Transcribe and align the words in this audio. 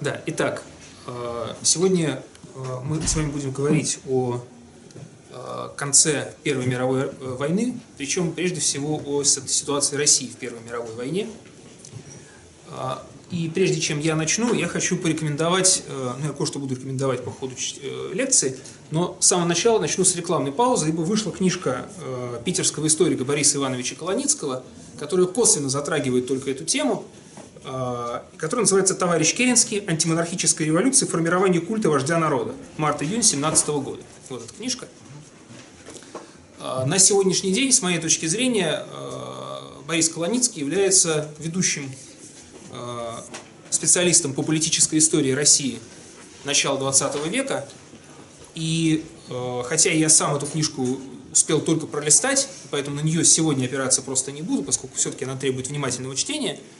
Да, 0.00 0.20
итак, 0.26 0.62
э, 1.08 1.54
сегодня 1.64 2.22
э, 2.54 2.58
мы 2.84 3.02
с 3.02 3.16
вами 3.16 3.32
будем 3.32 3.50
говорить 3.50 3.98
о 4.08 4.40
э, 5.32 5.68
конце 5.76 6.34
Первой 6.44 6.66
мировой 6.66 7.10
войны, 7.20 7.80
причем 7.96 8.30
прежде 8.30 8.60
всего 8.60 9.02
о 9.04 9.24
ситуации 9.24 9.96
России 9.96 10.28
в 10.28 10.36
Первой 10.36 10.60
мировой 10.60 10.94
войне. 10.94 11.28
И 13.32 13.50
прежде 13.52 13.80
чем 13.80 13.98
я 13.98 14.14
начну, 14.14 14.54
я 14.54 14.68
хочу 14.68 14.96
порекомендовать, 14.96 15.82
ну 15.88 16.28
я 16.28 16.32
кое-что 16.32 16.58
буду 16.58 16.76
рекомендовать 16.76 17.24
по 17.24 17.30
ходу 17.30 17.54
лекции, 18.12 18.58
но 18.90 19.16
с 19.20 19.26
самого 19.26 19.46
начала 19.46 19.80
начну 19.80 20.04
с 20.04 20.14
рекламной 20.16 20.52
паузы, 20.52 20.90
ибо 20.90 21.00
вышла 21.00 21.32
книжка 21.32 21.88
питерского 22.44 22.86
историка 22.86 23.24
Бориса 23.24 23.56
Ивановича 23.56 23.96
Колоницкого, 23.96 24.62
которая 24.98 25.26
косвенно 25.26 25.70
затрагивает 25.70 26.28
только 26.28 26.50
эту 26.50 26.64
тему– 26.64 27.04
который 27.62 28.60
называется 28.60 28.94
«Товарищ 28.94 29.34
Керенский. 29.34 29.84
Антимонархическая 29.86 30.66
революция. 30.66 31.08
Формирование 31.08 31.60
культа 31.60 31.88
вождя 31.88 32.18
народа». 32.18 32.54
Март-июнь 32.76 33.22
17 33.22 33.68
года. 33.68 34.02
Вот 34.28 34.44
эта 34.44 34.54
книжка. 34.54 34.88
Э, 36.60 36.84
на 36.86 36.98
сегодняшний 36.98 37.52
день, 37.52 37.72
с 37.72 37.82
моей 37.82 37.98
точки 37.98 38.26
зрения, 38.26 38.84
э, 38.86 39.82
Борис 39.86 40.08
Колоницкий 40.08 40.60
является 40.60 41.30
ведущим 41.38 41.90
специалистом 43.70 44.34
по 44.34 44.42
политической 44.42 44.98
истории 44.98 45.30
России 45.32 45.78
начала 46.44 46.78
20 46.78 47.26
века. 47.28 47.66
И 48.54 49.04
хотя 49.64 49.90
я 49.90 50.10
сам 50.10 50.36
эту 50.36 50.44
книжку 50.44 50.98
успел 51.32 51.62
только 51.62 51.86
пролистать, 51.86 52.46
поэтому 52.70 52.96
на 52.96 53.00
нее 53.00 53.24
сегодня 53.24 53.64
опираться 53.64 54.02
просто 54.02 54.32
не 54.32 54.42
буду, 54.42 54.62
поскольку 54.62 54.96
все-таки 54.96 55.24
она 55.24 55.34
требует 55.36 55.68
внимательного 55.68 56.14
чтения– 56.14 56.60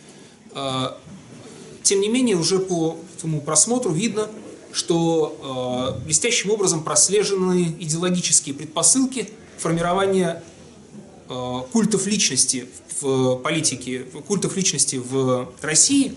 тем 1.83 2.01
не 2.01 2.09
менее, 2.09 2.37
уже 2.37 2.59
по 2.59 2.98
своему 3.19 3.41
просмотру 3.41 3.93
видно, 3.93 4.29
что 4.73 5.39
а, 5.43 6.05
блестящим 6.05 6.51
образом 6.51 6.84
прослежены 6.84 7.75
идеологические 7.81 8.55
предпосылки 8.55 9.31
формирования 9.56 10.42
а, 11.28 11.62
культов 11.72 12.06
личности 12.06 12.69
в 13.00 13.37
политике, 13.37 14.00
культов 14.27 14.56
личности 14.56 14.97
в 14.97 15.50
России, 15.62 16.17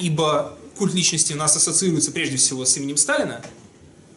ибо 0.00 0.54
культ 0.78 0.94
личности 0.94 1.34
у 1.34 1.36
нас 1.36 1.56
ассоциируется 1.56 2.10
прежде 2.10 2.36
всего 2.36 2.64
с 2.64 2.76
именем 2.76 2.96
Сталина. 2.96 3.42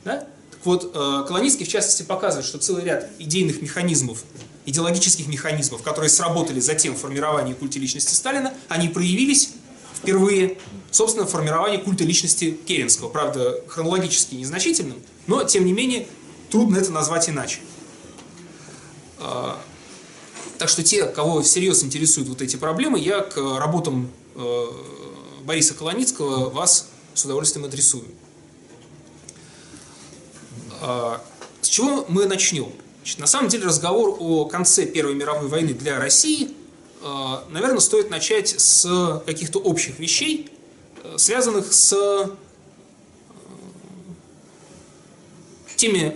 Да? 0.05 0.27
Так 0.51 0.59
вот, 0.63 0.93
Колонийский 1.27 1.65
в 1.65 1.67
частности 1.67 2.03
показывает, 2.03 2.45
что 2.45 2.57
целый 2.57 2.85
ряд 2.85 3.09
идейных 3.19 3.61
механизмов 3.61 4.23
идеологических 4.65 5.27
механизмов, 5.27 5.81
которые 5.81 6.09
сработали 6.09 6.59
затем 6.59 6.95
в 6.95 6.99
формировании 6.99 7.53
культа 7.53 7.79
личности 7.79 8.13
Сталина, 8.13 8.53
они 8.69 8.89
проявились 8.89 9.51
впервые, 9.95 10.57
собственно, 10.91 11.25
в 11.25 11.29
формировании 11.29 11.77
культа 11.77 12.03
личности 12.03 12.51
Керенского. 12.51 13.09
Правда, 13.09 13.63
хронологически 13.67 14.35
незначительным, 14.35 14.97
но, 15.27 15.43
тем 15.43 15.65
не 15.65 15.73
менее, 15.73 16.07
трудно 16.49 16.77
это 16.77 16.91
назвать 16.91 17.29
иначе. 17.29 17.59
А, 19.19 19.61
так 20.57 20.69
что 20.69 20.83
те, 20.83 21.05
кого 21.05 21.41
всерьез 21.41 21.83
интересуют 21.83 22.29
вот 22.29 22.41
эти 22.41 22.55
проблемы, 22.55 22.99
я 22.99 23.21
к 23.21 23.37
работам 23.37 24.11
э, 24.35 24.65
Бориса 25.43 25.73
Колоницкого 25.73 26.49
вас 26.49 26.89
с 27.13 27.25
удовольствием 27.25 27.65
адресую. 27.65 28.05
А, 30.81 31.23
с 31.61 31.67
чего 31.67 32.05
мы 32.09 32.25
начнем? 32.25 32.71
Значит, 33.01 33.19
на 33.19 33.25
самом 33.25 33.49
деле 33.49 33.65
разговор 33.65 34.15
о 34.19 34.45
конце 34.45 34.85
Первой 34.85 35.15
мировой 35.15 35.47
войны 35.47 35.73
для 35.73 35.99
России, 35.99 36.51
э, 37.01 37.35
наверное, 37.49 37.79
стоит 37.79 38.11
начать 38.11 38.49
с 38.49 39.23
каких-то 39.25 39.57
общих 39.57 39.97
вещей, 39.97 40.51
э, 41.03 41.15
связанных 41.17 41.73
с 41.73 41.93
э, 41.93 42.29
теми 45.77 46.15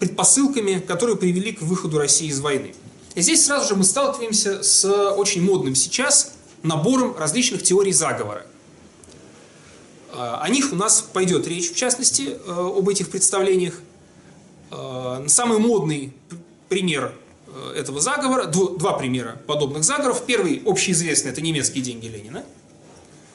предпосылками, 0.00 0.80
которые 0.80 1.16
привели 1.16 1.52
к 1.52 1.62
выходу 1.62 1.98
России 1.98 2.26
из 2.26 2.40
войны. 2.40 2.74
И 3.14 3.20
здесь 3.20 3.46
сразу 3.46 3.68
же 3.68 3.76
мы 3.76 3.84
сталкиваемся 3.84 4.64
с 4.64 4.84
очень 5.12 5.40
модным 5.40 5.76
сейчас 5.76 6.32
набором 6.64 7.16
различных 7.16 7.62
теорий 7.62 7.92
заговора. 7.92 8.44
О 10.12 10.48
них 10.48 10.72
у 10.72 10.76
нас 10.76 11.00
пойдет 11.00 11.46
речь, 11.46 11.70
в 11.70 11.76
частности, 11.76 12.38
об 12.46 12.88
этих 12.88 13.10
представлениях. 13.10 13.74
Э, 14.74 15.24
самый 15.28 15.58
модный 15.58 16.12
пример 16.68 17.14
э, 17.46 17.74
этого 17.76 18.00
заговора, 18.00 18.46
два 18.46 18.94
примера 18.94 19.40
подобных 19.46 19.84
заговоров. 19.84 20.24
Первый, 20.26 20.62
общеизвестный, 20.66 21.30
это 21.30 21.40
немецкие 21.40 21.82
деньги 21.82 22.06
Ленина, 22.06 22.44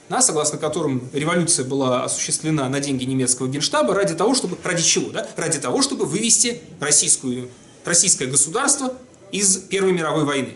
да, 0.09 0.21
согласно 0.21 0.57
которым 0.57 1.09
революция 1.13 1.65
была 1.65 2.03
осуществлена 2.03 2.67
на 2.67 2.79
деньги 2.81 3.05
немецкого 3.05 3.47
генштаба 3.47 3.93
ради 3.93 4.15
того, 4.15 4.35
чтобы, 4.35 4.57
ради 4.63 4.83
чего, 4.83 5.11
да? 5.11 5.27
Ради 5.37 5.59
того, 5.59 5.81
чтобы 5.81 6.05
вывести 6.05 6.61
российскую, 6.81 7.49
российское 7.85 8.25
государство 8.25 8.93
из 9.31 9.57
Первой 9.57 9.93
мировой 9.93 10.25
войны. 10.25 10.55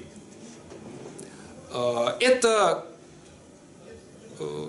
Э, 1.71 2.07
это 2.19 2.85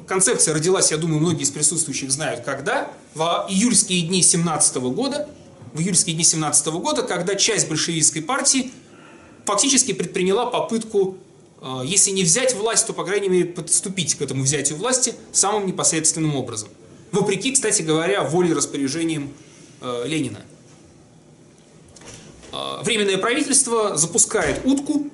концепция 0.06 0.54
родилась, 0.54 0.92
я 0.92 0.98
думаю, 0.98 1.19
многие 1.20 1.42
из 1.42 1.50
присутствующих 1.50 2.12
знают, 2.12 2.44
когда 2.44 2.92
в 3.14 3.46
июльские 3.48 4.06
дни 4.06 4.22
17 4.22 4.76
года 4.76 5.28
в 5.74 5.80
июльские 5.80 6.14
дни 6.14 6.24
17 6.24 6.68
года, 6.68 7.02
когда 7.02 7.34
часть 7.34 7.68
большевистской 7.68 8.22
партии 8.22 8.70
фактически 9.44 9.92
предприняла 9.92 10.46
попытку, 10.46 11.18
э, 11.60 11.82
если 11.84 12.12
не 12.12 12.22
взять 12.22 12.54
власть, 12.54 12.86
то, 12.86 12.92
по 12.94 13.04
крайней 13.04 13.28
мере, 13.28 13.44
подступить 13.46 14.14
к 14.14 14.22
этому 14.22 14.44
взятию 14.44 14.78
власти 14.78 15.14
самым 15.32 15.66
непосредственным 15.66 16.36
образом. 16.36 16.68
Вопреки, 17.10 17.52
кстати 17.52 17.82
говоря, 17.82 18.22
воле 18.22 18.50
и 18.50 18.54
распоряжениям 18.54 19.32
э, 19.80 20.04
Ленина. 20.06 20.42
Э, 22.52 22.82
Временное 22.82 23.18
правительство 23.18 23.96
запускает 23.96 24.64
утку, 24.64 25.10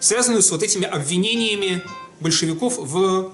связанную 0.00 0.42
с 0.42 0.50
вот 0.50 0.62
этими 0.62 0.86
обвинениями 0.86 1.82
большевиков 2.20 2.78
в 2.78 3.32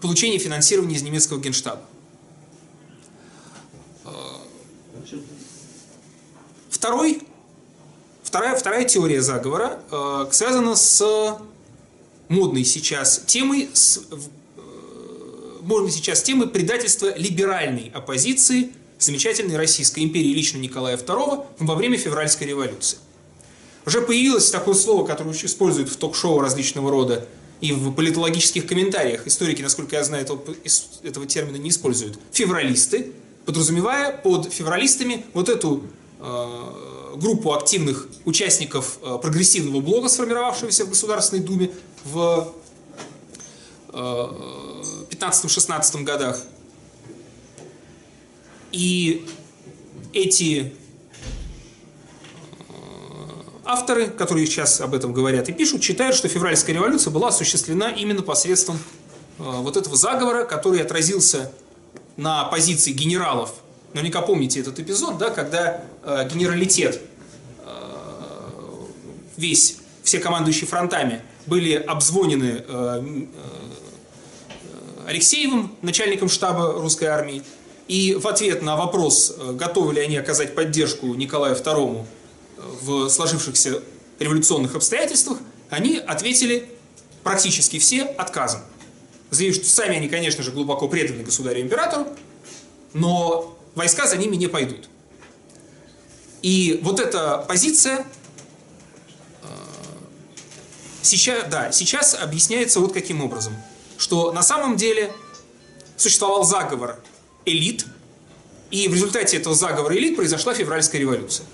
получении 0.00 0.38
финансирования 0.38 0.96
из 0.96 1.02
немецкого 1.02 1.38
генштаба. 1.38 1.82
Второй, 6.70 7.22
вторая, 8.22 8.56
вторая 8.56 8.84
теория 8.84 9.22
заговора 9.22 9.80
э, 9.90 10.26
связана 10.30 10.74
с 10.74 11.38
модной 12.28 12.64
сейчас 12.64 13.22
темой, 13.26 13.68
с, 13.72 13.98
э, 14.10 14.60
модной 15.62 15.90
сейчас 15.90 16.22
темой 16.22 16.48
предательства 16.48 17.16
либеральной 17.16 17.90
оппозиции 17.94 18.72
замечательной 18.98 19.56
Российской 19.56 20.00
империи 20.00 20.32
лично 20.32 20.58
Николая 20.58 20.96
II 20.96 21.46
во 21.58 21.74
время 21.74 21.98
февральской 21.98 22.46
революции. 22.46 22.98
Уже 23.84 24.00
появилось 24.00 24.50
такое 24.50 24.74
слово, 24.74 25.06
которое 25.06 25.32
используют 25.32 25.88
в 25.88 25.96
ток-шоу 25.96 26.40
различного 26.40 26.90
рода 26.90 27.26
и 27.60 27.72
в 27.72 27.92
политологических 27.92 28.66
комментариях. 28.66 29.26
Историки, 29.26 29.62
насколько 29.62 29.96
я 29.96 30.04
знаю, 30.04 30.24
этого, 30.24 30.42
этого 31.02 31.26
термина 31.26 31.56
не 31.56 31.70
используют. 31.70 32.18
Февралисты, 32.32 33.12
подразумевая 33.44 34.16
под 34.16 34.52
февралистами 34.52 35.24
вот 35.34 35.48
эту 35.48 35.82
Э, 36.24 37.16
группу 37.16 37.52
активных 37.52 38.06
участников 38.24 38.98
э, 39.02 39.18
прогрессивного 39.20 39.80
блока, 39.80 40.08
сформировавшегося 40.08 40.84
в 40.84 40.88
Государственной 40.88 41.42
Думе 41.42 41.72
в 42.04 42.54
15-16 43.88 45.10
э, 46.00 46.02
годах. 46.04 46.40
И 48.70 49.26
эти 50.12 50.72
авторы, 53.64 54.06
которые 54.06 54.46
сейчас 54.46 54.80
об 54.80 54.94
этом 54.94 55.12
говорят 55.12 55.48
и 55.48 55.52
пишут, 55.52 55.82
считают, 55.82 56.14
что 56.14 56.28
февральская 56.28 56.76
революция 56.76 57.10
была 57.10 57.28
осуществлена 57.28 57.90
именно 57.90 58.22
посредством 58.22 58.78
вот 59.38 59.76
этого 59.76 59.96
заговора, 59.96 60.44
который 60.44 60.80
отразился 60.80 61.50
на 62.16 62.44
позиции 62.44 62.92
генералов 62.92 63.54
Наверняка 63.94 64.22
помните 64.22 64.60
этот 64.60 64.78
эпизод, 64.80 65.18
да, 65.18 65.30
когда 65.30 65.84
э, 66.02 66.28
генералитет, 66.32 67.00
э, 67.58 67.70
весь, 69.36 69.76
все 70.02 70.18
командующие 70.18 70.66
фронтами 70.66 71.22
были 71.46 71.74
обзвонены 71.74 72.64
э, 72.66 73.02
э, 73.02 73.26
Алексеевым, 75.06 75.76
начальником 75.82 76.30
штаба 76.30 76.72
русской 76.72 77.04
армии, 77.04 77.42
и 77.86 78.14
в 78.14 78.26
ответ 78.26 78.62
на 78.62 78.76
вопрос, 78.76 79.34
э, 79.36 79.52
готовы 79.52 79.92
ли 79.94 80.00
они 80.00 80.16
оказать 80.16 80.54
поддержку 80.54 81.08
Николаю 81.08 81.54
II 81.54 82.06
в 82.80 83.08
сложившихся 83.10 83.82
революционных 84.18 84.74
обстоятельствах, 84.74 85.38
они 85.68 85.98
ответили 85.98 86.70
практически 87.22 87.78
все 87.78 88.04
отказом. 88.04 88.62
Заявив, 89.32 89.56
что 89.56 89.66
сами 89.66 89.96
они, 89.96 90.08
конечно 90.08 90.44
же, 90.44 90.52
глубоко 90.52 90.88
преданы 90.88 91.24
государю-императору, 91.24 92.06
но 92.92 93.58
войска 93.74 94.06
за 94.06 94.18
ними 94.18 94.36
не 94.36 94.46
пойдут. 94.46 94.88
И 96.42 96.78
вот 96.82 97.00
эта 97.00 97.38
позиция 97.48 98.06
э, 99.42 99.46
сейчас, 101.00 101.48
да, 101.48 101.72
сейчас 101.72 102.14
объясняется 102.14 102.78
вот 102.78 102.92
каким 102.92 103.22
образом. 103.24 103.54
что 103.96 104.32
на 104.32 104.42
самом 104.42 104.76
деле 104.76 105.12
существовал 105.96 106.44
заговор 106.44 106.98
элит, 107.46 107.86
и 108.70 108.88
в 108.88 108.94
результате 108.94 109.36
этого 109.38 109.54
заговора 109.54 109.96
элит 109.96 110.16
произошла 110.16 110.54
февральская 110.54 111.00
революция. 111.00 111.46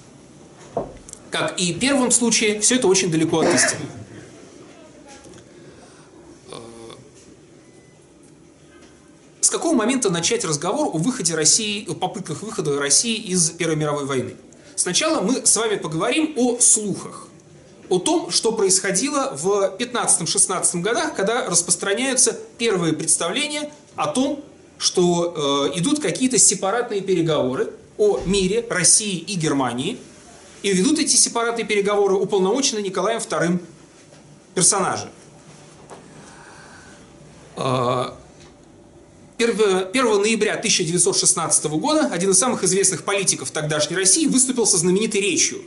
Как 1.30 1.60
и 1.60 1.74
в 1.74 1.78
первом 1.78 2.10
случае, 2.10 2.60
все 2.60 2.76
это 2.76 2.88
очень 2.88 3.10
далеко 3.10 3.40
от 3.40 3.54
истины. 3.54 3.82
С 9.48 9.50
какого 9.50 9.74
момента 9.74 10.10
начать 10.10 10.44
разговор 10.44 10.88
о 10.88 10.98
выходе 10.98 11.34
России, 11.34 11.88
о 11.88 11.94
попытках 11.94 12.42
выхода 12.42 12.78
России 12.78 13.16
из 13.16 13.48
Первой 13.48 13.76
мировой 13.76 14.04
войны? 14.04 14.36
Сначала 14.76 15.22
мы 15.22 15.46
с 15.46 15.56
вами 15.56 15.76
поговорим 15.76 16.34
о 16.36 16.58
слухах, 16.60 17.28
о 17.88 17.98
том, 17.98 18.30
что 18.30 18.52
происходило 18.52 19.34
в 19.34 19.74
15-16 19.78 20.82
годах, 20.82 21.14
когда 21.14 21.46
распространяются 21.46 22.38
первые 22.58 22.92
представления 22.92 23.72
о 23.96 24.08
том, 24.08 24.44
что 24.76 25.70
э, 25.72 25.78
идут 25.78 26.00
какие-то 26.00 26.36
сепаратные 26.36 27.00
переговоры 27.00 27.70
о 27.96 28.20
мире 28.26 28.66
России 28.68 29.16
и 29.16 29.34
Германии, 29.34 29.96
и 30.62 30.74
ведут 30.74 30.98
эти 30.98 31.16
сепаратные 31.16 31.64
переговоры 31.64 32.16
уполномоченные 32.16 32.82
Николаем 32.82 33.18
II 33.18 33.60
персонажи. 34.54 35.08
1 39.38 40.20
ноября 40.20 40.54
1916 40.54 41.64
года 41.66 42.08
один 42.10 42.30
из 42.30 42.38
самых 42.38 42.64
известных 42.64 43.04
политиков 43.04 43.52
тогдашней 43.52 43.94
России 43.94 44.26
выступил 44.26 44.66
со 44.66 44.78
знаменитой 44.78 45.20
речью. 45.20 45.62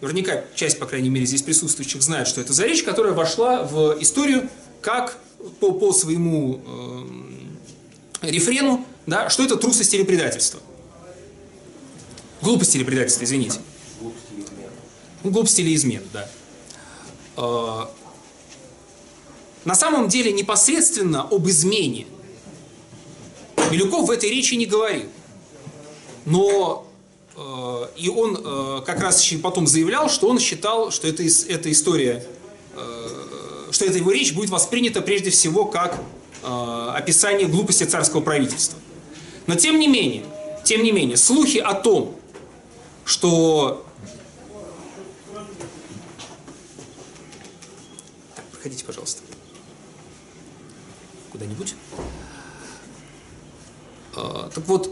Наверняка 0.00 0.42
часть, 0.56 0.80
по 0.80 0.86
крайней 0.86 1.08
мере, 1.08 1.26
здесь 1.26 1.42
присутствующих 1.42 2.02
знает, 2.02 2.26
что 2.26 2.40
это 2.40 2.52
за 2.52 2.66
речь, 2.66 2.82
которая 2.82 3.12
вошла 3.12 3.62
в 3.62 3.96
историю 4.00 4.50
как 4.80 5.16
по, 5.60 5.72
по 5.72 5.92
своему 5.92 6.60
э, 8.22 8.28
рефрену, 8.28 8.84
да, 9.06 9.30
что 9.30 9.44
это 9.44 9.56
трусость 9.56 9.94
или 9.94 10.02
предательство. 10.02 10.58
Глупость 12.42 12.74
или 12.74 12.82
предательство, 12.82 13.22
извините. 13.22 13.60
Глупость 14.00 14.26
или 14.32 14.42
измена. 14.44 14.70
Ну, 15.22 15.30
глупость 15.30 15.58
или 15.60 15.74
измена, 15.74 16.06
да. 16.12 16.28
Э, 17.36 17.86
на 19.64 19.74
самом 19.76 20.08
деле 20.08 20.32
непосредственно 20.32 21.22
об 21.22 21.48
измене 21.48 22.06
Милюков 23.70 24.08
в 24.08 24.10
этой 24.10 24.30
речи 24.30 24.54
не 24.54 24.66
говорил. 24.66 25.08
Но 26.24 26.86
э, 27.36 27.86
и 27.96 28.08
он 28.08 28.36
э, 28.36 28.82
как 28.84 29.00
раз 29.00 29.26
потом 29.42 29.66
заявлял, 29.66 30.08
что 30.08 30.28
он 30.28 30.38
считал, 30.38 30.90
что 30.90 31.06
это, 31.08 31.22
эта 31.22 31.70
история, 31.70 32.26
э, 32.74 33.08
что 33.70 33.84
эта 33.84 33.98
его 33.98 34.10
речь 34.10 34.32
будет 34.32 34.50
воспринята 34.50 35.00
прежде 35.00 35.30
всего 35.30 35.64
как 35.64 36.00
описание 36.42 37.48
глупости 37.48 37.82
царского 37.82 38.20
правительства. 38.20 38.78
Но 39.48 39.56
тем 39.56 39.80
не 39.80 39.88
менее, 39.88 40.24
тем 40.64 40.84
не 40.84 40.92
менее, 40.92 41.16
слухи 41.16 41.58
о 41.58 41.74
том, 41.74 42.14
что 43.04 43.84
проходите, 48.52 48.84
пожалуйста, 48.84 49.22
куда-нибудь. 51.32 51.74
Э, 54.16 54.48
так 54.54 54.66
вот, 54.66 54.90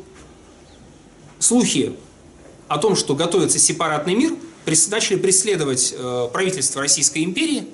слухи 1.39 1.97
о 2.69 2.79
том, 2.79 2.97
что 2.97 3.15
готовится 3.15 3.59
сепаратный 3.59 4.15
мир, 4.15 4.35
начали 4.91 5.17
преследовать 5.17 5.95
э, 5.97 6.29
правительство 6.33 6.81
Российской 6.81 7.25
империи 7.25 7.67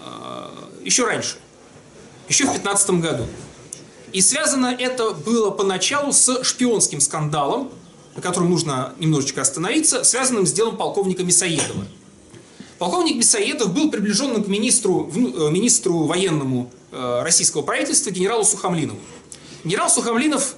э, 0.00 0.48
еще 0.84 1.06
раньше, 1.06 1.36
еще 2.28 2.46
в 2.46 2.52
15 2.52 2.90
году. 2.90 3.24
И 4.12 4.20
связано 4.22 4.74
это 4.78 5.12
было 5.12 5.50
поначалу 5.50 6.12
с 6.12 6.42
шпионским 6.42 7.00
скандалом, 7.00 7.70
на 8.16 8.22
котором 8.22 8.50
нужно 8.50 8.94
немножечко 8.98 9.42
остановиться, 9.42 10.02
связанным 10.02 10.46
с 10.46 10.52
делом 10.52 10.76
полковника 10.76 11.22
Мясоедова. 11.22 11.84
Полковник 12.78 13.16
Мясоедов 13.16 13.74
был 13.74 13.90
приближенным 13.90 14.44
к 14.44 14.48
министру, 14.48 15.10
министру 15.14 16.04
военному 16.04 16.70
российского 16.92 17.62
правительства 17.62 18.10
генералу 18.10 18.44
Сухомлинову. 18.44 18.98
Генерал 19.64 19.90
Сухомлинов 19.90 20.54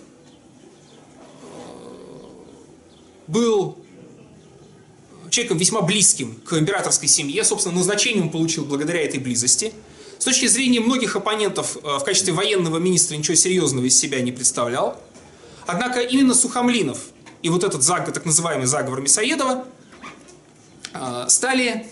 был 3.30 3.78
человеком 5.30 5.58
весьма 5.58 5.80
близким 5.80 6.34
к 6.44 6.52
императорской 6.54 7.08
семье, 7.08 7.44
собственно, 7.44 7.76
назначение 7.76 8.22
он 8.22 8.30
получил 8.30 8.64
благодаря 8.64 9.02
этой 9.02 9.20
близости. 9.20 9.72
С 10.18 10.24
точки 10.24 10.46
зрения 10.46 10.80
многих 10.80 11.16
оппонентов 11.16 11.76
э, 11.76 11.98
в 11.98 12.04
качестве 12.04 12.32
военного 12.32 12.78
министра 12.78 13.16
ничего 13.16 13.36
серьезного 13.36 13.86
из 13.86 13.98
себя 13.98 14.20
не 14.20 14.32
представлял. 14.32 15.00
Однако 15.66 16.00
именно 16.00 16.34
Сухомлинов 16.34 16.98
и 17.42 17.48
вот 17.48 17.64
этот 17.64 17.82
заговор, 17.82 18.12
так 18.12 18.26
называемый 18.26 18.66
заговор 18.66 19.00
Мясоедова 19.00 19.64
э, 20.92 21.24
стали 21.28 21.68
э, 21.68 21.84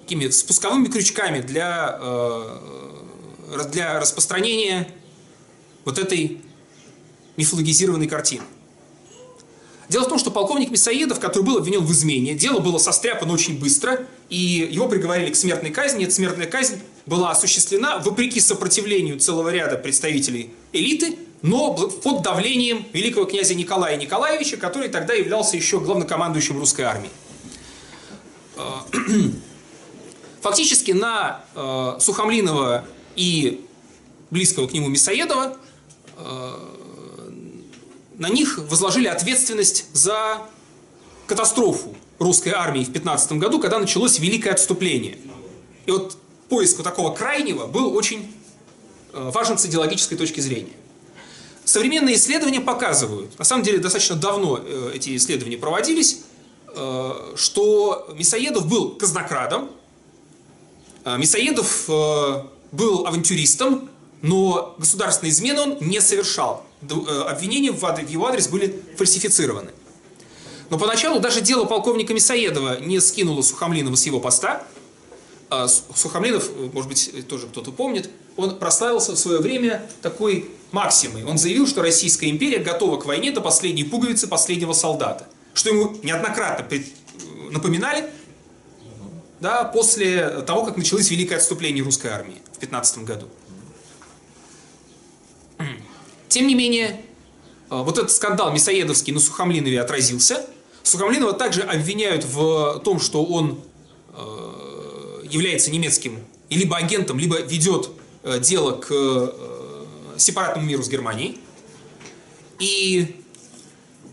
такими 0.00 0.28
спусковыми 0.30 0.86
крючками 0.86 1.40
для, 1.40 1.98
для 3.70 4.00
распространения 4.00 4.88
вот 5.84 5.98
этой 5.98 6.40
мифологизированной 7.36 8.06
картины. 8.06 8.44
Дело 9.88 10.04
в 10.04 10.08
том, 10.08 10.18
что 10.18 10.30
полковник 10.30 10.70
Мясоедов, 10.70 11.20
который 11.20 11.42
был 11.42 11.58
обвинен 11.58 11.84
в 11.84 11.92
измене, 11.92 12.34
дело 12.34 12.60
было 12.60 12.78
состряпано 12.78 13.32
очень 13.32 13.58
быстро, 13.58 14.06
и 14.30 14.68
его 14.70 14.88
приговорили 14.88 15.30
к 15.30 15.36
смертной 15.36 15.70
казни. 15.70 16.04
Эта 16.04 16.14
смертная 16.14 16.46
казнь 16.46 16.80
была 17.06 17.30
осуществлена 17.30 17.98
вопреки 17.98 18.40
сопротивлению 18.40 19.20
целого 19.20 19.50
ряда 19.50 19.76
представителей 19.76 20.50
элиты, 20.72 21.18
но 21.42 21.74
под 21.74 22.22
давлением 22.22 22.86
великого 22.94 23.26
князя 23.26 23.54
Николая 23.54 23.96
Николаевича, 23.98 24.56
который 24.56 24.88
тогда 24.88 25.12
являлся 25.12 25.56
еще 25.56 25.78
главнокомандующим 25.80 26.58
русской 26.58 26.82
армии. 26.82 27.10
Фактически 30.40 30.92
на 30.92 31.44
э, 31.54 31.96
Сухомлинова 32.00 32.86
и 33.16 33.64
близкого 34.30 34.66
к 34.66 34.72
нему 34.72 34.88
Мясоедова 34.88 35.56
э, 36.16 36.73
на 38.18 38.28
них 38.28 38.58
возложили 38.58 39.06
ответственность 39.06 39.86
за 39.92 40.42
катастрофу 41.26 41.94
русской 42.18 42.50
армии 42.50 42.84
в 42.84 42.92
15 42.92 43.32
году, 43.32 43.58
когда 43.58 43.78
началось 43.78 44.18
великое 44.18 44.50
отступление. 44.50 45.18
И 45.86 45.90
вот 45.90 46.16
поиск 46.48 46.78
вот 46.78 46.84
такого 46.84 47.14
крайнего 47.14 47.66
был 47.66 47.94
очень 47.96 48.32
э, 49.12 49.30
важен 49.34 49.58
с 49.58 49.66
идеологической 49.66 50.16
точки 50.16 50.40
зрения. 50.40 50.72
Современные 51.64 52.16
исследования 52.16 52.60
показывают, 52.60 53.38
на 53.38 53.44
самом 53.44 53.64
деле 53.64 53.78
достаточно 53.78 54.16
давно 54.16 54.60
э, 54.62 54.92
эти 54.94 55.16
исследования 55.16 55.56
проводились, 55.56 56.20
э, 56.68 57.32
что 57.36 58.14
Мясоедов 58.16 58.68
был 58.68 58.90
казнокрадом, 58.90 59.70
Мясоедов 61.04 61.86
был 62.72 63.06
авантюристом, 63.06 63.90
но 64.22 64.74
государственной 64.78 65.28
измены 65.28 65.60
он 65.60 65.76
не 65.82 66.00
совершал. 66.00 66.63
Э, 66.90 67.22
обвинения 67.28 67.72
в 67.72 67.98
его 68.08 68.26
адрес 68.26 68.48
были 68.48 68.82
фальсифицированы. 68.96 69.70
Но 70.70 70.78
поначалу 70.78 71.20
даже 71.20 71.40
дело 71.40 71.64
полковника 71.64 72.14
Мясоедова 72.14 72.80
не 72.80 73.00
скинуло 73.00 73.42
Сухомлинова 73.42 73.94
с 73.94 74.06
его 74.06 74.20
поста. 74.20 74.64
А 75.50 75.68
Сухомлинов, 75.68 76.48
э, 76.48 76.70
может 76.72 76.88
быть, 76.88 77.28
тоже 77.28 77.46
кто-то 77.46 77.70
помнит, 77.70 78.10
он 78.36 78.58
прославился 78.58 79.12
в 79.12 79.18
свое 79.18 79.38
время 79.38 79.88
такой 80.02 80.50
максимой. 80.72 81.24
Он 81.24 81.38
заявил, 81.38 81.66
что 81.66 81.82
Российская 81.82 82.28
империя 82.30 82.58
готова 82.58 82.98
к 82.98 83.06
войне 83.06 83.30
до 83.30 83.40
последней 83.40 83.84
пуговицы 83.84 84.26
последнего 84.26 84.72
солдата. 84.72 85.28
Что 85.52 85.70
ему 85.70 85.96
неоднократно 86.02 86.66
э, 86.74 86.82
напоминали 87.50 88.10
да, 89.40 89.64
после 89.64 90.42
того, 90.42 90.64
как 90.64 90.76
началось 90.76 91.10
великое 91.10 91.36
отступление 91.36 91.84
русской 91.84 92.08
армии 92.08 92.40
в 92.52 92.58
15 92.58 93.04
году. 93.04 93.28
Тем 96.34 96.48
не 96.48 96.56
менее, 96.56 97.00
э, 97.70 97.76
вот 97.76 97.96
этот 97.96 98.10
скандал 98.10 98.52
Мясоедовский 98.52 99.12
на 99.12 99.20
Сухомлинове 99.20 99.80
отразился. 99.80 100.44
Сухомлинова 100.82 101.32
также 101.32 101.62
обвиняют 101.62 102.24
в 102.24 102.80
том, 102.80 102.98
что 102.98 103.24
он 103.24 103.60
э, 104.12 105.22
является 105.30 105.70
немецким 105.70 106.18
либо 106.50 106.76
агентом, 106.76 107.20
либо 107.20 107.38
ведет 107.38 107.90
э, 108.24 108.40
дело 108.40 108.72
к 108.72 109.32
сепаратному 110.16 110.66
миру 110.66 110.82
с 110.82 110.88
Германией. 110.88 111.38
И 112.58 113.14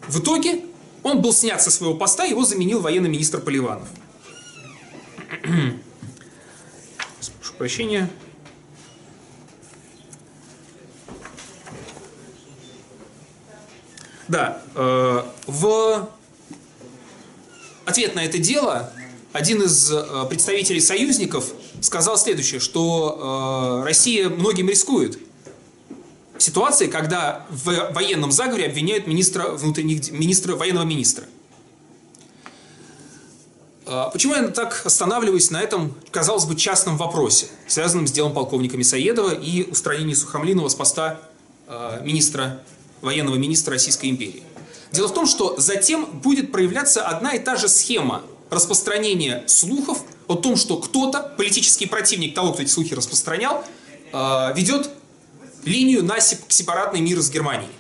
в 0.08 0.20
итоге 0.20 0.62
он 1.02 1.24
был 1.24 1.34
снят 1.34 1.60
со 1.60 1.72
своего 1.72 1.96
поста, 1.96 2.24
его 2.24 2.46
заменил 2.46 2.82
военный 2.82 3.10
министр 3.10 3.42
Поливанов. 3.42 3.88
Прошу 7.40 7.54
прощения. 7.58 8.12
Да, 14.32 14.62
э, 14.76 15.24
в 15.46 16.10
ответ 17.84 18.16
на 18.16 18.24
это 18.24 18.38
дело 18.38 18.90
один 19.34 19.62
из 19.62 19.92
э, 19.92 20.26
представителей 20.30 20.80
союзников 20.80 21.52
сказал 21.82 22.18
следующее, 22.18 22.62
что 22.62 23.82
э, 23.82 23.86
Россия 23.86 24.30
многим 24.30 24.70
рискует. 24.70 25.20
В 26.38 26.42
ситуации, 26.42 26.88
когда 26.88 27.46
в 27.50 27.92
военном 27.92 28.32
заговоре 28.32 28.68
обвиняют 28.68 29.06
министра, 29.06 29.50
внутренних, 29.50 30.12
министра 30.14 30.56
военного 30.56 30.86
министра. 30.86 31.26
Почему 34.14 34.36
я 34.36 34.48
так 34.48 34.84
останавливаюсь 34.86 35.52
на 35.52 35.62
этом, 35.62 35.94
казалось 36.10 36.46
бы, 36.46 36.56
частном 36.56 36.96
вопросе, 36.96 37.48
связанном 37.68 38.08
с 38.08 38.14
делом 38.14 38.34
полковника 38.34 38.78
Мясоедова 38.78 39.34
и 39.34 39.70
устранением 39.70 40.16
Сухомлинова 40.16 40.70
с 40.70 40.76
поста 40.76 41.20
министра, 42.02 42.62
военного 43.02 43.36
министра 43.36 43.74
Российской 43.74 44.10
империи? 44.10 44.44
Дело 44.92 45.08
в 45.08 45.14
том, 45.14 45.26
что 45.26 45.56
затем 45.58 46.06
будет 46.06 46.52
проявляться 46.52 47.06
одна 47.06 47.34
и 47.34 47.40
та 47.40 47.56
же 47.56 47.70
схема 47.70 48.24
распространения 48.50 49.44
слухов 49.48 50.00
о 50.28 50.36
том, 50.36 50.58
что 50.58 50.78
кто-то, 50.78 51.34
политический 51.38 51.86
противник 51.86 52.36
того, 52.36 52.52
кто 52.54 52.62
эти 52.62 52.70
слухи 52.70 52.94
распространял, 52.94 53.64
э, 54.12 54.54
ведет 54.56 54.90
линию 55.64 56.04
на 56.04 56.20
сепаратный 56.20 57.00
мир 57.00 57.22
с 57.22 57.30
Германией. 57.30 57.72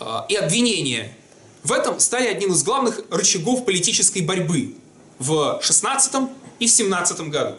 Э, 0.00 0.22
и 0.28 0.34
обвинения 0.34 1.16
в 1.62 1.72
этом 1.72 2.00
стали 2.00 2.26
одним 2.26 2.52
из 2.52 2.64
главных 2.64 3.00
рычагов 3.10 3.64
политической 3.64 4.22
борьбы 4.22 4.74
в 5.20 5.60
16 5.62 6.28
и 6.58 6.66
в 6.66 6.70
17 6.70 7.20
году. 7.28 7.56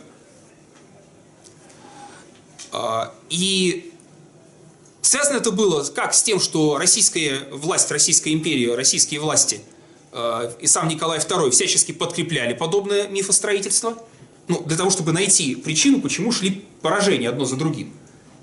Э, 2.73 3.05
и 3.29 3.92
Связано 5.03 5.35
это 5.35 5.51
было 5.51 5.83
как 5.83 6.13
с 6.13 6.23
тем, 6.23 6.39
что 6.39 6.77
российская 6.77 7.41
власть, 7.51 7.91
Российская 7.91 8.31
империя, 8.31 8.73
российские 8.73 9.19
власти 9.19 9.59
э, 10.13 10.53
и 10.61 10.65
сам 10.65 10.87
Николай 10.87 11.19
II 11.19 11.51
всячески 11.51 11.91
подкрепляли 11.91 12.53
подобное 12.53 13.09
мифостроительство, 13.09 13.97
ну, 14.47 14.63
для 14.63 14.77
того, 14.77 14.89
чтобы 14.89 15.11
найти 15.11 15.55
причину, 15.55 15.99
почему 15.99 16.31
шли 16.31 16.65
поражения 16.81 17.27
одно 17.27 17.43
за 17.43 17.57
другим. 17.57 17.91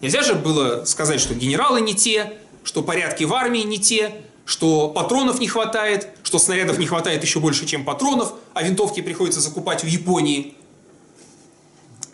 Нельзя 0.02 0.20
же 0.20 0.34
было 0.34 0.84
сказать, 0.84 1.18
что 1.18 1.34
генералы 1.34 1.80
не 1.80 1.94
те, 1.94 2.34
что 2.62 2.82
порядки 2.82 3.24
в 3.24 3.32
армии 3.32 3.62
не 3.62 3.78
те, 3.78 4.14
что 4.44 4.90
патронов 4.90 5.40
не 5.40 5.48
хватает, 5.48 6.08
что 6.22 6.38
снарядов 6.38 6.76
не 6.78 6.84
хватает 6.84 7.22
еще 7.22 7.40
больше, 7.40 7.64
чем 7.64 7.86
патронов, 7.86 8.34
а 8.52 8.62
винтовки 8.62 9.00
приходится 9.00 9.40
закупать 9.40 9.82
в 9.82 9.86
Японии. 9.86 10.54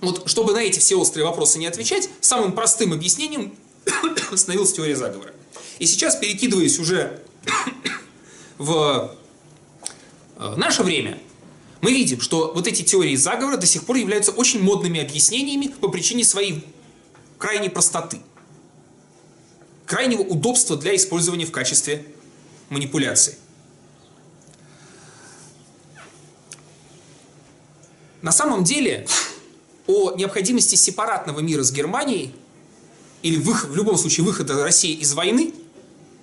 Вот, 0.00 0.30
чтобы 0.30 0.52
на 0.52 0.58
эти 0.58 0.78
все 0.78 0.94
острые 0.94 1.26
вопросы 1.26 1.58
не 1.58 1.66
отвечать, 1.66 2.08
самым 2.20 2.52
простым 2.52 2.92
объяснением 2.92 3.52
становилась 4.34 4.72
теория 4.72 4.96
заговора. 4.96 5.32
И 5.78 5.86
сейчас, 5.86 6.16
перекидываясь 6.16 6.78
уже 6.78 7.22
в 8.58 9.16
э, 10.36 10.54
наше 10.56 10.82
время, 10.82 11.18
мы 11.80 11.92
видим, 11.92 12.20
что 12.20 12.52
вот 12.54 12.66
эти 12.66 12.82
теории 12.82 13.16
заговора 13.16 13.56
до 13.56 13.66
сих 13.66 13.84
пор 13.84 13.96
являются 13.96 14.32
очень 14.32 14.62
модными 14.62 15.00
объяснениями 15.00 15.68
по 15.68 15.88
причине 15.88 16.24
своей 16.24 16.64
крайней 17.38 17.68
простоты, 17.68 18.18
крайнего 19.84 20.22
удобства 20.22 20.76
для 20.76 20.96
использования 20.96 21.46
в 21.46 21.52
качестве 21.52 22.06
манипуляции. 22.70 23.36
На 28.22 28.32
самом 28.32 28.64
деле 28.64 29.06
о 29.86 30.14
необходимости 30.16 30.74
сепаратного 30.74 31.40
мира 31.40 31.62
с 31.62 31.70
Германией 31.70 32.34
или 33.26 33.38
выход, 33.38 33.71
в 33.71 33.76
любом 33.76 33.97
случае 33.97 34.25
выхода 34.25 34.62
России 34.62 34.92
из 34.92 35.12
войны, 35.14 35.52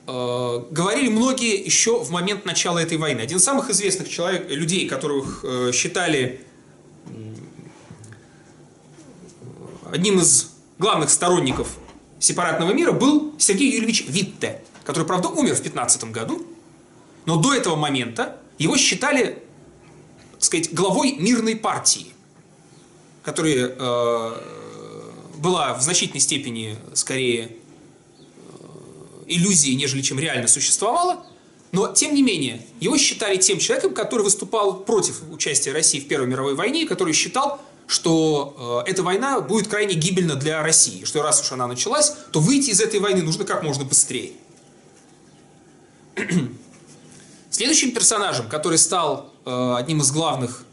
э, 0.07 0.63
говорили 0.71 1.09
многие 1.09 1.61
еще 1.61 2.01
в 2.01 2.11
момент 2.11 2.45
начала 2.45 2.79
этой 2.79 2.97
войны. 2.97 3.19
Один 3.19 3.39
из 3.39 3.43
самых 3.43 3.69
известных 3.69 4.07
человек, 4.07 4.49
людей, 4.49 4.87
которых 4.87 5.43
э, 5.43 5.71
считали 5.73 6.39
одним 9.91 10.19
из 10.19 10.51
главных 10.79 11.09
сторонников 11.09 11.67
сепаратного 12.19 12.71
мира, 12.71 12.93
был 12.93 13.35
Сергей 13.37 13.73
Юрьевич 13.73 14.05
Витте, 14.07 14.61
который, 14.85 15.05
правда, 15.05 15.27
умер 15.27 15.55
в 15.55 15.61
15 15.61 16.05
году, 16.05 16.45
но 17.25 17.35
до 17.35 17.53
этого 17.53 17.75
момента 17.75 18.37
его 18.57 18.77
считали, 18.77 19.43
так 20.31 20.43
сказать, 20.43 20.73
главой 20.73 21.17
мирной 21.17 21.57
партии, 21.57 22.13
которые 23.23 23.75
э, 23.77 24.62
была 25.43 25.73
в 25.73 25.81
значительной 25.81 26.21
степени 26.21 26.77
скорее 26.93 27.49
э, 27.49 27.51
иллюзией, 29.27 29.75
нежели 29.75 30.01
чем 30.01 30.17
реально 30.17 30.47
существовала, 30.47 31.25
но, 31.73 31.91
тем 31.91 32.15
не 32.15 32.23
менее, 32.23 32.65
его 32.79 32.97
считали 32.97 33.35
тем 33.35 33.59
человеком, 33.59 33.93
который 33.93 34.21
выступал 34.21 34.79
против 34.79 35.21
участия 35.29 35.73
России 35.73 35.99
в 35.99 36.07
Первой 36.07 36.27
мировой 36.27 36.55
войне, 36.55 36.87
который 36.87 37.13
считал, 37.13 37.59
что 37.87 38.83
э, 38.87 38.91
эта 38.91 39.03
война 39.03 39.41
будет 39.41 39.67
крайне 39.67 39.95
гибельна 39.95 40.35
для 40.35 40.63
России, 40.63 41.03
что 41.03 41.21
раз 41.21 41.41
уж 41.41 41.51
она 41.51 41.67
началась, 41.67 42.13
то 42.31 42.39
выйти 42.39 42.69
из 42.69 42.79
этой 42.79 43.01
войны 43.01 43.21
нужно 43.21 43.43
как 43.43 43.63
можно 43.63 43.83
быстрее. 43.83 44.31
Следующим 47.49 47.91
персонажем, 47.91 48.47
который 48.47 48.77
стал 48.77 49.33
э, 49.45 49.75
одним 49.77 49.99
из 49.99 50.11
главных 50.11 50.63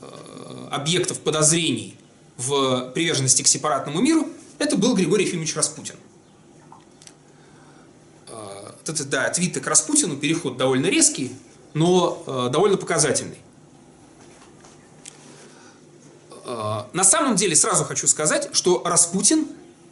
э, 0.00 0.68
объектов 0.72 1.20
подозрений 1.20 1.96
в 2.36 2.90
приверженности 2.92 3.42
к 3.42 3.46
сепаратному 3.46 4.00
миру, 4.00 4.28
это 4.58 4.76
был 4.76 4.94
Григорий 4.94 5.24
Ефимович 5.24 5.54
Распутин. 5.56 5.96
А, 8.28 8.74
это, 8.86 9.04
да, 9.04 9.28
твиты 9.30 9.60
к 9.60 9.66
Распутину, 9.66 10.16
переход 10.16 10.56
довольно 10.56 10.86
резкий, 10.86 11.34
но 11.74 12.22
э, 12.26 12.48
довольно 12.50 12.76
показательный. 12.76 13.38
Э, 16.44 16.84
на 16.92 17.04
самом 17.04 17.36
деле, 17.36 17.56
сразу 17.56 17.84
хочу 17.84 18.06
сказать, 18.06 18.48
что 18.52 18.82
Распутин, 18.84 19.46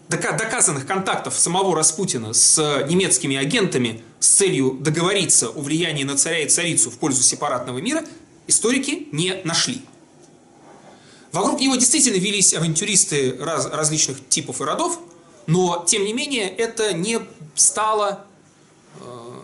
доказанных 0.08 0.86
контактов 0.86 1.38
самого 1.38 1.74
Распутина 1.74 2.32
с 2.32 2.84
немецкими 2.88 3.36
агентами 3.36 4.02
с 4.20 4.28
целью 4.28 4.76
договориться 4.80 5.48
о 5.48 5.60
влиянии 5.60 6.04
на 6.04 6.16
царя 6.16 6.40
и 6.40 6.48
царицу 6.48 6.90
в 6.90 6.98
пользу 6.98 7.22
сепаратного 7.22 7.78
мира, 7.78 8.04
историки 8.46 9.08
не 9.12 9.40
нашли. 9.44 9.82
Вокруг 11.32 11.60
него 11.60 11.76
действительно 11.76 12.16
велись 12.16 12.52
авантюристы 12.52 13.36
раз, 13.38 13.66
различных 13.66 14.28
типов 14.28 14.60
и 14.60 14.64
родов, 14.64 14.98
но, 15.46 15.82
тем 15.88 16.04
не 16.04 16.12
менее, 16.12 16.48
это 16.48 16.92
не 16.92 17.20
стало... 17.54 18.26
Э, 19.00 19.40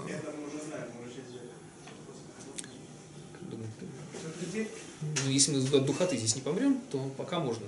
ну, 5.00 5.30
если 5.30 5.52
мы 5.56 5.78
от 5.78 5.86
духоты 5.86 6.18
здесь 6.18 6.36
не 6.36 6.42
помрем, 6.42 6.78
то 6.92 6.98
пока 7.16 7.40
можно. 7.40 7.64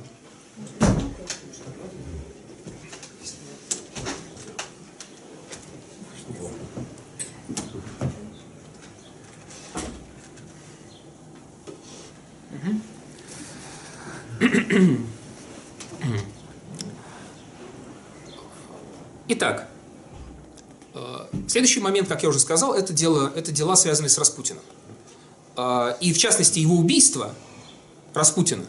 Итак, 19.29 19.69
э, 20.95 21.27
следующий 21.47 21.81
момент, 21.81 22.09
как 22.09 22.23
я 22.23 22.29
уже 22.29 22.41
сказал, 22.41 22.75
это, 22.75 22.93
дело, 22.93 23.33
это 23.37 23.53
дела, 23.53 23.77
связанные 23.77 24.11
с 24.11 24.19
Распутиным. 24.19 24.63
Э, 25.57 25.95
и 26.01 26.13
в 26.13 26.19
частности, 26.19 26.59
его 26.59 26.75
убийство 26.75 27.33
Распутина 28.13 28.65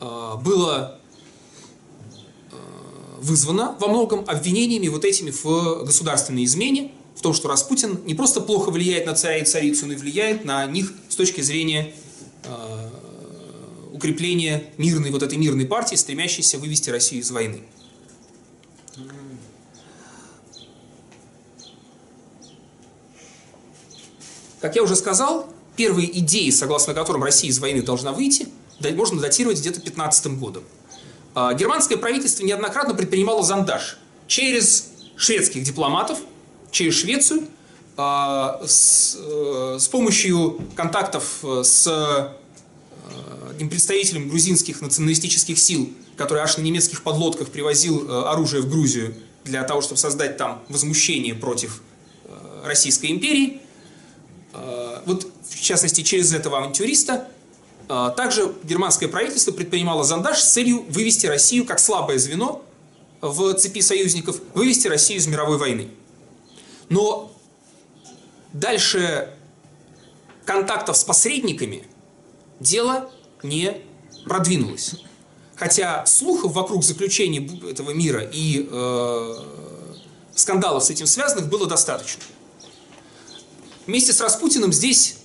э, 0.00 0.32
было 0.42 0.98
вызвано 3.20 3.76
во 3.78 3.88
многом 3.88 4.24
обвинениями 4.26 4.88
вот 4.88 5.04
этими 5.04 5.30
в 5.30 5.84
государственной 5.84 6.44
измене, 6.44 6.90
в 7.14 7.20
том, 7.20 7.34
что 7.34 7.48
Распутин 7.48 8.00
не 8.06 8.14
просто 8.14 8.40
плохо 8.40 8.70
влияет 8.70 9.04
на 9.06 9.14
царя 9.14 9.38
и 9.38 9.44
царицу, 9.44 9.86
но 9.86 9.92
и 9.92 9.96
влияет 9.96 10.46
на 10.46 10.64
них 10.66 10.92
с 11.10 11.16
точки 11.16 11.42
зрения 11.42 11.94
укрепления 13.92 14.64
мирной, 14.78 15.10
вот 15.10 15.22
этой 15.22 15.38
мирной 15.38 15.66
партии, 15.66 15.96
стремящейся 15.96 16.58
вывести 16.58 16.90
Россию 16.90 17.22
из 17.22 17.30
войны. 17.30 17.62
Как 24.60 24.76
я 24.76 24.82
уже 24.82 24.94
сказал, 24.94 25.48
первые 25.76 26.18
идеи, 26.20 26.50
согласно 26.50 26.92
которым 26.92 27.24
Россия 27.24 27.50
из 27.50 27.58
войны 27.58 27.82
должна 27.82 28.12
выйти, 28.12 28.48
можно 28.94 29.20
датировать 29.20 29.58
где-то 29.58 29.80
15 29.80 30.38
годом. 30.38 30.64
А, 31.34 31.54
германское 31.54 31.96
правительство 31.96 32.44
неоднократно 32.44 32.94
предпринимало 32.94 33.42
зондаж 33.42 33.98
через 34.26 34.92
шведских 35.16 35.62
дипломатов, 35.62 36.18
через 36.70 36.94
Швецию, 36.94 37.46
а, 37.96 38.60
с, 38.66 39.16
э, 39.18 39.76
с 39.78 39.88
помощью 39.88 40.60
контактов 40.74 41.44
с 41.62 41.86
одним 41.86 42.39
представителем 43.68 44.28
грузинских 44.28 44.80
националистических 44.80 45.58
сил, 45.58 45.92
который 46.16 46.42
аж 46.42 46.56
на 46.56 46.62
немецких 46.62 47.02
подлодках 47.02 47.48
привозил 47.48 48.08
э, 48.08 48.22
оружие 48.28 48.62
в 48.62 48.70
Грузию 48.70 49.14
для 49.44 49.62
того, 49.64 49.80
чтобы 49.80 49.98
создать 49.98 50.36
там 50.36 50.62
возмущение 50.68 51.34
против 51.34 51.82
э, 52.24 52.62
Российской 52.64 53.10
империи. 53.10 53.60
Э, 54.52 55.00
вот, 55.06 55.26
в 55.48 55.60
частности, 55.60 56.02
через 56.02 56.32
этого 56.32 56.58
авантюриста 56.58 57.28
также 58.16 58.54
германское 58.62 59.08
правительство 59.08 59.50
предпринимало 59.50 60.04
зондаж 60.04 60.38
с 60.38 60.52
целью 60.52 60.84
вывести 60.88 61.26
Россию 61.26 61.66
как 61.66 61.80
слабое 61.80 62.18
звено 62.18 62.64
в 63.20 63.52
цепи 63.54 63.80
союзников, 63.80 64.40
вывести 64.54 64.86
Россию 64.86 65.18
из 65.18 65.26
мировой 65.26 65.58
войны. 65.58 65.88
Но 66.88 67.32
дальше 68.52 69.30
контактов 70.44 70.96
с 70.96 71.02
посредниками 71.02 71.84
дело 72.60 73.10
не 73.42 73.82
продвинулось. 74.24 74.94
Хотя 75.56 76.06
слухов 76.06 76.52
вокруг 76.52 76.84
заключения 76.84 77.46
этого 77.68 77.90
мира 77.90 78.22
и 78.22 78.66
э, 78.70 79.34
скандалов 80.34 80.84
с 80.84 80.90
этим 80.90 81.06
связанных 81.06 81.48
было 81.48 81.66
достаточно. 81.66 82.22
Вместе 83.86 84.12
с 84.12 84.20
Распутиным 84.20 84.72
здесь 84.72 85.18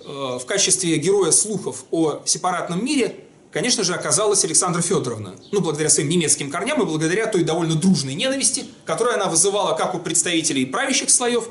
э, 0.00 0.04
в 0.04 0.44
качестве 0.46 0.96
героя 0.96 1.30
слухов 1.30 1.84
о 1.90 2.22
сепаратном 2.24 2.84
мире, 2.84 3.24
конечно 3.50 3.84
же, 3.84 3.94
оказалась 3.94 4.44
Александра 4.44 4.80
Федоровна. 4.80 5.34
Ну, 5.50 5.60
благодаря 5.60 5.90
своим 5.90 6.08
немецким 6.08 6.50
корням 6.50 6.80
и 6.80 6.86
благодаря 6.86 7.26
той 7.26 7.42
довольно 7.42 7.74
дружной 7.74 8.14
ненависти, 8.14 8.64
которую 8.84 9.16
она 9.16 9.26
вызывала 9.26 9.76
как 9.76 9.94
у 9.94 9.98
представителей 9.98 10.64
правящих 10.64 11.10
слоев, 11.10 11.48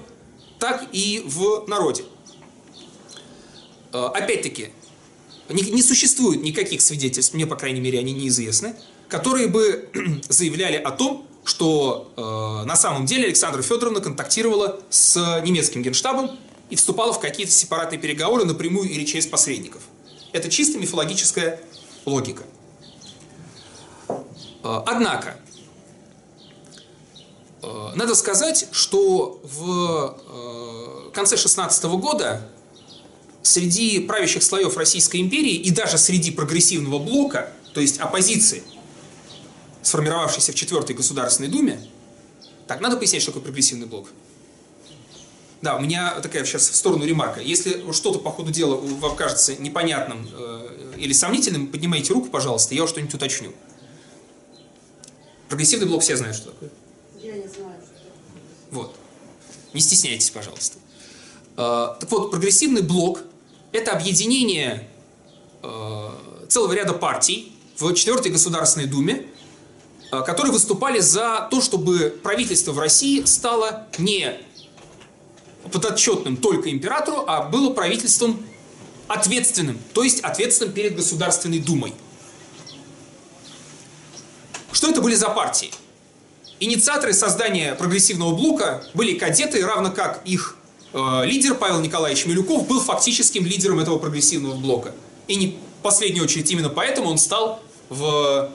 так 0.59 0.87
и 0.91 1.23
в 1.27 1.67
народе. 1.67 2.05
Э, 3.93 4.05
опять-таки, 4.13 4.69
не, 5.51 5.63
не 5.63 5.81
существует 5.81 6.43
никаких 6.43 6.81
свидетельств, 6.81 7.33
мне, 7.33 7.45
по 7.45 7.55
крайней 7.55 7.81
мере, 7.81 7.99
они 7.99 8.13
неизвестны, 8.13 8.75
которые 9.07 9.47
бы 9.47 9.89
заявляли 10.29 10.77
о 10.77 10.91
том, 10.91 11.27
что 11.43 12.11
э, 12.15 12.65
на 12.65 12.75
самом 12.75 13.05
деле 13.05 13.25
Александра 13.25 13.61
Федоровна 13.61 13.99
контактировала 13.99 14.79
с 14.89 15.41
немецким 15.43 15.81
генштабом 15.81 16.31
и 16.69 16.75
вступала 16.75 17.13
в 17.13 17.19
какие-то 17.19 17.51
сепаратные 17.51 17.99
переговоры 17.99 18.45
напрямую 18.45 18.89
или 18.89 19.05
через 19.05 19.27
посредников. 19.27 19.81
Это 20.31 20.49
чисто 20.49 20.77
мифологическая 20.77 21.59
логика. 22.05 22.43
Э, 24.63 24.81
однако, 24.85 25.37
э, 27.61 27.91
надо 27.95 28.15
сказать, 28.15 28.67
что 28.71 29.41
в 29.43 30.17
э, 30.27 31.11
конце 31.13 31.37
16 31.37 31.83
года 31.85 32.49
среди 33.43 33.99
правящих 33.99 34.43
слоев 34.43 34.77
Российской 34.77 35.21
империи 35.21 35.55
и 35.55 35.71
даже 35.71 35.97
среди 35.97 36.31
прогрессивного 36.31 36.99
блока, 36.99 37.51
то 37.73 37.81
есть 37.81 37.99
оппозиции, 37.99 38.63
сформировавшейся 39.81 40.51
в 40.51 40.55
Четвертой 40.55 40.95
Государственной 40.95 41.49
Думе, 41.49 41.79
так, 42.67 42.79
надо 42.79 42.97
пояснять, 42.97 43.21
что 43.21 43.31
такое 43.31 43.43
прогрессивный 43.43 43.87
блок. 43.87 44.09
Да, 45.61 45.75
у 45.75 45.81
меня 45.81 46.19
такая 46.21 46.43
сейчас 46.45 46.69
в 46.69 46.75
сторону 46.75 47.05
ремарка. 47.05 47.39
Если 47.39 47.91
что-то 47.91 48.19
по 48.19 48.31
ходу 48.31 48.51
дела 48.51 48.75
вам 48.75 49.15
кажется 49.15 49.55
непонятным 49.55 50.27
э, 50.33 50.95
или 50.97 51.13
сомнительным, 51.13 51.67
поднимайте 51.67 52.13
руку, 52.13 52.29
пожалуйста, 52.29 52.73
я 52.73 52.87
что-нибудь 52.87 53.13
уточню. 53.13 53.51
Прогрессивный 55.49 55.85
блок 55.85 56.01
все 56.01 56.15
знают, 56.15 56.35
что 56.35 56.51
такое. 56.51 56.71
Я 57.21 57.33
не 57.33 57.47
знаю, 57.47 57.75
что 57.83 57.93
такое. 57.93 58.11
Вот. 58.71 58.95
Не 59.73 59.81
стесняйтесь, 59.81 60.31
пожалуйста. 60.31 60.77
Э, 61.57 61.95
так 61.99 62.09
вот, 62.09 62.31
прогрессивный 62.31 62.81
блок 62.81 63.23
это 63.71 63.91
объединение 63.91 64.87
э, 65.63 66.09
целого 66.49 66.73
ряда 66.73 66.93
партий 66.93 67.53
в 67.77 67.93
четвертой 67.93 68.31
Государственной 68.31 68.87
Думе, 68.87 69.25
э, 70.11 70.21
которые 70.23 70.51
выступали 70.51 70.99
за 70.99 71.47
то, 71.49 71.61
чтобы 71.61 72.17
правительство 72.21 72.71
в 72.71 72.79
России 72.79 73.23
стало 73.25 73.87
не 73.97 74.37
подотчетным 75.71 76.37
только 76.37 76.69
императору, 76.69 77.23
а 77.27 77.43
было 77.43 77.71
правительством 77.71 78.43
ответственным, 79.07 79.79
то 79.93 80.03
есть 80.03 80.21
ответственным 80.21 80.73
перед 80.73 80.95
Государственной 80.95 81.59
Думой. 81.59 81.93
Что 84.71 84.89
это 84.89 85.01
были 85.01 85.15
за 85.15 85.29
партии? 85.29 85.71
Инициаторы 86.59 87.13
создания 87.13 87.75
прогрессивного 87.75 88.35
блока 88.35 88.83
были 88.93 89.17
кадеты, 89.17 89.65
равно 89.65 89.91
как 89.91 90.21
их 90.25 90.57
лидер 90.93 91.55
Павел 91.55 91.79
Николаевич 91.79 92.25
Милюков 92.25 92.67
был 92.67 92.81
фактическим 92.81 93.45
лидером 93.45 93.79
этого 93.79 93.97
прогрессивного 93.97 94.55
блока. 94.55 94.93
И 95.27 95.35
не 95.35 95.57
в 95.79 95.83
последнюю 95.83 96.25
очередь 96.25 96.51
именно 96.51 96.69
поэтому 96.69 97.09
он 97.09 97.17
стал 97.17 97.61
в 97.89 98.51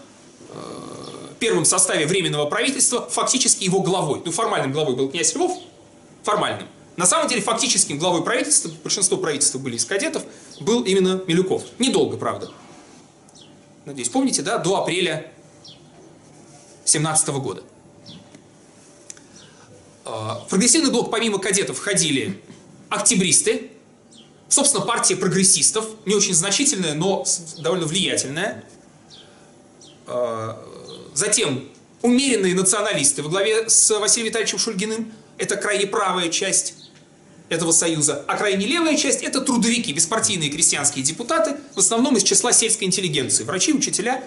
э, 0.51 1.27
первом 1.39 1.65
составе 1.65 2.07
Временного 2.07 2.47
правительства 2.47 3.09
фактически 3.09 3.65
его 3.65 3.81
главой. 3.81 4.23
Ну, 4.25 4.33
формальным 4.33 4.73
главой 4.73 4.95
был 4.95 5.09
князь 5.09 5.35
Львов, 5.35 5.53
формальным. 6.23 6.69
На 6.97 7.05
самом 7.05 7.29
деле, 7.29 7.43
фактическим 7.43 7.99
главой 7.99 8.23
правительства, 8.23 8.71
большинство 8.83 9.19
правительства 9.19 9.59
были 9.59 9.77
из 9.77 9.85
кадетов, 9.85 10.23
был 10.61 10.83
именно 10.83 11.21
Милюков. 11.27 11.65
Недолго, 11.79 12.17
правда. 12.17 12.51
Надеюсь, 13.85 14.09
помните, 14.09 14.43
да, 14.43 14.59
до 14.59 14.77
апреля 14.77 15.31
17 16.85 17.29
года. 17.29 17.63
А, 20.07 20.45
в 20.47 20.49
прогрессивный 20.49 20.91
блок 20.91 21.11
помимо 21.11 21.39
кадетов 21.39 21.79
входили 21.79 22.41
октябристы, 22.89 23.71
собственно, 24.49 24.85
партия 24.87 25.17
прогрессистов, 25.17 25.85
не 26.07 26.15
очень 26.15 26.33
значительная, 26.33 26.95
но 26.95 27.25
довольно 27.59 27.87
влиятельная. 27.87 28.65
А, 30.07 30.65
затем 31.13 31.69
умеренные 32.03 32.55
националисты 32.55 33.23
во 33.25 33.29
главе 33.29 33.69
с 33.69 33.99
Василием 33.99 34.29
Витальевичем 34.29 34.59
Шульгиным, 34.59 35.13
это 35.39 35.57
крайне 35.57 35.89
правая 35.89 36.29
часть 36.29 36.75
этого 37.49 37.73
союза, 37.73 38.25
а 38.29 38.37
крайне 38.37 38.65
левая 38.65 38.97
часть 38.97 39.23
это 39.23 39.41
трудовики, 39.41 39.93
беспартийные 39.93 40.51
крестьянские 40.51 41.05
депутаты, 41.05 41.57
в 41.75 41.79
основном 41.79 42.17
из 42.17 42.23
числа 42.23 42.53
сельской 42.53 42.87
интеллигенции. 42.87 43.43
Врачи, 43.43 43.73
учителя, 43.73 44.23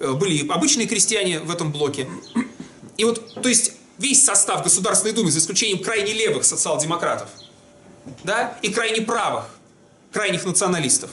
э, 0.00 0.12
были 0.12 0.48
обычные 0.48 0.88
крестьяне 0.88 1.38
в 1.38 1.50
этом 1.50 1.70
блоке. 1.70 2.08
И 2.96 3.04
вот, 3.04 3.34
то 3.42 3.48
есть, 3.48 3.72
весь 4.00 4.24
состав 4.24 4.64
Государственной 4.64 5.12
Думы, 5.12 5.30
за 5.30 5.38
исключением 5.38 5.82
крайне 5.84 6.12
левых 6.12 6.44
социал-демократов, 6.44 7.28
да, 8.24 8.58
и 8.62 8.72
крайне 8.72 9.02
правых, 9.02 9.44
крайних 10.10 10.44
националистов, 10.44 11.10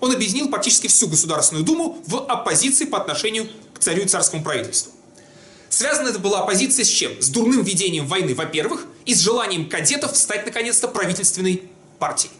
он 0.00 0.12
объединил 0.12 0.50
практически 0.50 0.88
всю 0.88 1.06
Государственную 1.06 1.64
Думу 1.64 2.02
в 2.06 2.26
оппозиции 2.26 2.84
по 2.84 2.98
отношению 2.98 3.48
к 3.72 3.78
царю 3.78 4.02
и 4.02 4.06
царскому 4.06 4.42
правительству. 4.42 4.92
Связана 5.68 6.08
это 6.08 6.18
была 6.18 6.40
оппозиция 6.40 6.84
с 6.84 6.88
чем? 6.88 7.20
С 7.20 7.28
дурным 7.28 7.62
ведением 7.62 8.06
войны, 8.06 8.34
во-первых, 8.34 8.86
и 9.04 9.14
с 9.14 9.20
желанием 9.20 9.68
кадетов 9.68 10.16
стать, 10.16 10.44
наконец-то, 10.46 10.88
правительственной 10.88 11.62
партией. 11.98 12.32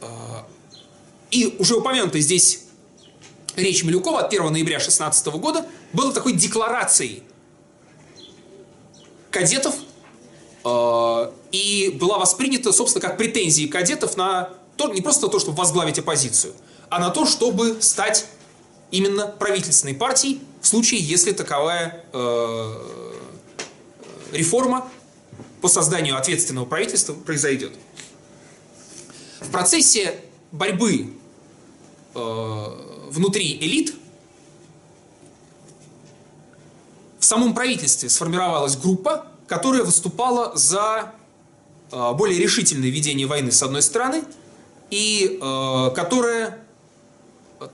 А, 0.00 0.46
и 1.30 1.56
уже 1.58 1.76
упомянутая 1.76 2.22
здесь 2.22 2.60
речь 3.56 3.82
Милюкова 3.82 4.20
от 4.20 4.26
1 4.32 4.52
ноября 4.52 4.78
16 4.78 5.26
года 5.26 5.66
была 5.92 6.12
такой 6.12 6.32
декларацией 6.32 7.22
кадетов 9.36 9.74
э, 10.64 11.32
и 11.52 11.90
была 12.00 12.18
воспринята, 12.18 12.72
собственно, 12.72 13.06
как 13.06 13.18
претензии 13.18 13.66
кадетов 13.66 14.16
на 14.16 14.48
то, 14.78 14.90
не 14.92 15.02
просто 15.02 15.26
на 15.26 15.32
то, 15.32 15.38
чтобы 15.38 15.58
возглавить 15.58 15.98
оппозицию, 15.98 16.54
а 16.88 16.98
на 16.98 17.10
то, 17.10 17.26
чтобы 17.26 17.76
стать 17.82 18.26
именно 18.90 19.26
правительственной 19.26 19.94
партией 19.94 20.40
в 20.62 20.66
случае, 20.66 21.00
если 21.00 21.32
таковая 21.32 22.04
э, 22.14 22.82
реформа 24.32 24.90
по 25.60 25.68
созданию 25.68 26.16
ответственного 26.16 26.64
правительства 26.64 27.12
произойдет. 27.12 27.72
В 29.40 29.50
процессе 29.50 30.18
борьбы 30.50 31.12
э, 32.14 32.64
внутри 33.10 33.58
элит 33.60 33.94
в 37.15 37.15
самом 37.26 37.54
правительстве 37.54 38.08
сформировалась 38.08 38.76
группа, 38.76 39.26
которая 39.46 39.82
выступала 39.82 40.56
за 40.56 41.12
э, 41.92 42.12
более 42.14 42.38
решительное 42.38 42.88
ведение 42.88 43.26
войны 43.26 43.52
с 43.52 43.62
одной 43.62 43.82
стороны, 43.82 44.22
и 44.90 45.38
э, 45.40 45.90
которая 45.94 46.58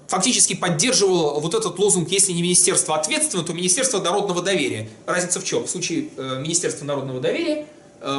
фактически 0.07 0.55
поддерживала 0.55 1.41
вот 1.41 1.55
этот 1.55 1.79
лозунг, 1.79 2.09
если 2.11 2.33
не 2.33 2.43
Министерство 2.43 2.97
ответственного, 2.97 3.47
то 3.47 3.53
Министерство 3.53 4.01
народного 4.01 4.43
доверия. 4.43 4.89
Разница 5.07 5.41
в 5.41 5.45
чем? 5.45 5.65
В 5.65 5.71
случае 5.71 6.09
э, 6.17 6.41
Министерства 6.41 6.85
народного 6.85 7.21
доверия 7.21 7.67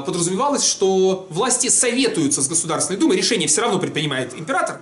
подразумевалось, 0.05 0.63
что 0.63 1.27
власти 1.29 1.67
советуются 1.67 2.41
с 2.41 2.47
Государственной 2.47 2.97
Думой, 2.97 3.17
решение 3.17 3.49
все 3.49 3.59
равно 3.59 3.79
предпринимает 3.79 4.33
император, 4.33 4.79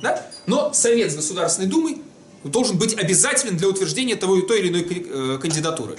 да? 0.00 0.26
но 0.46 0.72
Совет 0.72 1.12
с 1.12 1.16
Государственной 1.16 1.68
Думой 1.68 2.00
должен 2.44 2.78
быть 2.78 2.98
обязателен 2.98 3.56
для 3.56 3.68
утверждения 3.68 4.16
того, 4.16 4.40
той 4.42 4.60
или 4.60 4.68
иной 4.68 4.82
э, 4.82 5.38
кандидатуры. 5.40 5.96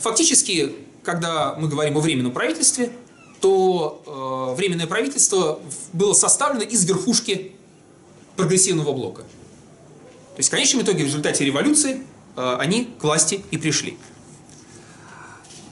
Фактически, 0.00 0.74
когда 1.02 1.54
мы 1.56 1.68
говорим 1.68 1.98
о 1.98 2.00
временном 2.00 2.32
правительстве, 2.32 2.90
то 3.40 4.02
э, 4.52 4.56
временное 4.56 4.86
правительство 4.86 5.60
было 5.92 6.14
составлено 6.14 6.62
из 6.62 6.84
верхушки 6.84 7.52
прогрессивного 8.36 8.92
блока. 8.92 9.22
То 9.22 10.38
есть 10.38 10.48
в 10.48 10.52
конечном 10.52 10.82
итоге 10.82 11.04
в 11.04 11.06
результате 11.06 11.44
революции 11.44 12.02
э, 12.36 12.56
они 12.58 12.94
к 12.98 13.02
власти 13.02 13.42
и 13.50 13.58
пришли. 13.58 13.98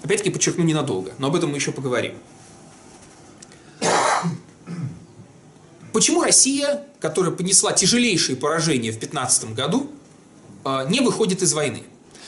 Опять-таки 0.03 0.31
подчеркну 0.31 0.65
ненадолго, 0.65 1.13
но 1.19 1.29
об 1.29 1.37
этом 1.37 1.51
мы 1.51 1.57
еще 1.57 1.73
поговорим. 1.73 2.15
Почему 5.93 6.23
Россия, 6.23 6.85
которая 7.01 7.33
понесла 7.33 7.73
тяжелейшие 7.73 8.37
поражения 8.37 8.93
в 8.93 9.01
15 9.01 9.55
году, 9.55 9.91
э, 10.65 10.87
не 10.89 11.01
выходит 11.01 11.43
из 11.43 11.53
войны? 11.53 11.83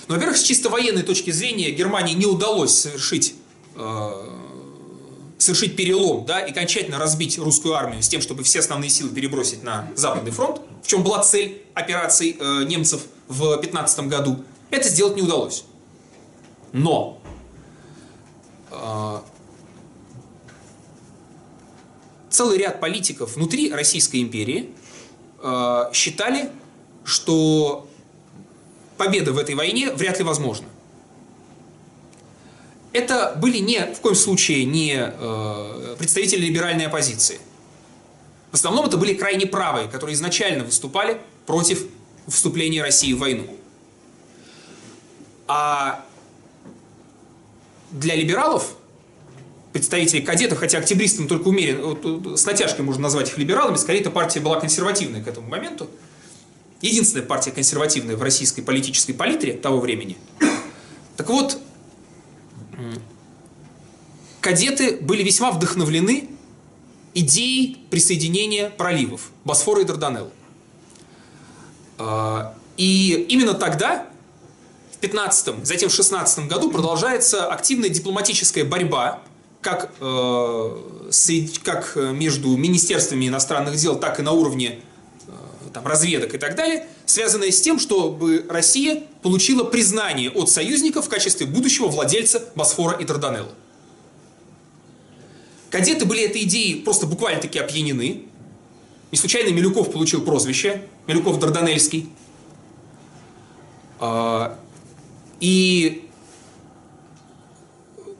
Ну, 0.08 0.14
во-первых, 0.14 0.38
с 0.38 0.42
чисто 0.42 0.70
военной 0.70 1.02
точки 1.02 1.30
зрения 1.30 1.70
Германии 1.70 2.14
не 2.14 2.26
удалось 2.26 2.76
совершить, 2.76 3.34
э, 3.76 4.10
совершить 5.38 5.76
перелом 5.76 6.24
да, 6.26 6.40
и 6.40 6.50
окончательно 6.50 6.98
разбить 6.98 7.38
русскую 7.38 7.74
армию 7.74 8.02
с 8.02 8.08
тем, 8.08 8.20
чтобы 8.20 8.42
все 8.42 8.58
основные 8.58 8.90
силы 8.90 9.10
перебросить 9.10 9.62
на 9.62 9.88
Западный 9.94 10.32
фронт, 10.32 10.60
в 10.82 10.88
чем 10.88 11.04
была 11.04 11.22
цель 11.22 11.62
операций 11.74 12.36
э, 12.40 12.64
немцев 12.64 13.02
в 13.28 13.56
15 13.56 14.08
году. 14.08 14.42
Это 14.70 14.88
сделать 14.88 15.14
не 15.14 15.22
удалось. 15.22 15.64
Но 16.72 17.19
целый 22.30 22.58
ряд 22.58 22.80
политиков 22.80 23.36
внутри 23.36 23.72
Российской 23.72 24.22
империи 24.22 24.70
э, 25.42 25.90
считали, 25.92 26.50
что 27.04 27.86
победа 28.96 29.32
в 29.32 29.38
этой 29.38 29.54
войне 29.54 29.92
вряд 29.92 30.18
ли 30.18 30.24
возможна. 30.24 30.66
Это 32.92 33.36
были 33.36 33.58
не, 33.58 33.92
в 33.94 34.00
коем 34.00 34.14
случае 34.14 34.64
не 34.64 34.94
э, 34.96 35.96
представители 35.98 36.46
либеральной 36.46 36.86
оппозиции. 36.86 37.40
В 38.50 38.54
основном 38.54 38.86
это 38.86 38.96
были 38.96 39.14
крайне 39.14 39.46
правые, 39.46 39.88
которые 39.88 40.14
изначально 40.14 40.64
выступали 40.64 41.20
против 41.46 41.84
вступления 42.26 42.82
России 42.82 43.12
в 43.12 43.18
войну. 43.18 43.46
А 45.46 46.04
для 47.90 48.14
либералов 48.14 48.74
представителей 49.72 50.22
кадетов, 50.22 50.58
хотя 50.58 50.78
октябристам 50.78 51.28
только 51.28 51.48
умеренно, 51.48 52.36
с 52.36 52.44
натяжкой 52.44 52.84
можно 52.84 53.02
назвать 53.02 53.28
их 53.28 53.38
либералами, 53.38 53.76
скорее 53.76 54.00
эта 54.00 54.10
партия 54.10 54.40
была 54.40 54.58
консервативной 54.58 55.22
к 55.22 55.28
этому 55.28 55.48
моменту. 55.48 55.88
Единственная 56.80 57.24
партия 57.24 57.52
консервативная 57.52 58.16
в 58.16 58.22
российской 58.22 58.62
политической 58.62 59.12
палитре 59.12 59.52
того 59.52 59.80
времени. 59.80 60.16
Так 61.16 61.28
вот, 61.28 61.58
кадеты 64.40 64.96
были 64.96 65.22
весьма 65.22 65.50
вдохновлены 65.50 66.30
идеей 67.14 67.84
присоединения 67.90 68.70
проливов 68.70 69.30
Босфора 69.44 69.82
и 69.82 69.84
Дарданелл. 69.84 70.30
А, 71.98 72.54
и 72.76 73.26
именно 73.28 73.52
тогда, 73.52 74.06
в 75.00 75.02
15 75.02 75.64
затем 75.66 75.88
в 75.88 75.94
16 75.94 76.46
году, 76.46 76.70
продолжается 76.70 77.46
активная 77.46 77.88
дипломатическая 77.88 78.66
борьба 78.66 79.22
как, 79.62 79.92
э, 79.98 80.76
как 81.62 81.96
между 81.96 82.54
министерствами 82.56 83.26
иностранных 83.28 83.76
дел, 83.76 83.98
так 83.98 84.20
и 84.20 84.22
на 84.22 84.32
уровне 84.32 84.80
э, 85.26 85.30
там, 85.72 85.86
разведок 85.86 86.34
и 86.34 86.38
так 86.38 86.54
далее, 86.54 86.86
связанное 87.06 87.50
с 87.50 87.62
тем, 87.62 87.78
чтобы 87.78 88.44
Россия 88.50 89.04
получила 89.22 89.64
признание 89.64 90.30
от 90.30 90.50
союзников 90.50 91.06
в 91.06 91.08
качестве 91.08 91.46
будущего 91.46 91.88
владельца 91.88 92.50
Босфора 92.54 92.98
и 92.98 93.04
Дарданелла. 93.04 93.54
Кадеты 95.70 96.04
были 96.04 96.24
этой 96.24 96.42
идеей 96.42 96.82
просто 96.82 97.06
буквально-таки 97.06 97.58
опьянены. 97.58 98.24
Не 99.12 99.18
случайно 99.18 99.48
Милюков 99.48 99.92
получил 99.92 100.20
прозвище, 100.22 100.82
Милюков 101.06 101.38
Дарданельский. 101.38 102.10
И 105.40 106.08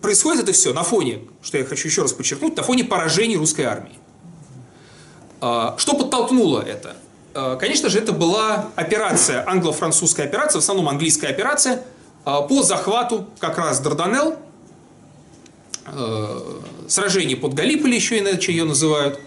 происходит 0.01 0.45
это 0.45 0.53
все 0.53 0.73
на 0.73 0.83
фоне, 0.83 1.21
что 1.43 1.59
я 1.59 1.65
хочу 1.65 1.89
еще 1.89 2.03
раз 2.03 2.13
подчеркнуть, 2.13 2.57
на 2.57 2.63
фоне 2.63 2.85
поражений 2.85 3.37
русской 3.37 3.63
армии. 3.63 3.99
А, 5.41 5.75
что 5.79 5.95
подтолкнуло 5.95 6.61
это? 6.61 6.97
А, 7.35 7.57
конечно 7.57 7.89
же, 7.89 7.99
это 7.99 8.13
была 8.13 8.71
операция, 8.77 9.49
англо-французская 9.49 10.25
операция, 10.25 10.61
в 10.61 10.63
основном 10.63 10.89
английская 10.89 11.29
операция, 11.29 11.83
а, 12.25 12.43
по 12.43 12.63
захвату 12.63 13.29
как 13.39 13.59
раз 13.59 13.81
Дарданелл, 13.81 14.37
сражение 16.87 17.37
под 17.37 17.55
Галиполи, 17.55 17.97
еще 17.97 18.21
иначе 18.21 18.53
ее 18.53 18.63
называют, 18.63 19.19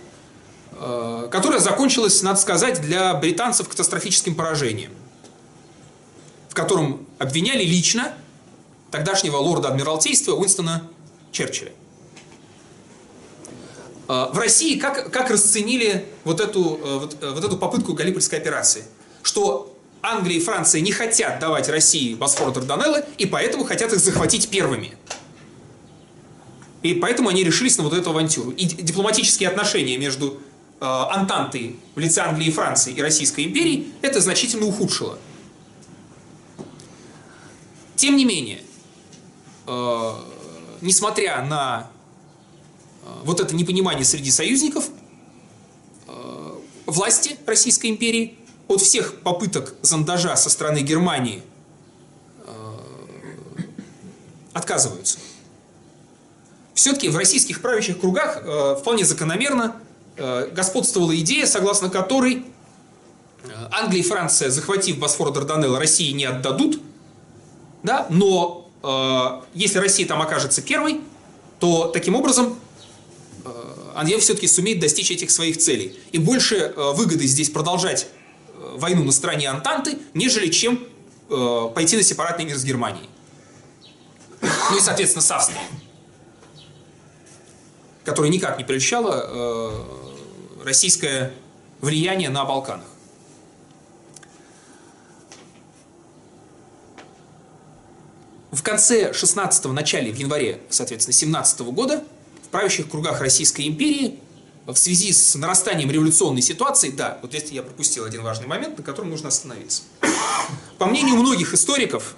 которое 0.72 1.60
закончилось, 1.60 2.22
надо 2.22 2.40
сказать, 2.40 2.80
для 2.80 3.14
британцев 3.16 3.68
катастрофическим 3.68 4.34
поражением, 4.34 4.92
в 6.54 6.56
котором 6.56 7.08
обвиняли 7.18 7.64
лично 7.64 8.14
тогдашнего 8.92 9.38
лорда 9.38 9.70
Адмиралтейства 9.70 10.34
Уинстона 10.34 10.88
Черчилля. 11.32 11.72
А, 14.08 14.30
в 14.32 14.38
России 14.38 14.78
как, 14.78 15.12
как 15.12 15.32
расценили 15.32 16.06
вот 16.24 16.40
эту, 16.40 16.80
э, 16.84 16.98
вот, 17.00 17.18
э, 17.20 17.32
вот 17.32 17.44
эту 17.44 17.58
попытку 17.58 17.94
Галипольской 17.94 18.38
операции? 18.38 18.84
Что 19.24 19.76
Англия 20.04 20.38
и 20.38 20.40
Франция 20.40 20.82
не 20.82 20.92
хотят 20.92 21.40
давать 21.40 21.70
России 21.70 22.14
Босфор 22.14 22.52
Дарданеллы, 22.54 23.04
и 23.18 23.26
поэтому 23.26 23.64
хотят 23.64 23.92
их 23.92 23.98
захватить 23.98 24.50
первыми. 24.50 24.96
И 26.84 26.94
поэтому 26.94 27.30
они 27.30 27.44
решились 27.44 27.80
на 27.80 27.84
вот 27.84 27.94
эту 27.94 28.12
авантюру. 28.12 28.52
И 28.52 28.66
дипломатические 28.66 29.50
отношения 29.50 29.98
между 29.98 30.38
э, 30.80 30.86
Антантой 30.86 31.78
в 31.96 32.00
лице 32.00 32.22
Англии 32.22 32.50
и 32.50 32.52
Франции 32.52 32.94
и 32.94 33.02
Российской 33.02 33.46
империи 33.46 33.88
это 34.04 34.22
значительно 34.22 34.68
ухудшило. 34.68 35.18
Тем 37.96 38.18
не 38.18 38.26
менее, 38.26 38.62
э, 39.68 40.14
несмотря 40.82 41.44
на 41.44 41.90
э, 43.04 43.08
вот 43.24 43.40
это 43.40 43.56
непонимание 43.56 44.04
среди 44.04 44.32
союзников, 44.32 44.90
э, 46.08 46.52
власти 46.86 47.38
Российской 47.46 47.88
империи 47.88 48.38
от 48.68 48.82
всех 48.82 49.22
попыток 49.22 49.76
зондажа 49.82 50.36
со 50.36 50.50
стороны 50.50 50.80
Германии 50.80 51.44
отказываются. 54.54 55.18
Все-таки 56.74 57.10
в 57.10 57.18
российских 57.18 57.62
правящих 57.62 58.00
кругах 58.00 58.44
вполне 58.80 59.04
закономерно 59.04 59.76
господствовала 60.16 61.16
идея, 61.20 61.46
согласно 61.48 61.90
которой 61.90 62.46
Англия 63.72 64.02
и 64.02 64.04
Франция, 64.04 64.50
захватив 64.50 65.00
Босфор 65.00 65.32
Дарданелл, 65.34 65.78
России 65.78 66.12
не 66.12 66.26
отдадут, 66.26 66.80
да, 67.84 68.08
но 68.10 68.64
Э, 68.84 69.42
если 69.54 69.80
Россия 69.80 70.06
там 70.06 70.22
окажется 70.22 70.62
первой, 70.62 71.02
то 71.60 71.88
таким 71.88 72.16
образом 72.16 72.60
э, 73.46 73.50
она 73.96 74.18
все-таки 74.20 74.48
сумеет 74.48 74.80
достичь 74.80 75.10
этих 75.10 75.32
своих 75.32 75.58
целей. 75.58 75.98
И 76.12 76.18
больше 76.18 76.56
э, 76.56 76.92
выгоды 76.94 77.26
здесь 77.26 77.50
продолжать 77.50 78.08
войну 78.76 79.04
на 79.04 79.12
стороне 79.12 79.50
Антанты, 79.50 79.98
нежели 80.14 80.50
чем 80.50 80.86
пойти 81.74 81.98
на 81.98 82.04
сепаратный 82.04 82.46
мир 82.46 82.58
с 82.58 82.64
Германией. 82.64 83.10
Ну 84.42 84.78
и, 84.78 84.80
соответственно, 84.80 85.22
с 85.22 85.32
Австрией, 85.32 85.62
которая 88.04 88.32
никак 88.32 88.58
не 88.58 88.64
прельщала 88.64 89.74
российское 90.64 91.34
влияние 91.82 92.30
на 92.30 92.46
Балканах. 92.46 92.86
В 98.54 98.62
конце 98.62 99.10
16-го, 99.12 99.74
начале, 99.74 100.12
в 100.12 100.16
январе, 100.16 100.62
соответственно, 100.70 101.14
17 101.14 101.62
-го 101.62 101.72
года 101.72 102.04
в 102.46 102.50
правящих 102.50 102.88
кругах 102.88 103.20
Российской 103.20 103.68
империи 103.68 104.20
в 104.68 104.76
связи 104.76 105.12
с 105.12 105.34
нарастанием 105.34 105.90
революционной 105.90 106.44
ситуации, 106.44 106.92
да, 106.92 107.18
вот 107.24 107.32
здесь 107.32 107.50
я 107.50 107.64
пропустил 107.64 108.06
один 108.06 108.22
важный 108.22 108.46
момент, 108.46 108.78
на 108.78 108.84
котором 108.84 109.10
нужно 109.10 109.30
остановиться. 109.30 109.82
По 110.78 110.86
мнению 110.86 111.16
многих 111.16 111.56
историков, 111.56 112.16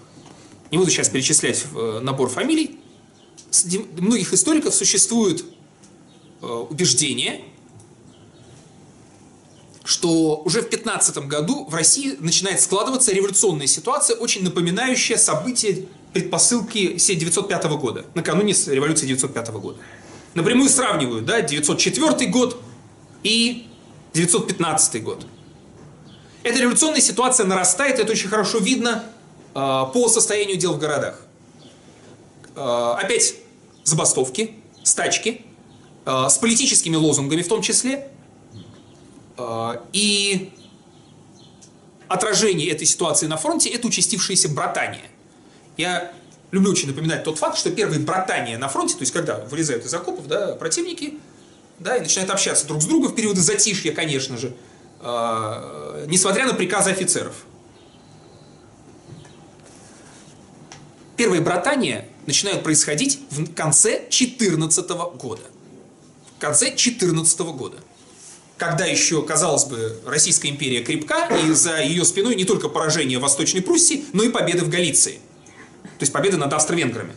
не 0.72 0.78
буду 0.78 0.92
сейчас 0.92 1.08
перечислять 1.08 1.64
э, 1.74 2.00
набор 2.04 2.30
фамилий, 2.30 2.82
многих 3.98 4.34
историков 4.34 4.76
существует 4.76 5.46
э, 6.42 6.46
убеждение, 6.46 7.46
что 9.86 10.42
уже 10.44 10.62
в 10.62 10.70
15 10.70 11.18
году 11.20 11.64
в 11.64 11.74
России 11.74 12.18
начинает 12.20 12.60
складываться 12.60 13.14
революционная 13.14 13.68
ситуация, 13.68 14.18
очень 14.18 14.44
напоминающая 14.44 15.16
события 15.18 15.86
предпосылки 16.16 16.86
1905 16.86 17.66
года, 17.78 18.06
накануне 18.14 18.54
революции 18.54 19.04
1905 19.04 19.50
года. 19.60 19.78
Напрямую 20.34 20.70
сравнивают, 20.70 21.26
да, 21.26 21.42
904 21.42 22.30
год 22.30 22.64
и 23.22 23.68
915 24.14 25.04
год. 25.04 25.28
Эта 26.44 26.60
революционная 26.60 27.02
ситуация 27.02 27.46
нарастает, 27.46 28.00
это 28.00 28.14
очень 28.14 28.30
хорошо 28.30 28.60
видно 28.60 29.04
э, 29.54 29.56
по 29.56 30.08
состоянию 30.08 30.56
дел 30.56 30.76
в 30.76 30.80
городах. 30.80 31.20
Э, 32.56 32.96
опять 32.98 33.36
забастовки, 33.84 34.56
стачки, 34.84 35.42
э, 36.06 36.26
с 36.30 36.38
политическими 36.38 36.96
лозунгами 36.96 37.42
в 37.42 37.48
том 37.50 37.62
числе. 37.62 38.10
И 39.92 40.54
отражение 42.08 42.70
этой 42.70 42.88
ситуации 42.88 43.28
на 43.28 43.36
фронте– 43.36 43.70
это 43.72 43.86
участившееся 43.86 44.48
братание. 44.48 45.10
Я 45.78 46.12
люблю 46.52 46.72
очень 46.72 46.88
напоминать 46.88 47.24
тот 47.24 47.38
факт, 47.38 47.58
что 47.58 47.72
первые 47.72 48.00
братания 48.00 48.58
на 48.58 48.68
фронте, 48.68 48.96
то 48.96 49.02
есть 49.02 49.12
когда 49.12 49.40
вылезают 49.46 49.86
из 49.86 49.94
окопов 49.94 50.28
да, 50.28 50.56
противники, 50.56 51.16
да, 51.80 51.98
и 51.98 52.00
начинают 52.00 52.32
общаться 52.32 52.66
друг 52.66 52.82
с 52.82 52.86
другом 52.86 53.12
в 53.12 53.16
периоды 53.16 53.42
затишья, 53.42 53.92
конечно 53.92 54.38
же, 54.38 54.56
э, 55.02 56.06
несмотря 56.08 56.46
на 56.46 56.54
приказы 56.54 56.92
офицеров. 56.92 57.34
Первые 61.18 61.42
братания 61.42 62.08
начинают 62.26 62.64
происходить 62.64 63.20
в 63.30 63.54
конце 63.54 64.04
14 64.10 64.90
года. 65.16 65.44
В 66.38 66.42
конце 66.42 66.76
14 66.76 67.40
года. 67.54 67.78
Когда 68.58 68.86
еще, 68.86 69.22
казалось 69.22 69.66
бы, 69.66 70.00
Российская 70.06 70.50
империя 70.50 70.82
крепка, 70.82 71.28
и 71.44 71.52
за 71.52 71.82
ее 71.82 72.06
спиной 72.06 72.36
не 72.36 72.46
только 72.46 72.70
поражение 72.70 73.20
в 73.20 73.22
Восточной 73.22 73.62
Пруссии, 73.62 74.06
но 74.14 74.24
и 74.24 74.30
победы 74.30 74.64
в 74.64 74.70
Галиции. 74.70 75.20
То 75.98 76.04
есть 76.04 76.12
победы 76.12 76.38
над 76.38 76.52
австро-венграми. 76.52 77.16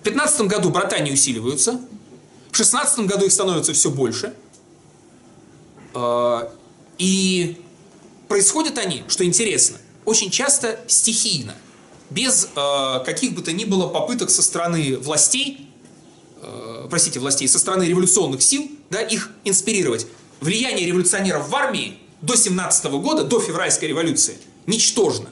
В 0.00 0.04
15 0.04 0.42
году 0.42 0.70
братания 0.70 1.12
усиливаются, 1.12 1.80
в 2.50 2.56
16 2.56 3.06
году 3.06 3.26
их 3.26 3.32
становится 3.32 3.72
все 3.72 3.90
больше. 3.90 4.34
А, 5.94 6.52
и 6.98 7.60
происходят 8.28 8.78
они, 8.78 9.04
что 9.08 9.24
интересно, 9.24 9.78
очень 10.04 10.30
часто 10.30 10.80
стихийно, 10.86 11.54
без 12.10 12.48
а, 12.56 13.00
каких 13.00 13.34
бы 13.34 13.42
то 13.42 13.52
ни 13.52 13.64
было 13.64 13.88
попыток 13.88 14.30
со 14.30 14.42
стороны 14.42 14.96
властей, 14.96 15.70
а, 16.42 16.88
простите, 16.88 17.20
властей, 17.20 17.48
со 17.48 17.58
стороны 17.58 17.84
революционных 17.84 18.42
сил, 18.42 18.70
да, 18.90 19.00
их 19.00 19.30
инспирировать. 19.44 20.06
Влияние 20.40 20.86
революционеров 20.86 21.48
в 21.48 21.54
армии 21.54 21.98
до 22.20 22.36
17 22.36 22.86
года, 23.00 23.24
до 23.24 23.40
февральской 23.40 23.88
революции, 23.88 24.36
ничтожно. 24.66 25.28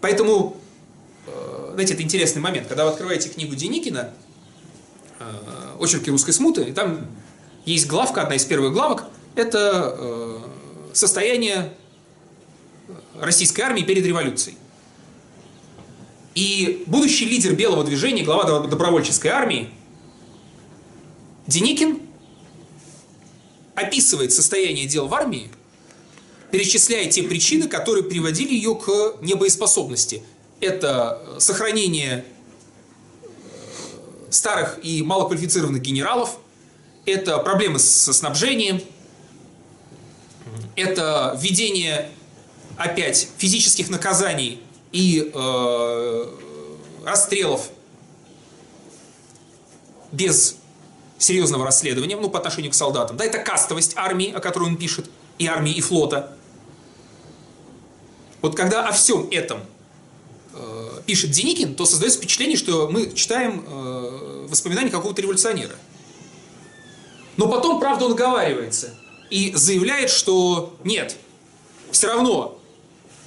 Поэтому 0.00 0.56
знаете, 1.76 1.92
это 1.92 2.02
интересный 2.02 2.40
момент. 2.40 2.68
Когда 2.68 2.86
вы 2.86 2.92
открываете 2.92 3.28
книгу 3.28 3.54
Деникина, 3.54 4.10
э, 5.18 5.24
«Очерки 5.78 6.10
русской 6.10 6.30
смуты», 6.30 6.62
и 6.62 6.72
там 6.72 7.06
есть 7.66 7.86
главка, 7.86 8.22
одна 8.22 8.36
из 8.36 8.46
первых 8.46 8.72
главок, 8.72 9.04
это 9.34 9.94
э, 9.98 10.38
состояние 10.94 11.74
российской 13.20 13.60
армии 13.60 13.82
перед 13.82 14.06
революцией. 14.06 14.56
И 16.34 16.84
будущий 16.86 17.26
лидер 17.26 17.54
белого 17.54 17.84
движения, 17.84 18.22
глава 18.22 18.60
добровольческой 18.66 19.28
армии, 19.28 19.68
Деникин 21.46 22.00
описывает 23.74 24.32
состояние 24.32 24.86
дел 24.86 25.08
в 25.08 25.14
армии, 25.14 25.50
перечисляя 26.56 27.06
те 27.10 27.22
причины, 27.22 27.68
которые 27.68 28.02
приводили 28.02 28.54
ее 28.54 28.74
к 28.74 29.16
небоеспособности– 29.20 30.22
это 30.60 31.22
сохранение 31.38 32.24
э, 33.22 33.26
старых 34.30 34.78
и 34.82 35.02
малоквалифицированных 35.02 35.82
генералов, 35.82 36.38
это 37.04 37.36
проблемы 37.38 37.78
со 37.78 38.14
снабжением, 38.14 38.80
это 40.76 41.38
введение 41.38 42.10
опять 42.78 43.28
физических 43.36 43.90
наказаний 43.90 44.62
и 44.92 45.30
э, 45.34 46.26
расстрелов 47.04 47.68
без 50.10 50.56
серьезного 51.18 51.66
расследования, 51.66 52.16
ну, 52.16 52.30
по 52.30 52.38
отношению 52.38 52.72
к 52.72 52.74
солдатам. 52.74 53.18
Да, 53.18 53.26
это 53.26 53.38
кастовость 53.38 53.92
армии, 53.96 54.32
о 54.32 54.40
которой 54.40 54.64
он 54.64 54.78
пишет, 54.78 55.10
и 55.38 55.46
армии, 55.46 55.72
и 55.72 55.80
флота. 55.80 56.35
Вот 58.46 58.54
когда 58.54 58.86
о 58.86 58.92
всем 58.92 59.26
этом 59.32 59.58
пишет 61.04 61.32
Деникин, 61.32 61.74
то 61.74 61.84
создается 61.84 62.18
впечатление, 62.20 62.56
что 62.56 62.88
мы 62.88 63.12
читаем 63.12 63.64
э, 63.66 64.46
воспоминания 64.48 64.90
какого-то 64.90 65.20
революционера. 65.20 65.74
Но 67.36 67.48
потом, 67.48 67.80
правда, 67.80 68.04
он 68.04 68.12
оговаривается 68.12 68.94
и 69.30 69.52
заявляет, 69.56 70.10
что 70.10 70.76
нет, 70.84 71.16
все 71.90 72.06
равно 72.06 72.56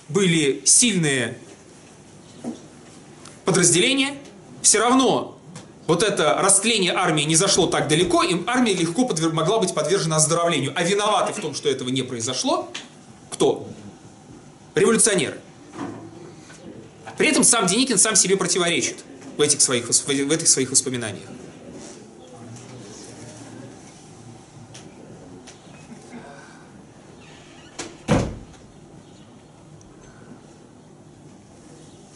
были 0.08 0.62
сильные 0.64 1.38
подразделения, 3.44 4.18
все 4.62 4.80
равно 4.80 5.38
вот 5.86 6.02
это 6.02 6.36
растление 6.42 6.94
армии 6.94 7.24
не 7.24 7.36
зашло 7.36 7.68
так 7.68 7.90
далеко, 7.90 8.24
и 8.24 8.38
армия 8.48 8.74
легко 8.74 9.06
подвер... 9.06 9.34
могла 9.34 9.60
быть 9.60 9.74
подвержена 9.74 10.16
оздоровлению. 10.16 10.72
А 10.78 10.84
виноваты 10.84 11.34
в 11.34 11.42
том, 11.42 11.54
что 11.54 11.68
этого 11.68 11.90
не 11.90 12.04
произошло, 12.04 12.70
кто? 13.30 13.68
Революционеры. 14.80 15.38
При 17.18 17.28
этом 17.28 17.44
сам 17.44 17.68
Деникин 17.68 17.98
сам 17.98 18.16
себе 18.16 18.38
противоречит 18.38 19.04
в 19.36 19.42
этих 19.42 19.60
своих, 19.60 19.90
в 19.90 20.10
этих 20.10 20.48
своих 20.48 20.72
воспоминаниях. 20.72 21.28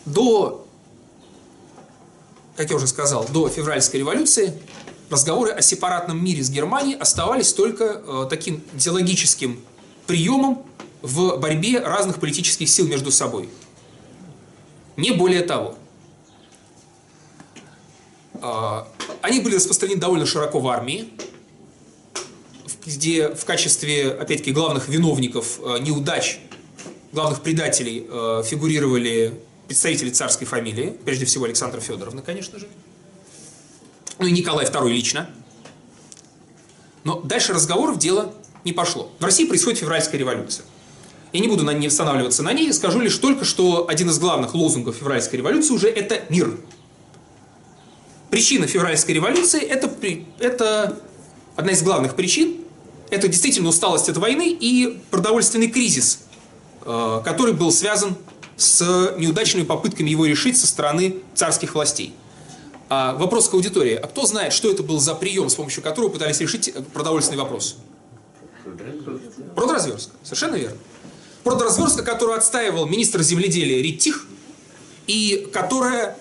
До, 0.06 0.66
как 2.56 2.70
я 2.70 2.78
уже 2.78 2.88
сказал, 2.88 3.28
до 3.28 3.50
февральской 3.50 4.00
революции 4.00 4.58
разговоры 5.10 5.52
о 5.52 5.62
сепаратном 5.62 6.24
мире 6.24 6.42
с 6.42 6.50
Германией 6.50 6.98
оставались 6.98 7.52
только 7.52 8.02
э, 8.06 8.28
таким 8.30 8.64
идеологическим 8.74 9.60
приемом 10.08 10.66
в 11.04 11.38
борьбе 11.38 11.80
разных 11.80 12.20
политических 12.20 12.68
сил 12.68 12.88
между 12.88 13.12
собой. 13.12 13.50
Не 14.96 15.12
более 15.12 15.42
того. 15.42 15.76
А, 18.42 18.88
они 19.22 19.42
были 19.42 19.56
распространены 19.56 20.00
довольно 20.00 20.26
широко 20.26 20.60
в 20.60 20.68
армии, 20.68 21.10
где 22.86 23.30
в 23.36 23.44
качестве, 23.46 24.12
опять-таки, 24.12 24.52
главных 24.54 24.88
виновников 24.88 25.60
а, 25.62 25.78
неудач, 25.78 26.40
главных 27.12 27.42
предателей 27.42 28.08
а, 28.10 28.42
фигурировали 28.44 29.40
представители 29.68 30.10
царской 30.10 30.48
фамилии, 30.48 30.98
прежде 31.04 31.26
всего 31.26 31.46
Александра 31.46 31.82
Федоровна, 31.82 32.22
конечно 32.22 32.60
же, 32.60 32.68
ну 34.20 34.28
и 34.28 34.32
Николай 34.32 34.66
II 34.66 34.90
лично. 34.90 35.30
Но 37.04 37.20
дальше 37.20 37.52
разговоров 37.52 37.98
дело 37.98 38.34
не 38.64 38.72
пошло. 38.72 39.12
В 39.20 39.26
России 39.26 39.46
происходит 39.46 39.80
февральская 39.80 40.18
революция. 40.18 40.66
Я 41.34 41.40
не 41.40 41.48
буду 41.48 41.64
на 41.64 41.72
ней 41.74 41.88
останавливаться 41.88 42.44
на 42.44 42.54
ней, 42.54 42.72
скажу 42.72 43.00
лишь 43.00 43.18
только, 43.18 43.44
что 43.44 43.90
один 43.90 44.08
из 44.10 44.20
главных 44.20 44.54
лозунгов 44.54 44.98
февральской 44.98 45.40
революции 45.40 45.74
уже 45.74 45.90
это 45.90 46.22
мир. 46.30 46.56
Причина 48.30 48.68
февральской 48.68 49.16
революции 49.16 49.60
это, 49.60 49.92
это 50.38 51.00
одна 51.56 51.72
из 51.72 51.82
главных 51.82 52.16
причин. 52.16 52.58
Это 53.10 53.28
действительно 53.28 53.70
усталость 53.70 54.10
от 54.10 54.18
войны 54.18 54.56
и 54.60 55.02
продовольственный 55.10 55.70
кризис, 55.70 56.20
э, 56.86 57.22
который 57.26 57.54
был 57.54 57.72
связан 57.72 58.16
с 58.56 59.16
неудачными 59.18 59.66
попытками 59.66 60.12
его 60.12 60.28
решить 60.28 60.58
со 60.58 60.68
стороны 60.68 61.18
царских 61.34 61.74
властей. 61.74 62.14
А 62.90 63.16
вопрос 63.16 63.50
к 63.50 63.56
аудитории. 63.56 63.96
А 63.96 64.06
кто 64.08 64.28
знает, 64.28 64.54
что 64.54 64.70
это 64.70 64.84
был 64.84 65.00
за 65.00 65.16
прием, 65.16 65.50
с 65.50 65.56
помощью 65.56 65.82
которого 65.82 66.10
пытались 66.10 66.40
решить 66.42 66.72
продовольственный 66.94 67.40
вопрос? 67.40 67.78
Продразверстка. 69.56 70.16
Совершенно 70.24 70.56
верно 70.56 70.78
продразверстка, 71.44 72.04
которую 72.04 72.38
отстаивал 72.38 72.86
министр 72.86 73.22
земледелия 73.22 73.82
Риттих, 73.82 74.26
и 75.08 75.50
которая 75.54 76.18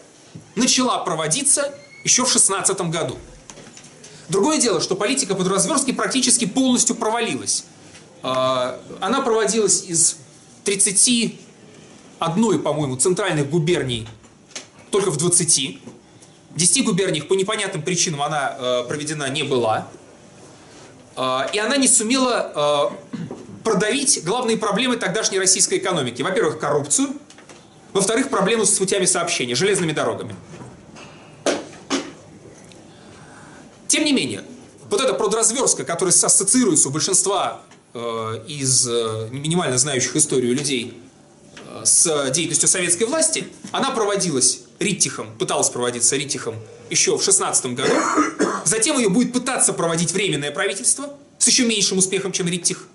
начала 0.54 0.98
проводиться 0.98 1.72
еще 2.04 2.24
в 2.24 2.30
16 2.30 2.80
году. 2.90 3.16
Другое 4.28 4.58
дело, 4.58 4.80
что 4.80 4.96
политика 4.96 5.35
подразверстки 5.35 5.92
практически 5.92 6.46
полностью 6.46 6.96
провалилась. 6.96 7.64
А, 8.22 8.80
она 9.00 9.20
проводилась 9.20 9.85
из 9.85 10.16
31, 10.64 11.38
по-моему, 12.62 12.96
центральных 12.96 13.50
губерний 13.50 14.08
только 14.90 15.11
в 15.11 15.16
20. 15.16 15.80
В 16.50 16.56
10 16.56 16.85
губерниях 16.85 17.28
по 17.28 17.35
непонятным 17.35 17.82
причинам 17.82 18.22
она 18.22 18.56
э, 18.58 18.85
проведена 18.87 19.28
не 19.30 19.42
была. 19.42 19.88
А, 21.16 21.48
и 21.52 21.58
она 21.58 21.76
не 21.76 21.88
сумела 21.88 22.90
э, 23.12 23.16
продавить 23.64 24.25
главные 24.25 24.57
проблемы 24.57 24.96
тогдашней 24.96 25.38
российской 25.38 25.79
экономики. 25.79 26.22
Во-первых, 26.22 26.59
коррупцию, 26.59 27.09
во-вторых, 27.92 28.31
проблему 28.31 28.64
с 28.64 28.79
путями 28.79 29.05
сообщения, 29.05 29.55
железными 29.55 29.92
дорогами. 29.92 30.35
Тем 33.88 34.05
не 34.05 34.12
менее, 34.12 34.42
вот 34.88 35.01
эта 35.01 35.12
продразверстка, 35.12 35.85
которая 35.85 36.14
ассоциируется 36.14 36.88
у 36.88 36.92
большинства 36.92 37.62
э, 37.92 38.44
из 38.48 38.88
э, 38.88 39.29
минимально 39.31 39.77
знающих 39.77 40.16
историю 40.16 40.55
людей 40.55 40.98
э, 41.57 41.83
с 41.85 42.31
деятельностью 42.31 42.68
советской 42.68 43.05
власти, 43.05 43.46
она 43.70 43.90
проводилась 43.90 44.61
Риттихом, 44.79 45.29
пыталась 45.38 45.68
проводиться 45.68 46.16
Риттихом 46.16 46.57
еще 46.88 47.16
в 47.16 47.22
16 47.22 47.66
году. 47.75 47.92
Затем 48.64 48.98
ее 48.98 49.09
будет 49.09 49.33
пытаться 49.33 49.72
проводить 49.72 50.12
Временное 50.12 50.51
правительство 50.51 51.11
с 51.38 51.46
еще 51.46 51.66
меньшим 51.66 51.98
успехом, 51.98 52.33
чем 52.33 52.48
Риттих. 52.48 52.87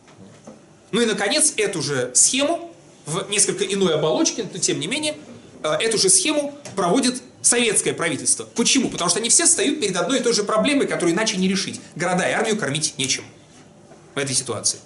Ну 0.91 1.01
и, 1.01 1.05
наконец, 1.05 1.53
эту 1.57 1.81
же 1.81 2.11
схему 2.13 2.73
в 3.05 3.29
несколько 3.29 3.65
иной 3.65 3.95
оболочке, 3.95 4.45
но 4.51 4.59
тем 4.59 4.79
не 4.79 4.87
менее, 4.87 5.17
э, 5.63 5.69
эту 5.81 5.97
же 5.97 6.09
схему 6.09 6.57
проводит 6.75 7.21
советское 7.41 7.93
правительство. 7.93 8.45
Почему? 8.55 8.89
Потому 8.89 9.09
что 9.09 9.19
они 9.19 9.29
все 9.29 9.45
стоят 9.45 9.79
перед 9.79 9.95
одной 9.95 10.19
и 10.19 10.23
той 10.23 10.33
же 10.33 10.43
проблемой, 10.43 10.87
которую 10.87 11.13
иначе 11.13 11.37
не 11.37 11.47
решить. 11.47 11.79
Города 11.95 12.27
и 12.27 12.31
армию 12.31 12.57
кормить 12.57 12.95
нечем 12.97 13.23
в 14.15 14.17
этой 14.17 14.35
ситуации. 14.35 14.79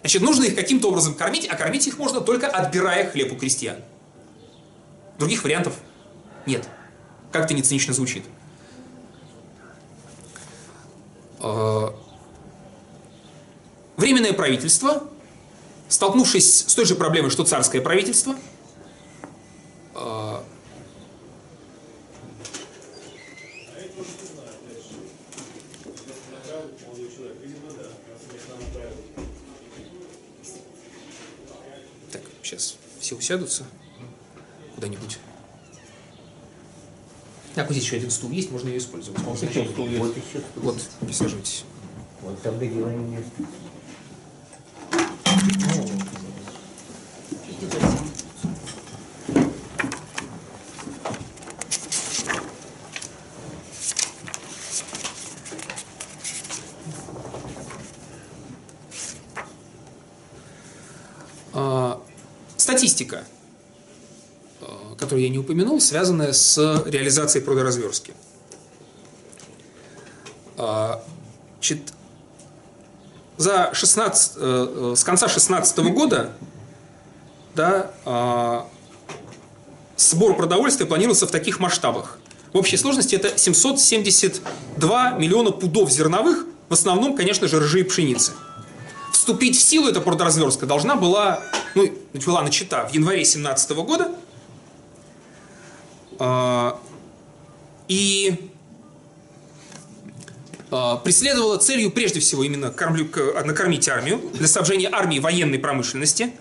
Значит, 0.00 0.22
нужно 0.22 0.44
их 0.44 0.54
каким-то 0.54 0.88
образом 0.88 1.14
кормить, 1.14 1.48
а 1.48 1.56
кормить 1.56 1.86
их 1.86 1.98
можно 1.98 2.20
только 2.20 2.46
отбирая 2.48 3.10
хлеб 3.10 3.32
у 3.32 3.36
крестьян. 3.36 3.76
Других 5.18 5.42
вариантов 5.44 5.74
нет. 6.44 6.68
Как 7.32 7.46
это 7.46 7.54
не 7.54 7.62
цинично 7.62 7.92
звучит. 7.92 8.24
Э, 11.40 11.88
Временное 13.96 14.34
правительство, 14.34 15.08
столкнувшись 15.88 16.66
с 16.68 16.74
той 16.74 16.84
же 16.84 16.94
проблемой, 16.94 17.30
что 17.30 17.44
царское 17.44 17.80
правительство, 17.80 18.36
э, 19.94 20.40
Так, 32.12 32.22
сейчас 32.42 32.76
все 33.00 33.16
усядутся 33.16 33.64
куда-нибудь. 34.74 35.18
Так, 37.54 37.66
вот 37.66 37.72
здесь 37.72 37.84
еще 37.84 37.96
один 37.96 38.10
стул 38.10 38.30
есть, 38.30 38.50
можно 38.50 38.68
ее 38.68 38.78
использовать. 38.78 39.20
Вот 39.22 39.42
еще 39.42 39.64
стул 39.66 39.88
есть. 39.88 40.16
Вот 40.56 40.78
присаживайтесь. 41.00 41.64
Вот 42.20 42.40
тогда 42.42 42.66
дело 42.66 42.90
не 42.90 43.16
место. 43.16 43.42
А, 61.52 62.00
Статистика, 62.56 63.24
а, 64.60 64.94
которую 64.96 65.22
я 65.22 65.28
не 65.28 65.38
упомянул, 65.38 65.80
связанная 65.80 66.32
с 66.32 66.82
реализацией 66.86 67.44
продоразверстки. 67.44 68.14
Значит, 70.56 71.92
за 73.36 73.70
16, 73.72 74.32
э, 74.36 74.92
э, 74.92 74.94
с 74.96 75.04
конца 75.04 75.28
16 75.28 75.78
года 75.90 76.32
да, 77.56 77.90
а, 78.04 78.68
сбор 79.96 80.36
продовольствия 80.36 80.86
планировался 80.86 81.26
в 81.26 81.30
таких 81.30 81.58
масштабах. 81.58 82.18
В 82.52 82.58
общей 82.58 82.76
сложности 82.76 83.14
это 83.14 83.36
772 83.36 85.10
миллиона 85.12 85.50
пудов 85.50 85.90
зерновых, 85.90 86.44
в 86.68 86.72
основном, 86.72 87.16
конечно 87.16 87.48
же, 87.48 87.58
ржи 87.58 87.80
и 87.80 87.82
пшеницы. 87.82 88.32
Вступить 89.10 89.56
в 89.56 89.62
силу 89.62 89.88
эта 89.88 90.00
продразверстка 90.00 90.66
должна 90.66 90.96
была, 90.96 91.40
ну, 91.74 91.90
была 92.26 92.42
начата 92.42 92.86
в 92.88 92.94
январе 92.94 93.24
17 93.24 93.70
года. 93.70 94.12
А, 96.18 96.78
И 97.88 98.50
преследовала 100.68 101.58
целью 101.58 101.90
прежде 101.90 102.20
всего 102.20 102.42
именно 102.42 102.66
кормлю- 102.66 103.44
накормить 103.44 103.88
армию, 103.88 104.20
для 104.34 104.48
снабжения 104.48 104.88
армии 104.92 105.18
военной 105.18 105.58
промышленности. 105.58 106.32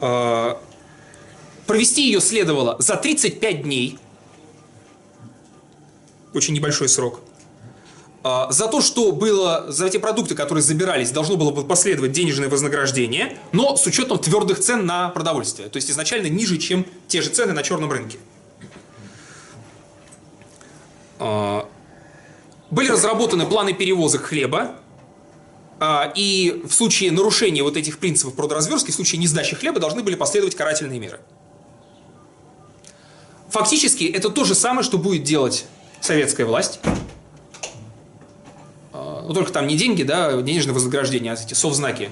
А, 0.00 0.60
Провести 1.66 2.02
ее 2.06 2.20
следовало 2.20 2.76
за 2.78 2.96
35 2.96 3.62
дней, 3.62 3.98
очень 6.34 6.52
небольшой 6.54 6.88
срок. 6.88 7.20
А, 8.22 8.50
За 8.50 8.68
то, 8.68 8.80
что 8.80 9.12
было, 9.12 9.66
за 9.68 9.86
эти 9.86 9.96
продукты, 9.98 10.34
которые 10.34 10.62
забирались, 10.62 11.10
должно 11.10 11.36
было 11.36 11.50
бы 11.50 11.64
последовать 11.64 12.12
денежное 12.12 12.48
вознаграждение, 12.48 13.38
но 13.52 13.76
с 13.76 13.86
учетом 13.86 14.18
твердых 14.18 14.60
цен 14.60 14.84
на 14.86 15.08
продовольствие. 15.10 15.68
То 15.68 15.76
есть 15.76 15.90
изначально 15.90 16.28
ниже, 16.28 16.56
чем 16.58 16.86
те 17.08 17.20
же 17.22 17.30
цены 17.30 17.52
на 17.52 17.62
черном 17.62 17.90
рынке. 17.92 18.18
А, 22.74 22.76
Были 22.76 22.88
разработаны 22.88 23.46
планы 23.46 23.72
перевозок 23.72 24.22
хлеба, 24.22 24.74
а, 25.78 26.12
и 26.14 26.62
в 26.68 26.72
случае 26.72 27.12
нарушения 27.12 27.62
вот 27.62 27.76
этих 27.76 27.98
принципов 27.98 28.34
продразверстки, 28.34 28.90
в 28.90 28.94
случае 28.94 29.20
несдачи 29.20 29.54
хлеба, 29.54 29.78
должны 29.80 30.02
были 30.02 30.16
последовать 30.16 30.56
карательные 30.56 30.98
меры. 30.98 31.20
Фактически 33.50 34.04
это 34.04 34.30
то 34.30 34.44
же 34.44 34.54
самое, 34.54 34.82
что 34.82 34.98
будет 34.98 35.22
делать 35.22 35.66
советская 36.00 36.46
власть. 36.46 36.80
А, 38.92 39.22
Но 39.26 39.32
только 39.32 39.52
там 39.52 39.66
не 39.68 39.76
деньги, 39.76 40.02
да, 40.02 40.42
денежное 40.42 40.74
вознаграждение, 40.74 41.32
а 41.32 41.36
эти 41.36 41.54
совзнаки 41.54 42.10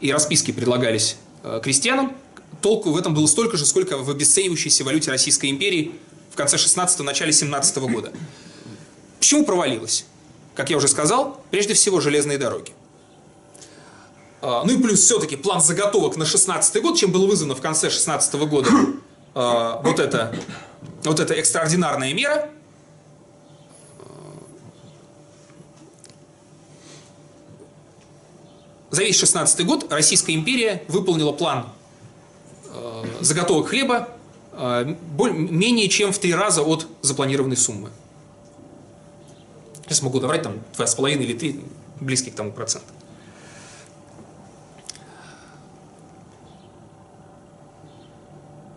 и 0.00 0.12
расписки 0.12 0.50
предлагались 0.50 1.16
э, 1.44 1.60
крестьянам. 1.62 2.16
Толку 2.62 2.90
в 2.90 2.96
этом 2.96 3.14
было 3.14 3.26
столько 3.26 3.56
же, 3.56 3.66
сколько 3.66 3.98
в 3.98 4.10
обесценивающейся 4.10 4.82
валюте 4.82 5.10
Российской 5.10 5.50
империи 5.50 5.92
в 6.32 6.36
конце 6.36 6.56
16-го, 6.56 7.04
начале 7.04 7.32
17 7.32 7.78
года. 7.78 8.12
Почему 9.20 9.44
провалилось? 9.44 10.06
Как 10.54 10.70
я 10.70 10.78
уже 10.78 10.88
сказал, 10.88 11.40
прежде 11.50 11.74
всего 11.74 12.00
железные 12.00 12.38
дороги. 12.38 12.72
А, 14.40 14.64
Ну 14.64 14.72
и 14.72 14.82
плюс 14.82 15.00
все-таки 15.00 15.36
план 15.36 15.60
заготовок 15.60 16.16
на 16.16 16.24
16 16.24 16.82
год, 16.82 16.96
чем 16.96 17.12
было 17.12 17.26
вызвано 17.26 17.54
в 17.54 17.60
конце 17.60 17.90
16 17.90 18.34
года 18.48 18.70
а, 19.34 19.82
вот 19.84 20.00
это, 20.00 20.34
вот 21.04 21.20
эта 21.20 21.34
экстраординарная 21.34 22.14
мера. 22.14 22.50
За 28.90 29.02
весь 29.02 29.18
16 29.18 29.64
год 29.66 29.92
Российская 29.92 30.34
империя 30.34 30.82
выполнила 30.88 31.30
план 31.30 31.66
э, 32.72 33.04
заготовок 33.20 33.68
хлеба 33.68 34.08
менее 35.30 35.88
чем 35.88 36.12
в 36.12 36.18
три 36.18 36.34
раза 36.34 36.62
от 36.62 36.88
запланированной 37.02 37.56
суммы. 37.56 37.90
Сейчас 39.90 40.02
могу 40.02 40.20
добрать 40.20 40.42
там 40.42 40.60
2,5 40.78 41.14
или 41.14 41.32
3, 41.32 41.60
близких 41.98 42.32
к 42.32 42.36
тому 42.36 42.52
проценту. 42.52 42.86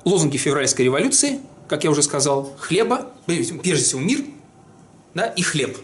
Лозунги 0.05 0.37
февральской 0.37 0.85
революции, 0.85 1.39
как 1.67 1.83
я 1.83 1.91
уже 1.91 2.01
сказал, 2.01 2.51
хлеба, 2.57 3.11
прежде 3.27 3.59
всего 3.75 4.01
мир 4.01 4.25
да, 5.13 5.27
и 5.27 5.43
хлеб. 5.43 5.77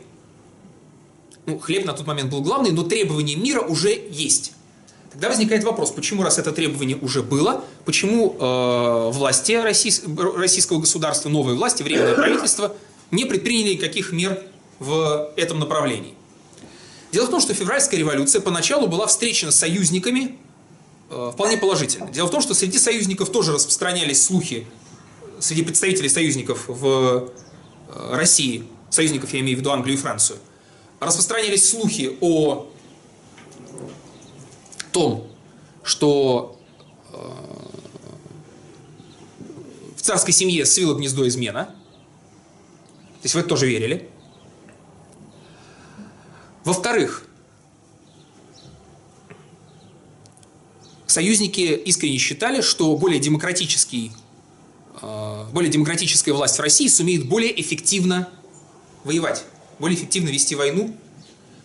Ну, 1.45 1.59
хлеб 1.59 1.85
на 1.85 1.93
тот 1.93 2.07
момент 2.07 2.31
был 2.31 2.41
главный, 2.41 2.71
но 2.71 2.81
требование 2.81 3.35
мира 3.35 3.61
уже 3.61 3.91
есть. 4.09 4.53
Тогда 5.11 5.29
возникает 5.29 5.63
вопрос, 5.63 5.91
почему, 5.91 6.23
раз 6.23 6.39
это 6.39 6.51
требование 6.51 6.97
уже 6.97 7.21
было, 7.21 7.63
почему 7.85 8.35
э, 8.39 9.11
власти 9.11 9.51
российс- 9.51 10.01
российского 10.35 10.79
государства, 10.79 11.29
новые 11.29 11.55
власти, 11.55 11.83
временное 11.83 12.15
правительство 12.15 12.75
не 13.11 13.25
предприняли 13.25 13.75
никаких 13.75 14.11
мер 14.11 14.43
в 14.79 15.31
этом 15.35 15.59
направлении. 15.59 16.13
Дело 17.11 17.25
в 17.25 17.29
том, 17.29 17.41
что 17.41 17.53
февральская 17.53 17.99
революция 17.99 18.41
поначалу 18.41 18.87
была 18.87 19.07
встречена 19.07 19.51
союзниками 19.51 20.37
э, 21.09 21.31
вполне 21.33 21.57
положительно. 21.57 22.07
Дело 22.09 22.27
в 22.27 22.31
том, 22.31 22.41
что 22.41 22.53
среди 22.53 22.77
союзников 22.77 23.31
тоже 23.31 23.51
распространялись 23.51 24.23
слухи, 24.23 24.67
среди 25.39 25.63
представителей 25.63 26.09
союзников 26.09 26.65
в 26.67 27.31
э, 27.87 28.15
России, 28.15 28.63
союзников 28.89 29.33
я 29.33 29.39
имею 29.39 29.57
в 29.57 29.59
виду 29.61 29.71
Англию 29.71 29.97
и 29.97 30.01
Францию, 30.01 30.37
распространялись 30.99 31.67
слухи 31.67 32.17
о 32.21 32.67
том, 34.91 35.27
что 35.83 36.59
э, 37.11 37.17
в 39.95 40.01
царской 40.01 40.33
семье 40.33 40.65
свило 40.65 40.93
гнездо 40.93 41.27
измена. 41.27 41.65
То 41.65 43.23
есть 43.23 43.35
вы 43.35 43.41
это 43.41 43.49
тоже 43.49 43.65
верили. 43.67 44.08
Во-вторых, 46.63 47.23
союзники 51.07 51.61
искренне 51.61 52.17
считали, 52.17 52.61
что 52.61 52.95
более 52.97 53.19
демократический, 53.19 54.11
э, 55.01 55.45
более 55.51 55.71
демократическая 55.71 56.33
власть 56.33 56.57
в 56.57 56.61
России 56.61 56.87
сумеет 56.87 57.27
более 57.27 57.59
эффективно 57.59 58.29
воевать, 59.03 59.45
более 59.79 59.97
эффективно 59.97 60.29
вести 60.29 60.55
войну, 60.55 60.95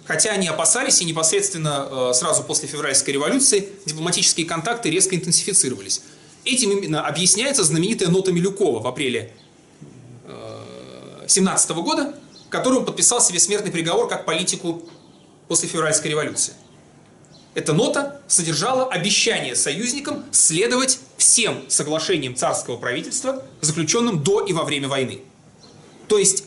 хотя 0.05 0.31
они 0.31 0.47
опасались, 0.47 1.01
и 1.01 1.05
непосредственно 1.05 1.89
э, 1.91 2.13
сразу 2.15 2.45
после 2.45 2.69
февральской 2.69 3.15
революции 3.15 3.69
дипломатические 3.87 4.47
контакты 4.47 4.91
резко 4.91 5.17
интенсифицировались. 5.17 6.03
Этим 6.45 6.71
именно 6.71 7.07
объясняется 7.07 7.65
знаменитая 7.65 8.11
нота 8.11 8.31
Милюкова 8.31 8.81
в 8.81 8.87
апреле 8.87 9.33
17 11.27 11.71
года, 11.71 12.15
которым 12.55 12.85
подписал 12.85 13.21
себе 13.21 13.41
смертный 13.41 13.73
приговор 13.73 14.07
как 14.07 14.25
политику 14.25 14.85
после 15.49 15.69
февральской 15.69 16.13
революции. 16.13 16.55
эта 17.55 17.73
нота 17.73 18.21
содержала 18.29 18.87
обещание 18.87 19.57
союзникам 19.57 20.25
следовать 20.31 21.01
всем 21.17 21.65
соглашениям 21.69 22.37
царского 22.37 22.77
правительства, 22.77 23.43
заключенным 23.61 24.23
до 24.23 24.41
и 24.41 24.53
во 24.53 24.63
время 24.63 24.87
войны. 24.89 25.23
То 26.07 26.17
есть, 26.17 26.45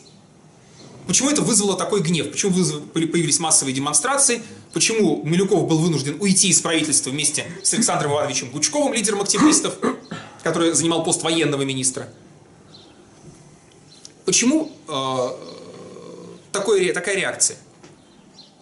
почему 1.06 1.28
это 1.28 1.42
вызвало 1.42 1.76
такой 1.76 2.00
гнев? 2.00 2.30
Почему 2.30 2.52
появились 2.94 3.38
массовые 3.38 3.74
демонстрации? 3.74 4.42
Почему 4.72 5.22
Милюков 5.24 5.68
был 5.68 5.76
вынужден 5.76 6.16
уйти 6.20 6.48
из 6.48 6.62
правительства 6.62 7.10
вместе 7.10 7.44
с 7.62 7.74
Александром 7.74 8.12
Ивановичем 8.12 8.50
Гучковым, 8.50 8.94
лидером 8.94 9.20
октябристов, 9.20 9.74
который 10.42 10.72
занимал 10.72 11.04
пост 11.04 11.22
военного 11.22 11.62
министра? 11.62 12.08
Почему 14.24 14.72
э, 14.88 15.57
такой, 16.58 16.92
такая 16.92 17.16
реакция? 17.16 17.56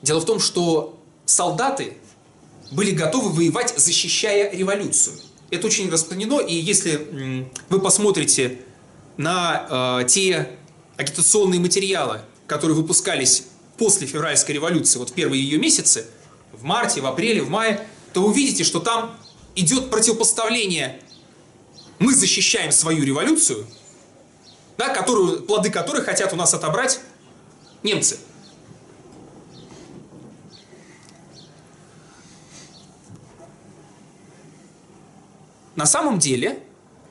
Дело 0.02 0.20
в 0.20 0.24
том, 0.24 0.38
что 0.38 1.00
солдаты 1.24 1.96
были 2.70 2.90
готовы 2.90 3.30
воевать, 3.30 3.74
защищая 3.76 4.50
революцию. 4.50 5.16
Это 5.50 5.66
очень 5.66 5.90
распространено, 5.90 6.40
и 6.40 6.54
если 6.54 7.48
вы 7.68 7.80
посмотрите 7.80 8.60
на 9.16 10.00
э, 10.02 10.08
те 10.08 10.50
агитационные 10.96 11.60
материалы, 11.60 12.20
которые 12.46 12.76
выпускались 12.76 13.44
после 13.78 14.06
февральской 14.06 14.54
революции, 14.54 14.98
вот 14.98 15.10
в 15.10 15.12
первые 15.12 15.42
ее 15.42 15.58
месяцы, 15.58 16.06
в 16.52 16.64
марте, 16.64 17.00
в 17.00 17.06
апреле, 17.06 17.42
в 17.42 17.50
мае, 17.50 17.86
то 18.12 18.22
вы 18.22 18.28
увидите, 18.28 18.64
что 18.64 18.80
там 18.80 19.16
идет 19.54 19.90
противопоставление 19.90 21.00
«мы 21.98 22.14
защищаем 22.14 22.72
свою 22.72 23.04
революцию», 23.04 23.66
да, 24.78 24.88
которую, 24.88 25.42
плоды 25.42 25.70
которой 25.70 26.02
хотят 26.02 26.32
у 26.32 26.36
нас 26.36 26.52
отобрать 26.52 27.00
немцы. 27.82 28.18
На 35.76 35.84
самом 35.84 36.18
деле, 36.18 36.58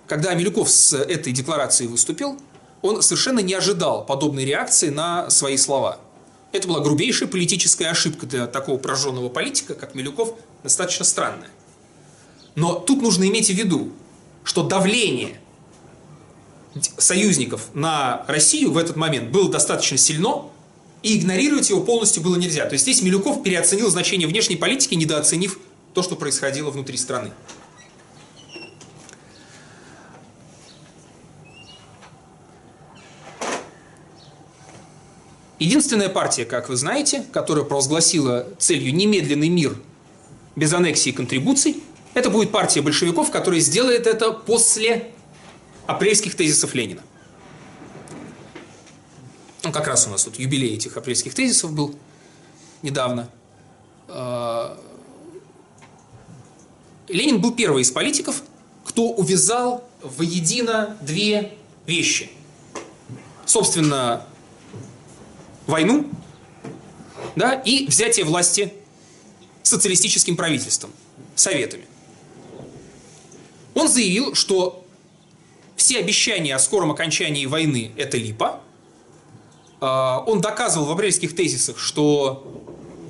когда 0.07 0.33
Милюков 0.33 0.69
с 0.69 0.93
этой 0.93 1.31
декларацией 1.31 1.89
выступил, 1.89 2.39
он 2.81 3.01
совершенно 3.01 3.39
не 3.39 3.53
ожидал 3.53 4.05
подобной 4.05 4.45
реакции 4.45 4.89
на 4.89 5.29
свои 5.29 5.57
слова. 5.57 5.99
Это 6.51 6.67
была 6.67 6.79
грубейшая 6.79 7.27
политическая 7.27 7.87
ошибка 7.87 8.25
для 8.25 8.47
такого 8.47 8.77
прожженного 8.77 9.29
политика, 9.29 9.75
как 9.75 9.93
Милюков, 9.93 10.33
достаточно 10.63 11.05
странная. 11.05 11.49
Но 12.55 12.75
тут 12.75 13.01
нужно 13.01 13.27
иметь 13.27 13.47
в 13.47 13.53
виду, 13.53 13.91
что 14.43 14.63
давление 14.63 15.39
союзников 16.97 17.69
на 17.73 18.23
Россию 18.27 18.71
в 18.71 18.77
этот 18.77 18.95
момент 18.95 19.31
было 19.31 19.49
достаточно 19.51 19.97
сильно, 19.97 20.43
и 21.05 21.19
игнорировать 21.19 21.69
его 21.69 21.81
полностью 21.81 22.23
было 22.23 22.35
нельзя. 22.35 22.65
То 22.65 22.73
есть 22.73 22.81
здесь 22.81 23.03
Милюков 23.03 23.43
переоценил 23.43 23.91
значение 23.91 24.27
внешней 24.27 24.55
политики, 24.55 24.95
недооценив 24.95 25.59
то, 25.93 26.01
что 26.01 26.15
происходило 26.15 26.71
внутри 26.71 26.97
страны. 26.97 27.29
Единственная 35.59 36.09
партия, 36.09 36.43
как 36.43 36.69
вы 36.69 36.75
знаете, 36.75 37.23
которая 37.31 37.65
провозгласила 37.65 38.47
целью 38.57 38.91
немедленный 38.91 39.49
мир 39.49 39.77
без 40.55 40.73
аннексии 40.73 41.09
и 41.09 41.13
контрибуций, 41.13 41.83
это 42.15 42.31
будет 42.31 42.49
партия 42.51 42.81
большевиков, 42.81 43.29
которая 43.29 43.59
сделает 43.59 44.07
это 44.07 44.31
после 44.31 45.11
апрельских 45.85 46.33
тезисов 46.33 46.73
Ленина. 46.73 47.03
Ну, 49.65 49.71
как 49.71 49.87
раз 49.87 50.05
у 50.05 50.11
нас 50.11 50.23
тут 50.23 50.37
юбилей 50.37 50.75
этих 50.75 50.95
апрельских 50.95 51.33
тезисов 51.33 51.73
был 51.73 51.95
недавно. 52.83 53.29
А, 54.07 54.79
Ленин 57.07 57.41
был 57.41 57.51
первый 57.51 57.81
из 57.81 57.89
политиков, 57.89 58.43
кто 58.83 59.09
увязал 59.09 59.83
воедино 60.03 60.95
две 61.01 61.57
вещи. 61.87 62.29
Собственно, 63.47 64.27
войну 65.65 66.11
да, 67.35 67.55
и 67.55 67.87
взятие 67.87 68.25
власти 68.25 68.71
социалистическим 69.63 70.37
правительством, 70.37 70.91
советами. 71.35 71.85
Он 73.73 73.87
заявил, 73.87 74.35
что 74.35 74.85
все 75.75 75.97
обещания 75.97 76.53
о 76.53 76.59
скором 76.59 76.91
окончании 76.91 77.47
войны– 77.47 77.91
это 77.97 78.17
липа. 78.17 78.61
А, 79.81 80.23
Он 80.25 80.41
доказывал 80.41 80.85
в 80.85 80.91
апрельских 80.91 81.35
тезисах, 81.35 81.77
что 81.79 82.63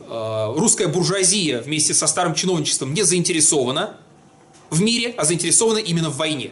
а, 0.08 0.54
русская 0.54 0.88
буржуазия 0.88 1.62
вместе 1.62 1.94
со 1.94 2.08
старым 2.08 2.34
чиновничеством 2.34 2.94
не 2.94 3.04
заинтересована 3.04 3.98
в 4.70 4.82
мире, 4.82 5.14
а 5.18 5.26
заинтересована 5.26 5.78
именно 5.78 6.10
в 6.10 6.18
войне. 6.18 6.52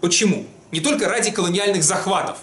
Почему? 0.00 0.46
Не 0.72 0.80
только 0.80 1.08
ради 1.08 1.30
колониальных 1.30 1.82
захватов, 1.82 2.38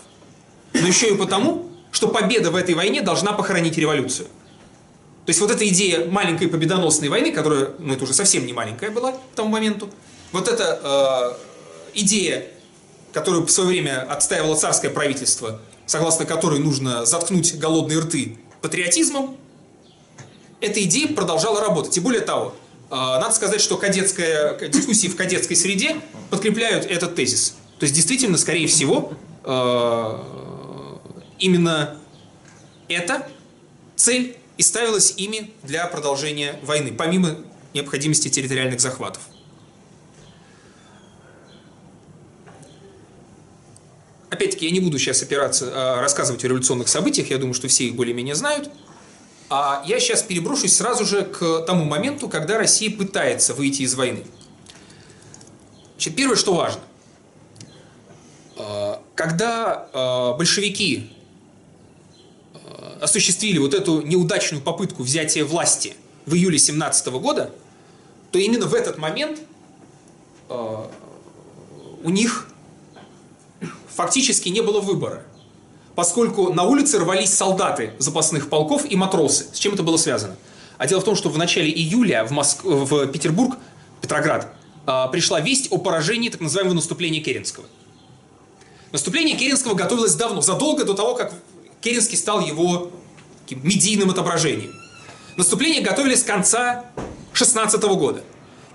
но 0.74 0.86
еще 0.86 1.14
и 1.14 1.18
потому, 1.18 1.70
что 1.92 2.08
победа 2.08 2.52
в 2.52 2.56
этой 2.56 2.76
войне 2.76 3.02
должна 3.02 3.34
похоронить 3.34 3.78
революцию. 3.78 4.28
То 5.26 5.32
есть 5.32 5.42
вот 5.42 5.52
эта 5.52 5.68
идея 5.68 6.06
маленькой 6.06 6.48
победоносной 6.48 7.10
войны, 7.10 7.32
которая, 7.32 7.72
ну 7.80 7.94
это 7.94 8.04
уже 8.04 8.14
совсем 8.14 8.46
не 8.46 8.54
маленькая 8.54 8.92
была 8.92 9.12
к 9.14 9.20
тому 9.36 9.50
моменту, 9.50 9.90
вот 10.32 10.48
эта 10.48 10.80
э, 10.82 11.92
идея, 11.96 12.48
которую 13.12 13.46
в 13.46 13.52
свое 13.52 13.70
время 13.70 14.06
отстаивало 14.10 14.56
царское 14.56 14.90
правительство, 14.90 15.60
согласно 15.88 16.26
которой 16.26 16.60
нужно 16.60 17.06
заткнуть 17.06 17.58
голодные 17.58 18.00
рты 18.00 18.38
патриотизмом, 18.62 19.38
эта 20.62 20.84
идея 20.84 21.14
продолжала 21.14 21.62
работать. 21.62 21.98
И 21.98 22.00
более 22.00 22.22
того, 22.22 22.54
э, 22.92 22.96
надо 22.96 23.34
сказать, 23.34 23.62
что 23.62 23.78
кадетская, 23.78 24.54
дискуссии 24.70 25.08
в 25.08 25.16
кадетской 25.16 25.56
среде 25.56 26.02
подкрепляют 26.30 26.86
этот 26.86 27.16
тезис. 27.16 27.56
То 27.80 27.84
есть 27.84 27.96
действительно, 27.96 28.38
скорее 28.38 28.68
всего, 28.68 29.14
э, 29.44 30.24
именно 31.40 31.98
эта 32.88 33.28
цель 33.96 34.38
и 34.58 34.64
ставилась 34.64 35.14
ими 35.18 35.54
для 35.64 35.86
продолжения 35.88 36.60
войны, 36.64 36.92
помимо 36.92 37.38
необходимости 37.74 38.28
территориальных 38.28 38.82
захватов. 38.82 39.22
Опять-таки, 44.38 44.68
я 44.68 44.72
не 44.72 44.80
буду 44.80 45.00
сейчас 45.00 45.24
опираться, 45.24 45.72
а, 45.74 46.00
рассказывать 46.00 46.46
о 46.46 46.48
революционных 46.48 46.90
событиях, 46.90 47.32
я 47.32 47.40
думаю, 47.40 47.56
что 47.56 47.68
все 47.68 47.86
их 47.86 47.96
более-менее 47.96 48.36
знают. 48.36 48.70
А 49.50 49.84
я 49.88 50.00
сейчас 50.00 50.22
переброшусь 50.22 50.76
сразу 50.76 51.06
же 51.06 51.24
к 51.24 51.62
тому 51.62 51.86
моменту, 51.86 52.30
когда 52.30 52.60
Россия 52.60 52.96
пытается 52.96 53.56
выйти 53.56 53.82
из 53.82 53.96
войны. 53.96 54.24
Значит, 55.96 56.16
первое, 56.16 56.36
что 56.36 56.54
важно. 56.54 56.82
А, 58.58 59.02
Когда 59.16 59.90
а, 59.92 60.34
большевики 60.34 61.12
осуществили 63.02 63.58
вот 63.58 63.74
эту 63.74 64.02
неудачную 64.02 64.62
попытку 64.62 65.02
взятия 65.02 65.46
власти 65.46 65.96
в 66.28 66.36
июле 66.36 66.60
17 66.60 67.08
года, 67.08 67.52
то 68.32 68.38
именно 68.38 68.68
в 68.68 68.76
этот 68.76 69.00
момент 69.00 69.40
у 70.50 72.10
них 72.10 72.48
фактически 73.98 74.50
не 74.50 74.62
было 74.62 74.80
выбора, 74.80 75.24
поскольку 75.96 76.54
на 76.54 76.64
улице 76.64 77.00
рвались 77.00 77.34
солдаты 77.34 77.94
запасных 77.98 78.48
полков 78.48 78.86
и 78.90 78.96
матросы. 78.96 79.48
С 79.52 79.58
чем 79.58 79.74
это 79.74 79.82
было 79.82 79.98
связано? 79.98 80.36
А 80.78 80.86
дело 80.86 81.02
в 81.02 81.04
том, 81.04 81.16
что 81.16 81.30
в 81.30 81.38
начале 81.38 81.72
июля 81.72 82.24
в, 82.24 82.32
Моск... 82.32 82.64
в 82.64 83.08
Петербург, 83.08 83.58
Петроград, 84.00 84.54
а, 84.86 85.08
пришла 85.08 85.42
весть 85.42 85.70
о 85.72 85.80
поражении 85.80 86.30
так 86.30 86.42
называемого 86.42 86.76
наступления 86.76 87.24
Керенского. 87.24 87.66
Наступление 88.92 89.36
Керенского 89.36 89.74
готовилось 89.74 90.14
давно, 90.14 90.42
задолго 90.42 90.86
до 90.86 90.94
того, 90.94 91.16
как 91.16 91.34
Керенский 91.82 92.18
стал 92.18 92.40
его 92.42 92.92
таким 93.42 93.68
медийным 93.68 94.12
отображением. 94.12 94.74
Наступление 95.38 95.82
готовили 95.82 96.14
с 96.14 96.24
конца 96.24 96.86
16 97.34 97.82
года. 97.82 98.22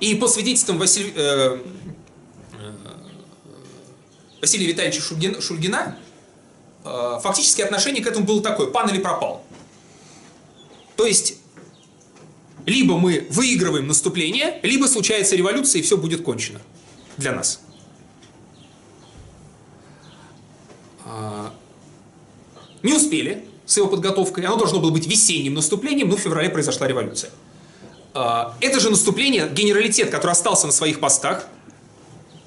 И 0.00 0.16
по 0.16 0.26
свидетельствам 0.26 0.78
Василь- 0.78 1.12
э, 1.14 1.58
Василия 4.43 4.66
Витальевича 4.66 5.01
Шульгин- 5.01 5.40
Шульгина, 5.40 5.97
э, 6.84 7.18
фактически 7.22 7.62
отношение 7.62 8.03
к 8.03 8.09
этому 8.09 8.26
было 8.26 8.43
такое, 8.43 8.66
пан 8.66 8.90
или 8.90 8.99
пропал. 8.99 9.45
То 10.97 11.07
есть, 11.07 11.36
либо 12.66 12.99
мы 12.99 13.28
выигрываем 13.30 13.86
наступление, 13.86 14.59
либо 14.64 14.86
случается 14.86 15.36
революция, 15.36 15.78
и 15.78 15.82
все 15.82 15.97
будет 15.97 16.22
кончено 16.24 16.61
для 17.16 17.32
нас. 17.32 17.61
А, 21.05 21.55
Не 22.82 22.95
успели 22.95 23.47
с 23.64 23.76
его 23.76 23.86
подготовкой, 23.86 24.45
оно 24.45 24.57
должно 24.57 24.80
было 24.80 24.90
быть 24.90 25.07
весенним 25.07 25.55
наступлением, 25.55 26.09
но 26.09 26.16
в 26.16 26.20
феврале 26.20 26.51
произошла 26.51 26.88
революция. 26.88 27.30
А, 28.12 28.57
Это 28.61 28.80
же 28.80 28.90
наступление, 28.90 29.49
генералитет, 29.49 30.11
который 30.11 30.32
остался 30.32 30.66
на 30.66 30.72
своих 30.72 30.99
постах, 30.99 31.47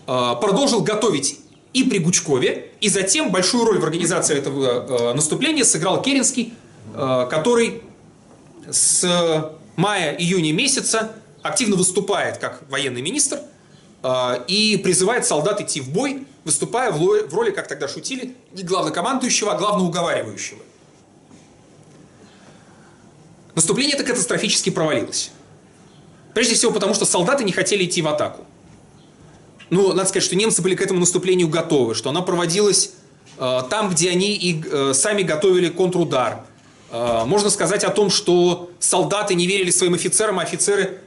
а, 0.08 0.36
продолжил 0.36 0.82
готовить 0.82 1.39
и 1.76 1.84
при 1.84 1.97
Гучкове, 1.97 2.71
и 2.80 2.88
затем 2.88 3.32
большую 3.32 3.65
роль 3.65 3.80
в 3.80 3.84
организации 3.84 4.38
этого 4.38 5.11
э, 5.11 5.13
наступления 5.13 5.65
сыграл 5.65 6.01
Керенский, 6.01 6.53
э, 6.93 7.28
который 7.30 7.84
с 8.71 9.51
мая-июня 9.76 10.53
месяца 10.53 11.11
активно 11.41 11.76
выступает 11.76 12.38
как 12.38 12.63
военный 12.69 13.01
министр 13.01 13.41
э, 14.03 14.43
и 14.47 14.78
призывает 14.78 15.26
солдат 15.26 15.59
идти 15.59 15.82
в 15.82 15.89
бой, 15.89 16.26
выступая 16.45 16.91
в 16.91 17.28
в 17.28 17.34
роли, 17.34 17.51
как 17.51 17.67
тогда 17.67 17.89
шутили, 17.89 18.38
не 18.53 18.63
главнокомандующего, 18.63 19.51
а 19.51 19.57
главноуговаривающего. 19.57 20.61
Наступление 23.53 23.95
это 23.95 24.05
катастрофически 24.05 24.69
провалилось. 24.69 25.32
Прежде 26.34 26.55
всего 26.55 26.71
потому, 26.71 26.93
что 26.93 27.03
солдаты 27.05 27.43
не 27.43 27.51
хотели 27.51 27.84
идти 27.84 28.01
в 28.01 28.07
атаку. 28.07 28.45
Ну, 29.70 29.93
надо 29.93 30.07
сказать, 30.07 30.24
что 30.24 30.36
немцы 30.36 30.61
были 30.61 30.76
к 30.76 30.82
этому 30.82 30.99
наступлению 30.99 31.47
готовы, 31.49 31.95
что 31.95 32.09
оно 32.09 32.22
проводилось 32.22 32.91
э, 33.38 33.61
там, 33.70 33.89
где 33.89 34.11
они 34.11 34.36
и 34.36 34.63
э, 34.63 34.93
сами 34.93 35.24
готовили 35.24 35.70
контрудар. 35.70 36.41
Э, 36.91 37.24
можно 37.26 37.49
сказать 37.49 37.84
о 37.84 37.89
том, 37.89 38.09
что 38.09 38.70
солдаты 38.80 39.34
не 39.34 39.47
верили 39.47 39.72
своим 39.72 39.95
офицерам, 39.95 40.39
а 40.39 40.43
офицеры 40.43 40.99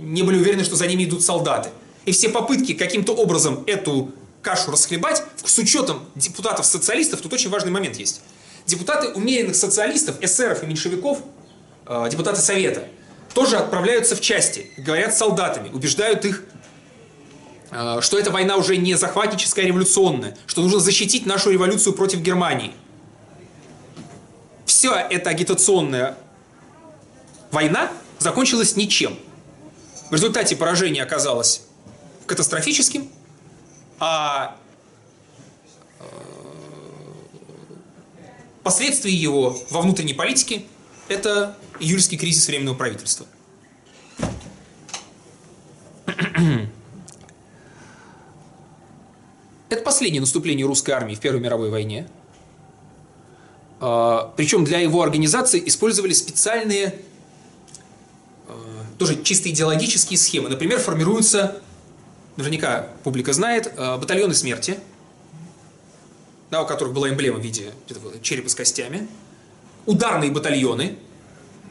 не 0.00 0.22
были 0.22 0.36
уверены, 0.38 0.64
что 0.64 0.76
за 0.76 0.86
ними 0.86 1.04
идут 1.04 1.22
солдаты. 1.22 1.70
И 2.04 2.12
все 2.12 2.28
попытки 2.28 2.74
каким-то 2.74 3.12
образом 3.12 3.62
эту 3.66 4.10
кашу 4.42 4.72
расхлебать, 4.72 5.22
с 5.44 5.58
учетом 5.58 6.00
депутатов-социалистов, 6.14 7.20
тут 7.20 7.32
очень 7.32 7.50
важный 7.50 7.70
момент 7.70 7.96
есть. 7.96 8.22
Депутаты 8.66 9.08
умеренных 9.08 9.56
социалистов, 9.56 10.16
эсеров 10.20 10.62
и 10.62 10.66
меньшевиков, 10.66 11.18
э, 11.86 12.08
депутаты 12.10 12.40
Совета, 12.40 12.84
тоже 13.34 13.56
отправляются 13.56 14.16
в 14.16 14.20
части, 14.20 14.70
говорят 14.76 15.14
с 15.14 15.18
солдатами, 15.18 15.70
убеждают 15.72 16.24
их, 16.24 16.44
что 17.72 18.18
эта 18.18 18.30
война 18.30 18.56
уже 18.56 18.76
не 18.76 18.94
захватническая, 18.94 19.64
а 19.64 19.68
революционная, 19.68 20.36
что 20.46 20.60
нужно 20.60 20.78
защитить 20.78 21.24
нашу 21.24 21.50
революцию 21.50 21.94
против 21.94 22.20
Германии. 22.20 22.72
Вся 24.66 25.00
эта 25.00 25.30
агитационная 25.30 26.18
война 27.50 27.90
закончилась 28.18 28.76
ничем. 28.76 29.16
В 30.10 30.14
результате 30.14 30.54
поражение 30.54 31.02
оказалось 31.02 31.62
катастрофическим, 32.26 33.08
а 33.98 34.58
э, 35.98 36.04
последствия 38.62 39.14
его 39.14 39.58
во 39.70 39.80
внутренней 39.80 40.14
политике– 40.14 40.66
это 41.08 41.56
июльский 41.80 42.18
кризис 42.18 42.46
Временного 42.48 42.74
правительства. 42.74 43.26
Это 49.72 49.82
последнее 49.84 50.20
наступление 50.20 50.66
русской 50.66 50.90
армии 50.90 51.14
в 51.14 51.20
Первой 51.20 51.40
мировой 51.40 51.70
войне. 51.70 52.06
А, 53.80 54.30
Причем 54.36 54.66
для 54.66 54.80
его 54.80 55.00
организации 55.00 55.62
использовали 55.64 56.12
специальные, 56.12 56.94
э, 58.48 58.52
тоже 58.98 59.22
чисто 59.22 59.48
идеологические 59.48 60.18
схемы. 60.18 60.50
Например, 60.50 60.78
формируются, 60.78 61.62
наверняка 62.36 62.88
публика 63.02 63.32
знает, 63.32 63.72
э, 63.74 63.96
батальоны 63.96 64.34
смерти, 64.34 64.78
да, 66.50 66.60
у 66.60 66.66
которых 66.66 66.92
была 66.92 67.08
эмблема 67.08 67.38
в 67.38 67.42
виде 67.42 67.72
черепа 68.20 68.50
с 68.50 68.54
костями, 68.54 69.08
ударные 69.86 70.30
батальоны, 70.30 70.98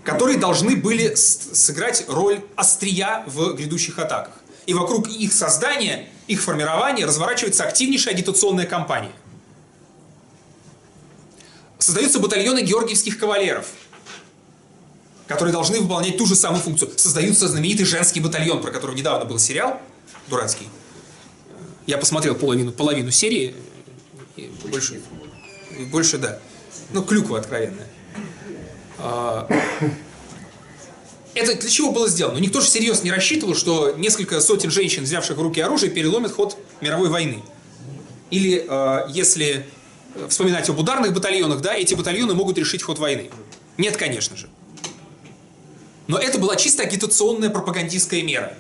которые 0.04 0.40
должны 0.40 0.76
были 0.76 1.14
сыграть 1.14 2.06
роль 2.08 2.42
острия 2.56 3.24
в 3.28 3.54
грядущих 3.54 4.00
атаках. 4.00 4.34
И 4.66 4.74
вокруг 4.74 5.08
их 5.08 5.32
создания, 5.32 6.10
их 6.28 6.42
формирования 6.42 7.06
разворачивается 7.06 7.64
активнейшая 7.64 8.14
агитационная 8.14 8.66
кампания. 8.66 9.12
Создаются 11.78 12.20
батальоны 12.20 12.62
георгиевских 12.62 13.18
кавалеров, 13.18 13.68
которые 15.28 15.52
должны 15.52 15.80
выполнять 15.80 16.18
ту 16.18 16.26
же 16.26 16.36
самую 16.36 16.62
функцию. 16.62 16.92
Создается 16.96 17.48
знаменитый 17.48 17.86
женский 17.86 18.20
батальон, 18.20 18.62
про 18.62 18.72
который 18.72 18.96
недавно 18.96 19.26
был 19.26 19.40
сериал 19.40 19.82
дурацкий. 20.28 20.70
Я 21.88 21.98
посмотрел 21.98 22.36
половину, 22.36 22.72
половину 22.72 23.12
серии, 23.12 23.56
и 24.36 24.52
больше, 24.66 25.02
и 25.78 25.84
больше 25.86 26.18
да. 26.18 26.40
Ну, 26.92 27.04
клюква 27.04 27.40
откровенная. 27.40 27.88
Это 31.34 31.56
для 31.56 31.70
чего 31.70 31.92
было 31.92 32.10
сделано? 32.10 32.40
Никто 32.40 32.60
же 32.60 32.68
всерьез 32.68 33.04
не 33.04 33.12
рассчитывал, 33.12 33.56
что 33.56 33.92
несколько 33.92 34.42
сотен 34.42 34.70
женщин, 34.70 35.04
взявших 35.04 35.38
в 35.38 35.42
руки 35.42 35.62
оружие, 35.62 35.92
переломят 35.92 36.34
ход 36.34 36.58
мировой 36.82 37.10
войны. 37.10 37.42
Или, 38.32 38.66
э, 38.68 39.06
если 39.10 39.66
вспоминать 40.28 40.70
об 40.70 40.80
ударных 40.80 41.14
батальонах, 41.14 41.62
да, 41.62 41.74
эти 41.74 41.94
батальоны 41.94 42.34
могут 42.34 42.58
решить 42.58 42.84
ход 42.84 43.00
войны. 43.00 43.30
Нет, 43.78 43.96
конечно 43.96 44.36
же. 44.36 44.50
Но 46.08 46.18
это 46.18 46.38
была 46.38 46.58
чисто 46.58 46.84
агитационная 46.84 47.50
пропагандистская 47.50 48.22
мера. 48.22 48.58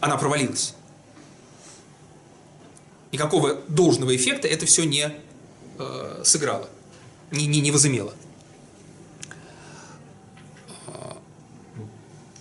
Она 0.00 0.16
провалилась. 0.16 0.74
Никакого 3.12 3.60
должного 3.68 4.16
эффекта 4.16 4.48
это 4.48 4.66
все 4.66 4.84
не 4.84 5.14
э, 5.78 6.22
сыграло, 6.24 6.68
не, 7.30 7.46
не, 7.46 7.60
не 7.60 7.70
возымело. 7.70 8.14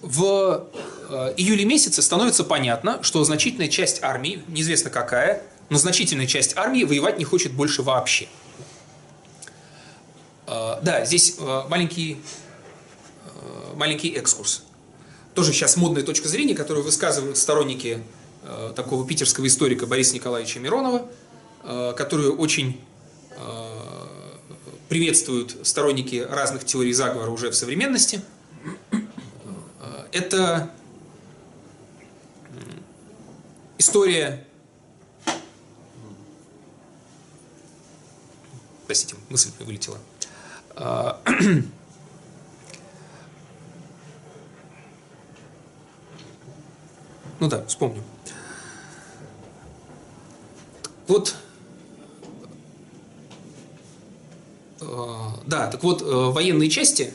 В 0.03 0.67
э, 1.09 1.33
июле 1.37 1.63
месяце 1.63 2.01
становится 2.01 2.43
понятно, 2.43 3.01
что 3.03 3.23
значительная 3.23 3.69
часть 3.69 4.03
армии, 4.03 4.43
неизвестно 4.49 4.89
какая, 4.89 5.41
но 5.69 5.77
значительная 5.77 6.27
часть 6.27 6.57
армии 6.57 6.83
воевать 6.83 7.17
не 7.17 7.23
хочет 7.23 7.53
больше 7.53 7.81
вообще. 7.81 8.27
Э, 10.45 10.79
Да, 10.81 11.05
здесь 11.05 11.37
э, 11.39 11.61
маленький, 11.69 12.17
маленький 13.75 14.09
экскурс. 14.09 14.63
Тоже 15.35 15.53
сейчас 15.53 15.77
модная 15.77 16.03
точка 16.03 16.27
зрения, 16.27 16.53
которую 16.53 16.83
высказывают 16.83 17.37
сторонники 17.37 18.03
такого 18.75 19.07
питерского 19.07 19.47
историка 19.47 19.87
Бориса 19.87 20.13
Николаевича 20.13 20.59
Миронова, 20.59 21.07
которую 21.63 22.37
очень 22.37 22.79
приветствуют 24.89 25.55
сторонники 25.63 26.27
разных 26.29 26.65
теорий 26.65 26.91
заговора 26.91 27.31
уже 27.31 27.49
в 27.49 27.55
современности– 27.55 28.21
это 30.13 30.69
история... 33.77 34.45
Простите, 38.85 39.15
мысль 39.29 39.49
вылетела. 39.59 39.97
А, 40.75 41.21
Ну 47.39 47.49
да, 47.49 47.65
вспомню. 47.65 48.01
Вот 51.09 51.35
э, 54.79 54.85
да, 55.45 55.67
так 55.67 55.83
вот, 55.83 56.01
э, 56.01 56.05
военные 56.05 56.69
части 56.69 57.13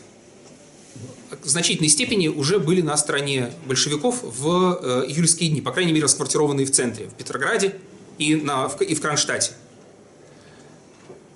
в 1.42 1.48
значительной 1.48 1.88
степени 1.88 2.28
уже 2.28 2.58
были 2.58 2.80
на 2.80 2.96
стороне 2.96 3.52
большевиков 3.66 4.22
в 4.22 4.78
э, 4.80 5.04
июльские 5.08 5.50
дни, 5.50 5.60
по 5.60 5.72
крайней 5.72 5.92
мере, 5.92 6.04
расквартированные 6.04 6.66
в 6.66 6.70
центре, 6.70 7.06
в 7.06 7.14
Петрограде 7.14 7.76
и, 8.18 8.34
на, 8.36 8.66
и 8.80 8.94
в 8.94 9.00
Кронштадте. 9.00 9.52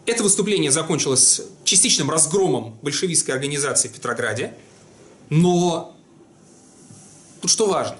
Это 0.04 0.22
выступление 0.22 0.70
закончилось 0.70 1.42
частичным 1.64 2.10
разгромом 2.10 2.76
большевистской 2.82 3.34
организации 3.34 3.88
в 3.88 3.92
Петрограде, 3.92 4.54
но 5.30 5.96
тут 7.40 7.50
что 7.50 7.66
важно, 7.66 7.96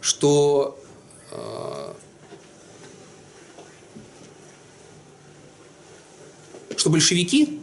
что 0.00 0.78
э, 1.32 1.92
что 6.76 6.88
большевики 6.88 7.60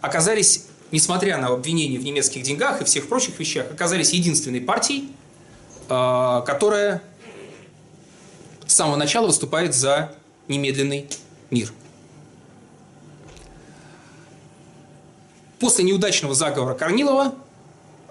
оказались 0.00 0.67
несмотря 0.90 1.38
на 1.38 1.48
обвинения 1.48 1.98
в 1.98 2.04
немецких 2.04 2.42
деньгах 2.42 2.80
и 2.80 2.84
всех 2.84 3.08
прочих 3.08 3.38
вещах, 3.38 3.70
оказались 3.70 4.12
единственной 4.12 4.60
партией, 4.60 5.10
э, 5.88 6.42
которая 6.46 7.02
с 8.66 8.74
самого 8.74 8.96
начала 8.96 9.26
выступает 9.26 9.74
за 9.74 10.14
немедленный 10.46 11.08
мир. 11.50 11.72
После 15.58 15.84
неудачного 15.84 16.34
заговора 16.34 16.74
Корнилова 16.74 17.34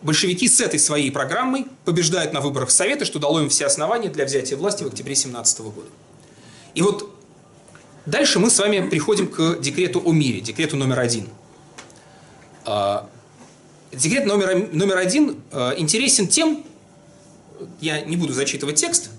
большевики 0.01 0.47
с 0.47 0.59
этой 0.59 0.79
своей 0.79 1.11
программой 1.11 1.65
побеждают 1.85 2.33
на 2.33 2.41
выборах 2.41 2.69
Совета, 2.69 3.05
что 3.05 3.19
дало 3.19 3.41
им 3.41 3.49
все 3.49 3.65
основания 3.65 4.09
для 4.09 4.25
взятия 4.25 4.57
власти 4.57 4.83
в 4.83 4.87
октябре 4.87 5.15
17 5.15 5.61
года. 5.61 5.89
И 6.75 6.81
вот 6.81 7.15
дальше 8.05 8.39
мы 8.39 8.49
с 8.49 8.59
вами 8.59 8.87
приходим 8.87 9.27
к 9.27 9.59
декрету 9.61 10.01
о 10.05 10.11
мире, 10.11 10.41
декрету 10.41 10.75
номер 10.75 10.99
один– 10.99 11.27
а, 11.37 11.46
декрет 13.91 14.25
номер, 14.25 14.69
номер 14.71 14.97
один 14.97 15.41
а, 15.51 15.73
интересен 15.77 16.27
тем, 16.27 16.63
я 17.81 18.01
не 18.01 18.17
буду 18.17 18.33
зачитывать 18.33 18.75
текст, 18.75 19.09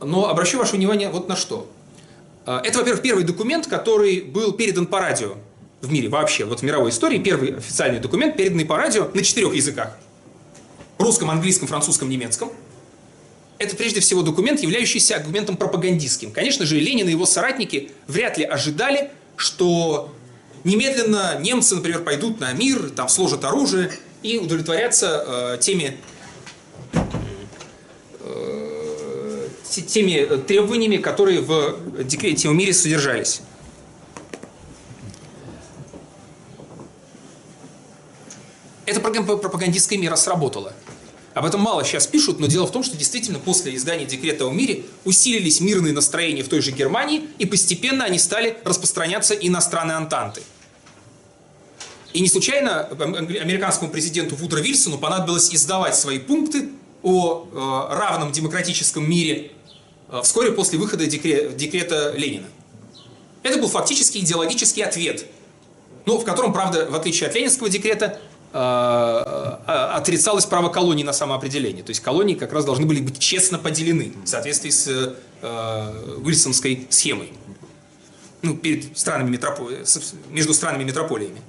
но 0.00 0.28
обращу 0.28 0.58
ваше 0.58 0.76
внимание 0.76 1.10
вот 1.10 1.28
на 1.28 1.36
что. 1.36 1.70
А, 2.46 2.60
это, 2.64 2.78
во-первых, 2.78 3.02
первый 3.02 3.24
документ, 3.24 3.66
который 3.66 4.20
был 4.20 4.52
передан 4.52 4.86
по 4.86 5.00
радио 5.00 5.34
в 5.80 5.92
мире 5.92 6.08
вообще, 6.08 6.44
вот 6.44 6.60
в 6.60 6.62
мировой 6.62 6.90
истории, 6.90 7.18
первый 7.18 7.56
официальный 7.56 8.00
документ, 8.00 8.36
переданный 8.36 8.64
по 8.64 8.76
радио 8.76 9.08
на 9.12 9.22
четырех 9.22 9.54
языках. 9.54 9.96
Русском, 10.98 11.30
английском, 11.30 11.68
французском, 11.68 12.08
немецком. 12.08 12.50
Это 13.58 13.76
прежде 13.76 14.00
всего 14.00 14.22
документ, 14.22 14.60
являющийся 14.60 15.16
аргументом 15.16 15.56
пропагандистским. 15.56 16.30
Конечно 16.30 16.64
же, 16.64 16.78
Ленин 16.78 17.08
и 17.08 17.10
его 17.10 17.26
соратники 17.26 17.90
вряд 18.06 18.38
ли 18.38 18.44
ожидали, 18.44 19.10
что 19.36 20.12
немедленно 20.64 21.38
немцы, 21.38 21.76
например, 21.76 22.02
пойдут 22.02 22.40
на 22.40 22.52
мир, 22.52 22.90
там 22.90 23.08
сложат 23.08 23.44
оружие 23.44 23.92
и 24.22 24.38
удовлетворятся 24.38 25.24
э, 25.26 25.58
теми 25.60 25.96
э, 28.22 29.48
теми 29.86 30.24
требованиями, 30.42 30.96
которые 30.96 31.40
в 31.40 32.02
декрете 32.02 32.48
о 32.48 32.52
мире 32.52 32.72
содержались. 32.72 33.42
Эта 38.86 39.00
пропагандистская 39.00 39.98
мера 39.98 40.16
сработала. 40.16 40.72
Об 41.38 41.44
этом 41.44 41.60
мало 41.60 41.84
сейчас 41.84 42.08
пишут, 42.08 42.40
но 42.40 42.48
дело 42.48 42.66
в 42.66 42.72
том, 42.72 42.82
что 42.82 42.96
действительно 42.96 43.38
после 43.38 43.76
издания 43.76 44.04
декрета 44.04 44.44
о 44.44 44.50
мире 44.50 44.82
усилились 45.04 45.60
мирные 45.60 45.92
настроения 45.92 46.42
в 46.42 46.48
той 46.48 46.60
же 46.60 46.72
Германии, 46.72 47.28
и 47.38 47.46
постепенно 47.46 48.04
они 48.04 48.18
стали 48.18 48.56
распространяться 48.64 49.34
и 49.34 49.48
на 49.48 49.60
страны 49.60 49.92
Антанты. 49.92 50.42
И 52.12 52.20
не 52.20 52.26
случайно 52.26 52.88
американскому 52.88 53.88
президенту 53.88 54.34
Вудро 54.34 54.58
Вильсону 54.58 54.98
понадобилось 54.98 55.54
издавать 55.54 55.94
свои 55.94 56.18
пункты 56.18 56.70
о 57.04 57.46
э, 57.46 57.94
равном 57.94 58.32
демократическом 58.32 59.08
мире 59.08 59.52
э, 60.08 60.20
вскоре 60.24 60.50
после 60.50 60.76
выхода 60.80 61.06
декрета 61.06 62.14
Ленина. 62.16 62.48
Это 63.44 63.60
был 63.60 63.68
фактически 63.68 64.18
идеологический 64.18 64.82
ответ, 64.82 65.24
но 66.04 66.18
в 66.18 66.24
котором, 66.24 66.52
правда, 66.52 66.88
в 66.90 66.96
отличие 66.96 67.28
от 67.28 67.36
ленинского 67.36 67.68
декрета, 67.68 68.20
отрицалось 68.52 70.46
право 70.46 70.68
колоний 70.70 71.04
на 71.04 71.12
самоопределение. 71.12 71.82
То 71.82 71.90
есть 71.90 72.00
колонии 72.00 72.34
как 72.34 72.52
раз 72.52 72.64
должны 72.64 72.86
были 72.86 73.00
быть 73.00 73.18
честно 73.18 73.58
поделены 73.58 74.12
в 74.24 74.26
соответствии 74.26 74.70
с 74.70 75.14
э, 75.42 76.16
Уильсонской 76.24 76.86
схемой. 76.88 77.32
Ну, 78.40 78.56
перед 78.56 78.96
странами 78.96 79.30
метрополи... 79.30 79.78
между 80.30 80.54
странами 80.54 80.84
метрополиями. 80.84 81.42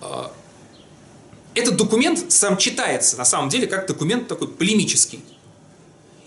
Э, 0.00 0.26
этот 1.54 1.76
документ 1.76 2.32
сам 2.32 2.56
читается, 2.56 3.16
на 3.16 3.24
самом 3.24 3.48
деле, 3.48 3.66
как 3.66 3.86
документ 3.86 4.28
такой 4.28 4.48
полемический. 4.48 5.24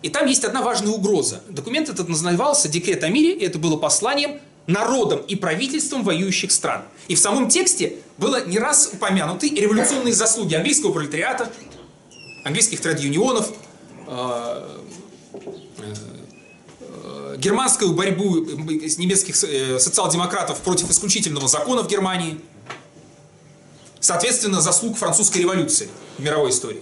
И 0.01 0.09
там 0.09 0.26
есть 0.28 0.43
одна 0.43 0.61
важная 0.61 0.91
угроза. 0.91 1.41
Документ 1.49 1.89
этот 1.89 2.07
назывался 2.07 2.70
«Декрет 2.70 3.03
о 3.03 3.09
мире», 3.09 3.34
и 3.34 3.45
это 3.45 3.59
было 3.59 3.78
посланием 3.78 4.39
народом 4.68 5.20
и 5.22 5.36
правительством 5.36 6.03
воюющих 6.03 6.51
стран. 6.51 6.84
И 7.07 7.15
в 7.15 7.20
самом 7.20 7.49
тексте 7.49 7.95
было 8.18 8.45
не 8.45 8.59
раз 8.59 8.89
упомянуты 8.93 9.49
революционные 9.49 10.13
заслуги 10.13 10.53
английского 10.55 10.91
пролетариата, 10.91 11.51
английских 12.43 12.82
трад-юнионов, 12.82 13.49
э, 14.07 14.78
э, 15.80 17.36
германскую 17.38 17.93
борьбу 17.93 18.36
немецких 18.36 19.41
э, 19.43 19.80
социал-демократов 19.80 20.59
против 20.59 20.89
исключительного 20.89 21.47
закона 21.47 21.84
в 21.84 21.88
Германии, 21.88 22.41
соответственно, 23.99 24.59
заслуг 24.61 24.97
французской 24.97 25.39
революции 25.39 25.89
в 26.18 26.24
мировой 26.24 26.49
истории. 26.49 26.82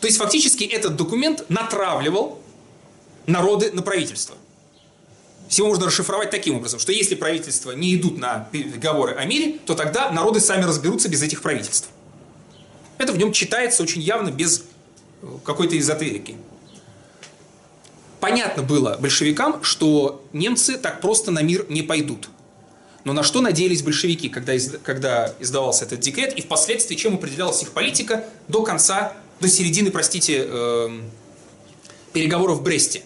То 0.00 0.06
есть 0.06 0.18
фактически 0.18 0.64
этот 0.64 0.96
документ 0.96 1.44
натравливал 1.48 2.40
народы 3.26 3.70
на 3.72 3.82
правительство. 3.82 4.34
Всего 5.52 5.68
можно 5.68 5.84
расшифровать 5.84 6.30
таким 6.30 6.56
образом, 6.56 6.80
что 6.80 6.92
если 6.92 7.14
правительства 7.14 7.72
не 7.72 7.94
идут 7.94 8.16
на 8.16 8.48
переговоры 8.52 9.12
о 9.12 9.26
мире, 9.26 9.58
то 9.66 9.74
тогда 9.74 10.10
народы 10.10 10.40
сами 10.40 10.64
разберутся 10.64 11.10
без 11.10 11.22
этих 11.22 11.42
правительств. 11.42 11.90
Это 12.96 13.12
в 13.12 13.18
нем 13.18 13.32
читается 13.32 13.82
очень 13.82 14.00
явно, 14.00 14.30
без 14.30 14.64
э, 15.20 15.26
какой-то 15.44 15.78
эзотерики. 15.78 16.36
Понятно 18.18 18.62
было 18.62 18.96
большевикам, 18.98 19.62
что 19.62 20.24
немцы 20.32 20.78
так 20.78 21.02
просто 21.02 21.30
на 21.30 21.42
мир 21.42 21.66
не 21.68 21.82
пойдут. 21.82 22.30
Но 23.04 23.12
на 23.12 23.22
что 23.22 23.42
надеялись 23.42 23.82
большевики, 23.82 24.30
когда, 24.30 24.54
из, 24.54 24.74
когда 24.82 25.34
издавался 25.38 25.84
этот 25.84 26.00
декрет, 26.00 26.32
и 26.32 26.40
впоследствии 26.40 26.94
чем 26.94 27.16
определялась 27.16 27.62
их 27.62 27.72
политика 27.72 28.24
до 28.48 28.62
конца, 28.62 29.12
до 29.38 29.48
середины, 29.48 29.90
простите, 29.90 30.46
э, 30.48 31.00
переговоров 32.14 32.60
в 32.60 32.62
Бресте. 32.62 33.02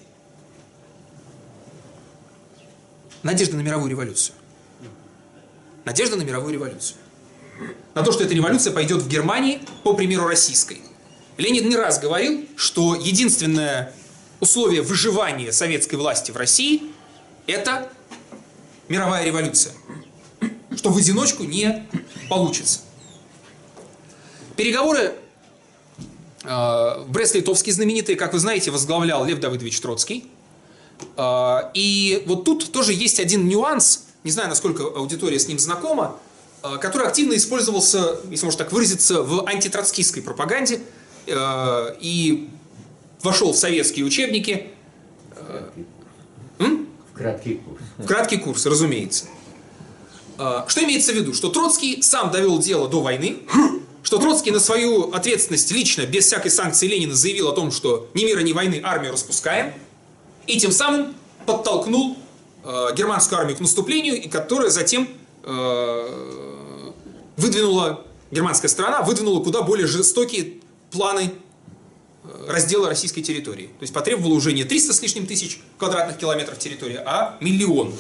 Надежда 3.27 3.57
на 3.57 3.61
мировую 3.61 3.91
революцию. 3.91 4.35
Надежда 5.85 6.17
на 6.17 6.23
мировую 6.23 6.55
революцию. 6.55 6.97
На 7.95 8.03
то, 8.03 8.13
что 8.13 8.25
эта 8.25 8.35
революция 8.35 8.73
пойдет 8.73 9.03
в 9.03 9.09
Германии 9.09 9.61
по 9.83 9.95
примеру 9.95 10.27
российской. 10.27 10.81
Ленин 11.37 11.69
не 11.69 11.77
раз 11.77 12.01
говорил, 12.01 12.47
что 12.57 12.95
единственное 12.95 13.93
условие 14.41 14.83
выживания 14.83 15.53
советской 15.53 15.97
власти 15.97 16.31
в 16.31 16.37
России– 16.37 16.83
это 17.47 17.91
мировая 18.89 19.25
революция. 19.25 19.73
Что 20.75 20.91
в 20.91 20.97
одиночку 20.97 21.45
не 21.45 21.87
получится. 22.29 22.81
Переговоры 24.57 25.15
э, 26.43 26.49
в 26.49 27.07
Брест-Литовске 27.09 27.73
знаменитые, 27.73 28.17
как 28.17 28.33
вы 28.33 28.39
знаете, 28.39 28.71
возглавлял 28.71 29.25
Лев 29.25 29.41
Давыдович 29.41 29.81
Троцкий. 29.81 30.27
А, 31.17 31.71
и 31.75 32.23
вот 32.27 32.45
тут 32.45 32.71
тоже 32.73 32.93
есть 32.93 33.21
один 33.21 33.49
нюанс, 33.49 34.05
не 34.25 34.31
знаю, 34.31 34.49
насколько 34.49 34.85
аудитория 34.85 35.39
с 35.39 35.49
ним 35.49 35.59
знакома, 35.59 36.19
а, 36.63 36.77
который 36.77 37.07
активно 37.07 37.35
использовался, 37.35 38.19
если 38.31 38.45
можно 38.45 38.65
так 38.65 38.73
выразиться, 38.73 39.23
в 39.23 39.47
антитроцкистской 39.47 40.23
пропаганде 40.23 40.81
а, 41.29 41.97
и 42.01 42.51
вошел 43.23 43.53
в 43.53 43.57
советские 43.57 44.05
учебники. 44.05 44.69
В 46.59 47.19
краткий 47.19 47.55
курс. 47.55 47.81
В 47.97 48.07
краткий 48.07 48.37
курс, 48.37 48.67
разумеется. 48.67 49.27
Что 50.37 50.85
имеется 50.85 51.13
в 51.13 51.17
виду? 51.17 51.33
Что 51.33 51.49
Троцкий 51.49 52.03
сам 52.03 52.31
довел 52.31 52.59
дело 52.59 52.89
до 52.89 53.01
войны, 53.01 53.39
что 54.03 54.19
Троцкий 54.19 54.51
на 54.51 54.61
свою 54.61 55.13
ответственность 55.13 55.71
лично, 55.71 56.05
без 56.05 56.27
всякой 56.27 56.51
санкции 56.51 56.87
Ленина, 56.87 57.15
заявил 57.15 57.49
о 57.49 57.53
том, 57.53 57.73
что 57.73 58.11
ни 58.13 58.25
мира, 58.25 58.41
ни 58.41 58.53
войны 58.53 58.83
армию 58.85 59.13
распускаем– 59.13 59.73
и 60.47 60.59
тем 60.59 60.73
самым 60.73 61.15
подтолкнул 61.45 62.17
э, 62.65 62.89
германскую 62.95 63.39
армию 63.39 63.57
к 63.57 63.61
наступлению, 63.61 64.21
и 64.21 64.29
которая 64.29 64.71
затем 64.71 65.09
э, 65.43 66.93
выдвинула, 67.37 68.05
германская 68.31 68.69
страна 68.69 69.03
выдвинула 69.03 69.43
куда 69.43 69.63
более 69.63 69.87
жестокие 69.87 70.55
планы 70.91 71.33
э, 72.25 72.47
раздела 72.49 72.89
российской 72.89 73.23
территории. 73.23 73.67
То 73.67 73.83
есть 73.83 73.93
потребовала 73.93 74.35
уже 74.35 74.53
не 74.53 74.65
300 74.65 74.93
с 74.93 75.03
лишним 75.03 75.27
тысяч 75.27 75.61
квадратных 75.79 76.19
километров 76.19 76.59
территории, 76.59 77.01
а 77.05 77.37
миллион 77.41 77.95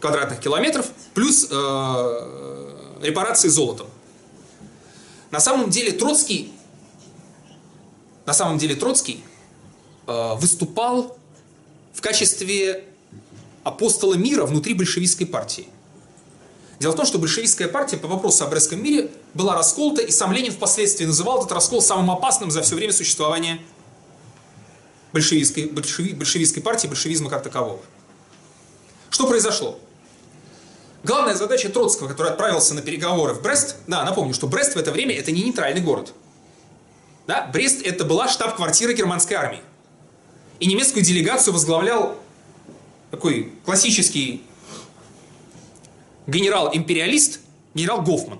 квадратных 0.00 0.40
километров, 0.40 0.86
плюс 1.14 1.46
э, 1.50 2.96
репарации 3.02 3.48
золотом. 3.48 3.86
На 5.30 5.38
самом 5.38 5.70
деле 5.70 5.92
Троцкий, 5.92 6.52
на 8.26 8.32
самом 8.32 8.58
деле 8.58 8.74
Троцкий 8.74 9.22
выступал 10.36 11.16
в 11.92 12.00
качестве 12.00 12.84
апостола 13.62 14.14
мира 14.14 14.46
внутри 14.46 14.74
большевистской 14.74 15.26
партии. 15.26 15.68
Дело 16.78 16.92
в 16.92 16.96
том, 16.96 17.04
что 17.04 17.18
большевистская 17.18 17.68
партия 17.68 17.98
по 17.98 18.08
вопросу 18.08 18.44
о 18.44 18.46
Брестском 18.48 18.82
мире 18.82 19.10
была 19.34 19.54
расколота, 19.54 20.00
и 20.00 20.10
сам 20.10 20.32
Ленин 20.32 20.50
впоследствии 20.50 21.04
называл 21.04 21.40
этот 21.40 21.52
раскол 21.52 21.82
самым 21.82 22.10
опасным 22.10 22.50
за 22.50 22.62
все 22.62 22.74
время 22.74 22.94
существования 22.94 23.60
большевистской, 25.12 25.66
большеви, 25.66 26.14
большевистской 26.14 26.62
партии, 26.62 26.86
большевизма 26.86 27.28
как 27.28 27.42
такового. 27.42 27.80
Что 29.10 29.26
произошло? 29.26 29.78
Главная 31.02 31.34
задача 31.34 31.68
Троцкого, 31.68 32.08
который 32.08 32.30
отправился 32.30 32.74
на 32.74 32.80
переговоры 32.80 33.34
в 33.34 33.42
Брест, 33.42 33.76
да, 33.86 34.02
напомню, 34.04 34.32
что 34.32 34.46
Брест 34.46 34.74
в 34.74 34.78
это 34.78 34.90
время 34.90 35.14
это 35.14 35.32
не 35.32 35.42
нейтральный 35.42 35.82
город. 35.82 36.14
Да, 37.26 37.48
Брест 37.52 37.82
это 37.84 38.04
была 38.04 38.28
штаб-квартира 38.28 38.92
германской 38.92 39.36
армии. 39.36 39.60
И 40.60 40.66
немецкую 40.66 41.02
делегацию 41.02 41.54
возглавлял 41.54 42.18
такой 43.10 43.50
классический 43.64 44.42
генерал-империалист, 46.26 47.40
генерал 47.74 48.02
Гофман. 48.02 48.38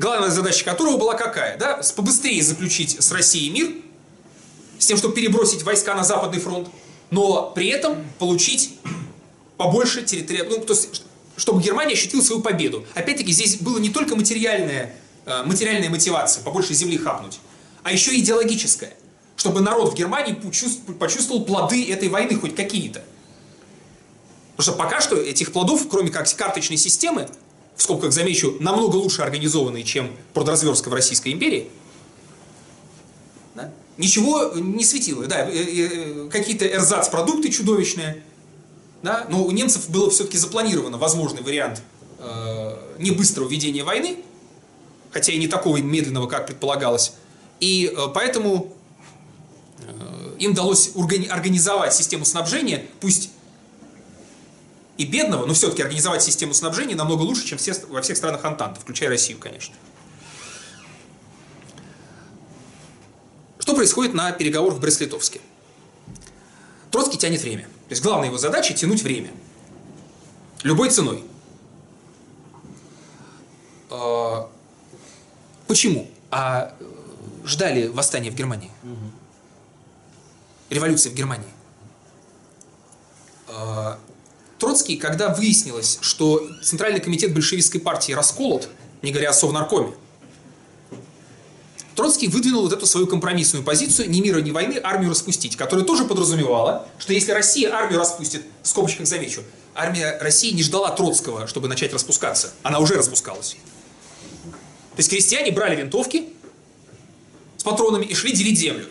Главная 0.00 0.30
задача 0.30 0.64
которого 0.64 0.98
была 0.98 1.14
какая? 1.14 1.56
Да? 1.56 1.80
Побыстрее 1.94 2.42
заключить 2.42 3.00
с 3.00 3.12
Россией 3.12 3.50
мир, 3.50 3.72
с 4.80 4.86
тем, 4.86 4.96
чтобы 4.96 5.14
перебросить 5.14 5.62
войска 5.62 5.94
на 5.94 6.02
Западный 6.02 6.40
фронт, 6.40 6.68
но 7.10 7.52
при 7.54 7.68
этом 7.68 8.04
получить 8.18 8.76
побольше 9.56 10.02
территориального, 10.02 10.58
ну, 10.58 10.66
то 10.66 10.72
есть, 10.72 11.04
чтобы 11.36 11.62
Германия 11.62 11.92
ощутила 11.92 12.20
свою 12.20 12.42
победу. 12.42 12.84
Опять-таки, 12.94 13.30
здесь 13.30 13.58
было 13.58 13.78
не 13.78 13.90
только 13.90 14.16
материальная, 14.16 14.96
э, 15.24 15.44
материальная 15.44 15.88
мотивация, 15.88 16.42
побольше 16.42 16.74
земли 16.74 16.98
хапнуть, 16.98 17.38
а 17.84 17.92
еще 17.92 18.18
идеологическая 18.18 18.94
чтобы 19.44 19.60
народ 19.60 19.92
в 19.92 19.94
Германии 19.94 20.32
почувствовал 20.98 21.44
плоды 21.44 21.92
этой 21.92 22.08
войны 22.08 22.34
хоть 22.34 22.56
какие-то. 22.56 23.04
Потому 24.56 24.72
что 24.72 24.82
пока 24.82 25.02
что 25.02 25.16
этих 25.16 25.52
плодов, 25.52 25.86
кроме 25.90 26.08
как 26.08 26.34
карточной 26.34 26.78
системы, 26.78 27.28
в 27.76 27.82
скобках 27.82 28.12
замечу, 28.12 28.56
намного 28.60 28.96
лучше 28.96 29.20
организованные, 29.20 29.84
чем 29.84 30.10
продразверстка 30.32 30.88
в 30.88 30.94
Российской 30.94 31.30
империи, 31.30 31.68
да, 33.54 33.70
ничего 33.98 34.52
не 34.54 34.82
светило. 34.82 35.26
Да, 35.26 35.46
э, 35.46 35.52
э, 35.52 36.28
какие-то 36.30 36.66
эрзац-продукты 36.66 37.50
чудовищные, 37.50 38.22
да, 39.02 39.26
но 39.28 39.44
у 39.44 39.50
немцев 39.50 39.90
было 39.90 40.08
все-таки 40.08 40.38
запланировано 40.38 40.96
возможный 40.96 41.42
вариант 41.42 41.82
э, 42.18 42.76
не 42.98 43.10
быстрого 43.10 43.50
ведения 43.50 43.84
войны, 43.84 44.16
хотя 45.10 45.34
и 45.34 45.36
не 45.36 45.48
такого 45.48 45.76
медленного, 45.76 46.28
как 46.28 46.46
предполагалось. 46.46 47.12
И 47.60 47.92
э, 47.94 48.06
поэтому 48.14 48.73
им 50.38 50.52
удалось 50.52 50.92
организовать 50.94 51.94
систему 51.94 52.24
снабжения, 52.24 52.86
пусть 53.00 53.30
и 54.96 55.04
бедного, 55.04 55.46
но 55.46 55.54
все-таки 55.54 55.82
организовать 55.82 56.22
систему 56.22 56.54
снабжения 56.54 56.94
намного 56.94 57.22
лучше, 57.22 57.44
чем 57.44 57.58
все, 57.58 57.74
во 57.88 58.00
всех 58.00 58.16
странах 58.16 58.44
Антанты, 58.44 58.80
включая 58.80 59.08
Россию, 59.08 59.38
конечно. 59.38 59.74
Что 63.58 63.74
происходит 63.74 64.14
на 64.14 64.30
переговорах 64.30 64.76
в 64.76 64.80
Брест-Литовске? 64.80 65.40
Троцкий 66.90 67.18
тянет 67.18 67.42
время. 67.42 67.64
То 67.64 67.90
есть 67.90 68.02
главная 68.02 68.28
его 68.28 68.38
задача– 68.38 68.72
тянуть 68.74 69.02
время. 69.02 69.30
Любой 70.62 70.90
ценой. 70.90 71.24
А, 73.90 74.48
почему? 75.66 76.08
А 76.30 76.74
ждали 77.44 77.88
восстания 77.88 78.30
в 78.30 78.34
Германии. 78.34 78.70
Революции 80.74 81.08
в 81.08 81.14
Германии. 81.14 81.46
А, 83.48 83.98
Троцкий, 84.58 84.96
когда 84.96 85.32
выяснилось, 85.32 85.98
что 86.00 86.48
Центральный 86.62 87.00
комитет 87.00 87.32
большевистской 87.32 87.80
партии 87.80 88.12
расколот, 88.12 88.68
не 89.02 89.12
говоря 89.12 89.30
о 89.30 89.32
Совнаркоме, 89.32 89.94
Троцкий 91.94 92.26
выдвинул 92.26 92.62
вот 92.62 92.72
эту 92.72 92.86
свою 92.86 93.06
компромиссную 93.06 93.64
позицию 93.64 94.10
«ни 94.10 94.20
мира, 94.20 94.40
ни 94.40 94.50
войны, 94.50 94.80
армию 94.82 95.10
распустить», 95.10 95.56
которая 95.56 95.86
тоже 95.86 96.04
подразумевала, 96.04 96.88
что 96.98 97.12
если 97.12 97.30
Россия 97.30 97.72
армию 97.72 98.00
распустит, 98.00 98.42
в 98.62 98.68
скобочках 98.68 99.06
замечу, 99.06 99.42
армия 99.76 100.18
России 100.20 100.50
не 100.50 100.64
ждала 100.64 100.90
Троцкого, 100.90 101.46
чтобы 101.46 101.68
начать 101.68 101.92
распускаться. 101.92 102.52
Она 102.64 102.80
уже 102.80 102.96
распускалась. 102.96 103.56
То 104.42 104.98
есть 104.98 105.08
крестьяне 105.08 105.52
брали 105.52 105.76
винтовки 105.76 106.30
с 107.58 107.62
патронами 107.62 108.06
и 108.06 108.14
шли 108.14 108.32
делить 108.32 108.58
землю. 108.58 108.86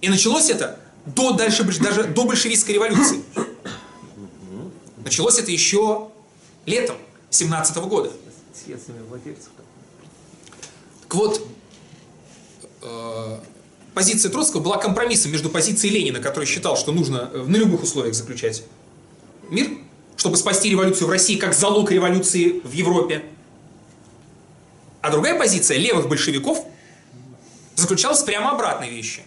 И 0.00 0.08
началось 0.08 0.50
это 0.50 0.78
до, 1.06 1.32
дальше, 1.32 1.64
даже 1.80 2.04
до 2.04 2.24
большевистской 2.24 2.74
революции. 2.74 3.22
Началось 5.04 5.38
это 5.38 5.50
еще 5.50 6.10
летом 6.66 6.96
17 7.30 7.76
года. 7.78 8.12
Так 11.02 11.14
вот, 11.14 11.46
э, 12.82 13.38
позиция 13.94 14.30
Троцкого 14.30 14.60
была 14.60 14.78
компромиссом 14.78 15.32
между 15.32 15.50
позицией 15.50 15.92
Ленина, 15.94 16.20
который 16.20 16.44
считал, 16.44 16.76
что 16.76 16.92
нужно 16.92 17.30
э, 17.32 17.44
на 17.46 17.56
любых 17.56 17.82
условиях 17.82 18.14
заключать 18.14 18.62
мир, 19.48 19.70
чтобы 20.16 20.36
спасти 20.36 20.70
революцию 20.70 21.08
в 21.08 21.10
России 21.10 21.36
как 21.36 21.54
залог 21.54 21.90
революции 21.90 22.60
в 22.62 22.72
Европе. 22.72 23.24
А 25.00 25.10
другая 25.10 25.38
позиция 25.38 25.78
левых 25.78 26.08
большевиков 26.08 26.64
заключалась 27.74 28.22
прямо 28.22 28.52
обратной 28.52 28.90
вещи. 28.90 29.22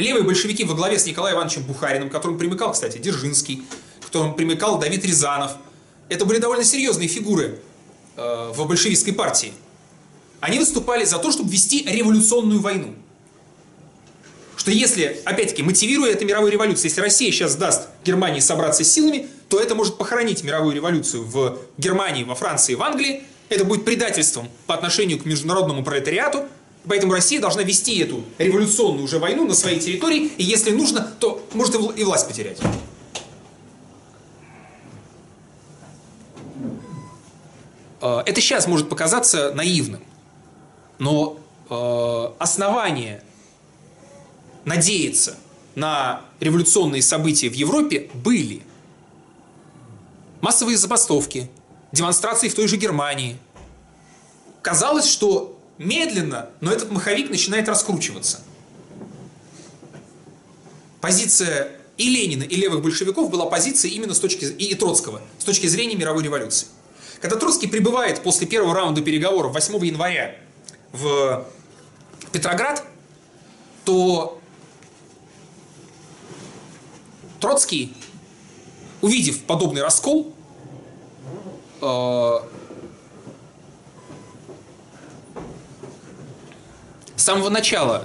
Левые 0.00 0.24
большевики 0.24 0.64
во 0.64 0.74
главе 0.74 0.98
с 0.98 1.06
Николаем 1.06 1.36
Ивановичем 1.36 1.62
Бухариным, 1.64 2.08
к 2.08 2.12
которому 2.12 2.38
примыкал, 2.38 2.72
кстати, 2.72 2.98
Дзержинский, 2.98 3.62
которому 4.00 4.34
примыкал 4.34 4.78
Давид 4.78 5.04
Рязанов. 5.04 5.52
Это 6.08 6.24
были 6.24 6.38
довольно 6.38 6.64
серьезные 6.64 7.08
фигуры 7.08 7.60
э, 8.16 8.52
в 8.54 8.66
большевистской 8.66 9.12
партии. 9.12 9.52
Они 10.40 10.58
выступали 10.58 11.04
за 11.04 11.18
то, 11.18 11.30
чтобы 11.30 11.50
вести 11.50 11.84
революционную 11.86 12.60
войну. 12.60 12.94
Что 14.56 14.70
если, 14.70 15.20
опять-таки, 15.24 15.62
мотивируя 15.62 16.12
это 16.12 16.24
мировой 16.24 16.50
революцией, 16.50 16.88
если 16.88 17.00
Россия 17.00 17.30
сейчас 17.30 17.56
даст 17.56 17.88
Германии 18.04 18.40
собраться 18.40 18.84
с 18.84 18.92
силами, 18.92 19.28
то 19.48 19.60
это 19.60 19.74
может 19.74 19.96
похоронить 19.96 20.42
мировую 20.42 20.74
революцию 20.74 21.24
в 21.24 21.58
Германии, 21.78 22.24
во 22.24 22.34
Франции, 22.34 22.74
в 22.74 22.82
Англии. 22.82 23.22
Это 23.48 23.64
будет 23.64 23.84
предательством 23.84 24.48
по 24.66 24.74
отношению 24.74 25.18
к 25.18 25.24
международному 25.24 25.84
пролетариату. 25.84 26.46
Поэтому 26.90 27.12
Россия 27.12 27.40
должна 27.40 27.62
вести 27.62 28.00
эту 28.00 28.24
революционную 28.38 29.04
уже 29.04 29.20
войну 29.20 29.46
на 29.46 29.54
своей 29.54 29.78
территории, 29.78 30.26
и 30.36 30.42
если 30.42 30.72
нужно, 30.72 31.02
то 31.20 31.40
может 31.52 31.76
и 31.76 32.02
власть 32.02 32.26
потерять. 32.26 32.58
Э, 38.00 38.22
это 38.26 38.40
сейчас 38.40 38.66
может 38.66 38.88
показаться 38.88 39.54
наивным, 39.54 40.02
но 40.98 41.38
э, 41.70 42.32
основания 42.40 43.22
надеяться 44.64 45.38
на 45.76 46.22
революционные 46.40 47.02
события 47.02 47.50
в 47.50 47.54
Европе 47.54 48.10
были. 48.14 48.62
Массовые 50.40 50.76
забастовки, 50.76 51.48
демонстрации 51.92 52.48
в 52.48 52.54
той 52.56 52.66
же 52.66 52.76
Германии. 52.76 53.36
Казалось, 54.60 55.08
что 55.08 55.56
медленно, 55.80 56.50
но 56.60 56.70
этот 56.70 56.90
маховик 56.90 57.30
начинает 57.30 57.66
раскручиваться. 57.68 58.42
Позиция 61.00 61.72
и 61.96 62.08
Ленина, 62.08 62.42
и 62.42 62.54
левых 62.54 62.82
большевиков 62.82 63.30
была 63.30 63.46
позицией 63.46 63.94
именно 63.94 64.12
с 64.12 64.20
точки 64.20 64.44
и 64.44 64.74
Троцкого, 64.74 65.22
с 65.38 65.44
точки 65.44 65.66
зрения 65.66 65.96
мировой 65.96 66.22
революции. 66.22 66.68
Когда 67.22 67.36
Троцкий 67.36 67.66
прибывает 67.66 68.22
после 68.22 68.46
первого 68.46 68.74
раунда 68.74 69.00
переговоров 69.00 69.54
8 69.54 69.86
января 69.86 70.36
в 70.92 71.46
Петроград, 72.30 72.84
то 73.86 74.38
Троцкий, 77.40 77.94
увидев 79.00 79.42
подобный 79.44 79.80
раскол, 79.80 80.34
э, 81.80 82.38
с 87.20 87.24
самого 87.24 87.50
начала, 87.50 88.04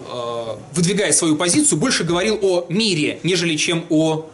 э, 0.00 0.56
выдвигая 0.72 1.12
свою 1.12 1.36
позицию, 1.36 1.78
больше 1.78 2.04
говорил 2.04 2.38
о 2.40 2.66
мире, 2.68 3.20
нежели 3.22 3.56
чем 3.56 3.84
о 3.90 4.26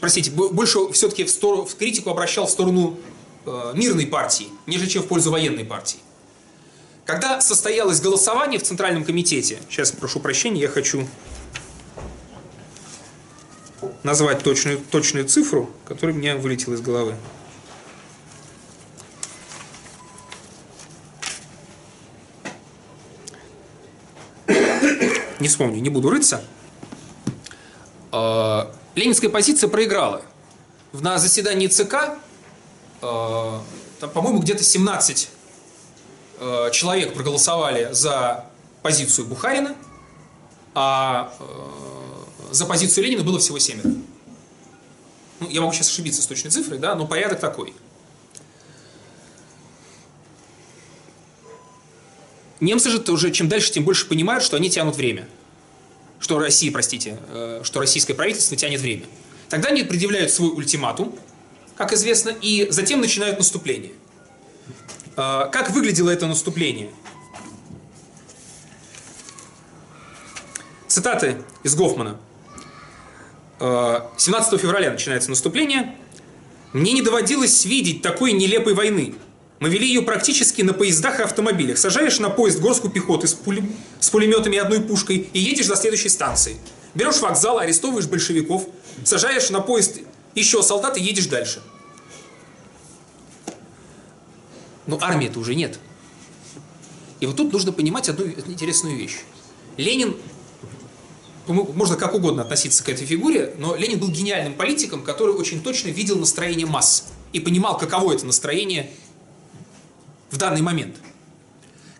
простите, 0.00 0.30
больше 0.30 0.90
все-таки 0.92 1.24
в, 1.24 1.30
сторону, 1.30 1.64
в 1.64 1.74
критику 1.76 2.10
обращал 2.10 2.46
в 2.46 2.50
сторону 2.50 2.98
э, 3.44 3.72
мирной 3.74 4.06
партии, 4.06 4.48
нежели 4.66 4.88
чем 4.88 5.02
в 5.02 5.06
пользу 5.06 5.30
военной 5.30 5.64
партии. 5.64 5.98
Когда 7.04 7.40
состоялось 7.40 8.00
голосование 8.00 8.58
в 8.58 8.62
Центральном 8.62 9.04
комитете, 9.04 9.58
сейчас 9.68 9.92
прошу 9.92 10.20
прощения, 10.20 10.62
я 10.62 10.68
хочу 10.68 11.06
назвать 14.02 14.42
точную, 14.42 14.78
точную 14.78 15.26
цифру, 15.26 15.70
которая 15.86 16.16
у 16.16 16.18
меня 16.18 16.36
вылетела 16.36 16.74
из 16.74 16.80
головы. 16.80 17.14
Не 25.46 25.48
вспомню, 25.48 25.80
не 25.80 25.90
буду 25.90 26.10
рыться. 26.10 26.42
А, 28.10 28.74
ленинская 28.96 29.30
позиция 29.30 29.70
проиграла. 29.70 30.22
На 30.92 31.18
заседании 31.18 31.68
ЦК, 31.68 32.18
э, 33.00 33.60
по-моему, 34.12 34.40
где-то 34.40 34.64
17 34.64 35.28
э, 36.40 36.70
человек 36.72 37.14
проголосовали 37.14 37.90
за 37.92 38.46
позицию 38.82 39.28
Бухарина, 39.28 39.76
а 40.74 41.32
э, 41.38 42.52
за 42.52 42.66
позицию 42.66 43.04
Ленина 43.04 43.22
было 43.22 43.38
всего 43.38 43.60
7. 43.60 44.02
Ну, 45.38 45.48
я 45.48 45.60
могу 45.60 45.72
сейчас 45.72 45.90
ошибиться 45.90 46.22
с 46.22 46.26
точной 46.26 46.50
цифрой, 46.50 46.80
да, 46.80 46.96
но 46.96 47.06
порядок 47.06 47.38
такой. 47.38 47.72
Немцы 52.60 52.90
же 52.90 52.98
уже 53.08 53.30
чем 53.30 53.48
дальше, 53.48 53.72
тем 53.72 53.84
больше 53.84 54.06
понимают, 54.06 54.42
что 54.42 54.56
они 54.56 54.70
тянут 54.70 54.96
время 54.96 55.26
что 56.20 56.38
Россия, 56.38 56.72
простите, 56.72 57.18
э, 57.28 57.60
что 57.62 57.80
российское 57.80 58.14
правительство 58.14 58.56
тянет 58.56 58.80
время. 58.80 59.04
Тогда 59.48 59.68
они 59.68 59.82
предъявляют 59.82 60.30
свой 60.30 60.50
ультиматум, 60.50 61.16
как 61.76 61.92
известно, 61.92 62.30
и 62.40 62.66
затем 62.70 63.00
начинают 63.00 63.38
наступление. 63.38 63.92
Э, 65.16 65.48
как 65.52 65.70
выглядело 65.70 66.10
это 66.10 66.26
наступление? 66.26 66.90
Цитаты 70.88 71.36
из 71.62 71.74
Гофмана. 71.74 72.18
17 73.58 74.52
э, 74.52 74.58
февраля 74.58 74.90
начинается 74.90 75.30
наступление. 75.30 75.96
«Мне 76.72 76.92
не 76.92 77.02
доводилось 77.02 77.64
видеть 77.64 78.02
такой 78.02 78.32
нелепой 78.32 78.74
войны. 78.74 79.14
Мы 79.58 79.70
вели 79.70 79.86
ее 79.86 80.02
практически 80.02 80.62
на 80.62 80.74
поездах 80.74 81.18
и 81.18 81.22
автомобилях. 81.22 81.78
Сажаешь 81.78 82.18
на 82.18 82.28
поезд 82.28 82.60
горскую 82.60 82.90
пехоту 82.90 83.26
с, 83.26 83.32
пулем... 83.32 83.74
с 84.00 84.10
пулеметами 84.10 84.56
и 84.56 84.58
одной 84.58 84.80
пушкой 84.80 85.28
и 85.32 85.38
едешь 85.38 85.66
до 85.66 85.76
следующей 85.76 86.10
станции. 86.10 86.56
Берешь 86.94 87.20
вокзал, 87.20 87.58
арестовываешь 87.58 88.06
большевиков, 88.06 88.68
сажаешь 89.04 89.48
на 89.50 89.60
поезд 89.60 89.98
еще 90.34 90.62
солдат 90.62 90.98
и 90.98 91.02
едешь 91.02 91.26
дальше. 91.26 91.62
Но 94.86 94.98
армии-то 95.00 95.38
уже 95.38 95.54
нет. 95.54 95.78
И 97.20 97.26
вот 97.26 97.36
тут 97.36 97.52
нужно 97.52 97.72
понимать 97.72 98.10
одну 98.10 98.26
интересную 98.26 98.96
вещь. 98.96 99.20
Ленин, 99.78 100.16
ну, 101.48 101.72
можно 101.74 101.96
как 101.96 102.14
угодно 102.14 102.42
относиться 102.42 102.84
к 102.84 102.88
этой 102.90 103.06
фигуре, 103.06 103.54
но 103.58 103.74
Ленин 103.74 103.98
был 103.98 104.08
гениальным 104.08 104.54
политиком, 104.54 105.02
который 105.02 105.34
очень 105.34 105.62
точно 105.62 105.88
видел 105.88 106.18
настроение 106.18 106.66
масс 106.66 107.06
и 107.32 107.40
понимал, 107.40 107.78
каково 107.78 108.12
это 108.12 108.26
настроение 108.26 108.90
в 110.30 110.36
данный 110.36 110.62
момент. 110.62 110.96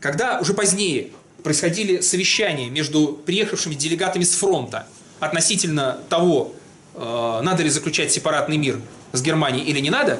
Когда 0.00 0.40
уже 0.40 0.54
позднее 0.54 1.10
происходили 1.42 2.00
совещания 2.00 2.68
между 2.70 3.08
приехавшими 3.24 3.74
делегатами 3.74 4.24
с 4.24 4.34
фронта 4.34 4.86
относительно 5.20 5.98
того, 6.08 6.52
э, 6.94 7.40
надо 7.42 7.62
ли 7.62 7.70
заключать 7.70 8.12
сепаратный 8.12 8.56
мир 8.56 8.80
с 9.12 9.22
Германией 9.22 9.64
или 9.64 9.80
не 9.80 9.90
надо, 9.90 10.18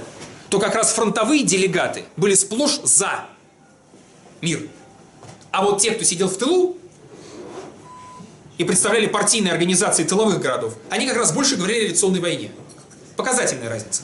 то 0.48 0.58
как 0.58 0.74
раз 0.74 0.92
фронтовые 0.92 1.42
делегаты 1.42 2.04
были 2.16 2.34
сплошь 2.34 2.80
за 2.84 3.26
мир. 4.40 4.68
А 5.50 5.64
вот 5.64 5.80
те, 5.80 5.92
кто 5.92 6.04
сидел 6.04 6.28
в 6.28 6.38
тылу 6.38 6.76
и 8.58 8.64
представляли 8.64 9.06
партийные 9.06 9.52
организации 9.52 10.04
тыловых 10.04 10.40
городов, 10.40 10.74
они 10.90 11.06
как 11.06 11.16
раз 11.16 11.32
больше 11.32 11.56
говорили 11.56 11.80
о 11.80 11.84
авиационной 11.86 12.20
войне. 12.20 12.52
Показательная 13.16 13.68
разница, 13.68 14.02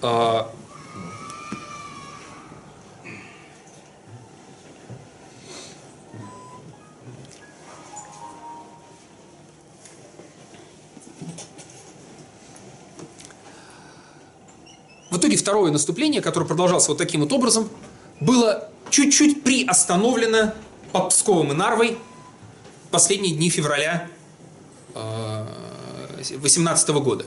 да? 0.00 0.48
В 15.12 15.18
итоге 15.18 15.36
второе 15.36 15.70
наступление, 15.70 16.22
которое 16.22 16.46
продолжалось 16.46 16.88
вот 16.88 16.96
таким 16.96 17.20
вот 17.20 17.34
образом, 17.34 17.68
было 18.18 18.70
чуть-чуть 18.88 19.44
приостановлено 19.44 20.54
под 20.90 21.10
Псковом 21.10 21.52
и 21.52 21.54
Нарвой 21.54 21.98
последние 22.90 23.34
дни 23.34 23.50
февраля 23.50 24.08
18 24.94 26.88
э, 26.88 26.92
года. 26.94 27.26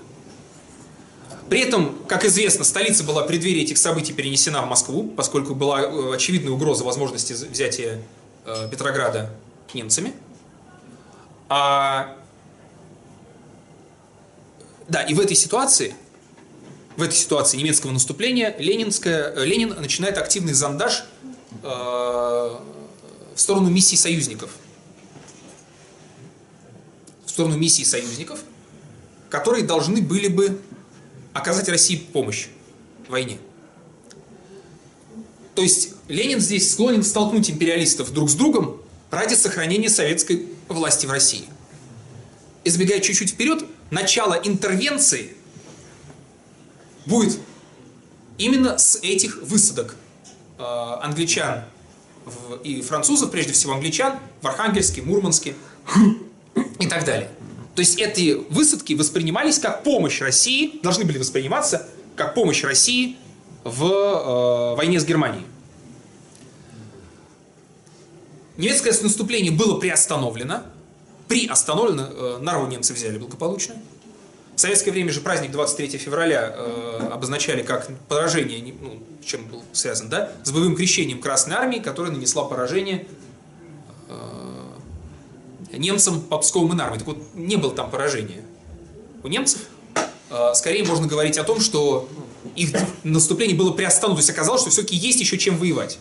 При 1.48 1.60
этом, 1.60 1.96
как 2.08 2.26
известно, 2.26 2.64
столица 2.64 3.04
была 3.04 3.22
в 3.22 3.28
преддверии 3.28 3.62
этих 3.62 3.78
событий 3.78 4.14
перенесена 4.14 4.64
в 4.64 4.68
Москву, 4.68 5.04
поскольку 5.16 5.54
была 5.54 5.82
э, 5.82 6.16
очевидная 6.16 6.54
угроза 6.54 6.84
возможности 6.84 7.34
взятия 7.34 8.02
э, 8.46 8.68
Петрограда 8.72 9.30
немцами. 9.76 10.12
А... 11.50 12.18
Да, 14.88 15.04
и 15.04 15.14
в 15.14 15.20
этой 15.20 15.36
ситуации 15.36 15.94
в 16.98 17.02
этой 17.02 17.16
ситуации 17.16 17.58
немецкого 17.58 17.92
наступления 17.92 18.56
Ленинская, 18.58 19.34
э, 19.36 19.46
Ленин 19.46 19.70
начинает 19.70 20.18
активный 20.18 20.54
зондаж 20.54 21.06
э, 21.64 21.68
в 21.68 22.60
сторону 23.36 23.70
миссий 23.70 23.98
союзников. 23.98 24.52
В 27.26 27.30
сторону 27.30 27.58
миссий 27.58 27.84
союзников, 27.84 28.40
которые 29.30 29.66
должны 29.66 30.02
были 30.02 30.30
бы 30.30 30.62
оказать 31.34 31.68
России 31.68 31.98
помощь 31.98 32.48
в 33.08 33.12
войне. 33.12 33.38
То 35.54 35.62
есть 35.62 35.94
Ленин 36.08 36.40
здесь 36.40 36.72
склонен 36.72 37.04
столкнуть 37.04 37.50
империалистов 37.50 38.14
друг 38.14 38.30
с 38.30 38.36
другом 38.36 38.82
ради 39.12 39.34
сохранения 39.34 39.90
советской 39.90 40.48
власти 40.70 41.06
в 41.06 41.12
России. 41.12 41.46
Избегая 42.64 43.00
чуть-чуть 43.02 43.32
вперед, 43.32 43.66
начало 43.92 44.34
интервенции– 44.34 45.34
будет 47.06 47.40
именно 48.38 48.78
с 48.78 48.98
этих 49.02 49.42
высадок 49.42 49.96
э, 50.58 50.64
англичан 50.64 51.64
и 52.64 52.82
французов, 52.82 53.32
прежде 53.32 53.54
всего 53.54 53.74
англичан, 53.74 54.20
в 54.42 54.48
Архангельске, 54.48 55.02
Мурманске 55.02 55.56
и 56.80 56.88
так 56.88 57.06
далее. 57.06 57.30
То 57.76 57.82
есть 57.82 58.00
эти 58.00 58.34
высадки 58.50 58.94
воспринимались 58.94 59.60
как 59.60 59.84
помощь 59.84 60.22
России, 60.22 60.80
должны 60.82 61.06
были 61.06 61.18
восприниматься 61.18 61.88
как 62.16 62.34
помощь 62.34 62.64
России 62.64 63.18
в 63.64 63.84
э, 63.84 64.76
войне 64.76 65.00
с 65.00 65.06
Германией. 65.06 65.46
Немецкое 68.58 68.94
наступление 69.02 69.52
было 69.52 69.78
приостановлено. 69.80 70.64
Приостановлено, 71.28 72.08
э, 72.10 72.38
Нарву 72.42 72.68
немцы 72.68 72.94
взяли 72.94 73.18
благополучно. 73.18 73.76
В 74.56 74.60
советское 74.60 74.92
время 74.92 75.12
же 75.12 75.20
праздник 75.20 75.52
23 75.52 75.98
февраля 75.98 76.54
э, 76.56 77.10
обозначали 77.12 77.62
как 77.62 77.90
поражение, 78.08 78.74
ну, 78.80 79.04
чем 79.24 79.46
был 79.48 79.64
связан, 79.74 80.08
да, 80.10 80.32
с 80.44 80.52
боевым 80.52 80.78
крещением 80.78 81.20
Красной 81.20 81.58
Армии, 81.58 81.80
которая 81.80 82.14
нанесла 82.14 82.46
поражение 82.46 83.06
э, 84.08 85.78
немцам 85.78 86.22
по 86.22 86.38
Пскову 86.38 86.68
и. 86.68 86.98
Так 87.00 87.08
вот, 87.08 87.18
не 87.34 87.58
было 87.58 87.76
там 87.76 87.92
поражения 87.92 88.44
у 89.24 89.28
немцев. 89.28 89.62
Э, 90.30 90.54
скорее 90.56 90.86
можно 90.86 91.06
говорить 91.06 91.38
о 91.38 91.44
том, 91.44 91.60
что 91.60 92.08
их 92.56 92.72
наступление 93.04 93.58
было 93.58 93.74
приостановлено, 93.74 94.16
то 94.16 94.22
есть 94.22 94.30
оказалось, 94.30 94.62
что 94.62 94.70
все-таки 94.70 94.96
есть 94.96 95.20
еще 95.20 95.38
чем 95.38 95.58
воевать. 95.58 96.00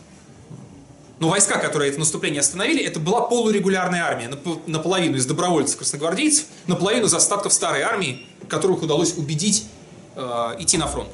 Но 1.19 1.29
войска, 1.29 1.59
которые 1.59 1.91
это 1.91 1.99
наступление 1.99 2.41
остановили, 2.41 2.85
это 2.85 3.01
была 3.01 3.23
полурегулярная 3.23 4.05
армия, 4.05 4.31
наполовину 4.67 5.17
из 5.17 5.27
добровольцев-красногвардейцев, 5.27 6.47
наполовину 6.67 7.07
из 7.07 7.15
остатков 7.15 7.53
старой 7.53 7.83
армии, 7.83 8.27
которых 8.49 8.83
удалось 8.83 9.17
убедить 9.17 9.67
э, 10.17 10.57
идти 10.59 10.79
на 10.79 10.87
фронт. 10.87 11.11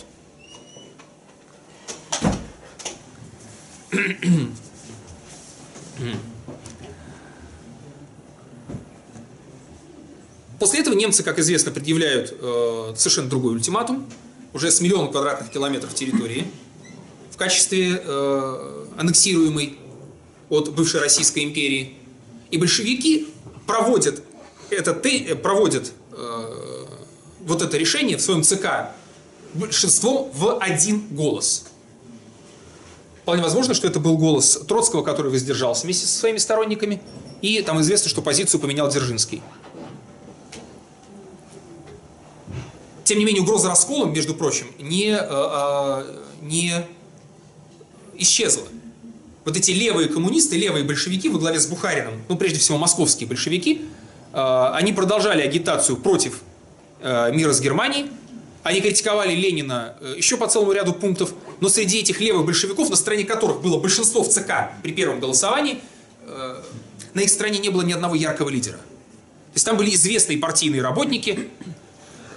После 10.61 10.81
этого 10.81 10.95
немцы, 10.95 11.22
как 11.22 11.39
известно, 11.39 11.72
предъявляют 11.72 12.37
э, 12.39 12.93
совершенно 12.95 13.31
другой 13.31 13.55
ультиматум, 13.55 14.07
уже 14.53 14.70
с 14.70 14.81
миллионом 14.81 15.11
квадратных 15.11 15.51
километров 15.51 15.95
территории 15.95 16.47
в 17.31 17.37
качестве 17.39 18.03
э, 18.05 18.87
аннексируемой 18.99 19.78
от 20.51 20.74
бывшей 20.74 21.01
Российской 21.01 21.45
империи. 21.45 21.95
И 22.51 22.59
большевики 22.59 23.28
проводят, 23.66 24.22
это, 24.68 24.93
проводят 24.93 25.93
э, 26.12 26.70
вот 27.41 27.62
это 27.62 27.76
решение 27.76 28.16
в 28.16 28.20
своем 28.20 28.43
ЦК 28.43 28.91
большинством 29.55 30.30
в 30.32 30.59
один 30.59 31.07
голос. 31.11 31.66
Вполне 33.22 33.43
возможно, 33.43 33.74
что 33.74 33.86
это 33.86 34.01
был 34.01 34.16
голос 34.16 34.61
Троцкого, 34.66 35.03
который 35.03 35.30
воздержался 35.30 35.84
вместе 35.84 36.07
со 36.07 36.18
своими 36.18 36.38
сторонниками, 36.38 37.03
и 37.43 37.61
там 37.62 37.80
известно, 37.80 38.09
что 38.09 38.22
позицию 38.22 38.61
поменял 38.61 38.88
Дзержинский. 38.88 39.43
Тем 43.05 43.18
не 43.18 43.24
менее, 43.24 43.43
угроза 43.43 43.68
расколом, 43.68 44.12
между 44.12 44.34
прочим, 44.34 44.66
не, 44.78 45.16
э, 45.20 46.16
не 46.43 46.86
исчезла 48.16 48.68
вот 49.45 49.57
эти 49.57 49.72
левые 49.72 50.09
коммунисты, 50.09 50.57
левые 50.57 50.84
большевики 50.84 51.28
во 51.28 51.38
главе 51.38 51.59
с 51.59 51.66
Бухарином, 51.66 52.22
ну, 52.28 52.36
прежде 52.36 52.59
всего, 52.59 52.78
московские 52.78 53.28
большевики, 53.28 53.82
э, 54.32 54.70
они 54.74 54.93
продолжали 54.93 55.43
агитацию 55.43 55.97
против 55.97 56.41
мира 57.03 57.53
с 57.53 57.61
Германией, 57.61 58.11
они 58.62 58.80
критиковали 58.80 59.34
Ленина 59.34 59.94
э, 60.01 60.14
еще 60.16 60.36
по 60.36 60.46
целому 60.46 60.72
ряду 60.72 60.92
пунктов, 60.92 61.32
но 61.61 61.68
среди 61.68 62.01
этих 62.01 62.20
левых 62.20 62.44
большевиков, 62.44 62.90
на 62.90 62.96
стороне 62.96 63.24
которых 63.24 63.62
было 63.62 63.78
большинство 63.78 64.22
в 64.22 64.28
ЦК 64.28 64.72
при 64.82 64.92
первом 64.92 65.20
голосовании, 65.20 65.80
на 67.14 67.20
их 67.20 67.30
стороне 67.30 67.59
не 67.59 67.70
было 67.70 67.82
ни 67.82 67.92
одного 67.92 68.14
яркого 68.14 68.48
лидера. 68.48 68.76
То 68.76 69.55
есть 69.55 69.66
там 69.66 69.76
были 69.76 69.92
известные 69.94 70.38
партийные 70.38 70.82
работники, 70.82 71.48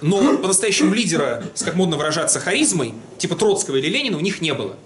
но 0.00 0.36
по-настоящему 0.36 0.92
лидера, 0.92 1.44
с, 1.54 1.62
как 1.62 1.76
модно 1.76 1.96
выражаться, 1.96 2.40
харизмой, 2.40 2.94
типа 3.18 3.36
Троцкого 3.36 3.76
или 3.76 3.88
Ленина, 3.88 4.16
у 4.16 4.20
них 4.20 4.40
не 4.40 4.52
было. 4.52 4.76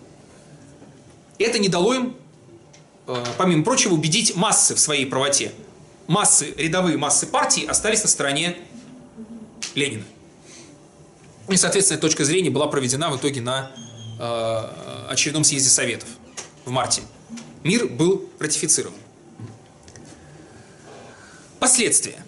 Это 1.39 1.59
не 1.59 1.69
дало 1.69 1.95
им, 1.95 2.17
э, 3.07 3.25
помимо 3.39 3.65
прочего, 3.65 3.95
убедить 3.95 4.37
массы 4.37 4.75
в 4.75 4.79
своей 4.79 5.07
правоте. 5.07 5.53
Массы, 6.07 6.53
рядовые 6.57 6.99
массы 6.99 7.27
партии 7.27 7.65
остались 7.65 8.03
на 8.03 8.09
стороне 8.09 8.57
Ленина. 9.79 10.05
И, 11.49 11.57
соответственно, 11.57 12.01
точка 12.01 12.25
зрения 12.25 12.51
была 12.51 12.67
проведена 12.67 13.11
в 13.11 13.17
итоге 13.17 13.41
на 13.41 13.71
э, 14.21 15.11
очередном 15.11 15.45
съезде 15.45 15.71
Советов 15.71 16.09
в 16.65 16.71
марте. 16.71 17.03
Мир 17.65 17.87
был 17.87 18.29
ратифицирован. 18.39 18.95
Последствия. 21.59 22.23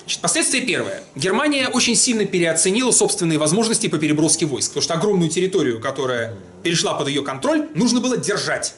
Значит, 0.00 0.20
последствие 0.20 0.64
первое. 0.64 1.02
Германия 1.14 1.68
очень 1.68 1.96
сильно 1.96 2.26
переоценила 2.26 2.90
собственные 2.90 3.38
возможности 3.38 3.88
по 3.88 3.98
переброске 3.98 4.46
войск, 4.46 4.70
потому 4.70 4.82
что 4.82 4.94
огромную 4.94 5.30
территорию, 5.30 5.80
которая 5.80 6.36
перешла 6.62 6.94
под 6.94 7.08
ее 7.08 7.22
контроль, 7.22 7.68
нужно 7.74 8.00
было 8.00 8.16
держать. 8.16 8.74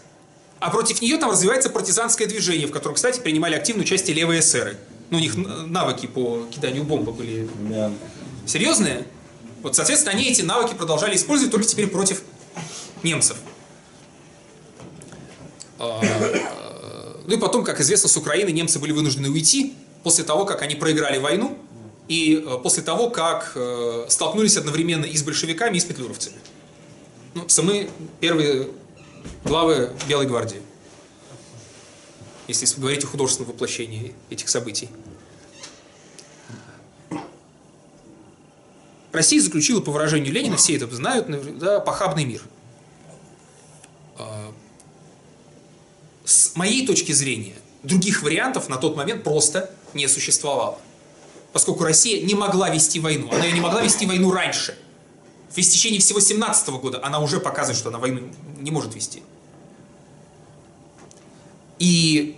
А 0.61 0.71
против 0.71 1.03
нее 1.03 1.19
там 1.19 1.31
развивается 1.31 1.71
партизанское 1.71 2.27
движение, 2.27 2.67
в 2.67 2.71
котором, 2.71 2.95
кстати, 2.95 3.21
принимали 3.21 3.55
активное 3.55 3.85
участие 3.85 4.17
левые 4.17 4.41
эсеры. 4.41 4.77
Ну, 5.11 5.19
у 5.19 5.21
них 5.21 5.37
навыки 5.37 6.07
по 6.07 6.45
киданию 6.51 6.85
бомбы 6.85 7.13
были 7.13 7.49
Да. 7.71 7.91
серьезные. 8.47 9.07
Вот, 9.63 9.75
соответственно, 9.75 10.13
они 10.15 10.25
эти 10.31 10.43
навыки 10.43 10.75
продолжали 10.75 11.17
использовать 11.17 11.51
только 11.51 11.67
теперь 11.67 11.89
против 11.89 12.23
немцев. 13.03 13.37
А, 15.79 16.01
Ну 17.27 17.35
и 17.35 17.39
потом, 17.39 17.63
как 17.65 17.81
известно, 17.81 18.09
с 18.09 18.17
Украины 18.17 18.51
немцы 18.51 18.79
были 18.79 18.93
вынуждены 18.93 19.29
уйти 19.29 19.75
после 20.03 20.25
того, 20.25 20.45
как 20.47 20.63
они 20.63 20.75
проиграли 20.75 21.19
войну 21.19 21.59
и 22.09 22.43
э, 22.43 22.59
после 22.63 22.83
того, 22.83 23.11
как 23.11 23.53
э, 23.55 24.07
столкнулись 24.09 24.57
одновременно 24.57 25.05
и 25.05 25.15
с 25.15 25.23
большевиками, 25.23 25.77
и 25.77 25.81
с 25.81 25.85
петлюровцами. 25.85 26.37
Ну, 27.35 27.47
самые 27.49 27.91
первые 28.21 28.69
главы 29.45 29.91
Белой 30.09 30.27
гвардии, 30.27 30.63
если 32.49 32.81
говорить 32.81 33.05
о 33.05 33.07
художественном 33.07 33.53
воплощении 33.53 34.15
этих 34.31 34.49
событий. 34.49 34.89
Россия 39.13 39.41
заключила, 39.41 39.81
по 39.81 39.91
выражению 39.91 40.33
Ленина, 40.33 40.57
все 40.57 40.77
это 40.77 40.87
знают, 40.95 41.59
да, 41.59 41.81
похабный 41.81 42.25
мир. 42.25 42.43
А, 44.17 44.53
С 46.25 46.55
моей 46.57 46.87
точки 46.87 47.13
зрения, 47.13 47.55
других 47.83 48.23
вариантов 48.23 48.69
на 48.69 48.77
тот 48.77 48.97
момент 48.97 49.25
просто 49.25 49.71
не 49.95 50.07
существовало. 50.09 50.79
Поскольку 51.53 51.85
Россия 51.85 52.25
не 52.25 52.35
могла 52.35 52.69
вести 52.71 53.01
войну. 53.01 53.29
Она 53.33 53.45
ее 53.45 53.53
не 53.53 53.61
могла 53.61 53.83
вести 53.83 54.07
войну 54.07 54.31
раньше. 54.31 54.79
В 55.51 55.55
течение 55.55 56.01
всего 56.01 56.21
17 56.21 56.69
года 56.69 57.01
она 57.03 57.21
уже 57.21 57.41
показывает, 57.41 57.79
что 57.79 57.89
она 57.89 57.99
войну 57.99 58.29
не 58.61 58.71
может 58.71 58.95
вести. 58.95 59.23
И 61.79 62.38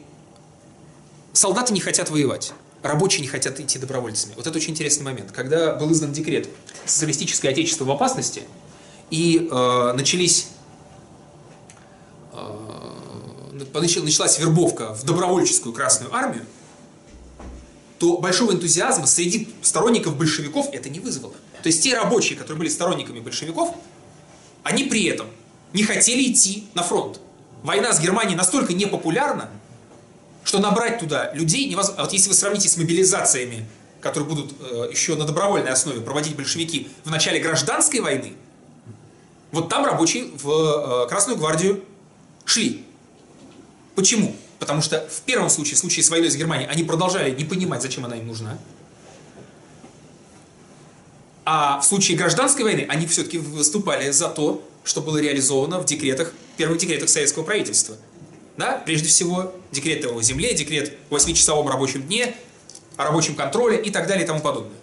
солдаты 1.33 1.73
не 1.73 1.81
хотят 1.81 2.11
воевать. 2.11 2.53
Рабочие 2.83 3.21
не 3.21 3.29
хотят 3.29 3.61
идти 3.61 3.79
добровольцами. 3.79 4.33
Вот 4.37 4.47
это 4.47 4.57
очень 4.57 4.71
интересный 4.71 5.05
момент. 5.05 5.33
Когда 5.33 5.75
был 5.75 5.93
издан 5.93 6.13
декрет 6.13 6.49
«Социалистическое 6.87 7.51
отечество 7.51 7.85
в 7.85 7.91
опасности», 7.91 8.43
и 9.11 9.49
э, 9.51 9.93
начались 9.95 10.49
э, 12.33 12.81
началась 13.75 14.39
вербовка 14.39 14.95
в 14.95 15.05
добровольческую 15.05 15.75
Красную 15.75 16.15
Армию, 16.15 16.47
то 17.99 18.17
большого 18.17 18.53
энтузиазма 18.53 19.07
среди 19.07 19.53
сторонников 19.61 20.17
большевиков 20.17 20.69
это 20.73 20.89
не 20.89 21.01
вызвало. 21.01 21.35
То 21.63 21.67
есть 21.67 21.83
те 21.83 21.95
рабочие, 21.95 22.39
которые 22.39 22.59
были 22.59 22.71
сторонниками 22.71 23.21
большевиков, 23.21 23.75
они 24.63 24.85
при 24.85 25.05
этом 25.05 25.27
не 25.75 25.83
хотели 25.83 26.33
идти 26.33 26.67
на 26.75 26.83
фронт. 26.83 27.21
Война 27.63 27.93
с 27.93 28.01
Германией 28.01 28.37
настолько 28.37 28.73
непопулярна, 28.73 29.51
что 30.51 30.59
набрать 30.59 30.99
туда 30.99 31.33
людей 31.33 31.69
невозможно. 31.69 32.03
А 32.03 32.05
вот 32.07 32.13
если 32.13 32.29
вы 32.29 32.35
сравните 32.35 32.69
с 32.69 32.77
мобилизациями, 32.77 33.69
которые 34.01 34.29
будут 34.29 34.53
э, 34.59 34.89
еще 34.91 35.15
на 35.15 35.25
добровольной 35.25 35.71
основе 35.71 36.01
проводить 36.01 36.35
большевики 36.35 36.89
в 37.05 37.11
начале 37.11 37.39
гражданской 37.39 38.01
войны, 38.01 38.33
вот 39.53 39.69
там 39.69 39.85
рабочие 39.85 40.25
в 40.25 41.05
э, 41.05 41.09
Красную 41.09 41.39
гвардию 41.39 41.85
шли. 42.45 42.85
Почему? 43.95 44.35
Потому 44.59 44.83
что 44.83 45.07
в 45.09 45.21
первом 45.21 45.51
случае, 45.51 45.77
в 45.77 45.79
случае 45.79 46.03
с 46.03 46.11
войной 46.11 46.31
с 46.31 46.37
Германией, 46.37 46.69
они 46.69 46.83
продолжали 46.83 47.31
не 47.31 47.45
понимать, 47.45 47.81
зачем 47.81 48.05
она 48.05 48.17
им 48.17 48.27
нужна. 48.27 48.59
А 51.45 51.79
в 51.79 51.85
случае 51.85 52.19
гражданской 52.19 52.65
войны 52.65 52.87
они 52.89 53.07
все-таки 53.07 53.39
выступали 53.39 54.11
за 54.11 54.29
то, 54.29 54.69
что 54.83 55.01
было 55.01 55.19
реализовано 55.19 55.79
в 55.79 55.85
декретах, 55.85 56.33
первых 56.57 56.79
декретах 56.79 57.09
советского 57.09 57.45
правительства. 57.45 57.97
Да? 58.61 58.73
Прежде 58.85 59.09
всего, 59.09 59.55
декрет 59.73 60.05
о 60.05 60.21
земле, 60.21 60.53
декрет 60.53 60.93
о 61.09 61.17
8-часовом 61.17 61.67
рабочем 61.67 62.03
дне, 62.03 62.37
о 62.99 63.05
рабочем 63.05 63.35
контроле 63.35 63.81
и 63.81 63.91
так 63.91 64.07
далее 64.07 64.25
и 64.25 64.27
тому 64.27 64.41
подобное. 64.41 64.77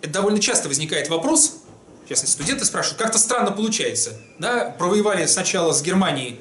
Это 0.00 0.12
довольно 0.12 0.38
часто 0.38 0.68
возникает 0.68 1.08
вопрос, 1.08 1.56
в 2.04 2.08
частности, 2.08 2.36
студенты 2.36 2.64
спрашивают, 2.64 3.02
как-то 3.02 3.18
странно 3.18 3.50
получается. 3.50 4.12
Да? 4.38 4.72
Провоевали 4.78 5.26
сначала 5.26 5.72
с 5.72 5.82
Германией 5.82 6.38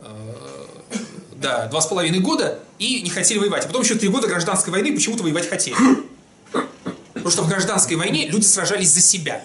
э, 0.00 0.06
да, 1.36 1.66
два 1.66 1.82
с 1.82 1.86
половиной 1.86 2.20
года 2.20 2.58
и 2.78 3.02
не 3.02 3.10
хотели 3.10 3.36
воевать. 3.36 3.64
А 3.64 3.66
потом 3.66 3.82
еще 3.82 3.96
три 3.96 4.08
года 4.08 4.28
гражданской 4.28 4.72
войны 4.72 4.94
почему-то 4.94 5.24
воевать 5.24 5.46
хотели. 5.46 5.76
Потому 7.12 7.30
что 7.30 7.42
в 7.42 7.48
гражданской 7.50 7.96
войне 7.96 8.28
люди 8.28 8.44
сражались 8.44 8.88
за 8.88 9.02
себя. 9.02 9.44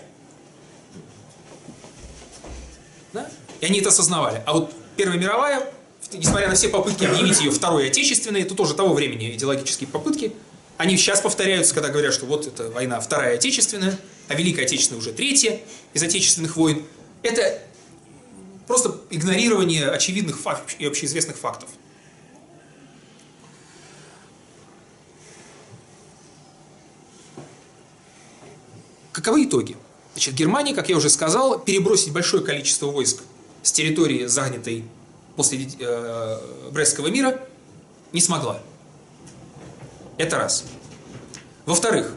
И 3.62 3.66
они 3.66 3.80
это 3.80 3.90
осознавали. 3.90 4.42
А 4.46 4.54
вот 4.54 4.74
Первая 5.00 5.18
мировая, 5.18 5.66
несмотря 6.12 6.50
на 6.50 6.56
все 6.56 6.68
попытки 6.68 7.06
объявить 7.06 7.40
ее 7.40 7.52
Второй 7.52 7.88
Отечественной, 7.88 8.42
это 8.42 8.54
тоже 8.54 8.74
того 8.74 8.94
времени 8.94 9.32
идеологические 9.32 9.88
попытки, 9.88 10.34
они 10.76 10.98
сейчас 10.98 11.22
повторяются, 11.22 11.74
когда 11.74 11.90
говорят, 11.90 12.14
что 12.14 12.26
вот 12.26 12.48
это 12.48 12.70
война 12.70 13.00
Вторая 13.00 13.36
Отечественная, 13.36 13.98
а 14.28 14.36
Великая 14.36 14.64
Отечественная 14.64 15.00
уже 15.00 15.14
третья 15.14 15.60
из 15.94 16.04
отечественных 16.04 16.58
войн. 16.58 16.84
Это 17.24 17.62
просто 18.68 19.00
игнорирование 19.10 19.90
очевидных 19.90 20.38
фактов 20.38 20.76
и 20.80 20.86
общеизвестных 20.86 21.38
фактов. 21.38 21.70
Каковы 29.14 29.46
итоги? 29.46 29.78
Значит, 30.14 30.34
Германия, 30.34 30.74
как 30.74 30.90
я 30.90 30.98
уже 30.98 31.10
сказал, 31.10 31.58
перебросить 31.60 32.12
большое 32.12 32.44
количество 32.44 32.88
войск 32.88 33.22
с 33.62 33.72
территории, 33.72 34.26
занятой 34.26 34.84
после 35.36 35.68
э, 35.80 36.38
Брестского 36.72 37.08
мира, 37.08 37.40
не 38.12 38.22
смогла. 38.22 38.62
Это 40.18 40.38
раз. 40.38 40.66
Во-вторых, 41.66 42.14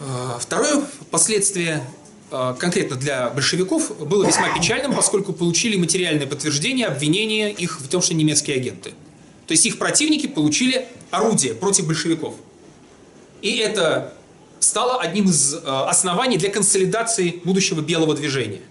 э, 0.00 0.04
второе 0.40 0.84
последствие 1.10 1.84
э, 2.30 2.54
конкретно 2.58 2.96
для 2.96 3.28
большевиков 3.30 3.98
было 3.98 4.24
весьма 4.24 4.54
печальным, 4.54 4.94
поскольку 4.94 5.32
получили 5.32 5.76
материальное 5.76 6.26
подтверждение 6.26 6.86
обвинения 6.86 7.50
их 7.50 7.80
в 7.80 7.88
том, 7.88 8.00
что 8.00 8.14
немецкие 8.14 8.56
агенты. 8.56 8.92
То 9.46 9.52
есть 9.52 9.66
их 9.66 9.78
противники 9.78 10.26
получили 10.26 10.88
орудие 11.10 11.54
против 11.54 11.86
большевиков. 11.86 12.34
И 13.42 13.56
это 13.56 14.14
стало 14.60 15.00
одним 15.00 15.28
из 15.28 15.54
э, 15.54 15.58
оснований 15.58 16.38
для 16.38 16.50
консолидации 16.50 17.40
будущего 17.44 17.80
белого 17.80 18.14
движения. 18.14 18.62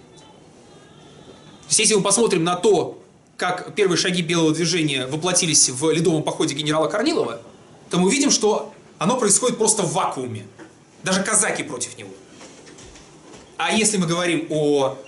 Если 1.78 1.94
мы 1.94 2.02
посмотрим 2.02 2.44
на 2.44 2.54
то, 2.56 3.02
как 3.38 3.74
первые 3.74 3.96
шаги 3.96 4.20
белого 4.20 4.52
движения 4.52 5.06
воплотились 5.06 5.70
в 5.70 5.90
ледовом 5.90 6.22
походе 6.22 6.54
генерала 6.54 6.86
Корнилова, 6.86 7.40
то 7.88 7.98
мы 7.98 8.08
увидим, 8.08 8.30
что 8.30 8.74
оно 8.98 9.16
происходит 9.16 9.56
просто 9.56 9.82
в 9.82 9.92
вакууме. 9.94 10.46
Даже 11.02 11.22
казаки 11.22 11.62
против 11.62 11.96
него. 11.96 12.10
А 13.56 13.72
если 13.72 13.96
мы 13.96 14.06
говорим 14.06 14.46
о 14.50 14.98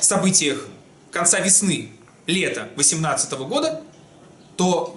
событиях 0.00 0.68
конца 1.10 1.40
весны, 1.40 1.90
лета 2.26 2.68
18 2.76 3.32
года, 3.32 3.82
то 4.56 4.96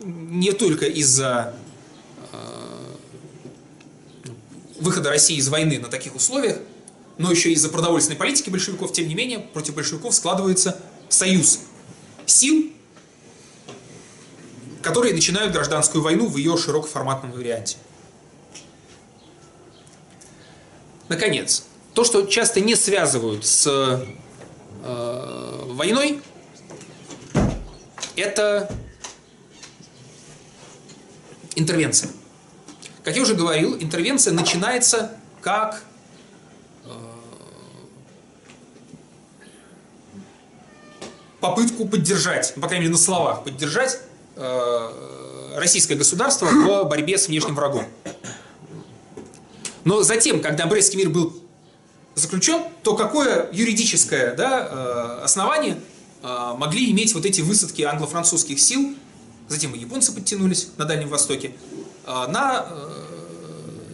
не 0.00 0.50
только 0.52 0.86
из-за 0.86 1.54
выхода 4.80 5.10
России 5.10 5.36
из 5.36 5.48
войны 5.48 5.78
на 5.78 5.88
таких 5.88 6.16
условиях, 6.16 6.58
но 7.18 7.30
еще 7.30 7.52
из-за 7.52 7.68
продовольственной 7.68 8.18
политики 8.18 8.50
большевиков, 8.50 8.92
тем 8.92 9.08
не 9.08 9.14
менее, 9.14 9.38
против 9.38 9.74
большевиков 9.74 10.14
складывается 10.14 10.80
союз 11.08 11.60
сил, 12.26 12.72
которые 14.82 15.14
начинают 15.14 15.52
гражданскую 15.52 16.02
войну 16.02 16.26
в 16.26 16.36
ее 16.36 16.56
широкоформатном 16.56 17.32
варианте. 17.32 17.76
Наконец, 21.08 21.64
то, 21.94 22.04
что 22.04 22.26
часто 22.26 22.60
не 22.60 22.74
связывают 22.74 23.44
с 23.44 23.66
э, 24.82 25.64
войной, 25.66 26.22
это 28.16 28.74
интервенция. 31.54 32.10
Как 33.04 33.16
я 33.16 33.22
уже 33.22 33.34
говорил, 33.34 33.76
интервенция 33.78 34.32
начинается 34.32 35.16
как 35.40 35.84
попытку 41.42 41.86
поддержать, 41.86 42.54
по 42.54 42.68
крайней 42.68 42.84
мере 42.84 42.92
на 42.92 42.98
словах, 42.98 43.42
поддержать 43.42 43.98
э, 44.36 45.52
российское 45.56 45.96
государство 45.96 46.46
в 46.46 46.84
борьбе 46.84 47.18
с 47.18 47.26
внешним 47.26 47.56
врагом. 47.56 47.84
Но 49.84 50.04
затем, 50.04 50.40
когда 50.40 50.66
Брестский 50.66 50.98
мир 50.98 51.10
был 51.10 51.36
заключен, 52.14 52.62
то 52.84 52.94
какое 52.94 53.50
юридическое 53.52 54.36
да, 54.36 54.68
э, 54.70 55.24
основание 55.24 55.80
э, 56.22 56.52
могли 56.56 56.92
иметь 56.92 57.12
вот 57.12 57.26
эти 57.26 57.40
высадки 57.40 57.82
англо-французских 57.82 58.60
сил, 58.60 58.94
затем 59.48 59.74
и 59.74 59.78
японцы 59.80 60.14
подтянулись 60.14 60.68
на 60.76 60.84
Дальнем 60.84 61.08
Востоке, 61.08 61.52
на 62.06 62.66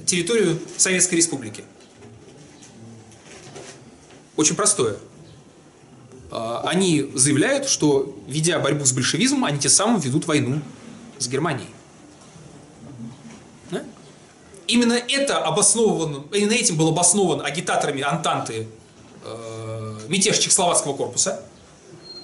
территорию 0.07 0.59
Советской 0.76 1.16
Республики? 1.16 1.64
Очень 4.36 4.55
простое. 4.55 4.96
А, 6.31 6.62
Они 6.66 7.11
заявляют, 7.14 7.68
что, 7.68 8.16
ведя 8.26 8.59
борьбу 8.59 8.85
с 8.85 8.93
большевизмом, 8.93 9.45
они 9.45 9.59
тем 9.59 9.70
самым 9.70 10.01
ведут 10.01 10.26
войну 10.26 10.61
с 11.18 11.29
Германией. 11.29 11.70
Да? 13.70 13.83
Именно 14.66 14.95
это 14.95 15.39
обосновано, 15.39 16.24
именно 16.33 16.53
этим 16.53 16.76
был 16.76 16.89
обоснован 16.89 17.45
агитаторами 17.45 18.03
Антанты 18.03 18.68
э, 19.24 19.99
мятеж 20.09 20.39
Чехословацкого 20.39 20.95
корпуса, 20.95 21.43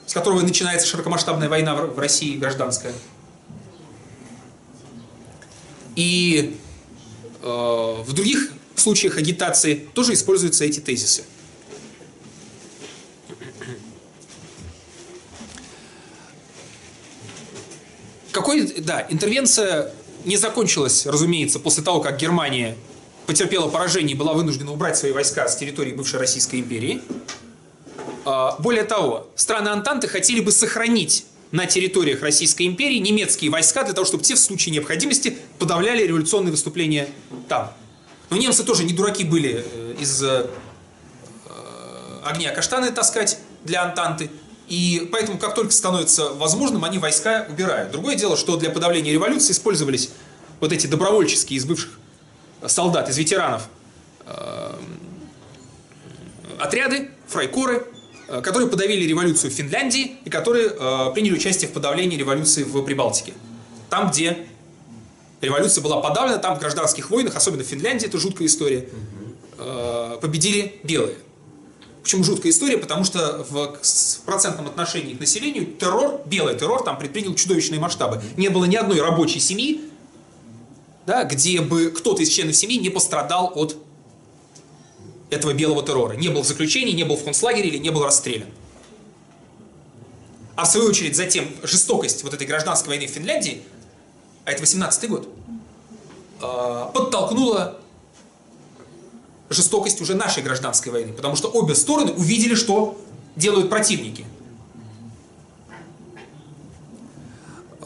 с 0.06 0.12
которого 0.12 0.42
начинается 0.42 0.86
широкомасштабная 0.86 1.48
война 1.48 1.74
в 1.74 1.98
России 1.98 2.36
гражданская. 2.36 2.92
И 5.96 6.58
э, 7.42 7.46
в 7.46 8.12
других 8.12 8.52
случаях 8.74 9.16
агитации 9.16 9.74
тоже 9.94 10.12
используются 10.12 10.64
эти 10.64 10.80
тезисы. 10.80 11.24
Какой, 18.34 18.66
да, 18.80 19.06
интервенция 19.10 19.92
не 20.24 20.36
закончилась, 20.36 21.06
разумеется, 21.06 21.60
после 21.60 21.84
того, 21.84 22.00
как 22.00 22.18
Германия 22.18 22.76
потерпела 23.26 23.68
поражение 23.68 24.16
и 24.16 24.18
была 24.18 24.32
вынуждена 24.32 24.72
убрать 24.72 24.96
свои 24.98 25.12
войска 25.12 25.46
с 25.46 25.56
территории 25.56 25.92
бывшей 25.92 26.18
Российской 26.18 26.56
империи. 26.56 27.00
А, 28.24 28.56
Более 28.58 28.82
того, 28.82 29.28
страны 29.36 29.68
Антанты 29.68 30.08
хотели 30.08 30.40
бы 30.40 30.50
сохранить 30.50 31.26
на 31.52 31.66
территориях 31.66 32.22
Российской 32.22 32.66
империи 32.66 32.98
немецкие 32.98 33.52
войска 33.52 33.84
для 33.84 33.94
того, 33.94 34.04
чтобы 34.04 34.24
те 34.24 34.34
в 34.34 34.40
случае 34.40 34.72
необходимости 34.72 35.38
подавляли 35.60 36.04
революционные 36.04 36.50
выступления 36.50 37.08
там. 37.48 37.72
Но 38.30 38.36
немцы 38.36 38.64
тоже 38.64 38.82
не 38.82 38.92
дураки 38.92 39.22
были 39.22 39.64
э, 39.64 39.94
из 40.00 40.20
э, 40.24 40.50
огня 42.24 42.52
каштаны 42.52 42.90
таскать 42.90 43.38
для 43.62 43.84
Антанты. 43.84 44.28
И 44.68 45.08
поэтому, 45.12 45.38
как 45.38 45.54
только 45.54 45.72
становится 45.72 46.32
возможным, 46.32 46.84
они 46.84 46.98
войска 46.98 47.46
убирают. 47.48 47.90
Другое 47.90 48.16
дело, 48.16 48.36
что 48.36 48.56
для 48.56 48.70
подавления 48.70 49.12
революции 49.12 49.52
использовались 49.52 50.10
вот 50.60 50.72
эти 50.72 50.86
добровольческие 50.86 51.58
из 51.58 51.64
бывших 51.64 51.98
солдат, 52.66 53.10
из 53.10 53.18
ветеранов 53.18 53.68
э, 54.26 54.72
отряды, 56.58 57.10
фрайкоры, 57.26 57.86
э, 58.28 58.40
которые 58.40 58.68
подавили 58.70 59.04
революцию 59.04 59.50
в 59.50 59.54
Финляндии 59.54 60.16
и 60.24 60.30
которые 60.30 60.68
э, 60.68 61.12
приняли 61.12 61.34
участие 61.34 61.68
в 61.68 61.74
подавлении 61.74 62.16
революции 62.16 62.62
в 62.62 62.82
Прибалтике. 62.82 63.34
Там, 63.90 64.10
где 64.10 64.46
революция 65.42 65.82
была 65.82 66.00
подавлена, 66.00 66.38
там 66.38 66.56
в 66.56 66.60
гражданских 66.60 67.10
войнах, 67.10 67.36
особенно 67.36 67.64
в 67.64 67.66
Финляндии, 67.66 68.06
это 68.06 68.18
жуткая 68.18 68.48
история, 68.48 68.88
э, 69.58 70.18
победили 70.22 70.80
белые. 70.82 71.16
Почему 72.04 72.22
жуткая 72.22 72.52
история? 72.52 72.76
Потому 72.76 73.02
что 73.02 73.46
в, 73.48 73.78
процентном 74.26 74.66
отношении 74.66 75.14
к 75.14 75.20
населению 75.20 75.64
террор, 75.64 76.20
белый 76.26 76.54
террор 76.54 76.84
там 76.84 76.98
предпринял 76.98 77.34
чудовищные 77.34 77.80
масштабы. 77.80 78.22
Не 78.36 78.50
было 78.50 78.66
ни 78.66 78.76
одной 78.76 79.00
рабочей 79.00 79.40
семьи, 79.40 79.80
да, 81.06 81.24
где 81.24 81.62
бы 81.62 81.90
кто-то 81.90 82.20
из 82.22 82.28
членов 82.28 82.56
семьи 82.56 82.76
не 82.76 82.90
пострадал 82.90 83.52
от 83.54 83.78
этого 85.30 85.54
белого 85.54 85.82
террора. 85.82 86.12
Не 86.12 86.28
был 86.28 86.42
в 86.42 86.46
заключении, 86.46 86.92
не 86.92 87.04
был 87.04 87.16
в 87.16 87.24
концлагере 87.24 87.70
или 87.70 87.78
не 87.78 87.88
был 87.88 88.04
расстрелян. 88.04 88.48
А 90.56 90.66
в 90.66 90.68
свою 90.68 90.88
очередь 90.88 91.16
затем 91.16 91.48
жестокость 91.62 92.22
вот 92.22 92.34
этой 92.34 92.46
гражданской 92.46 92.90
войны 92.90 93.06
в 93.06 93.10
Финляндии, 93.12 93.62
а 94.44 94.52
это 94.52 94.60
18 94.60 95.08
год, 95.08 95.26
э, 96.42 96.86
подтолкнула 96.92 97.80
жестокость 99.50 100.00
уже 100.00 100.14
нашей 100.14 100.42
гражданской 100.42 100.92
войны. 100.92 101.12
Потому 101.12 101.36
что 101.36 101.48
обе 101.48 101.74
стороны 101.74 102.12
увидели, 102.12 102.54
что 102.54 102.98
делают 103.36 103.68
противники. 103.68 104.24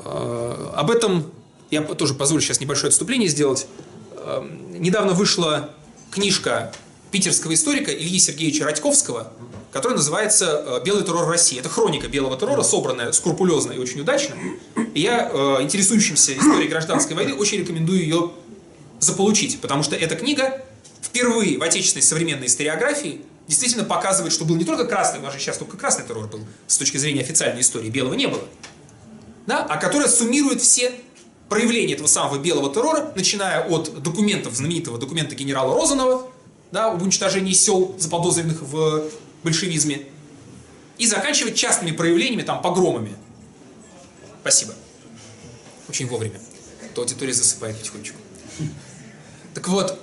Э, 0.05 0.73
Об 0.75 0.91
этом 0.91 1.31
я 1.71 1.83
тоже 1.83 2.15
позволю 2.15 2.43
сейчас 2.43 2.61
небольшое 2.61 2.89
отступление 2.89 3.29
сделать. 3.29 3.67
Э, 4.17 4.47
Недавно 4.79 5.13
вышла 5.13 5.71
книжка 6.11 6.73
питерского 7.11 7.55
историка 7.55 7.93
Ильи 7.93 8.19
Сергеевича 8.19 8.65
Радьковского, 8.65 9.33
которая 9.73 9.97
называется 9.97 10.65
э, 10.81 10.85
«Белый 10.85 11.05
террор 11.05 11.29
России». 11.29 11.59
Это 11.59 11.69
хроника 11.69 12.09
белого 12.09 12.37
террора, 12.39 12.63
собранная 12.63 13.13
скрупулезно 13.13 13.73
и 13.73 13.79
очень 13.79 14.01
удачно. 14.01 14.37
И 14.95 15.01
я, 15.01 15.59
интересующимся 15.61 16.37
историей 16.37 16.69
гражданской 16.69 17.17
войны, 17.17 17.35
очень 17.35 17.59
рекомендую 17.59 18.01
ее 18.01 18.31
заполучить, 19.01 19.61
потому 19.61 19.83
что 19.83 19.97
эта 19.97 20.17
книга 20.17 20.65
впервые 21.03 21.59
в 21.59 21.62
отечественной 21.62 22.03
современной 22.03 22.46
историографии 22.46 23.22
действительно 23.46 23.84
показывает, 23.84 24.32
что 24.32 24.44
был 24.44 24.57
не 24.57 24.64
только 24.64 24.84
красный, 24.84 25.20
у 25.20 25.22
нас 25.22 25.32
же 25.32 25.40
сейчас 25.40 25.59
только 25.59 25.76
красный 25.76 26.05
террор 26.07 26.28
был 26.28 26.40
с 26.66 26.76
точки 26.78 26.96
зрения 26.99 27.22
официальной 27.22 27.62
истории, 27.62 27.88
белого 27.88 28.14
не 28.14 28.26
было, 28.26 28.42
да, 29.46 29.64
а 29.64 29.76
которая 29.78 30.09
суммирует 30.09 30.61
все 30.61 30.92
проявления 31.49 31.94
этого 31.94 32.07
самого 32.07 32.38
белого 32.38 32.72
террора, 32.72 33.12
начиная 33.16 33.66
от 33.66 34.03
документов, 34.03 34.55
знаменитого 34.55 34.99
документа 34.99 35.34
генерала 35.34 35.74
Розанова, 35.74 36.30
да, 36.72 36.92
об 36.92 37.03
уничтожении 37.03 37.55
сел, 37.55 37.94
заподозренных 37.99 38.61
в 38.61 39.05
большевизме, 39.42 40.07
и 40.99 41.07
заканчивать 41.07 41.55
частными 41.55 41.92
проявлениями, 41.92 42.42
там, 42.42 42.61
погромами. 42.61 43.14
Спасибо. 44.42 44.74
Очень 45.88 46.09
вовремя. 46.09 46.40
То 46.94 47.03
аудитория 47.03 47.32
засыпает 47.32 47.78
потихонечку. 47.78 48.18
Так 49.55 49.68
вот, 49.68 49.99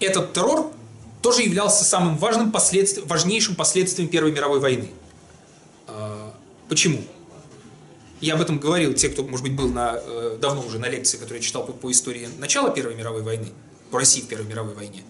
этот 0.00 0.32
террор 0.32 0.72
тоже 1.22 1.42
являлся 1.42 1.84
самым 1.84 2.16
важным 2.16 2.52
последствием, 2.52 3.06
важнейшим 3.08 3.54
последствием 3.56 4.08
Первой 4.08 4.32
мировой 4.32 4.60
войны. 4.60 4.88
Э, 5.88 6.30
Почему? 6.68 7.02
Я 8.20 8.34
об 8.34 8.40
этом 8.40 8.58
говорил, 8.58 8.94
те, 8.94 9.08
кто, 9.08 9.24
может 9.24 9.42
быть, 9.44 9.54
был 9.54 9.68
на, 9.68 10.00
э, 10.00 10.38
давно 10.40 10.62
уже 10.64 10.78
на 10.78 10.88
лекции, 10.88 11.16
которую 11.18 11.40
я 11.40 11.44
читал 11.46 11.66
по, 11.66 11.72
по 11.72 11.90
истории 11.90 12.28
начала 12.38 12.70
Первой 12.70 12.94
мировой 12.94 13.22
войны, 13.22 13.48
по 13.90 13.98
России 13.98 14.20
в 14.20 14.28
Первой 14.28 14.46
мировой 14.46 14.74
войне. 14.74 15.02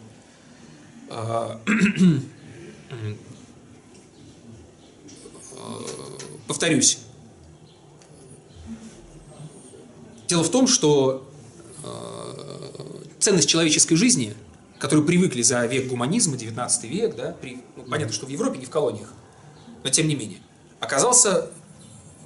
Повторюсь. 6.49 7.06
Дело 10.29 10.43
в 10.43 10.51
том, 10.51 10.66
что 10.66 11.29
э, 11.85 13.07
ценность 13.20 13.49
человеческой 13.49 13.95
жизни, 13.97 14.35
к 14.78 14.81
которой 14.81 15.05
привыкли 15.05 15.43
за 15.43 15.65
век 15.66 15.86
гуманизма, 15.86 16.36
19 16.36 16.85
век, 16.85 17.15
да, 17.15 17.36
при, 17.40 17.62
ну, 17.77 17.85
понятно, 17.85 18.12
что 18.12 18.27
в 18.27 18.28
Европе, 18.28 18.59
не 18.59 18.66
в 18.66 18.70
колониях, 18.70 19.12
но 19.85 19.90
тем 19.90 20.09
не 20.09 20.16
менее, 20.16 20.40
оказался 20.81 21.51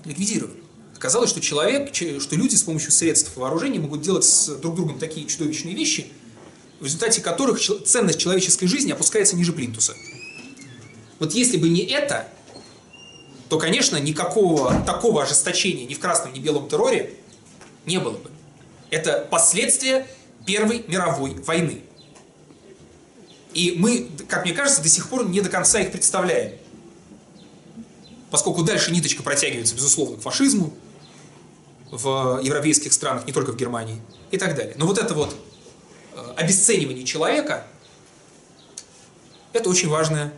ликвидирован. 0.04 0.54
Оказалось, 0.96 1.30
что 1.30 1.40
человек, 1.40 1.92
че- 1.92 2.20
что 2.20 2.36
люди 2.36 2.54
с 2.54 2.62
помощью 2.62 2.90
средств 2.90 3.36
вооружения 3.36 3.78
могут 3.78 4.02
делать 4.02 4.24
с 4.24 4.48
друг 4.56 4.74
другом 4.76 4.98
такие 4.98 5.26
чудовищные 5.26 5.74
вещи, 5.74 6.06
в 6.78 6.84
результате 6.84 7.20
которых 7.20 7.60
ценность 7.60 8.18
человеческой 8.18 8.66
жизни 8.66 8.92
опускается 8.92 9.36
ниже 9.36 9.52
плинтуса. 9.52 9.94
Вот 11.18 11.34
если 11.34 11.58
бы 11.58 11.68
не 11.68 11.82
это, 11.82 12.26
то, 13.50 13.58
конечно, 13.58 13.96
никакого 13.98 14.82
такого 14.86 15.22
ожесточения 15.22 15.84
ни 15.84 15.92
в 15.92 15.98
красном, 15.98 16.32
ни 16.32 16.38
в 16.38 16.42
белом 16.42 16.68
терроре 16.68 17.14
не 17.86 17.98
было 17.98 18.16
бы. 18.16 18.30
Это 18.90 19.26
последствия 19.30 20.06
Первой 20.46 20.84
мировой 20.88 21.34
войны. 21.34 21.82
И 23.52 23.74
мы, 23.76 24.08
как 24.28 24.44
мне 24.44 24.54
кажется, 24.54 24.82
до 24.82 24.88
сих 24.88 25.08
пор 25.08 25.28
не 25.28 25.40
до 25.40 25.48
конца 25.48 25.80
их 25.80 25.92
представляем. 25.92 26.52
Поскольку 28.30 28.62
дальше 28.62 28.92
ниточка 28.92 29.22
протягивается, 29.22 29.74
безусловно, 29.74 30.16
к 30.16 30.20
фашизму 30.20 30.72
в 31.90 32.40
европейских 32.42 32.92
странах, 32.92 33.26
не 33.26 33.32
только 33.32 33.52
в 33.52 33.56
Германии, 33.56 34.00
и 34.30 34.38
так 34.38 34.54
далее. 34.54 34.74
Но 34.76 34.86
вот 34.86 34.98
это 34.98 35.14
вот 35.14 35.34
э, 36.14 36.34
обесценивание 36.36 37.04
человека, 37.04 37.66
это 39.52 39.68
очень 39.68 39.88
важная 39.88 40.32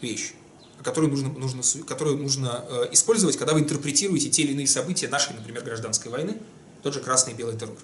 вещь, 0.00 0.32
которую 0.82 1.10
нужно, 1.10 1.28
нужно, 1.28 1.62
которую 1.84 2.18
нужно 2.18 2.64
э, 2.68 2.88
использовать, 2.90 3.36
когда 3.36 3.54
вы 3.54 3.60
интерпретируете 3.60 4.28
те 4.28 4.42
или 4.42 4.52
иные 4.52 4.66
события 4.66 5.06
нашей, 5.06 5.34
например, 5.34 5.62
гражданской 5.62 6.10
войны, 6.10 6.36
тот 6.82 6.94
же 6.94 7.00
красный 7.00 7.32
и 7.32 7.36
белый 7.36 7.56
террор. 7.56 7.76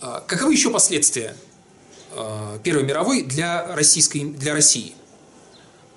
А, 0.00 0.20
Каковы 0.20 0.52
еще 0.52 0.70
последствия 0.70 1.36
э, 2.14 2.58
Первой 2.62 2.82
мировой 2.82 3.22
для, 3.22 3.74
российской, 3.74 4.24
для 4.24 4.52
России? 4.52 4.94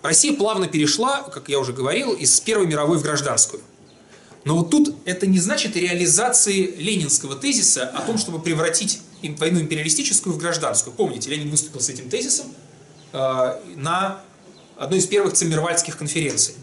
Россия 0.02 0.36
плавно 0.36 0.68
перешла, 0.68 1.24
как 1.24 1.50
я 1.50 1.60
уже 1.60 1.74
говорил, 1.74 2.14
из 2.14 2.40
Первой 2.40 2.68
мировой 2.68 3.00
в 3.00 3.02
гражданскую. 3.02 3.64
Но 4.44 4.58
вот 4.58 4.70
тут 4.70 4.96
это 5.06 5.26
не 5.26 5.40
значит 5.40 5.76
реализации 5.76 6.76
ленинского 6.78 7.36
тезиса 7.36 7.90
о 7.90 8.02
том, 8.02 8.20
чтобы 8.20 8.40
превратить 8.40 9.02
войну 9.24 9.60
империалистическую 9.60 10.36
в 10.36 10.38
гражданскую. 10.38 10.94
Помните, 10.94 11.32
Ленин 11.32 11.50
выступил 11.50 11.80
с 11.80 11.90
этим 11.90 12.10
тезисом 12.12 12.54
э, 13.12 13.60
на 13.76 14.22
одной 14.78 15.00
из 15.00 15.08
первых 15.08 15.34
Циммервальдских 15.34 15.98
конференций. 15.98 16.54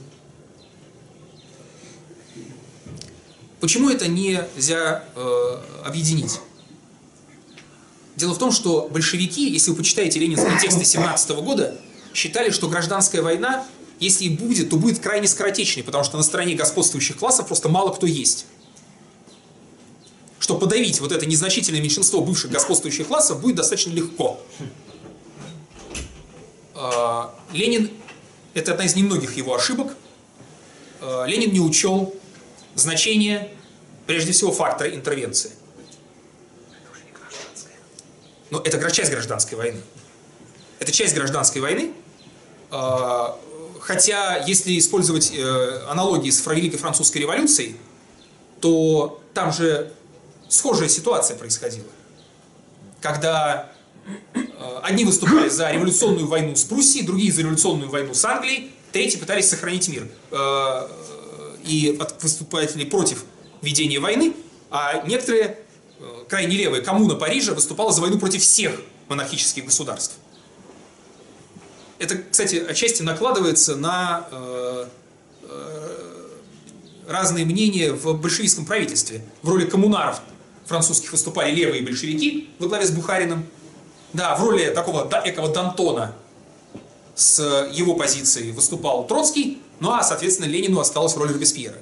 Почему 3.62 3.88
это 3.88 4.08
нельзя 4.08 5.04
э, 5.14 5.60
объединить? 5.84 6.40
Дело 8.16 8.34
в 8.34 8.38
том, 8.38 8.50
что 8.50 8.88
большевики, 8.90 9.48
если 9.48 9.70
вы 9.70 9.76
почитаете 9.76 10.18
ленинские 10.18 10.58
тексты 10.60 10.84
17 10.84 11.30
года, 11.36 11.78
считали, 12.12 12.50
что 12.50 12.66
гражданская 12.66 13.22
война, 13.22 13.64
если 14.00 14.24
и 14.24 14.30
будет, 14.30 14.70
то 14.70 14.76
будет 14.76 14.98
крайне 14.98 15.28
скоротечной, 15.28 15.84
потому 15.84 16.02
что 16.02 16.16
на 16.16 16.24
стороне 16.24 16.56
господствующих 16.56 17.18
классов 17.18 17.46
просто 17.46 17.68
мало 17.68 17.92
кто 17.92 18.04
есть. 18.04 18.46
Что 20.40 20.58
подавить 20.58 20.98
вот 20.98 21.12
это 21.12 21.24
незначительное 21.24 21.80
меньшинство 21.80 22.20
бывших 22.20 22.50
господствующих 22.50 23.06
классов 23.06 23.40
будет 23.40 23.54
достаточно 23.54 23.92
легко. 23.92 24.40
А, 26.74 27.32
Ленин, 27.52 27.92
это 28.54 28.72
одна 28.72 28.86
из 28.86 28.96
немногих 28.96 29.36
его 29.36 29.54
ошибок, 29.54 29.94
а, 31.00 31.26
Ленин 31.26 31.52
не 31.52 31.60
учел 31.60 32.12
значение, 32.74 33.52
прежде 34.06 34.32
всего, 34.32 34.52
фактора 34.52 34.90
интервенции. 34.90 35.52
Но 38.50 38.60
это 38.60 38.90
часть 38.90 39.10
гражданской 39.10 39.56
войны. 39.56 39.80
Это 40.78 40.92
часть 40.92 41.14
гражданской 41.14 41.62
войны, 41.62 41.92
а, 42.70 43.38
хотя 43.80 44.36
если 44.46 44.78
использовать 44.78 45.32
э, 45.34 45.84
аналогии 45.88 46.30
с 46.30 46.44
Великой 46.46 46.78
Французской 46.78 47.18
революцией, 47.18 47.76
то 48.60 49.20
там 49.34 49.52
же 49.52 49.92
схожая 50.48 50.88
ситуация 50.88 51.36
происходила. 51.36 51.88
Когда 53.00 53.72
э, 54.34 54.40
одни 54.82 55.04
выступали 55.04 55.48
за 55.48 55.70
революционную 55.70 56.26
войну 56.26 56.54
с 56.56 56.64
Пруссией, 56.64 57.04
другие 57.04 57.32
за 57.32 57.42
революционную 57.42 57.90
войну 57.90 58.14
с 58.14 58.24
Англией, 58.24 58.72
третьи 58.92 59.18
пытались 59.18 59.48
сохранить 59.48 59.88
мир. 59.88 60.08
Э, 61.62 61.68
и 61.68 61.98
выступали 62.20 62.84
против 62.84 63.24
ведения 63.60 64.00
войны, 64.00 64.34
а 64.70 65.02
некоторые, 65.06 65.58
крайне 66.28 66.56
левые, 66.56 66.82
коммуна 66.82 67.14
Парижа 67.14 67.54
выступала 67.54 67.92
за 67.92 68.00
войну 68.00 68.18
против 68.18 68.42
всех 68.42 68.80
монархических 69.08 69.64
государств. 69.64 70.16
Это, 71.98 72.18
кстати, 72.18 72.56
отчасти 72.56 73.02
накладывается 73.02 73.76
на 73.76 74.26
э, 74.30 74.86
э, 75.44 76.28
разные 77.06 77.44
мнения 77.44 77.92
в 77.92 78.14
большевистском 78.20 78.66
правительстве. 78.66 79.24
В 79.42 79.50
роли 79.50 79.66
коммунаров 79.66 80.20
французских 80.66 81.12
выступали 81.12 81.54
левые 81.54 81.82
большевики 81.82 82.50
во 82.58 82.66
главе 82.66 82.86
с 82.86 82.90
Бухариным. 82.90 83.46
Да, 84.12 84.34
в 84.34 84.42
роли 84.42 84.70
такого 84.74 85.08
экого 85.24 85.48
Дантона 85.48 86.14
с 87.14 87.68
его 87.72 87.94
позиции 87.94 88.50
выступал 88.50 89.06
Троцкий, 89.06 89.62
ну 89.82 89.90
а, 89.90 90.04
соответственно, 90.04 90.46
Ленину 90.46 90.78
осталась 90.78 91.16
роль 91.16 91.32
Робеспьера. 91.32 91.74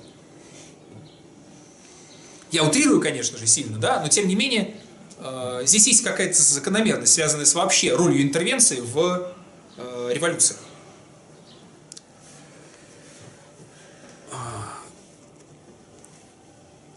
Я 2.50 2.64
утрирую, 2.64 2.98
конечно 2.98 3.36
же, 3.36 3.46
сильно, 3.46 3.76
да, 3.76 4.00
но 4.00 4.08
тем 4.08 4.26
не 4.26 4.34
менее, 4.34 4.74
э, 5.18 5.64
здесь 5.66 5.86
есть 5.86 6.02
какая-то 6.02 6.40
закономерность, 6.40 7.12
связанная 7.12 7.44
с 7.44 7.52
вообще 7.52 7.94
ролью 7.94 8.22
интервенции 8.22 8.80
в 8.80 9.34
э, 9.76 10.10
революциях. 10.14 10.58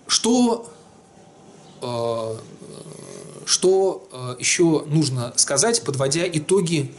Что, 0.08 0.74
э, 1.82 2.38
что 3.46 4.38
еще 4.40 4.86
нужно 4.88 5.34
сказать, 5.36 5.84
подводя 5.84 6.26
итоги 6.26 6.96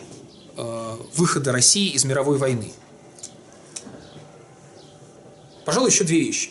выхода 1.17 1.53
России 1.53 1.89
из 1.89 2.05
мировой 2.05 2.37
войны? 2.37 2.71
Пожалуй, 5.65 5.91
еще 5.91 6.05
две 6.05 6.20
вещи. 6.20 6.51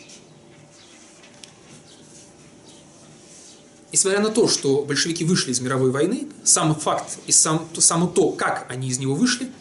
Несмотря 3.92 4.20
на 4.20 4.30
то, 4.30 4.48
что 4.48 4.82
большевики 4.82 5.24
вышли 5.24 5.52
из 5.52 5.60
мировой 5.60 5.92
войны, 5.92 6.28
сам 6.42 6.74
факт 6.74 7.18
и 7.28 7.32
сам, 7.32 7.68
само 7.78 8.08
то, 8.08 8.32
как 8.32 8.66
они 8.68 8.88
из 8.88 8.98
него 8.98 9.14
вышли, 9.14 9.52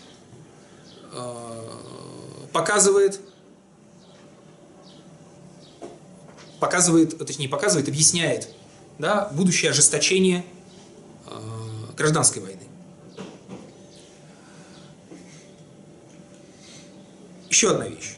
показывает, 2.51 3.19
показывает, 6.59 7.15
точнее 7.19 7.47
показывает, 7.47 7.87
объясняет 7.87 8.49
да, 8.97 9.29
будущее 9.33 9.69
ожесточение 9.69 10.43
гражданской 11.95 12.41
войны. 12.41 12.63
Еще 17.49 17.69
одна 17.69 17.87
вещь. 17.87 18.15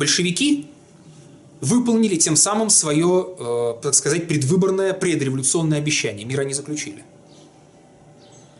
Большевики 0.00 0.66
выполнили 1.60 2.16
тем 2.16 2.34
самым 2.34 2.70
свое, 2.70 3.34
э, 3.38 3.74
так 3.82 3.94
сказать, 3.94 4.26
предвыборное, 4.26 4.94
предреволюционное 4.94 5.76
обещание. 5.76 6.24
Мир 6.24 6.40
они 6.40 6.54
заключили. 6.54 7.04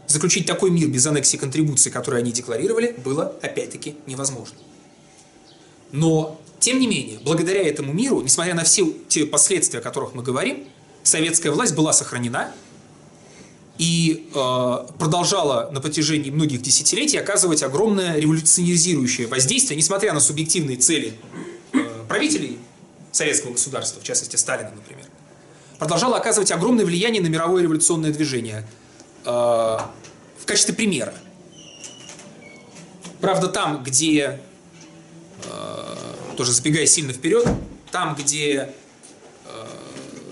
Заключить 0.07 0.45
такой 0.45 0.71
мир 0.71 0.89
без 0.89 1.07
аннексии 1.07 1.39
контрибуции, 1.39 1.89
которые 1.89 2.21
они 2.21 2.31
декларировали, 2.31 2.95
было, 3.03 3.35
опять-таки, 3.41 3.97
невозможно. 4.07 4.59
Но, 5.93 6.39
тем 6.59 6.79
не 6.79 6.87
менее, 6.87 7.21
благодаря 7.25 7.67
этому 7.67 7.95
миру, 7.95 8.21
несмотря 8.21 8.53
на 8.53 8.65
все 8.65 8.93
те 9.09 9.25
последствия, 9.25 9.79
о 9.79 9.83
которых 9.83 10.13
мы 10.13 10.23
говорим, 10.23 10.67
советская 11.05 11.53
власть 11.53 11.75
была 11.75 11.95
сохранена 11.95 12.53
и 13.81 14.29
э, 14.35 14.79
продолжала 14.99 15.71
на 15.73 15.81
протяжении 15.81 16.31
многих 16.31 16.61
десятилетий 16.61 17.17
оказывать 17.17 17.63
огромное 17.63 18.21
революционизирующее 18.21 19.27
воздействие, 19.27 19.79
несмотря 19.79 20.13
на 20.13 20.21
субъективные 20.21 20.77
цели 20.77 21.15
э, 21.73 21.79
правителей 22.07 22.59
советского 23.11 23.53
государства, 23.53 24.03
в 24.03 24.05
частности 24.05 24.37
Сталина, 24.37 24.71
например, 24.77 25.07
продолжала 25.79 26.19
оказывать 26.19 26.53
огромное 26.53 26.85
влияние 26.85 27.23
на 27.23 27.29
мировое 27.29 27.63
революционное 27.63 28.13
движение. 28.13 28.69
Э, 29.25 29.29
в 29.31 30.45
качестве 30.45 30.75
примера. 30.75 31.15
Правда, 33.23 33.49
там, 33.49 33.83
где, 33.83 34.41
э, 35.45 35.97
тоже 36.37 36.53
забегая 36.53 36.85
сильно 36.85 37.15
вперед, 37.15 37.49
там, 37.91 38.15
где 38.15 38.75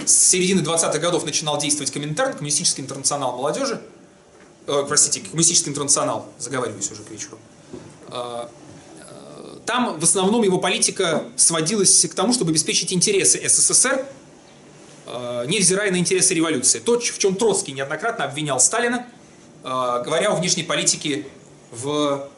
с 0.08 0.28
середины 0.28 0.60
20-х 0.62 0.98
годов 0.98 1.24
начинал 1.24 1.58
действовать 1.58 1.92
Коминтерн, 1.92 2.32
Коммунистический 2.32 2.82
интернационал 2.82 3.36
молодежи, 3.36 3.80
э, 4.66 4.84
простите, 4.88 5.20
Коммунистический 5.20 5.70
интернационал, 5.70 6.26
заговариваюсь 6.38 6.90
уже 6.90 7.02
к 7.02 7.10
вечеру, 7.10 7.38
э, 8.10 8.46
там 9.68 10.00
в 10.00 10.02
основном 10.02 10.42
его 10.42 10.58
политика 10.58 11.24
сводилась 11.36 12.06
к 12.06 12.14
тому, 12.14 12.32
чтобы 12.32 12.52
обеспечить 12.52 12.90
интересы 12.90 13.38
СССР, 13.46 14.06
э, 15.06 15.44
невзирая 15.46 15.90
на 15.90 15.96
интересы 15.96 16.32
революции. 16.32 16.78
То, 16.78 16.98
в 16.98 17.18
чем 17.18 17.34
Троцкий 17.34 17.72
неоднократно 17.72 18.24
обвинял 18.24 18.60
Сталина, 18.60 19.06
э, 19.62 19.68
говоря 19.68 20.30
о 20.30 20.36
внешней 20.36 20.62
политике 20.62 21.26
в, 21.70 21.88
э, 21.88 22.28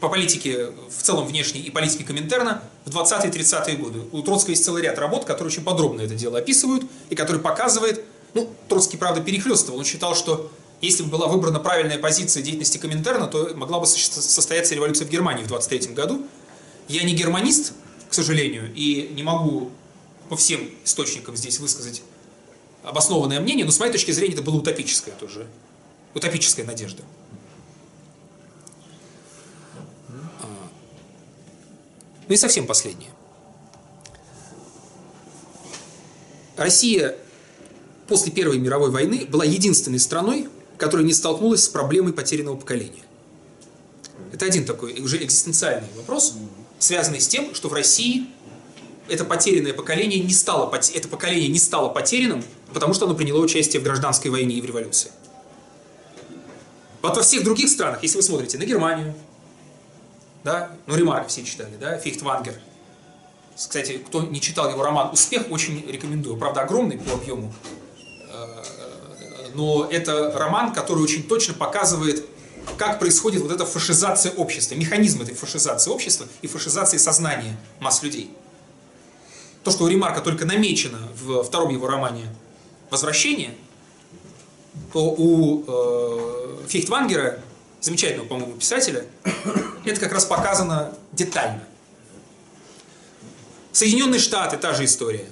по 0.00 0.08
политике 0.08 0.70
в 0.88 1.02
целом 1.02 1.26
внешней 1.26 1.60
и 1.60 1.70
политике 1.70 2.04
Коминтерна 2.04 2.62
в 2.86 2.96
20-30-е 2.96 3.76
годы. 3.76 4.00
У 4.12 4.22
Троцкого 4.22 4.50
есть 4.50 4.64
целый 4.64 4.82
ряд 4.82 4.98
работ, 4.98 5.26
которые 5.26 5.52
очень 5.52 5.62
подробно 5.62 6.00
это 6.00 6.14
дело 6.14 6.38
описывают 6.38 6.84
и 7.10 7.14
которые 7.14 7.42
показывают, 7.42 8.02
ну, 8.34 8.50
Троцкий, 8.68 8.96
правда, 8.96 9.20
перехлестывал, 9.20 9.78
он 9.78 9.84
считал, 9.84 10.14
что 10.14 10.50
если 10.80 11.02
бы 11.02 11.10
была 11.10 11.26
выбрана 11.26 11.60
правильная 11.60 11.98
позиция 11.98 12.42
деятельности 12.42 12.78
Коминтерна, 12.78 13.26
то 13.26 13.50
могла 13.54 13.80
бы 13.80 13.86
состояться 13.86 14.74
революция 14.74 15.06
в 15.06 15.10
Германии 15.10 15.44
в 15.44 15.48
23 15.48 15.92
году. 15.92 16.26
Я 16.88 17.02
не 17.02 17.14
германист, 17.14 17.74
к 18.08 18.14
сожалению, 18.14 18.72
и 18.74 19.10
не 19.12 19.22
могу 19.22 19.70
по 20.30 20.36
всем 20.36 20.70
источникам 20.84 21.36
здесь 21.36 21.58
высказать 21.58 22.02
обоснованное 22.82 23.40
мнение, 23.40 23.66
но 23.66 23.72
с 23.72 23.78
моей 23.78 23.92
точки 23.92 24.10
зрения 24.12 24.34
это 24.34 24.42
было 24.42 24.56
утопическое 24.56 25.14
тоже. 25.14 25.46
Утопическая 26.14 26.64
надежда. 26.64 27.02
Ну 32.30 32.34
и 32.34 32.36
совсем 32.36 32.64
последнее. 32.64 33.10
Россия 36.56 37.16
после 38.06 38.30
Первой 38.30 38.58
мировой 38.58 38.92
войны 38.92 39.26
была 39.28 39.44
единственной 39.44 39.98
страной, 39.98 40.48
которая 40.78 41.04
не 41.04 41.12
столкнулась 41.12 41.64
с 41.64 41.68
проблемой 41.68 42.12
потерянного 42.12 42.54
поколения. 42.54 43.02
Это 44.32 44.46
один 44.46 44.64
такой 44.64 45.00
уже 45.00 45.20
экзистенциальный 45.20 45.88
вопрос, 45.96 46.34
связанный 46.78 47.20
с 47.20 47.26
тем, 47.26 47.52
что 47.52 47.68
в 47.68 47.72
России 47.72 48.28
это 49.08 49.24
потерянное 49.24 49.72
поколение 49.72 50.20
не 50.20 50.32
стало, 50.32 50.72
это 50.72 51.08
поколение 51.08 51.48
не 51.48 51.58
стало 51.58 51.88
потерянным, 51.88 52.44
потому 52.72 52.94
что 52.94 53.06
оно 53.06 53.16
приняло 53.16 53.40
участие 53.40 53.80
в 53.80 53.82
гражданской 53.82 54.30
войне 54.30 54.54
и 54.54 54.60
в 54.60 54.64
революции. 54.64 55.10
Вот 57.02 57.16
во 57.16 57.24
всех 57.24 57.42
других 57.42 57.68
странах, 57.68 58.04
если 58.04 58.18
вы 58.18 58.22
смотрите 58.22 58.56
на 58.56 58.66
Германию, 58.66 59.16
да, 60.44 60.70
ну 60.86 60.96
Ремарк 60.96 61.28
все 61.28 61.44
читали, 61.44 61.76
да, 61.78 61.98
Фихтвангер. 61.98 62.54
Кстати, 63.56 63.98
кто 63.98 64.22
не 64.22 64.40
читал 64.40 64.70
его 64.70 64.82
роман 64.82 65.12
«Успех», 65.12 65.50
очень 65.50 65.84
рекомендую. 65.86 66.36
Правда, 66.38 66.62
огромный 66.62 66.98
по 66.98 67.12
объему 67.12 67.52
но 69.54 69.86
это 69.90 70.32
роман, 70.32 70.72
который 70.72 71.02
очень 71.02 71.22
точно 71.22 71.54
показывает, 71.54 72.26
как 72.76 72.98
происходит 72.98 73.42
вот 73.42 73.52
эта 73.52 73.66
фашизация 73.66 74.32
общества, 74.32 74.74
механизм 74.74 75.22
этой 75.22 75.34
фашизации 75.34 75.90
общества 75.90 76.26
и 76.42 76.46
фашизации 76.46 76.96
сознания 76.96 77.56
масс 77.80 78.02
людей. 78.02 78.30
то, 79.64 79.70
что 79.70 79.84
у 79.84 79.88
Ремарка 79.88 80.20
только 80.22 80.46
намечено 80.46 81.08
в 81.14 81.42
втором 81.42 81.70
его 81.70 81.86
романе 81.86 82.34
«Возвращение», 82.90 83.54
то 84.92 85.14
у 85.16 85.64
э, 85.66 86.66
Фейхтвангера, 86.68 87.42
замечательного, 87.80 88.26
по-моему, 88.26 88.54
писателя, 88.54 89.04
это 89.84 90.00
как 90.00 90.12
раз 90.12 90.24
показано 90.24 90.94
детально. 91.12 91.64
Соединенные 93.72 94.20
Штаты, 94.20 94.56
та 94.56 94.74
же 94.74 94.84
история. 94.84 95.26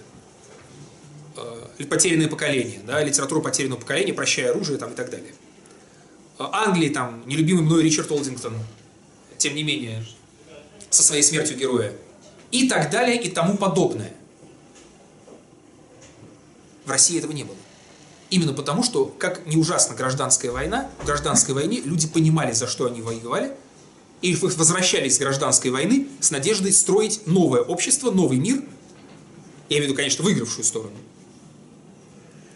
Э, 1.37 1.85
потерянное 1.85 2.29
поколение, 2.29 2.81
да, 2.85 3.03
литература 3.03 3.41
потерянного 3.41 3.81
поколения, 3.81 4.13
прощая 4.13 4.51
оружие 4.51 4.79
там, 4.79 4.93
и 4.93 4.95
так 4.95 5.11
далее. 5.11 5.35
Э, 6.39 6.45
Англии, 6.53 6.89
там, 6.89 7.23
нелюбимый 7.27 7.65
мной 7.65 7.83
Ричард 7.83 8.11
Олдингтон, 8.11 8.55
тем 9.37 9.55
не 9.55 9.63
менее, 9.63 10.05
со 10.91 11.03
своей 11.03 11.23
смертью 11.23 11.57
героя. 11.57 11.93
И 12.51 12.69
так 12.69 12.91
далее, 12.91 13.21
и 13.21 13.29
тому 13.29 13.57
подобное. 13.57 14.13
В 16.85 16.91
России 16.91 17.19
этого 17.19 17.33
не 17.33 17.45
было. 17.45 17.57
Именно 18.31 18.53
потому, 18.53 18.83
что, 18.83 19.07
как 19.07 19.47
не 19.47 19.57
ужасна 19.57 19.95
гражданская 19.95 20.53
война, 20.53 20.91
в 21.01 21.07
гражданской 21.07 21.55
войне 21.55 21.81
люди 21.81 22.07
понимали, 22.07 22.53
за 22.53 22.67
что 22.67 22.87
они 22.87 23.01
воевали, 23.01 23.55
и 24.21 24.35
возвращались 24.35 25.17
с 25.17 25.19
гражданской 25.19 25.71
войны 25.71 26.09
с 26.21 26.31
надеждой 26.31 26.73
строить 26.73 27.27
новое 27.27 27.63
общество, 27.63 28.11
новый 28.11 28.39
мир, 28.39 28.63
я 29.69 29.77
имею 29.77 29.85
в 29.85 29.87
виду, 29.89 29.95
конечно, 29.95 30.25
выигравшую 30.25 30.65
сторону. 30.65 30.97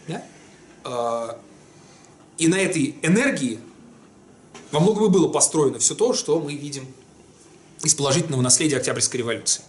Да? 0.07 0.23
А, 0.83 1.39
и 2.37 2.47
на 2.47 2.59
этой 2.59 2.95
энергии 3.01 3.59
во 4.71 4.79
многом 4.79 5.05
и 5.05 5.09
было 5.09 5.27
построено 5.27 5.79
все 5.79 5.95
то, 5.95 6.13
что 6.13 6.39
мы 6.39 6.53
видим 6.55 6.85
из 7.83 7.95
положительного 7.95 8.41
наследия 8.41 8.77
Октябрьской 8.77 9.19
революции. 9.19 9.63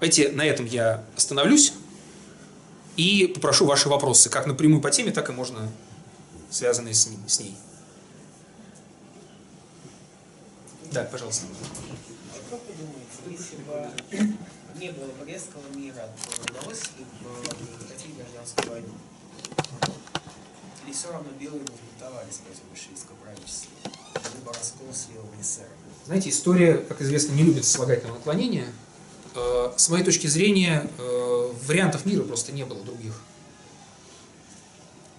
Давайте 0.00 0.30
на 0.30 0.44
этом 0.44 0.66
я 0.66 1.04
остановлюсь 1.16 1.72
и 2.98 3.28
попрошу 3.28 3.64
ваши 3.64 3.88
вопросы, 3.88 4.28
как 4.28 4.46
напрямую 4.46 4.82
по 4.82 4.90
теме, 4.90 5.12
так 5.12 5.30
и 5.30 5.32
можно 5.32 5.70
связанные 6.50 6.94
с, 6.94 7.06
ним, 7.06 7.20
с 7.28 7.38
ней. 7.38 7.56
Да, 10.90 11.04
пожалуйста. 11.04 11.46
Как 12.50 12.60
вы 12.66 12.74
думаете, 12.74 13.40
если 13.40 13.56
бы 13.62 14.36
не 14.80 14.90
было 14.90 15.12
Брестского 15.24 15.62
мира, 15.76 16.08
то 16.24 16.50
удалось 16.50 16.82
ли 16.98 17.04
бы 17.22 17.78
прекратить 17.78 18.16
гражданскую 18.16 18.70
войну? 18.72 18.94
Или 20.84 20.92
все 20.92 21.12
равно 21.12 21.28
белые 21.38 21.60
бы 21.60 21.72
бунтовались 21.72 22.38
против 22.38 22.64
большевистского 22.68 23.14
правительства? 23.16 23.70
Либо 24.34 24.52
раскол 24.52 24.88
слил 24.92 25.22
в 25.22 25.44
СССР? 25.44 25.68
Знаете, 26.06 26.30
история, 26.30 26.78
как 26.78 27.00
известно, 27.00 27.34
не 27.34 27.44
любит 27.44 27.64
слагательного 27.64 28.16
наклонения. 28.16 28.66
Э, 29.34 29.72
С 29.76 29.88
моей 29.88 30.04
точки 30.04 30.26
зрения, 30.26 30.88
э, 30.98 31.52
вариантов 31.66 32.06
мира 32.06 32.22
просто 32.22 32.52
не 32.52 32.64
было 32.64 32.82
других. 32.82 33.12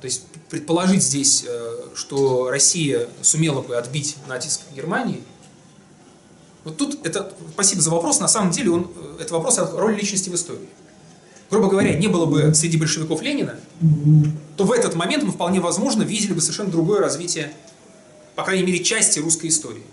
То 0.01 0.05
есть 0.05 0.23
предположить 0.49 1.03
здесь, 1.03 1.43
э, 1.47 1.89
что 1.95 2.49
Россия 2.49 3.09
сумела 3.21 3.61
бы 3.61 3.75
отбить 3.77 4.15
натиск 4.27 4.61
Германии, 4.73 5.21
вот 6.63 6.77
тут 6.77 7.05
это, 7.05 7.33
спасибо 7.53 7.81
за 7.81 7.89
вопрос, 7.89 8.19
на 8.19 8.27
самом 8.27 8.51
деле 8.51 8.71
он, 8.71 8.91
это 9.19 9.33
вопрос 9.33 9.57
о 9.59 9.65
роли 9.65 9.95
личности 9.95 10.29
в 10.29 10.35
истории. 10.35 10.67
Грубо 11.49 11.67
говоря, 11.67 11.97
не 11.97 12.07
было 12.07 12.25
бы 12.25 12.53
среди 12.53 12.77
большевиков 12.77 13.21
Ленина, 13.21 13.59
то 14.55 14.65
в 14.65 14.71
этот 14.71 14.93
момент 14.95 15.23
мы 15.23 15.31
вполне 15.31 15.59
возможно 15.59 16.03
видели 16.03 16.33
бы 16.33 16.41
совершенно 16.41 16.69
другое 16.69 16.99
развитие, 16.99 17.53
по 18.35 18.43
крайней 18.43 18.63
мере, 18.63 18.83
части 18.83 19.19
русской 19.19 19.47
истории. 19.47 19.83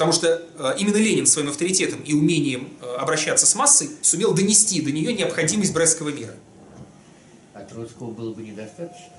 Потому 0.00 0.14
что 0.14 0.42
э, 0.56 0.76
именно 0.78 0.96
Ленин 0.96 1.26
своим 1.26 1.50
авторитетом 1.50 2.00
и 2.00 2.14
умением 2.14 2.70
э, 2.80 2.86
обращаться 2.96 3.44
с 3.44 3.54
массой 3.54 3.90
сумел 4.00 4.32
донести 4.32 4.80
до 4.80 4.90
нее 4.90 5.12
необходимость 5.12 5.74
Брестского 5.74 6.08
мира. 6.08 6.34
А 7.52 7.60
Троцкого 7.60 8.10
было 8.10 8.32
бы 8.32 8.40
недостаточно? 8.40 9.12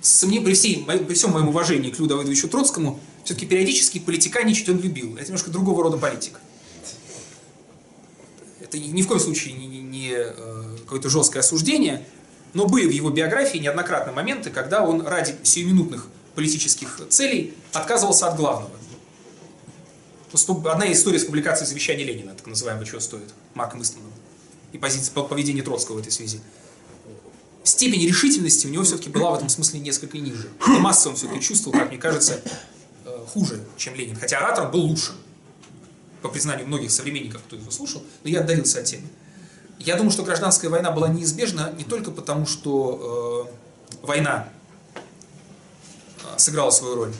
Сомнев... 0.00 0.44
При, 0.44 0.54
всей, 0.54 0.84
при 0.84 1.14
всем 1.14 1.32
моем 1.32 1.48
уважении 1.48 1.90
к 1.90 1.96
Давыдовичу 1.96 2.46
Троцкому, 2.46 3.00
все-таки 3.24 3.46
периодически 3.46 3.98
политиканичать 3.98 4.68
он 4.68 4.78
любил. 4.78 5.16
Это 5.16 5.24
немножко 5.24 5.50
другого 5.50 5.82
рода 5.82 5.96
политик. 5.96 6.38
Это 8.60 8.78
ни 8.78 9.02
в 9.02 9.08
коем 9.08 9.20
случае 9.20 9.54
не, 9.54 9.66
не- 9.66 9.82
не, 9.82 10.12
э, 10.14 10.76
какое-то 10.84 11.10
жесткое 11.10 11.40
осуждение, 11.40 12.06
но 12.54 12.68
были 12.68 12.86
в 12.86 12.92
его 12.92 13.10
биографии 13.10 13.58
неоднократно 13.58 14.12
моменты, 14.12 14.50
когда 14.50 14.84
он 14.84 15.04
ради 15.04 15.34
сиюминутных 15.42 16.06
политических 16.36 17.00
целей 17.08 17.54
отказывался 17.72 18.28
от 18.28 18.36
главного. 18.36 18.75
Одна 20.66 20.92
история 20.92 21.18
с 21.18 21.24
публикацией 21.24 21.68
завещания 21.68 22.04
Ленина, 22.04 22.34
так 22.34 22.46
называемого, 22.46 22.84
чего 22.86 23.00
стоит, 23.00 23.32
Марком 23.54 23.82
Истманом, 23.82 24.12
и 24.72 24.78
позиция, 24.78 25.12
по- 25.12 25.22
поведение 25.24 25.62
Троцкого 25.62 25.96
в 25.96 26.00
этой 26.00 26.12
связи. 26.12 26.40
Степень 27.64 28.06
решительности 28.06 28.66
у 28.66 28.70
него 28.70 28.84
все-таки 28.84 29.10
была 29.10 29.32
в 29.32 29.34
этом 29.36 29.48
смысле 29.48 29.80
несколько 29.80 30.18
ниже. 30.18 30.48
И 30.68 30.78
масса 30.78 31.08
он 31.08 31.16
все-таки 31.16 31.40
чувствовал, 31.40 31.78
как 31.78 31.88
мне 31.88 31.98
кажется, 31.98 32.40
э, 33.04 33.18
хуже, 33.32 33.64
чем 33.76 33.94
Ленин. 33.96 34.16
Хотя 34.16 34.38
оратором 34.38 34.70
был 34.70 34.80
лучше, 34.82 35.12
по 36.22 36.28
признанию 36.28 36.66
многих 36.66 36.90
современников, 36.90 37.42
кто 37.42 37.56
его 37.56 37.70
слушал, 37.70 38.02
но 38.24 38.30
я 38.30 38.40
отдалился 38.40 38.80
от 38.80 38.84
темы. 38.84 39.06
Я 39.78 39.96
думаю, 39.96 40.10
что 40.10 40.22
гражданская 40.22 40.70
война 40.70 40.90
была 40.90 41.08
неизбежна 41.08 41.72
не 41.76 41.84
только 41.84 42.10
потому, 42.10 42.46
что 42.46 43.50
э, 44.02 44.06
война 44.06 44.48
э, 44.94 46.38
сыграла 46.38 46.70
свою 46.70 46.94
роль. 46.96 47.12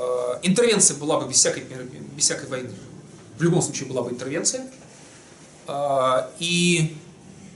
Э, 0.00 0.38
интервенция 0.42 0.96
была 0.96 1.20
бы 1.20 1.28
без 1.28 1.36
всякой, 1.36 1.64
без 2.16 2.24
всякой 2.24 2.48
войны. 2.48 2.70
В 3.38 3.42
любом 3.42 3.60
случае 3.60 3.88
была 3.88 4.02
бы 4.02 4.10
интервенция. 4.10 4.66
Э, 5.68 6.28
и 6.38 6.96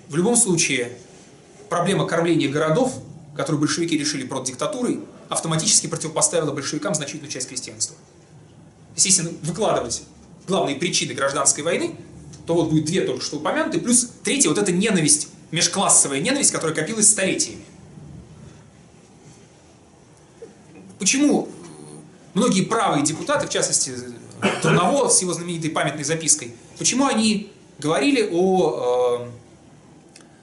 в 0.09 0.17
любом 0.17 0.37
случае 0.37 0.93
проблема 1.71 2.07
кормления 2.07 2.51
городов, 2.51 2.95
которую 3.35 3.61
большевики 3.61 3.97
решили 3.97 4.27
против 4.27 4.49
диктатуры, 4.49 5.01
автоматически 5.31 5.87
противопоставила 5.87 6.53
большевикам 6.53 6.95
значительную 6.95 7.33
часть 7.33 7.49
крестьянства. 7.49 7.97
Естественно, 8.95 9.31
выкладывать 9.43 10.03
главные 10.47 10.77
причины 10.77 11.15
гражданской 11.15 11.65
войны, 11.65 11.97
то 12.47 12.55
вот 12.55 12.69
будет 12.69 12.85
две 12.85 13.01
только 13.01 13.25
что 13.25 13.39
упомянутые, 13.39 13.81
плюс 13.83 14.11
третья 14.23 14.51
вот 14.51 14.59
эта 14.59 14.71
ненависть, 14.71 15.29
межклассовая 15.51 16.21
ненависть, 16.21 16.53
которая 16.53 16.77
копилась 16.77 17.09
столетиями. 17.09 17.65
Почему 20.99 21.49
многие 22.35 22.63
правые 22.63 23.05
депутаты, 23.05 23.47
в 23.47 23.51
частности 23.51 23.95
Турноволов 24.63 25.13
с 25.13 25.23
его 25.23 25.33
знаменитой 25.33 25.71
памятной 25.71 26.05
запиской, 26.05 26.55
почему 26.79 27.07
они 27.07 27.53
говорили 27.79 28.29
о 28.31 29.23
э, 29.23 29.31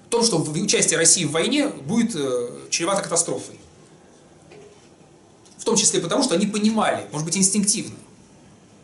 том, 0.09 0.23
что 0.23 0.37
участие 0.37 0.97
России 0.97 1.25
в 1.25 1.31
войне 1.31 1.67
будет 1.67 2.15
э, 2.15 2.49
чревато 2.69 3.03
катастрофой? 3.03 3.59
В 5.57 5.63
том 5.63 5.75
числе 5.75 5.99
потому, 5.99 6.23
что 6.23 6.33
они 6.33 6.47
понимали, 6.47 7.05
может 7.11 7.25
быть 7.25 7.37
инстинктивно, 7.37 7.95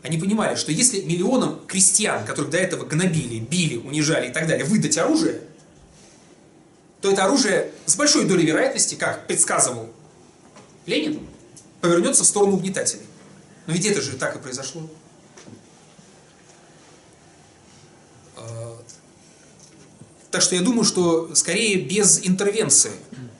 они 0.03 0.17
понимали, 0.17 0.55
что 0.55 0.71
если 0.71 1.01
миллионам 1.01 1.59
крестьян, 1.65 2.23
которых 2.23 2.51
до 2.51 2.57
этого 2.57 2.85
гнобили, 2.85 3.39
били, 3.39 3.77
унижали 3.77 4.29
и 4.29 4.31
так 4.31 4.47
далее, 4.47 4.63
выдать 4.65 4.97
оружие, 4.97 5.41
то 7.01 7.11
это 7.11 7.25
оружие 7.25 7.71
с 7.85 7.95
большой 7.95 8.25
долей 8.25 8.45
вероятности, 8.45 8.95
как 8.95 9.27
предсказывал 9.27 9.89
Ленин, 10.85 11.26
повернется 11.81 12.23
в 12.23 12.27
сторону 12.27 12.53
угнетателей. 12.57 13.03
Но 13.65 13.73
ведь 13.73 13.85
это 13.85 14.01
же 14.01 14.17
так 14.17 14.35
и 14.35 14.39
произошло. 14.39 14.89
А, 18.37 18.77
Так 20.31 20.41
что 20.41 20.55
я 20.55 20.61
думаю, 20.61 20.83
что 20.83 21.33
скорее 21.35 21.81
без 21.81 22.25
интервенции, 22.25 22.91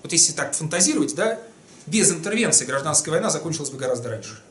вот 0.04 0.12
если 0.12 0.34
так 0.34 0.54
фантазировать, 0.56 1.16
да, 1.16 1.40
без 1.86 2.12
интервенции 2.12 2.66
гражданская 2.66 3.14
война 3.14 3.30
закончилась 3.30 3.70
бы 3.70 3.78
гораздо 3.78 4.10
раньше. 4.10 4.42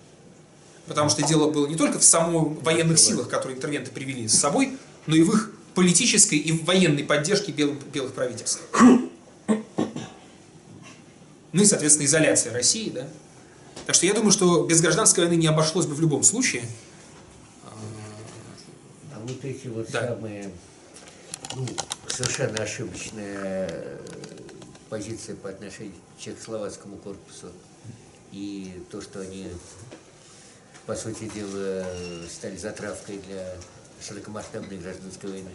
Потому 0.87 1.11
что 1.11 1.23
дело 1.27 1.51
было 1.51 1.67
не 1.67 1.77
только 1.77 1.99
в 1.99 2.05
самых 2.05 2.63
военных 2.63 2.99
силах, 2.99 3.29
которые 3.29 3.57
интервенты 3.57 3.91
привели 3.91 4.29
с 4.29 4.39
собой, 4.39 4.79
но 5.07 5.17
и 5.17 5.23
в 5.23 5.33
их 5.35 5.51
политической 5.75 6.39
и 6.39 6.53
военной 6.65 7.05
поддержке 7.05 7.53
белых, 7.53 7.79
белых 7.89 8.15
правительств. 8.15 8.63
Ну 11.53 11.63
и, 11.63 11.65
соответственно, 11.65 12.07
изоляция 12.07 12.53
России, 12.53 12.91
да. 12.91 13.09
Так 13.87 13.95
что 13.95 14.05
я 14.07 14.15
думаю, 14.15 14.33
что 14.33 14.65
без 14.65 14.81
гражданской 14.81 15.25
войны 15.25 15.39
не 15.41 15.47
обошлось 15.47 15.87
бы 15.87 15.95
в 15.95 16.01
любом 16.01 16.23
случае. 16.25 16.65
А 17.65 19.21
вот 19.21 19.45
эти 19.45 19.69
вот 19.69 19.91
Да. 19.91 20.09
самые, 20.09 20.51
ну, 21.55 21.67
совершенно 22.09 22.63
ошибочная 22.63 23.69
э, 23.71 23.99
позиция 24.91 25.37
по 25.37 25.49
отношению 25.51 25.95
к 26.17 26.21
чехословацкому 26.21 26.97
корпусу 26.97 27.49
и 28.33 28.83
то, 28.91 29.01
что 29.01 29.21
они, 29.21 29.47
по 30.87 30.97
сути 30.97 31.31
дела, 31.33 31.87
стали 32.29 32.57
затравкой 32.57 33.19
для 33.29 33.55
широкомасштабной 34.07 34.79
гражданской 34.79 35.31
войны. 35.31 35.51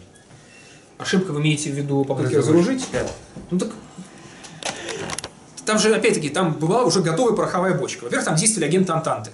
Ошибка 0.98 1.32
вы 1.32 1.40
имеете 1.42 1.70
в 1.70 1.74
виду 1.74 2.04
попытки 2.04 2.34
разоружить? 2.34 2.86
Да. 2.92 3.06
Ну 3.50 3.58
так 3.58 3.70
там 5.64 5.78
же, 5.78 5.94
опять-таки, 5.94 6.28
там 6.28 6.54
была 6.54 6.84
уже 6.84 7.00
готовая 7.00 7.34
пороховая 7.34 7.74
бочка. 7.74 8.04
Во-первых, 8.04 8.26
там 8.26 8.36
действовали 8.36 8.66
агенты 8.68 8.92
Антанты. 8.92 9.30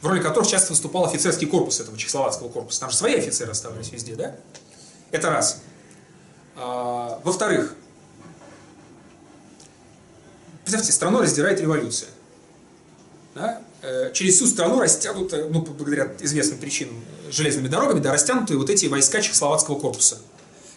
в 0.00 0.06
роли 0.06 0.20
которых 0.20 0.48
часто 0.48 0.72
выступал 0.72 1.04
офицерский 1.04 1.46
корпус 1.46 1.80
этого 1.80 1.98
чехословацкого 1.98 2.48
корпуса. 2.48 2.80
Там 2.80 2.90
же 2.90 2.96
свои 2.96 3.14
офицеры 3.14 3.50
оставались 3.50 3.90
везде, 3.90 4.14
да? 4.14 4.36
Это 5.10 5.30
раз. 5.30 5.62
А, 6.54 7.20
во-вторых, 7.24 7.74
представьте, 10.62 10.92
страну 10.92 11.20
раздирает 11.20 11.60
революция. 11.60 12.08
Да? 13.34 13.62
Э, 13.82 14.10
через 14.12 14.36
всю 14.36 14.46
страну 14.46 14.80
растянуты, 14.80 15.44
ну, 15.50 15.60
благодаря 15.60 16.10
известным 16.20 16.58
причинам, 16.58 17.04
железными 17.30 17.68
дорогами, 17.68 18.00
да, 18.00 18.12
растянуты 18.12 18.56
вот 18.56 18.70
эти 18.70 18.86
войска 18.86 19.20
чехословацкого 19.20 19.78
корпуса, 19.78 20.18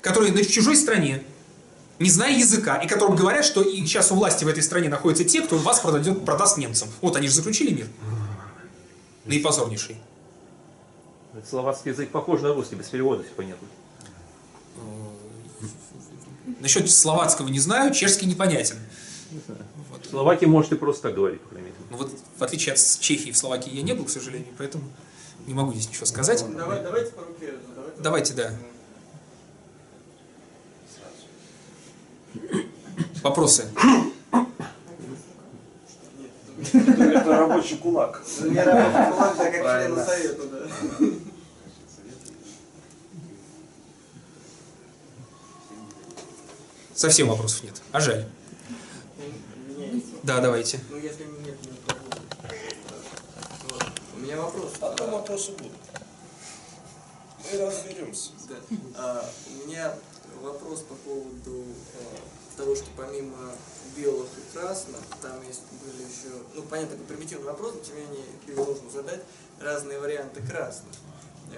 которые 0.02 0.34
на 0.34 0.44
чужой 0.44 0.76
стране, 0.76 1.24
не 2.00 2.10
зная 2.10 2.38
языка, 2.38 2.78
и 2.78 2.88
которым 2.88 3.16
говорят, 3.16 3.46
что 3.46 3.62
и 3.62 3.78
сейчас 3.82 4.12
у 4.12 4.16
власти 4.16 4.46
в 4.46 4.48
этой 4.48 4.64
стране 4.64 4.90
находятся 4.90 5.26
те, 5.26 5.42
кто 5.42 5.58
вас 5.58 5.80
продадет, 5.82 6.24
продаст 6.26 6.58
немцам. 6.58 6.90
Вот 7.02 7.16
они 7.16 7.28
же 7.28 7.34
заключили 7.34 7.74
мир. 7.74 7.88
Наипозорнейший. 9.26 9.98
Словацкий 11.48 11.92
язык 11.92 12.10
похож 12.10 12.42
на 12.42 12.54
русский, 12.54 12.76
без 12.76 12.88
перевода, 12.88 13.24
все 13.24 13.34
понятно. 13.34 13.68
Насчет 16.60 16.90
словацкого 16.90 17.48
не 17.48 17.60
знаю, 17.60 17.94
чешский 17.94 18.26
непонятен. 18.26 18.78
В 19.30 20.10
Словакии 20.10 20.46
можете 20.46 20.76
просто 20.76 21.04
так 21.04 21.16
говорить, 21.16 21.40
по 21.42 21.50
крайней 21.50 21.68
мере. 21.68 21.78
Ну 21.92 21.98
вот, 21.98 22.12
в 22.38 22.44
отличие 22.44 22.74
от 22.74 22.80
Чехии, 23.00 23.32
в 23.32 23.38
Словакии 23.38 23.72
я 23.72 23.84
не 23.84 23.94
был, 23.94 24.06
к 24.06 24.10
сожалению, 24.10 24.48
поэтому 24.58 24.84
не 25.46 25.54
могу 25.54 25.72
здесь 25.74 25.90
ничего 25.90 26.08
сказать. 26.08 26.44
Давай, 26.58 26.82
давайте 26.82 27.12
по 27.12 27.22
руке. 27.22 27.54
Давайте, 27.76 28.02
Давайте, 28.02 28.34
да. 28.34 28.52
Вопросы? 33.24 33.68
Это 36.74 37.26
рабочий 37.26 37.78
кулак. 37.78 38.22
Я 38.52 38.66
работаю 38.66 39.14
кулак, 39.14 39.38
да, 39.38 39.52
как 39.52 39.54
члена 39.54 40.06
совета, 40.06 40.44
да. 40.48 40.68
Совсем 46.94 47.30
вопросов 47.30 47.64
нет. 47.64 47.82
А 47.94 48.02
жаль. 48.02 48.26
Да, 50.24 50.42
давайте. 50.42 50.80
Ну, 50.90 50.98
если 50.98 51.24
нет, 51.24 51.56
не 51.62 51.72
попробую. 51.88 52.22
Вот. 53.70 53.84
У 54.16 54.20
меня 54.20 54.36
вопрос. 54.38 54.74
Потом 54.80 55.12
вопросы 55.12 55.52
будут. 55.54 55.72
Мы 57.52 57.66
разберемся. 57.66 58.32
Да. 58.50 58.56
А, 58.98 59.30
у 59.48 59.68
меня 59.68 59.94
вопрос 60.40 60.82
по 60.82 60.96
поводу 60.96 61.64
э, 61.94 62.58
того, 62.60 62.76
что 62.76 62.86
помимо 62.98 63.52
белых 63.96 64.28
и 64.38 64.58
красных, 64.58 65.00
там 65.22 65.42
есть 65.48 65.62
были 65.84 66.04
еще, 66.08 66.36
ну, 66.54 66.62
понятно, 66.64 66.96
это 66.96 67.04
примитивный 67.04 67.48
вопрос, 67.48 67.74
но 67.76 67.80
тем 67.80 67.96
не 67.96 68.02
менее 68.02 68.26
его 68.48 68.66
нужно 68.66 68.90
задать, 68.90 69.22
разные 69.60 70.00
варианты 70.00 70.42
красных. 70.42 70.94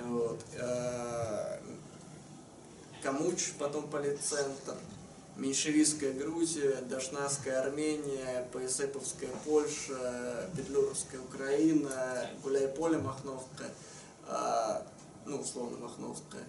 Вот. 0.03 0.39
А, 0.59 1.59
Камуч, 3.03 3.53
потом 3.57 3.89
политцентр, 3.89 4.75
меньшевистская 5.37 6.13
Грузия, 6.13 6.77
Дашнавская 6.89 7.61
Армения, 7.61 8.47
ПСЭПовская 8.53 9.29
Польша, 9.43 10.49
Петлюровская 10.55 11.19
Украина, 11.21 12.29
Гуляй-Поле 12.43 12.99
Махновка, 12.99 13.65
а, 14.27 14.85
ну, 15.25 15.39
условно 15.39 15.77
Махновская. 15.77 16.43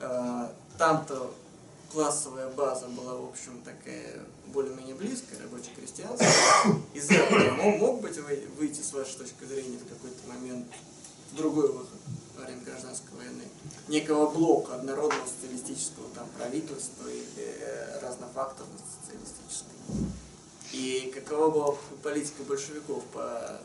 А, 0.00 0.52
Там-то 0.76 1.32
классовая 1.92 2.48
база 2.50 2.86
была, 2.88 3.14
в 3.16 3.28
общем, 3.28 3.60
такая 3.64 4.20
более-менее 4.52 4.94
близкая, 4.94 5.40
рабоче-крестьянская. 5.42 6.28
Из 6.94 7.10
этого 7.10 7.50
мог, 7.54 7.78
мог 7.78 8.00
быть 8.00 8.16
вы- 8.18 8.44
выйти, 8.58 8.80
с 8.80 8.92
вашей 8.92 9.16
точки 9.18 9.44
зрения, 9.44 9.78
в 9.78 9.88
какой-то 9.88 10.26
момент 10.28 10.66
другой 11.36 11.68
выход 11.72 11.98
во 12.36 12.44
время 12.44 12.62
гражданской 12.64 13.16
войны? 13.16 13.44
Некого 13.88 14.30
блока 14.30 14.74
однородного 14.76 15.26
социалистического 15.26 16.08
там, 16.14 16.26
правительства 16.36 17.08
или 17.08 17.56
э, 17.60 18.00
разнофакторного 18.00 18.78
социалистического. 19.00 19.72
И 20.72 21.12
какова 21.14 21.50
была 21.50 21.74
политика 22.02 22.42
большевиков 22.42 23.04
по, 23.12 23.60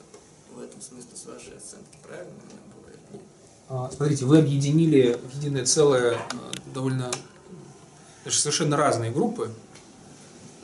в 0.55 0.61
этом 0.61 0.81
смысле, 0.81 1.09
с 1.15 1.25
вашей 1.25 1.57
оценки? 1.57 1.97
Правильно 2.03 2.31
она 2.31 2.75
была 2.75 2.91
или 2.91 3.13
нет? 3.13 3.21
А, 3.69 3.89
Смотрите, 3.91 4.25
вы 4.25 4.39
объединили 4.39 5.13
в 5.13 5.35
единое 5.37 5.65
целое 5.65 6.15
а, 6.17 6.51
довольно 8.21 8.25
даже 8.25 8.37
совершенно 8.37 8.77
разные 8.77 9.11
группы. 9.11 9.51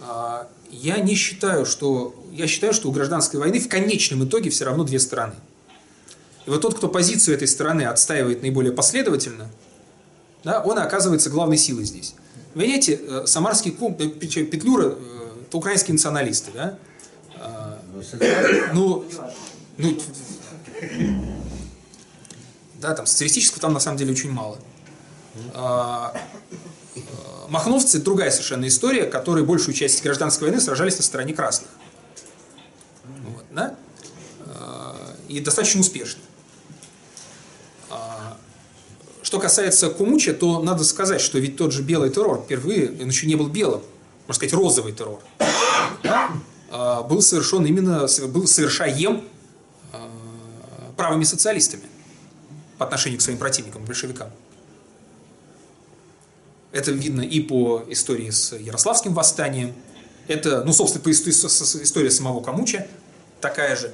А, 0.02 0.48
Я 0.70 0.98
не 0.98 1.16
считаю, 1.16 1.66
что 1.66 2.14
я 2.32 2.48
считаю, 2.48 2.74
что 2.74 2.90
у 2.90 2.92
гражданской 2.92 3.40
войны 3.40 3.60
в 3.60 3.70
конечном 3.70 4.26
итоге 4.26 4.50
все 4.50 4.66
равно 4.66 4.84
две 4.84 5.00
стороны. 5.00 5.36
И 6.46 6.50
вот 6.50 6.62
тот, 6.62 6.76
кто 6.76 6.88
позицию 6.88 7.36
этой 7.36 7.48
стороны 7.48 7.84
отстаивает 7.84 8.42
наиболее 8.42 8.72
последовательно, 8.74 9.50
да, 10.44 10.62
он 10.62 10.78
оказывается 10.78 11.30
главной 11.30 11.58
силой 11.58 11.86
здесь. 11.86 12.16
Понимаете, 12.54 13.00
э, 13.02 13.24
самарский 13.26 13.72
кум, 13.72 13.96
э, 14.00 14.08
Петлюра, 14.08 14.96
э, 14.98 15.30
это 15.48 15.58
украинские 15.58 15.94
националисты, 15.94 16.52
да? 16.54 16.78
А, 17.36 17.80
Ну, 18.74 19.06
Ну, 19.78 19.92
ну, 19.92 19.98
да, 22.82 22.94
там 22.94 23.06
социалистического 23.06 23.60
там 23.60 23.74
на 23.74 23.80
самом 23.80 23.98
деле 23.98 24.12
очень 24.12 24.32
мало. 24.32 24.58
Махновцы– 27.50 28.00
другая 28.02 28.32
совершенно 28.32 28.68
история, 28.68 29.06
которые 29.06 29.46
большую 29.46 29.74
часть 29.74 30.04
гражданской 30.04 30.48
войны 30.48 30.62
сражались 30.62 30.98
на 30.98 31.04
стороне 31.04 31.34
красных. 31.34 31.70
Вот, 33.06 33.46
да? 33.52 33.76
А, 34.46 34.96
И 35.30 35.40
достаточно 35.40 35.82
успешно. 35.82 36.22
А, 37.90 38.38
Что 39.22 39.40
касается 39.40 39.90
Кумуча, 39.90 40.34
то 40.34 40.62
надо 40.62 40.84
сказать, 40.84 41.22
что 41.22 41.40
ведь 41.40 41.58
тот 41.58 41.72
же 41.72 41.84
белый 41.84 42.10
террор 42.10 42.42
впервые, 42.42 42.92
он 43.02 43.08
еще 43.08 43.28
не 43.28 43.36
был 43.36 43.48
белым, 43.48 43.82
можно 44.28 44.34
сказать, 44.34 44.54
розовый 44.54 44.92
террор, 44.92 45.22
да, 46.04 46.32
а, 46.70 47.04
был 47.04 47.22
совершен 47.22 47.66
именно, 47.66 48.08
был 48.28 48.46
совершаем 48.48 49.24
правыми 50.98 51.24
социалистами 51.24 51.84
по 52.78 52.86
отношению 52.86 53.20
к 53.20 53.22
своим 53.22 53.38
противникам, 53.38 53.86
большевикам. 53.86 54.30
Это 56.72 56.92
видно 56.92 57.22
и 57.22 57.40
по 57.40 57.84
истории 57.90 58.30
с 58.30 58.56
Ярославским 58.56 59.14
восстанием, 59.14 59.74
это, 60.28 60.64
ну, 60.64 60.74
собственно, 60.74 61.04
по 61.04 61.12
истории, 61.12 62.10
самого 62.10 62.42
Камуча 62.42 62.88
такая 63.40 63.76
же. 63.76 63.94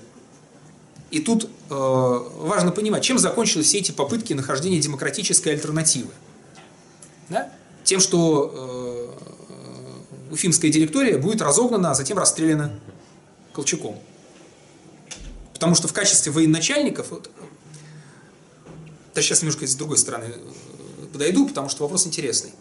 И 1.11 1.19
тут 1.19 1.43
э, 1.43 1.47
важно 1.69 2.71
понимать, 2.71 3.03
чем 3.03 3.19
закончились 3.19 3.67
все 3.67 3.77
эти 3.77 3.91
попытки 3.91 4.33
нахождения 4.33 4.79
демократической 4.79 5.49
альтернативы. 5.49 6.09
Да? 7.29 7.51
Тем, 7.83 7.99
что 7.99 8.51
э, 10.29 10.33
уфимская 10.33 10.71
директория 10.71 11.19
будет 11.19 11.43
разогнана, 11.43 11.91
а 11.91 11.93
затем 11.93 12.17
расстреляна 12.17 12.79
Колчаком. 13.53 13.99
Потому 15.53 15.75
что 15.75 15.87
в 15.87 15.93
качестве 15.93 16.31
военачальников, 16.31 17.11
вот, 17.11 17.29
да 19.13 19.21
сейчас 19.21 19.43
немножко 19.43 19.67
с 19.67 19.75
другой 19.75 19.99
стороны 19.99 20.33
подойду, 21.11 21.47
потому 21.47 21.69
что 21.69 21.83
вопрос 21.83 22.07
интересный. 22.07 22.51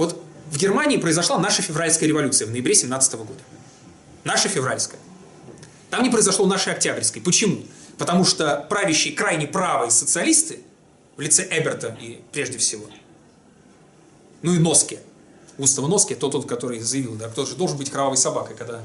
Вот 0.00 0.18
в 0.50 0.56
Германии 0.56 0.96
произошла 0.96 1.38
наша 1.38 1.60
февральская 1.60 2.08
революция 2.08 2.46
в 2.46 2.50
ноябре 2.50 2.74
17 2.74 3.16
года. 3.16 3.42
Наша 4.24 4.48
февральская. 4.48 4.98
Там 5.90 6.02
не 6.02 6.08
произошло 6.08 6.46
нашей 6.46 6.72
октябрьской. 6.72 7.20
Почему? 7.20 7.62
Потому 7.98 8.24
что 8.24 8.64
правящие 8.70 9.12
крайне 9.12 9.46
правые 9.46 9.90
социалисты 9.90 10.60
в 11.18 11.20
лице 11.20 11.46
Эберта 11.50 11.98
и 12.00 12.22
прежде 12.32 12.56
всего, 12.56 12.86
ну 14.40 14.54
и 14.54 14.58
Носке, 14.58 15.00
Густава 15.58 15.86
Носке, 15.86 16.14
тот, 16.14 16.32
тот, 16.32 16.48
который 16.48 16.80
заявил, 16.80 17.16
да, 17.16 17.28
кто 17.28 17.44
же 17.44 17.54
должен 17.54 17.76
быть 17.76 17.90
кровавой 17.90 18.16
собакой, 18.16 18.56
когда 18.56 18.80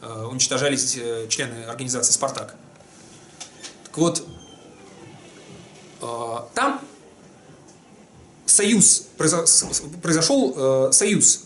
э, 0.00 0.26
уничтожались 0.30 0.96
э, 0.96 1.26
члены 1.28 1.64
организации 1.64 2.12
«Спартак». 2.12 2.54
Так 3.82 3.98
вот, 3.98 4.24
э, 6.02 6.38
там 6.54 6.80
союз, 8.46 9.06
произошел 9.16 10.54
э, 10.56 10.92
союз 10.92 11.44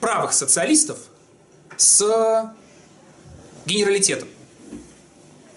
правых 0.00 0.32
социалистов 0.32 0.98
с 1.76 2.52
генералитетом. 3.64 4.28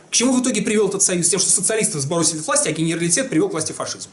К 0.09 0.11
чему 0.11 0.33
в 0.33 0.41
итоге 0.41 0.61
привел 0.61 0.89
этот 0.89 1.03
союз? 1.03 1.29
Тем, 1.29 1.39
что 1.39 1.49
социалисты 1.49 1.99
сбросили 1.99 2.39
власти, 2.39 2.67
а 2.67 2.71
генералитет 2.71 3.29
привел 3.29 3.49
к 3.49 3.51
власти 3.51 3.71
фашизм. 3.73 4.09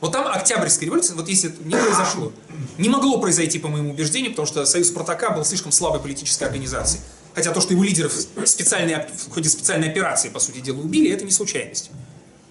Вот 0.00 0.12
там 0.12 0.26
Октябрьская 0.26 0.86
революция, 0.86 1.16
вот 1.16 1.28
если 1.28 1.52
не 1.64 1.74
произошло, 1.74 2.32
не 2.78 2.88
могло 2.88 3.18
произойти, 3.18 3.58
по 3.58 3.68
моему 3.68 3.90
убеждению, 3.90 4.32
потому 4.32 4.46
что 4.46 4.64
Союз 4.66 4.88
Спартака 4.88 5.30
был 5.30 5.44
слишком 5.44 5.72
слабой 5.72 6.00
политической 6.00 6.44
организацией. 6.44 7.02
Хотя 7.34 7.52
то, 7.52 7.60
что 7.60 7.72
его 7.72 7.82
лидеров 7.82 8.12
в 8.12 9.30
ходе 9.30 9.48
специальной 9.48 9.90
операции, 9.90 10.28
по 10.28 10.38
сути 10.38 10.60
дела, 10.60 10.78
убили, 10.78 11.10
это 11.10 11.24
не 11.24 11.30
случайность. 11.30 11.90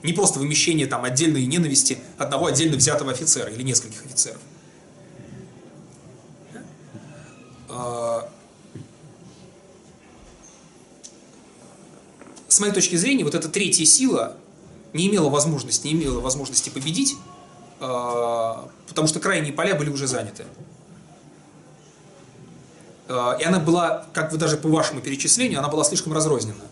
Не 0.06 0.14
просто 0.14 0.40
вымещение 0.40 0.86
там 0.86 1.04
отдельной 1.04 1.46
ненависти 1.46 1.98
одного 2.18 2.46
отдельно 2.46 2.78
взятого 2.78 3.12
офицера 3.12 3.50
или 3.50 3.64
нескольких 3.64 4.06
офицеров. 4.06 4.40
А, 7.70 8.30
с 12.48 12.60
моей 12.60 12.72
точки 12.72 12.96
зрения, 12.96 13.24
вот 13.24 13.36
эта 13.36 13.50
третья 13.50 13.84
сила 13.84 14.38
не 14.94 15.08
имела 15.08 15.30
возможности, 15.30 15.88
не 15.88 15.94
имела 15.94 16.22
возможности 16.22 16.70
победить, 16.70 17.16
э, 17.82 18.54
потому 18.88 19.08
что 19.08 19.20
крайние 19.20 19.52
поля 19.52 19.76
были 19.76 19.90
уже 19.90 20.08
заняты. 20.08 20.46
Э, 23.08 23.38
И 23.40 23.44
она 23.44 23.60
была, 23.60 24.06
как 24.14 24.32
вы 24.32 24.38
даже 24.38 24.56
по 24.56 24.70
вашему 24.70 25.02
перечислению, 25.02 25.60
она 25.60 25.68
была 25.68 25.84
слишком 25.84 26.14
разрознена. 26.14 26.64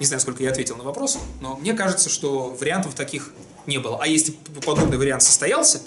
Не 0.00 0.06
знаю, 0.06 0.20
сколько 0.20 0.42
я 0.42 0.50
ответил 0.50 0.76
на 0.76 0.82
вопрос, 0.82 1.18
но 1.42 1.56
мне 1.56 1.74
кажется, 1.74 2.08
что 2.08 2.56
вариантов 2.58 2.94
таких 2.94 3.32
не 3.66 3.76
было. 3.76 3.98
А 4.00 4.06
если 4.06 4.32
подобный 4.64 4.96
вариант 4.96 5.22
состоялся, 5.22 5.82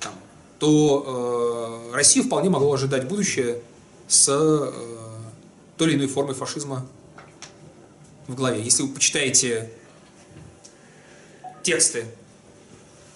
там, 0.00 0.12
то 0.58 1.88
э, 1.90 1.94
Россия 1.96 2.22
вполне 2.22 2.50
могла 2.50 2.74
ожидать 2.74 3.08
будущее 3.08 3.62
с 4.06 4.28
э, 4.28 4.72
той 5.78 5.88
или 5.88 5.96
иной 5.96 6.08
формой 6.08 6.34
фашизма 6.34 6.86
в 8.26 8.34
голове. 8.34 8.62
Если 8.62 8.82
вы 8.82 8.90
почитаете 8.90 9.72
тексты, 11.62 12.04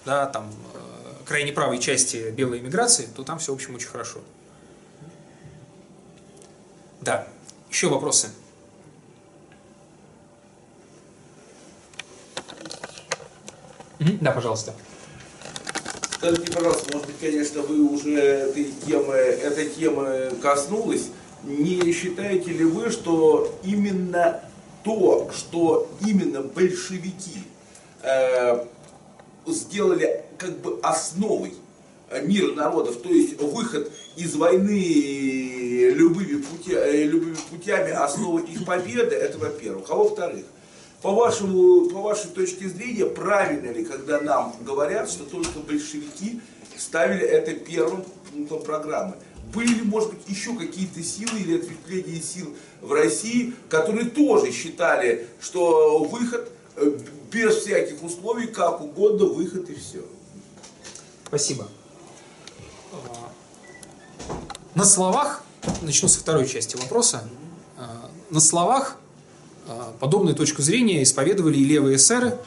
да, 0.03 0.25
там, 0.25 0.51
э, 0.73 1.25
крайне 1.25 1.53
правой 1.53 1.77
части 1.77 2.31
белой 2.31 2.57
эмиграции, 2.57 3.07
то 3.15 3.23
там 3.23 3.37
все, 3.37 3.51
в 3.51 3.55
общем, 3.55 3.75
очень 3.75 3.89
хорошо. 3.89 4.19
Да. 7.01 7.27
Еще 7.69 7.87
вопросы? 7.87 8.29
Да, 14.21 14.31
пожалуйста. 14.31 14.73
Скажите, 16.11 16.51
пожалуйста, 16.51 16.93
может 16.93 17.07
быть, 17.07 17.19
конечно, 17.19 17.61
вы 17.61 17.81
уже 17.83 18.17
этой 18.17 18.71
темы, 18.85 19.13
этой 19.13 19.69
темы 19.69 20.31
коснулись. 20.41 21.09
Не 21.43 21.91
считаете 21.91 22.51
ли 22.51 22.63
вы, 22.63 22.89
что 22.89 23.53
именно 23.63 24.41
то, 24.83 25.29
что 25.35 25.89
именно 26.05 26.41
большевики 26.41 27.43
э, 28.01 28.65
сделали 29.47 30.23
как 30.37 30.57
бы 30.59 30.79
основой 30.81 31.53
мира 32.21 32.53
народов, 32.53 33.01
то 33.01 33.09
есть 33.09 33.41
выход 33.41 33.91
из 34.15 34.35
войны 34.35 35.89
любыми, 35.89 36.41
путя, 36.41 36.85
э, 36.85 37.03
любыми 37.03 37.35
путями, 37.49 37.91
основа 37.91 38.39
их 38.39 38.65
победы, 38.65 39.15
это 39.15 39.37
во-первых. 39.37 39.89
А 39.89 39.95
во-вторых, 39.95 40.45
по, 41.03 41.13
вашему, 41.13 41.89
по 41.89 42.01
вашей 42.01 42.29
точке 42.29 42.69
зрения, 42.69 43.05
правильно 43.05 43.69
ли, 43.71 43.83
когда 43.83 44.21
нам 44.21 44.55
говорят, 44.61 45.11
что 45.11 45.25
только 45.25 45.59
большевики 45.59 46.39
ставили 46.77 47.27
это 47.27 47.53
первым 47.53 48.05
пунктом 48.31 48.63
программы? 48.63 49.15
Были 49.53 49.67
ли, 49.67 49.81
может 49.83 50.11
быть, 50.13 50.21
еще 50.27 50.55
какие-то 50.55 51.03
силы 51.03 51.37
или 51.39 51.59
ответвления 51.59 52.21
сил 52.21 52.55
в 52.81 52.93
России, 52.93 53.53
которые 53.69 54.05
тоже 54.05 54.53
считали, 54.53 55.27
что 55.41 56.05
выход 56.05 56.49
э, 56.77 56.97
без 57.29 57.57
всяких 57.57 58.01
условий, 58.01 58.47
как 58.47 58.79
угодно, 58.79 59.25
выход 59.25 59.69
и 59.69 59.75
все? 59.75 60.05
Спасибо. 61.27 61.67
На 64.73 64.85
словах, 64.85 65.43
начну 65.81 66.07
со 66.07 66.19
второй 66.19 66.47
части 66.47 66.77
вопроса, 66.77 67.27
А, 67.77 68.09
на 68.29 68.39
словах 68.39 68.97
подобную 69.99 70.35
точку 70.35 70.61
зрения 70.61 71.03
исповедовали 71.03 71.57
и 71.57 71.63
левые 71.63 71.97
эсеры, 71.97 72.37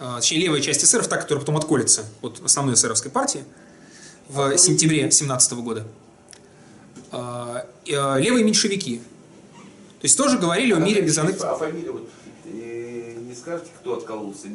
а, 0.00 0.16
точнее 0.16 0.38
левая 0.40 0.60
часть 0.60 0.84
эсеров, 0.84 1.08
та, 1.08 1.16
которая 1.16 1.40
потом 1.40 1.56
отколется 1.56 2.04
от 2.22 2.40
основной 2.44 2.74
эсеровской 2.74 3.10
партии 3.10 3.44
в 4.28 4.56
сентябре 4.58 5.10
17 5.10 5.52
года, 5.62 5.86
А, 7.12 7.66
а, 7.92 8.16
левые 8.16 8.44
меньшевики. 8.44 8.98
То 10.00 10.06
есть 10.06 10.16
тоже 10.16 10.38
говорили 10.38 10.72
о 10.72 10.78
мире 10.78 11.02
без 11.02 11.16
аннексии. 11.18 11.44
А 11.44 11.54
фамилия 11.54 11.92
вот, 11.92 12.08
э, 12.46 13.14
не 13.20 13.34
скажете, 13.34 13.68
кто 13.80 13.98
откололся? 13.98 14.48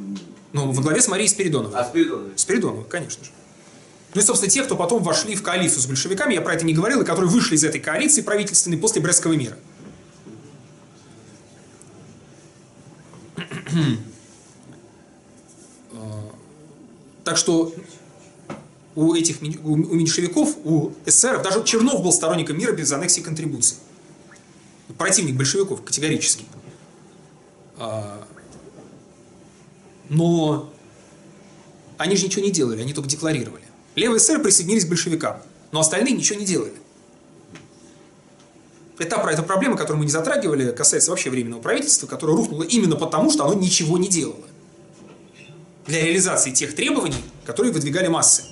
Ну, 0.51 0.71
во 0.71 0.81
главе 0.81 1.01
с 1.01 1.07
Марией 1.07 1.29
Спиридоновой. 1.29 1.79
А 1.79 1.85
Спиридонович? 1.85 2.39
Спиридонова, 2.39 2.83
конечно 2.83 3.23
же. 3.23 3.31
Ну 4.13 4.21
и, 4.21 4.23
собственно, 4.23 4.49
те, 4.49 4.63
кто 4.63 4.75
потом 4.75 5.03
вошли 5.03 5.35
в 5.35 5.43
коалицию 5.43 5.81
с 5.81 5.85
большевиками, 5.85 6.33
я 6.33 6.41
про 6.41 6.55
это 6.55 6.65
не 6.65 6.73
говорил, 6.73 7.01
и 7.01 7.05
которые 7.05 7.29
вышли 7.29 7.55
из 7.55 7.63
этой 7.63 7.79
коалиции 7.79 8.21
правительственной 8.21 8.77
после 8.77 9.01
Брестского 9.01 9.33
мира. 9.33 9.57
Так 17.23 17.37
что 17.37 17.73
у 18.95 19.13
этих 19.13 19.41
у 19.41 19.75
меньшевиков, 19.75 20.57
у 20.63 20.91
эсеров, 21.05 21.43
даже 21.43 21.63
Чернов 21.63 22.01
был 22.01 22.11
сторонником 22.11 22.57
мира 22.57 22.71
без 22.71 22.91
аннексии 22.91 23.21
и 23.21 23.23
контрибуций. 23.23 23.77
Противник 24.97 25.35
большевиков 25.35 25.83
категорически. 25.83 26.45
А, 27.77 28.25
Но 30.09 30.71
они 31.97 32.15
же 32.15 32.25
ничего 32.25 32.43
не 32.43 32.51
делали, 32.51 32.81
они 32.81 32.93
только 32.93 33.09
декларировали. 33.09 33.63
Левые 33.95 34.19
эсеры 34.19 34.41
присоединились 34.41 34.85
к 34.85 34.89
большевикам, 34.89 35.41
но 35.71 35.81
остальные 35.81 36.13
ничего 36.13 36.39
не 36.39 36.45
делали. 36.45 36.73
Это, 38.97 39.15
это 39.29 39.43
проблема, 39.43 39.77
которую 39.77 39.99
мы 39.99 40.05
не 40.05 40.11
затрагивали, 40.11 40.71
касается 40.71 41.11
вообще 41.11 41.29
Временного 41.29 41.61
правительства, 41.61 42.07
которое 42.07 42.35
рухнуло 42.35 42.63
именно 42.63 42.95
потому, 42.95 43.29
что 43.31 43.45
оно 43.45 43.53
ничего 43.53 43.97
не 43.97 44.07
делало. 44.07 44.45
Для 45.85 46.03
реализации 46.03 46.51
тех 46.51 46.75
требований, 46.75 47.23
которые 47.45 47.71
выдвигали 47.71 48.07
массы. 48.07 48.43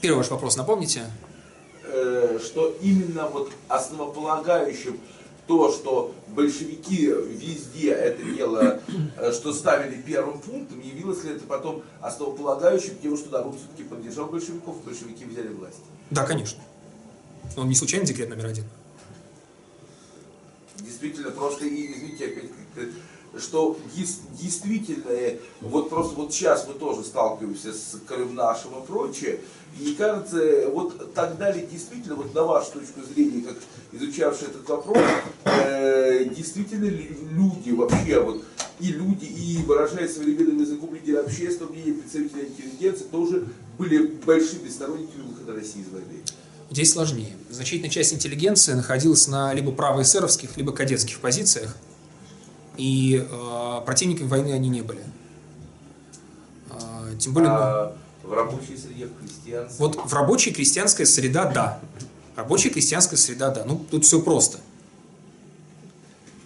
Первый 0.00 0.18
ваш 0.18 0.30
вопрос, 0.30 0.56
напомните? 0.56 1.02
э, 1.92 2.38
что 2.42 2.76
именно 2.80 3.26
вот 3.28 3.52
основополагающим 3.68 4.98
то, 5.50 5.72
что 5.72 6.14
большевики 6.28 7.06
везде 7.06 7.90
это 7.90 8.22
дело, 8.22 8.80
э, 9.16 9.32
что 9.32 9.52
ставили 9.52 10.00
первым 10.00 10.38
пунктом, 10.38 10.80
явилось 10.80 11.24
ли 11.24 11.32
это 11.32 11.44
потом 11.44 11.82
основополагающим 12.00 12.96
тем, 13.02 13.16
что 13.16 13.30
народ 13.30 13.56
все-таки 13.56 13.82
поддержал 13.82 14.26
большевиков, 14.26 14.80
большевики 14.84 15.24
взяли 15.24 15.48
власть? 15.48 15.80
Да, 16.10 16.24
конечно. 16.24 16.62
Он 17.56 17.68
не 17.68 17.74
случайно 17.74 18.06
декрет 18.06 18.28
номер 18.28 18.46
один. 18.46 18.64
Действительно, 20.78 21.32
просто, 21.32 21.64
и, 21.66 21.92
извините, 21.92 22.26
опять 22.26 22.50
что 23.38 23.78
действительно, 24.40 25.10
э, 25.10 25.38
вот 25.60 25.88
просто 25.88 26.14
вот 26.16 26.32
сейчас 26.32 26.66
мы 26.66 26.74
тоже 26.74 27.04
сталкиваемся 27.04 27.72
с 27.72 27.96
Крымнашем 28.06 28.82
и 28.82 28.86
прочее, 28.86 29.40
и 29.78 29.94
кажется, 29.94 30.40
э, 30.40 30.68
вот 30.68 31.14
тогда 31.14 31.50
ли 31.52 31.66
действительно, 31.66 32.16
вот 32.16 32.34
на 32.34 32.42
вашу 32.42 32.72
точку 32.72 33.02
зрения, 33.02 33.42
как 33.42 33.56
изучавший 33.92 34.48
этот 34.48 34.68
вопрос, 34.68 34.98
э, 35.44 36.24
действительно 36.36 36.84
ли 36.84 37.16
люди 37.30 37.70
вообще, 37.70 38.20
вот 38.20 38.44
и 38.78 38.88
люди, 38.92 39.24
и 39.24 39.58
выражая 39.66 40.08
современным 40.08 40.60
языком 40.60 40.94
лидеры 40.94 41.18
общественного 41.18 41.72
мнения, 41.72 41.92
представители 41.94 42.46
интеллигенции, 42.46 43.04
тоже 43.04 43.48
были 43.78 44.06
большими 44.06 44.68
сторонниками 44.68 45.22
выхода 45.22 45.54
России 45.54 45.80
из 45.82 45.88
войны? 45.88 46.22
Здесь 46.70 46.92
сложнее. 46.92 47.32
Значительная 47.50 47.90
часть 47.90 48.14
интеллигенции 48.14 48.74
находилась 48.74 49.26
на 49.26 49.52
либо 49.52 49.72
правоэсеровских, 49.72 50.56
либо 50.56 50.72
кадетских 50.72 51.18
позициях, 51.18 51.76
и 52.76 53.26
э, 53.28 53.80
противниками 53.84 54.28
войны 54.28 54.52
они 54.52 54.68
не 54.68 54.82
были. 54.82 55.00
Э, 56.70 57.16
тем 57.18 57.34
более, 57.34 57.50
ну, 57.50 57.56
А 57.56 57.96
в 58.22 58.32
рабочей 58.32 58.76
среде, 58.76 59.06
в 59.06 59.18
крестьянстве? 59.18 59.84
вот 59.84 59.96
в 59.96 60.14
рабочей 60.14 60.52
крестьянская 60.52 61.06
среда– 61.06 61.50
да. 61.54 61.80
Рабочая 62.40 62.70
крестьянская 62.70 63.18
среда– 63.18 63.50
да. 63.54 63.64
Ну, 63.66 63.84
тут 63.90 64.06
все 64.06 64.22
просто. 64.22 64.60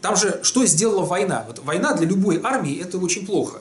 Там 0.01 0.16
же, 0.16 0.41
что 0.43 0.66
сделала 0.66 1.05
война? 1.05 1.45
Вот 1.47 1.61
война 1.61 1.95
для 1.95 2.09
любой 2.09 2.41
армии– 2.43 2.81
это 2.83 2.99
очень 2.99 3.25
плохо. 3.25 3.59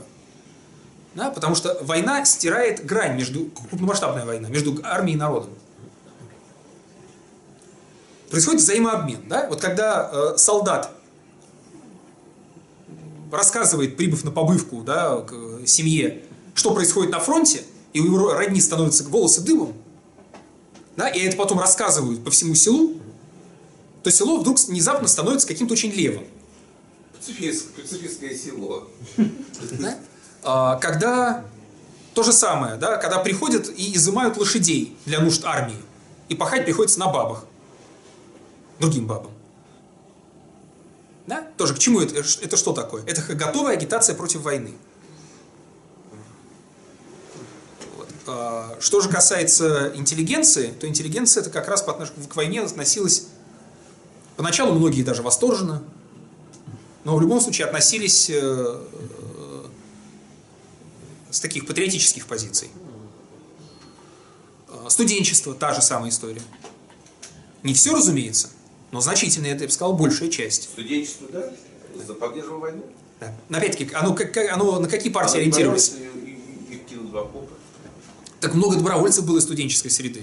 Да, 1.13 1.29
потому 1.29 1.53
что 1.53 1.77
война 1.83 2.25
стирает 2.25 2.83
грань 2.87 3.15
между, 3.15 3.45
крупномасштабная 3.69 4.25
война, 4.25 4.49
между 4.49 4.79
армией 4.83 5.15
и 5.15 5.19
народом. 5.19 5.51
Происходит 8.31 8.61
взаимообмен. 8.61 9.29
Да? 9.29 9.45
Вот 9.47 9.61
когда 9.61 10.09
э, 10.11 10.37
солдат 10.37 10.89
рассказывает, 13.31 13.95
прибыв 13.95 14.23
на 14.23 14.31
побывку 14.31 14.81
да, 14.81 15.17
к 15.17 15.33
э, 15.33 15.67
семье, 15.67 16.23
что 16.55 16.73
происходит 16.73 17.11
на 17.11 17.19
фронте, 17.19 17.63
и 17.93 17.99
у 17.99 18.05
его 18.05 18.33
родни 18.33 18.59
становятся 18.59 19.03
волосы 19.03 19.41
дымом, 19.41 19.75
да, 20.95 21.07
и 21.09 21.19
это 21.21 21.37
потом 21.37 21.59
рассказывают 21.59 22.23
по 22.23 22.31
всему 22.31 22.55
селу, 22.55 22.97
то 24.03 24.11
село 24.11 24.39
вдруг 24.39 24.59
внезапно 24.59 25.07
становится 25.07 25.47
каким-то 25.47 25.73
очень 25.73 25.91
левым. 25.91 26.25
Пацифистское, 27.13 28.35
село. 28.35 28.87
Да? 29.79 29.97
А, 30.43 30.75
Когда 30.77 31.45
то 32.13 32.23
же 32.23 32.33
самое, 32.33 32.75
да, 32.75 32.97
когда 32.97 33.19
приходят 33.19 33.69
и 33.69 33.95
изымают 33.95 34.37
лошадей 34.37 34.95
для 35.05 35.19
нужд 35.19 35.43
армии, 35.45 35.81
и 36.29 36.35
пахать 36.35 36.65
приходится 36.65 36.99
на 36.99 37.07
бабах, 37.07 37.45
другим 38.79 39.07
бабам. 39.07 39.31
Да? 41.25 41.47
Тоже 41.57 41.73
к 41.73 41.79
чему 41.79 42.01
это? 42.01 42.19
Это 42.19 42.57
что 42.57 42.73
такое? 42.73 43.03
Это 43.05 43.21
готовая 43.33 43.73
агитация 43.73 44.15
против 44.15 44.41
войны. 44.41 44.73
Вот. 47.97 48.07
А, 48.07 48.11
Что 48.25 49.01
же 49.01 49.09
касается 49.09 49.91
интеллигенции, 49.95 50.67
то 50.79 50.87
интеллигенция 50.87 51.41
это 51.41 51.49
как 51.49 51.67
раз 51.67 51.81
по 51.81 51.91
отношению 51.91 52.27
к 52.29 52.35
войне 52.35 52.61
относилась 52.61 53.27
поначалу 54.37 54.73
многие 54.73 55.03
даже 55.03 55.21
восторженно, 55.23 55.83
но 57.03 57.17
в 57.17 57.21
любом 57.21 57.41
случае 57.41 57.67
относились 57.67 58.29
э, 58.29 58.35
э, 58.41 59.65
с 61.31 61.39
таких 61.41 61.65
патриотических 61.67 62.25
позиций. 62.25 62.69
Э, 64.69 64.85
Студенчество 64.89 65.53
та 65.53 65.73
же 65.73 65.81
самая 65.81 66.09
история. 66.09 66.41
Не 67.61 67.73
все, 67.73 67.93
разумеется, 67.93 68.49
но 68.91 69.01
значительная, 69.01 69.51
я 69.51 69.65
бы 69.65 69.69
сказал, 69.69 69.93
большая 69.93 70.29
часть. 70.29 70.63
Студенчество, 70.63 71.27
да? 71.31 71.51
За 72.07 72.13
поддерживаем 72.13 72.61
войну? 72.61 72.83
Да. 73.19 73.33
Но 73.49 73.57
опять-таки, 73.57 73.93
оно, 73.93 74.13
как- 74.15 74.35
оно 74.37 74.79
на 74.79 74.87
какие 74.87 75.11
партии 75.11 75.37
ориентировалось? 75.39 75.89
боролось, 75.89 76.13
и- 76.15 76.29
и- 76.71 76.75
Их 76.75 76.85
кинут 76.85 77.11
в 77.11 77.17
окопы. 77.17 77.53
Так 78.43 78.53
много 78.55 78.75
добровольцев 78.75 79.25
было 79.25 79.37
из 79.37 79.43
студенческой 79.43 79.87
среды. 79.87 80.21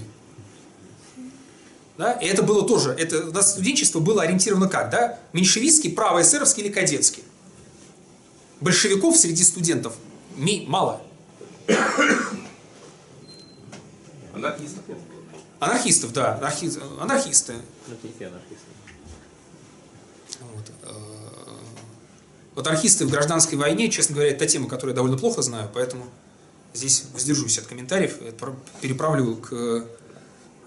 Да? 1.97 2.11
И 2.13 2.27
это 2.27 2.43
было 2.43 2.67
тоже, 2.67 2.91
это, 2.91 3.29
у 3.29 3.31
нас 3.31 3.53
студенчество 3.53 3.99
было 3.99 4.21
ориентировано 4.21 4.69
как, 4.69 4.91
да? 4.91 5.17
Меньшевистский, 5.33 5.91
правоэсеровский 5.91 6.61
или 6.61 6.71
кадетский. 6.71 7.23
Большевиков 8.59 9.17
среди 9.17 9.43
студентов 9.43 9.95
ми- 10.35 10.65
мало. 10.67 11.01
Анархистов. 14.35 14.83
Анархистов, 15.59 16.13
да, 16.13 16.37
анархи- 16.39 16.79
анархисты. 17.01 17.55
Анархисты, 17.87 18.25
анархисты. 18.25 18.65
Вот. 20.41 20.71
э, 20.83 20.91
Вот 22.53 22.67
анархисты 22.67 23.07
в 23.07 23.09
гражданской 23.09 23.57
войне, 23.57 23.89
честно 23.89 24.13
говоря, 24.13 24.29
это 24.29 24.41
та 24.41 24.45
тема, 24.45 24.67
которую 24.69 24.91
я 24.91 24.95
довольно 24.97 25.17
плохо 25.17 25.41
знаю, 25.41 25.71
поэтому 25.73 26.05
здесь 26.73 27.05
воздержусь 27.13 27.57
от 27.57 27.65
комментариев, 27.67 28.21
э, 28.21 28.31
пр- 28.31 28.55
переправлю 28.81 29.35
к 29.37 29.53
э, 29.53 29.85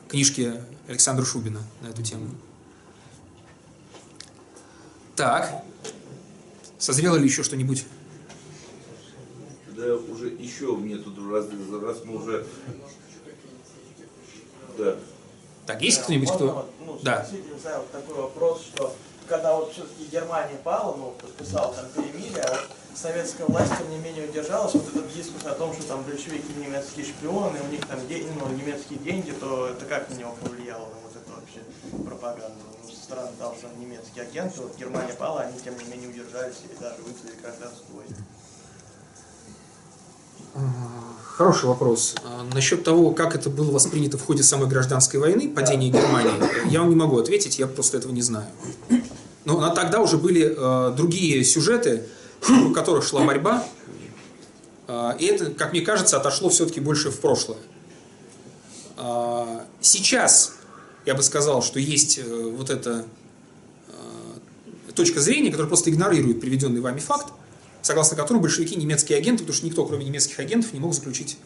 книжке 0.09 0.63
Александра 0.89 1.25
Шубина 1.25 1.63
на 1.81 1.89
эту 1.89 2.03
тему. 2.03 2.29
Так, 5.17 5.63
созрело 6.79 7.17
ли 7.17 7.25
еще 7.25 7.43
что-нибудь? 7.43 7.87
Да, 9.69 9.95
уже 9.97 10.29
еще 10.29 10.77
мне 10.77 10.97
тут 10.97 11.17
раз, 11.31 11.47
раз 11.83 12.05
мы 12.05 12.17
уже... 12.17 12.47
Да. 14.77 14.97
Так, 15.67 15.81
есть 15.83 16.03
кто-нибудь, 16.03 16.29
Можно 16.29 16.47
кто... 16.47 16.55
вот, 16.57 16.75
ну, 16.85 16.99
Да. 17.03 17.27
знаю, 17.63 17.79
вот 17.79 17.91
такой 17.93 18.15
вопрос, 18.17 18.63
что 18.75 18.95
когда 19.29 19.57
вот 19.57 19.73
все-таки 19.73 20.05
Германия 20.11 20.59
пала, 20.63 20.97
ну, 20.97 21.15
подписала 21.21 21.75
там 21.75 21.87
перемирие, 21.91 22.43
а 22.43 22.51
вот 22.51 22.71
советская 22.97 23.47
власть, 23.47 23.73
тем 23.79 23.91
не 23.91 23.99
менее, 23.99 24.29
удержалась, 24.29 24.75
вот 24.75 24.89
этот 24.89 25.13
дискус 25.15 25.45
о 25.45 25.55
том, 25.55 25.73
что 25.75 25.83
там 25.85 26.03
большевики 26.03 26.53
немецкие 26.59 27.05
шпионы, 27.05 27.59
у 27.67 27.73
них 27.73 27.87
там 27.87 27.99
де- 28.09 28.27
ну, 28.39 28.49
немецкие 28.55 28.99
деньги, 29.01 29.31
то 29.33 29.69
это 29.69 29.85
как 29.85 30.09
на 30.11 30.15
него 30.15 30.35
повлияло, 30.41 30.87
на 30.87 31.01
вот 31.03 31.13
эту 31.15 31.31
вообще 31.35 31.61
пропаганду? 32.09 32.59
Ну, 32.83 32.91
со 32.91 33.03
стороны 33.03 33.31
того, 33.39 33.55
что 33.59 33.69
немецкие 33.79 34.25
агенты, 34.25 34.61
вот 34.63 34.77
Германия 34.79 35.13
пала, 35.15 35.43
они 35.43 35.59
тем 35.63 35.75
не 35.79 35.85
менее 35.91 36.09
удержались 36.09 36.57
и 36.65 36.81
даже 36.83 36.97
вызвали 37.03 37.35
гражданскую 37.43 37.97
войну. 37.97 38.17
Хороший 41.37 41.67
вопрос. 41.67 42.15
А, 42.25 42.45
Насчет 42.55 42.85
того, 42.85 43.11
как 43.11 43.35
это 43.35 43.51
было 43.51 43.73
воспринято 43.73 44.19
в 44.19 44.25
ходе 44.25 44.45
самой 44.45 44.69
гражданской 44.69 45.19
войны, 45.19 45.49
падения 45.49 45.91
Германии, 45.91 46.71
я 46.71 46.79
вам 46.81 46.91
не 46.91 46.97
могу 46.97 47.19
ответить, 47.19 47.59
я 47.59 47.67
просто 47.67 47.97
этого 47.99 48.13
не 48.13 48.23
знаю. 48.23 48.47
Но 49.45 49.69
тогда 49.75 50.01
уже 50.01 50.17
были 50.17 50.55
э, 50.57 50.93
другие 50.97 51.45
сюжеты, 51.45 52.05
в 52.49 52.73
которых 52.73 53.05
шла 53.05 53.25
борьба, 53.25 53.67
А, 54.87 55.17
и 55.19 55.25
это, 55.25 55.51
как 55.51 55.73
мне 55.73 55.81
кажется, 55.81 56.19
отошло 56.19 56.51
все-таки 56.51 56.79
больше 56.79 57.11
в 57.11 57.19
прошлое. 57.21 57.59
А, 58.97 59.67
Сейчас 59.81 60.55
я 61.07 61.15
бы 61.15 61.23
сказал, 61.23 61.63
что 61.63 61.79
есть 61.79 62.19
э, 62.19 62.23
вот 62.57 62.71
эта 62.71 63.05
э, 63.89 64.93
точка 64.95 65.21
зрения, 65.21 65.51
которая 65.51 65.69
просто 65.69 65.91
игнорирует 65.91 66.41
приведенный 66.41 66.81
вами 66.81 67.01
факт, 67.01 67.33
согласно 67.83 68.17
которому 68.17 68.43
большевики 68.43 68.77
немецкие 68.77 69.19
агенты, 69.19 69.41
потому 69.41 69.55
что 69.55 69.67
никто, 69.67 69.85
кроме 69.85 70.05
немецких 70.05 70.39
агентов, 70.39 70.73
не 70.73 70.81
мог 70.81 70.95
заключить 70.95 71.37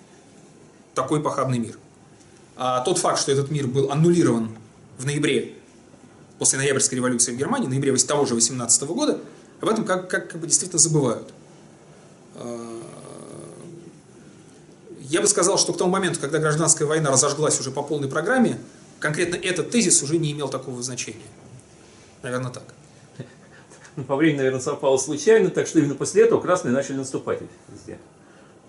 такой 0.95 1.21
похабный 1.21 1.59
мир. 1.59 1.79
А 2.57 2.81
тот 2.81 2.99
факт, 2.99 3.21
что 3.21 3.33
этот 3.33 3.51
мир 3.51 3.67
был 3.67 3.91
аннулирован 3.91 4.57
в 4.97 5.05
ноябре, 5.05 5.55
после 6.39 6.59
ноябрьской 6.59 6.97
революции 6.97 7.33
в 7.33 7.37
Германии, 7.37 7.67
в 7.67 7.71
ноябре 7.71 7.95
того 7.97 8.25
же 8.25 8.35
18 8.35 8.83
года, 8.85 9.19
об 9.61 9.69
этом 9.69 9.85
как, 9.85 10.09
как, 10.09 10.31
как 10.31 10.41
бы 10.41 10.47
действительно 10.47 10.79
забывают. 10.79 11.33
А, 12.37 12.83
Я 15.01 15.21
бы 15.21 15.27
сказал, 15.27 15.59
что 15.59 15.73
к 15.73 15.79
тому 15.79 15.91
моменту, 15.91 16.21
когда 16.21 16.39
гражданская 16.39 16.87
война 16.87 17.11
разожглась 17.11 17.59
уже 17.61 17.71
по 17.71 17.83
полной 17.83 18.09
программе, 18.09 18.59
конкретно 19.01 19.37
этот 19.37 19.71
тезис 19.71 20.03
уже 20.03 20.19
не 20.19 20.33
имел 20.33 20.49
такого 20.49 20.83
значения. 20.83 21.27
Наверное, 22.23 22.51
так. 22.51 22.65
Ну, 23.97 24.05
По 24.05 24.15
времени, 24.15 24.39
наверное, 24.39 24.61
совпало 24.61 24.97
случайно, 24.97 25.51
так 25.51 25.67
что 25.67 25.81
именно 25.81 25.97
после 25.97 26.23
этого 26.23 26.41
красные 26.41 26.73
начали 26.73 26.97
наступать 26.97 27.41
везде. 27.69 27.99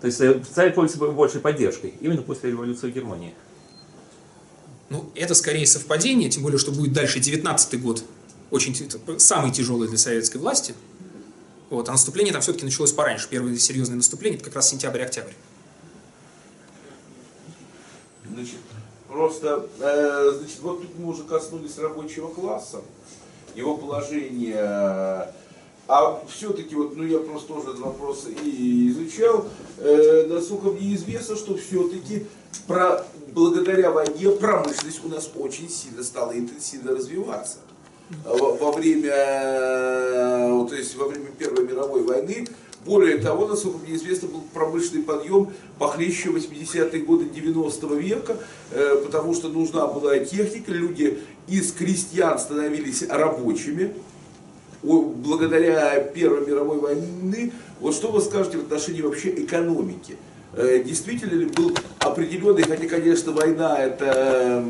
То 0.02 0.08
есть 0.08 0.20
э, 0.22 0.44
стали 0.44 0.72
пользоваться 0.72 1.14
большей 1.14 1.40
поддержкой, 1.40 1.94
именно 2.00 2.24
после 2.24 2.50
революции 2.50 2.90
в 2.90 2.96
Германии. 2.96 3.36
Ну, 4.90 5.12
это 5.14 5.36
скорее 5.36 5.68
совпадение, 5.68 6.30
тем 6.30 6.42
более, 6.42 6.58
что 6.58 6.72
будет 6.72 6.94
дальше 6.94 7.20
19 7.20 7.82
год, 7.82 8.04
очень 8.52 8.76
самый 9.20 9.52
тяжелый 9.52 9.88
для 9.88 9.98
советской 9.98 10.38
власти. 10.38 10.74
Вот, 11.70 11.88
а 11.88 11.92
наступление 11.92 12.34
там 12.34 12.42
все-таки 12.42 12.66
началось 12.66 12.92
пораньше. 12.92 13.28
Первое 13.30 13.56
серьезное 13.58 13.98
наступление, 13.98 14.38
это 14.38 14.46
как 14.46 14.56
раз 14.56 14.70
сентябрь-октябрь. 14.70 15.34
Значит, 18.28 18.58
просто, 19.08 19.68
э, 19.80 20.32
значит, 20.38 20.60
вот 20.62 20.82
тут 20.82 20.98
мы 20.98 21.12
уже 21.12 21.24
коснулись 21.24 21.78
рабочего 21.78 22.28
класса, 22.28 22.82
его 23.56 23.78
положения. 23.78 25.34
А 25.88 26.24
все-таки, 26.28 26.76
вот, 26.76 26.96
ну 26.96 27.04
я 27.04 27.18
просто 27.18 27.48
тоже 27.48 27.70
этот 27.70 27.80
вопрос 27.80 28.28
и 28.28 28.90
изучал, 28.90 29.48
э, 29.80 30.28
насколько 30.28 30.68
мне 30.68 30.94
известно, 30.94 31.36
что 31.36 31.58
все-таки 31.58 32.28
про, 32.68 33.04
благодаря 33.34 33.90
войне 33.90 34.30
промышленность 34.30 35.04
у 35.04 35.08
нас 35.08 35.32
очень 35.36 35.68
сильно 35.68 36.04
стала 36.04 36.38
интенсивно 36.38 36.92
развиваться. 36.92 37.58
Во, 38.24 38.72
время, 38.72 39.12
э, 39.14 40.66
то 40.68 40.76
есть 40.76 40.96
во 40.96 41.08
время 41.08 41.28
Первой 41.38 41.68
мировой 41.68 42.04
войны 42.04 42.48
более 42.86 43.18
того, 43.18 43.48
насколько 43.48 43.78
мне 43.80 43.96
известно, 43.96 44.30
был 44.30 44.42
промышленный 44.54 45.04
подъем 45.04 45.52
похлеще 45.78 46.30
80-е 46.30 47.02
годы 47.02 47.26
90 47.26 47.96
века, 47.96 48.38
э, 48.72 49.02
потому 49.04 49.34
что 49.34 49.50
нужна 49.50 49.86
была 49.88 50.18
техника, 50.20 50.72
люди 50.72 51.20
из 51.48 51.72
крестьян 51.74 52.40
становились 52.40 53.04
рабочими. 53.08 53.94
Благодаря 54.82 56.00
Первой 56.00 56.48
мировой 56.48 56.80
войны, 56.80 57.52
вот 57.82 57.94
что 57.94 58.12
вы 58.12 58.22
скажете 58.22 58.58
в 58.58 58.62
отношении 58.62 59.02
вообще 59.02 59.30
экономики? 59.44 60.16
Э, 60.54 60.82
Действительно 60.82 61.34
ли 61.34 61.46
был 61.46 61.76
определенный, 62.00 62.64
хотя, 62.64 62.88
конечно, 62.88 63.34
война 63.34 63.78
это 63.78 64.64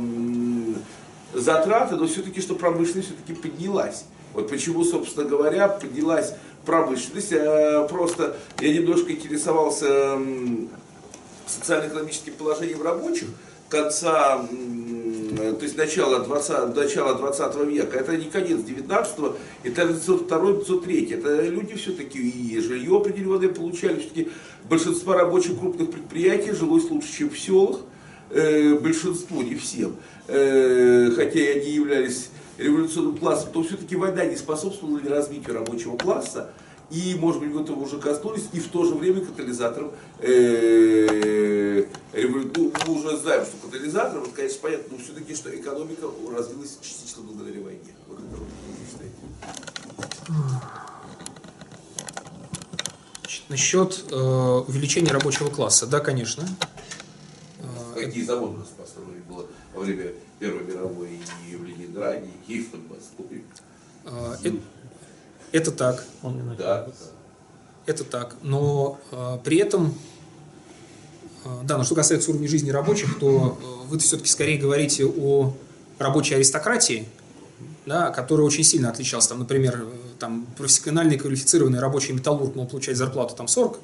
затраты, 1.39 1.95
но 1.95 2.07
все-таки, 2.07 2.41
что 2.41 2.55
промышленность 2.55 3.09
все-таки 3.09 3.33
поднялась. 3.33 4.05
Вот 4.33 4.49
почему, 4.49 4.83
собственно 4.83 5.27
говоря, 5.27 5.67
поднялась 5.67 6.33
промышленность. 6.65 7.31
Э, 7.31 7.87
Просто 7.89 8.37
я 8.59 8.73
немножко 8.73 9.11
интересовался 9.11 10.19
социально-экономическим 11.47 12.33
положением 12.33 12.81
рабочих 12.81 13.27
конца, 13.69 14.45
м, 14.51 15.35
то 15.37 15.63
есть 15.63 15.77
начала 15.77 16.19
20, 16.19 16.75
начала 16.75 17.13
20 17.15 17.65
века. 17.65 17.97
Это 17.97 18.17
не 18.17 18.25
конец 18.25 18.61
19 18.61 19.35
это 19.63 19.81
1902-1903. 19.83 21.13
Это 21.13 21.41
люди 21.43 21.75
все-таки 21.75 22.19
и 22.19 22.59
жилье 22.59 22.97
определенное 22.97 23.49
получали. 23.49 23.99
Все-таки 23.99 24.29
большинство 24.67 25.13
рабочих 25.13 25.59
крупных 25.59 25.91
предприятий 25.91 26.51
жилось 26.51 26.89
лучше, 26.89 27.11
чем 27.15 27.29
в 27.29 27.39
селах. 27.39 27.81
Э, 28.31 28.75
большинству, 28.75 29.41
не 29.41 29.55
всем. 29.55 29.95
Э, 30.27 31.09
хотя 31.15 31.39
и 31.39 31.59
они 31.59 31.71
являлись 31.71 32.29
революционным 32.57 33.17
классом, 33.17 33.51
то 33.51 33.63
все-таки 33.63 33.95
война 33.95 34.25
не 34.25 34.35
способствовала 34.35 34.99
развитию 34.99 35.55
рабочего 35.55 35.97
класса. 35.97 36.51
И, 36.91 37.15
может 37.19 37.41
быть, 37.41 37.51
вы 37.51 37.61
этого 37.61 37.79
уже 37.79 37.99
коснулись, 37.99 38.45
и 38.51 38.59
в 38.59 38.67
то 38.69 38.83
же 38.83 38.95
время 38.95 39.21
катализатором, 39.21 39.91
э, 40.19 41.85
ну, 42.13 42.71
мы 42.87 42.93
уже 42.93 43.17
знаем, 43.17 43.45
что 43.45 43.67
катализатором, 43.67 44.23
это, 44.23 44.31
конечно, 44.31 44.59
понятно, 44.61 44.97
но 44.97 45.03
все-таки, 45.03 45.35
что 45.35 45.55
экономика 45.55 46.07
развилась 46.35 46.77
частично 46.81 47.21
благодаря 47.23 47.61
войне. 47.61 47.95
Вот 48.07 48.17
это 48.17 48.37
вот, 48.37 48.47
насчет 53.49 54.05
э, 54.11 54.15
увеличения 54.15 55.11
рабочего 55.11 55.49
класса, 55.49 55.85
да, 55.87 55.99
конечно. 55.99 56.47
Какие 58.05 58.23
заводы 58.23 58.55
у 58.55 58.57
нас 58.57 58.67
построили 58.69 59.21
было 59.29 59.45
во 59.73 59.81
время 59.81 60.11
Первой 60.39 60.63
мировой 60.63 61.09
и 61.49 61.55
в 61.55 61.63
Ленинграде, 61.65 62.27
и 62.47 62.59
в 62.61 62.73
Москве. 62.89 63.43
э, 64.05 64.35
э- 64.43 64.51
это 65.51 65.71
так. 65.71 66.05
Он. 66.21 66.55
Да. 66.57 66.87
Это 67.85 68.03
так. 68.03 68.35
Но 68.43 68.99
э, 69.11 69.37
при 69.43 69.57
этом 69.57 69.93
Э, 71.45 71.49
Да, 71.63 71.77
но 71.77 71.83
что 71.83 71.95
касается 71.95 72.31
уровня 72.31 72.47
жизни 72.47 72.69
рабочих, 72.69 73.17
то 73.19 73.57
э, 73.61 73.87
вы 73.87 73.97
все-таки 73.99 74.29
скорее 74.29 74.57
говорите 74.57 75.05
о 75.05 75.53
рабочей 75.97 76.35
аристократии, 76.35 77.07
да, 77.85 78.09
которая 78.11 78.45
очень 78.45 78.63
сильно 78.63 78.89
отличалась. 78.89 79.27
Там, 79.27 79.39
например, 79.39 79.85
там, 80.19 80.45
профессиональный 80.57 81.17
квалифицированный 81.17 81.79
рабочий 81.79 82.13
металлург 82.13 82.55
мог 82.55 82.69
получать 82.71 82.97
зарплату 82.97 83.35
там 83.35 83.47
40 83.47 83.79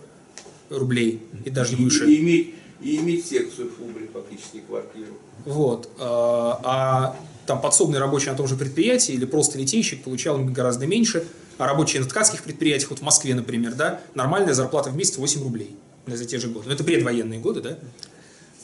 рублей 0.69 1.21
и 1.45 1.49
даже 1.49 1.75
И, 1.77 1.83
выше. 1.83 2.11
и 2.11 2.19
иметь, 2.21 2.55
и 2.81 2.97
иметь 2.97 3.25
секцию 3.25 3.69
в 3.69 3.75
Фубре, 3.75 4.05
фактически 4.15 4.61
квартиру. 4.61 5.13
Вот. 5.45 5.89
А, 5.99 6.59
а 6.63 7.15
там 7.45 7.61
подсобный 7.61 7.99
рабочий 7.99 8.29
на 8.29 8.35
том 8.35 8.47
же 8.47 8.55
предприятии 8.55 9.13
или 9.13 9.25
просто 9.25 9.57
литейщик 9.57 10.03
получал 10.03 10.39
гораздо 10.39 10.87
меньше, 10.87 11.27
а 11.57 11.67
рабочие 11.67 12.01
на 12.01 12.07
ткацких 12.07 12.43
предприятиях, 12.43 12.89
вот 12.89 12.99
в 12.99 13.03
Москве, 13.03 13.35
например, 13.35 13.73
да, 13.75 14.01
нормальная 14.13 14.53
зарплата 14.53 14.89
в 14.89 14.95
месяц 14.95 15.17
8 15.17 15.43
рублей 15.43 15.75
за 16.07 16.25
те 16.25 16.39
же 16.39 16.47
годы. 16.47 16.67
Но 16.67 16.73
это 16.73 16.83
предвоенные 16.83 17.39
годы, 17.39 17.61
да, 17.61 17.77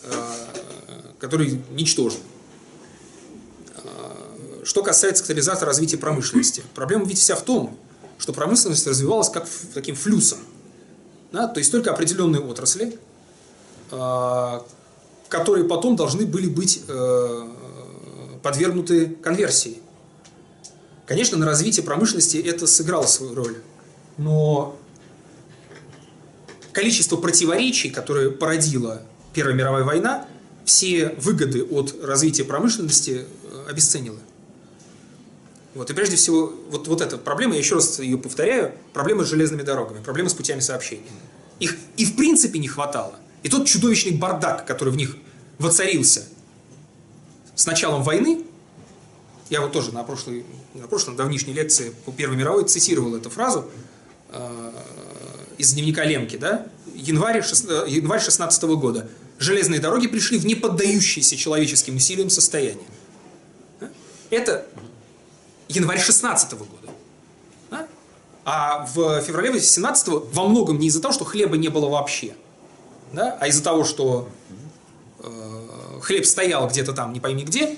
а, 0.05 0.47
которые 1.19 1.61
ничтожны. 1.71 2.21
А, 3.77 4.63
Что 4.63 4.83
касается 4.83 5.23
катализатора 5.23 5.67
развития 5.67 5.97
промышленности, 5.97 6.63
проблема 6.73 7.05
ведь 7.05 7.19
вся 7.19 7.35
в 7.35 7.43
том, 7.43 7.77
что 8.17 8.33
промышленность 8.33 8.87
развивалась 8.87 9.29
как 9.29 9.47
таким 9.73 9.95
флюсом. 9.95 10.39
Да? 11.31 11.47
То 11.47 11.59
есть 11.59 11.71
только 11.71 11.91
определенные 11.91 12.41
отрасли, 12.41 12.97
которые 15.31 15.63
потом 15.63 15.95
должны 15.95 16.25
были 16.25 16.49
быть 16.49 16.81
э, 16.89 17.47
подвергнуты 18.43 19.07
конверсии. 19.07 19.77
Конечно, 21.07 21.37
на 21.37 21.45
развитие 21.45 21.85
промышленности 21.85 22.35
это 22.37 22.67
сыграло 22.67 23.05
свою 23.05 23.33
роль, 23.33 23.55
но 24.17 24.77
количество 26.73 27.15
противоречий, 27.15 27.89
которые 27.89 28.29
породила 28.29 29.03
Первая 29.33 29.55
мировая 29.55 29.85
война, 29.85 30.27
все 30.65 31.15
выгоды 31.17 31.63
от 31.63 31.95
развития 32.03 32.43
промышленности 32.43 33.25
э, 33.25 33.65
обесценило. 33.69 34.19
Вот, 35.75 35.89
и 35.89 35.93
прежде 35.93 36.17
всего, 36.17 36.51
вот, 36.69 36.89
вот 36.89 36.99
эта 36.99 37.17
проблема, 37.17 37.53
я 37.53 37.59
еще 37.59 37.75
раз 37.75 37.99
ее 37.99 38.17
повторяю, 38.17 38.73
проблема 38.91 39.23
с 39.23 39.29
железными 39.29 39.61
дорогами, 39.61 40.03
проблема 40.03 40.29
с 40.29 40.33
путями 40.33 40.59
сообщения. 40.59 41.05
Их 41.61 41.77
и 41.95 42.03
в 42.03 42.17
принципе 42.17 42.59
не 42.59 42.67
хватало. 42.67 43.15
И 43.43 43.49
тот 43.49 43.67
чудовищный 43.67 44.13
бардак, 44.13 44.65
который 44.65 44.93
в 44.93 44.97
них 44.97 45.17
воцарился 45.57 46.25
с 47.55 47.65
началом 47.65 48.03
войны, 48.03 48.43
я 49.49 49.61
вот 49.61 49.71
тоже 49.71 49.91
на 49.91 50.03
прошлой, 50.03 50.45
на 50.73 50.87
прошлой 50.87 51.15
давнишней 51.15 51.53
лекции 51.53 51.93
по 52.05 52.11
Первой 52.11 52.37
мировой 52.37 52.65
цитировал 52.65 53.15
эту 53.15 53.29
фразу 53.29 53.69
э, 54.29 54.71
из 55.57 55.73
дневника 55.73 56.05
Лемки, 56.05 56.37
да? 56.37 56.67
Январь, 56.95 57.41
шест- 57.41 57.69
э, 57.69 57.89
январь 57.89 58.21
16 58.21 58.63
года. 58.63 59.09
Железные 59.39 59.79
дороги 59.79 60.07
пришли 60.07 60.37
в 60.37 60.45
неподдающееся 60.45 61.35
человеческим 61.35 61.95
усилиям 61.97 62.29
состояние. 62.29 62.87
Да? 63.79 63.89
Это 64.29 64.65
январь 65.67 65.99
16 65.99 66.53
года. 66.53 66.93
Да? 67.71 67.87
А 68.45 68.85
в 68.85 69.21
феврале 69.21 69.59
17 69.59 70.07
во 70.31 70.47
многом 70.47 70.79
не 70.79 70.87
из-за 70.87 71.01
того, 71.01 71.13
что 71.13 71.25
хлеба 71.25 71.57
не 71.57 71.69
было 71.69 71.89
вообще, 71.89 72.35
да? 73.13 73.37
а 73.39 73.47
из-за 73.47 73.63
того, 73.63 73.83
что 73.83 74.29
э, 75.19 75.99
хлеб 76.01 76.25
стоял 76.25 76.67
где-то 76.67 76.93
там, 76.93 77.13
не 77.13 77.19
пойми 77.19 77.43
где, 77.43 77.77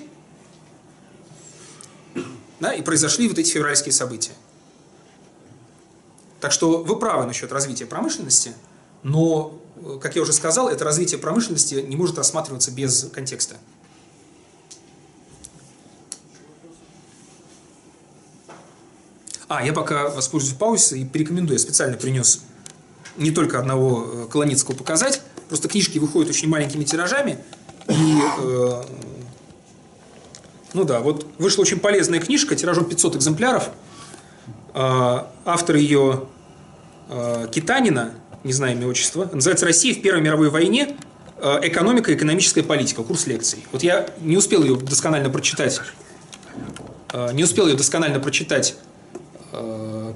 да, 2.60 2.74
и 2.74 2.82
произошли 2.82 3.28
вот 3.28 3.38
эти 3.38 3.52
февральские 3.52 3.92
события. 3.92 4.32
Так 6.40 6.52
что 6.52 6.84
вы 6.84 6.98
правы 6.98 7.26
насчет 7.26 7.52
развития 7.52 7.86
промышленности, 7.86 8.54
но, 9.02 9.60
э, 9.78 10.00
как 10.02 10.16
я 10.16 10.22
уже 10.22 10.34
сказал, 10.34 10.70
это 10.70 10.86
развитие 10.86 11.20
промышленности 11.20 11.76
не 11.76 11.96
может 11.96 12.18
рассматриваться 12.18 12.72
без 12.72 13.10
контекста. 13.14 13.56
А, 19.48 19.64
я 19.64 19.72
пока 19.72 20.10
воспользуюсь 20.10 20.56
паузой 20.56 21.02
и 21.02 21.06
порекомендую. 21.06 21.60
Я 21.60 21.60
специально 21.60 21.96
принес 21.96 22.42
не 23.18 23.32
только 23.32 23.60
одного 23.60 24.06
э, 24.12 24.28
Колоницкого 24.32 24.76
показать, 24.76 25.22
просто 25.50 25.68
книжки 25.68 26.00
выходят 26.00 26.30
очень 26.30 26.50
маленькими 26.50 26.84
тиражами, 26.84 27.38
и 27.88 28.20
э, 28.40 28.84
ну 30.74 30.84
да, 30.86 31.00
вот 31.02 31.28
вышла 31.38 31.62
очень 31.62 31.80
полезная 31.80 32.20
книжка, 32.20 32.56
тиражом 32.56 32.86
500 32.86 33.18
экземпляров. 33.18 33.70
Э, 34.74 35.26
Автор 35.46 35.76
ее 35.76 36.26
э, 37.10 37.48
Китанина, 37.52 38.14
не 38.44 38.54
знаю 38.54 38.76
имя 38.78 38.88
отчества, 38.88 39.30
называется 39.32 39.66
«Россия 39.66 39.94
в 39.94 40.02
Первой 40.02 40.22
мировой 40.22 40.50
войне. 40.50 40.98
Э, 41.38 41.60
Экономика 41.62 42.12
и 42.12 42.16
экономическая 42.16 42.64
политика». 42.64 43.04
Курс 43.04 43.28
лекций. 43.28 43.66
Вот 43.72 43.84
я 43.84 44.10
не 44.22 44.38
успел 44.38 44.64
ее 44.64 44.76
досконально 44.76 45.30
прочитать. 45.30 45.80
э, 47.12 47.30
Не 47.34 47.44
успел 47.44 47.68
ее 47.68 47.76
досконально 47.76 48.20
прочитать 48.20 48.76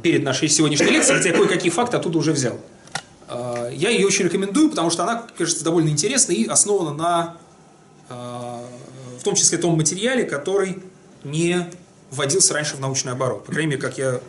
перед 0.02 0.24
нашей 0.24 0.49
сегодняшней 0.49 0.90
лекцией, 0.90 1.18
хотя 1.18 1.30
я 1.30 1.36
кое-какие 1.36 1.69
факты 1.72 1.95
оттуда 1.98 2.18
уже 2.18 2.32
взял. 2.32 2.60
Э, 3.27 3.69
Я 3.73 3.89
ее 3.89 4.07
очень 4.07 4.25
рекомендую, 4.25 4.69
потому 4.69 4.89
что 4.89 5.03
она, 5.03 5.27
кажется, 5.37 5.63
довольно 5.63 5.89
интересна 5.89 6.31
и 6.31 6.45
основана 6.45 6.93
на 6.93 7.37
э, 8.09 8.65
в 9.19 9.23
том 9.23 9.35
числе 9.35 9.57
том 9.57 9.75
материале, 9.75 10.23
который 10.23 10.81
не 11.23 11.69
вводился 12.11 12.53
раньше 12.53 12.75
в 12.77 12.79
научный 12.79 13.11
оборот. 13.11 13.45
По 13.45 13.51
крайней 13.51 13.71
мере, 13.71 13.81
как 13.81 13.97
я 13.97 14.21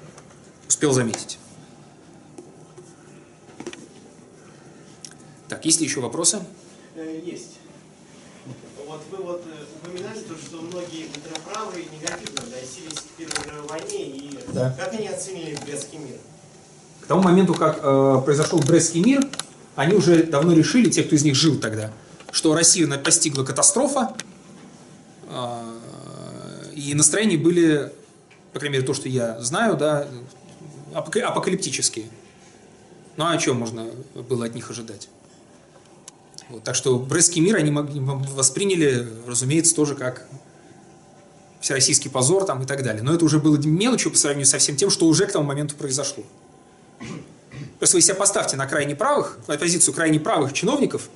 успел 0.67 0.93
заметить. 0.93 1.39
Так, 5.49 5.65
есть 5.65 5.81
ли 5.81 5.87
еще 5.87 6.01
вопросы? 6.01 6.41
Э, 6.97 7.21
Есть. 7.25 7.59
Вот 8.87 9.03
вы 9.11 9.19
вот 9.19 9.45
упоминали 9.83 10.19
то, 10.21 10.35
что 10.35 10.57
многие 10.63 11.07
ультраправые 11.15 11.85
негативно 11.93 12.41
относились 12.43 12.99
к 12.99 13.17
Первой 13.19 13.47
мировой 13.47 13.69
войне, 13.69 14.07
и 14.07 14.39
Да. 14.53 14.75
как 14.79 14.95
они 14.95 15.09
оценили 15.09 15.59
Брестский 15.65 15.99
мир? 15.99 16.17
К 17.09 17.17
тому 17.17 17.23
моменту, 17.23 17.55
как 17.55 17.81
э, 17.83 18.21
произошел 18.23 18.59
Брестский 18.59 19.03
мир, 19.03 19.27
они 19.77 19.95
уже 19.95 20.25
давно 20.25 20.53
решили, 20.53 20.91
те, 20.91 21.03
кто 21.03 21.17
из 21.17 21.25
них 21.25 21.37
жил 21.37 21.59
тогда, 21.59 21.91
что 22.33 22.55
Россию 22.55 22.93
постигла 23.03 23.45
катастрофа, 23.45 24.15
э, 25.31 25.63
и 26.75 26.93
настроения 26.93 27.39
были, 27.39 27.91
по 28.53 28.59
крайней 28.59 28.75
мере, 28.75 28.87
то, 28.87 28.93
что 28.93 29.09
я 29.09 29.41
знаю, 29.41 29.79
да, 29.79 30.07
апока- 30.93 31.23
апокалиптические. 31.23 32.05
Ну 33.17 33.25
а 33.25 33.31
о 33.31 33.39
чем 33.39 33.57
можно 33.57 33.87
было 34.29 34.45
от 34.45 34.55
них 34.55 34.71
ожидать? 34.71 35.09
Вот, 36.51 36.63
так 36.63 36.75
что 36.75 36.99
Брестский 36.99 37.41
мир 37.41 37.57
они 37.57 37.71
восприняли, 37.71 39.09
разумеется, 39.27 39.75
тоже 39.75 39.95
как 39.95 40.29
всероссийский 41.63 42.11
позор 42.11 42.45
там, 42.45 42.65
и 42.65 42.67
так 42.67 42.83
далее. 42.83 43.03
Но 43.03 43.15
это 43.15 43.25
уже 43.25 43.39
было 43.39 43.57
мелочью 43.57 44.13
по 44.13 44.19
сравнению 44.19 44.45
со 44.47 44.59
всем 44.59 44.77
тем, 44.77 44.91
что 44.91 45.07
уже 45.07 45.25
к 45.25 45.33
тому 45.33 45.47
моменту 45.47 45.75
произошло. 45.75 46.23
Просто 47.79 47.97
вы 47.97 48.03
себя 48.03 48.15
поставьте 48.15 48.57
на 48.57 48.67
крайне 48.67 48.95
правых, 48.95 49.39
на 49.47 49.57
позицию 49.57 49.95
крайне 49.95 50.19
правых 50.19 50.53
чиновников, 50.53 51.09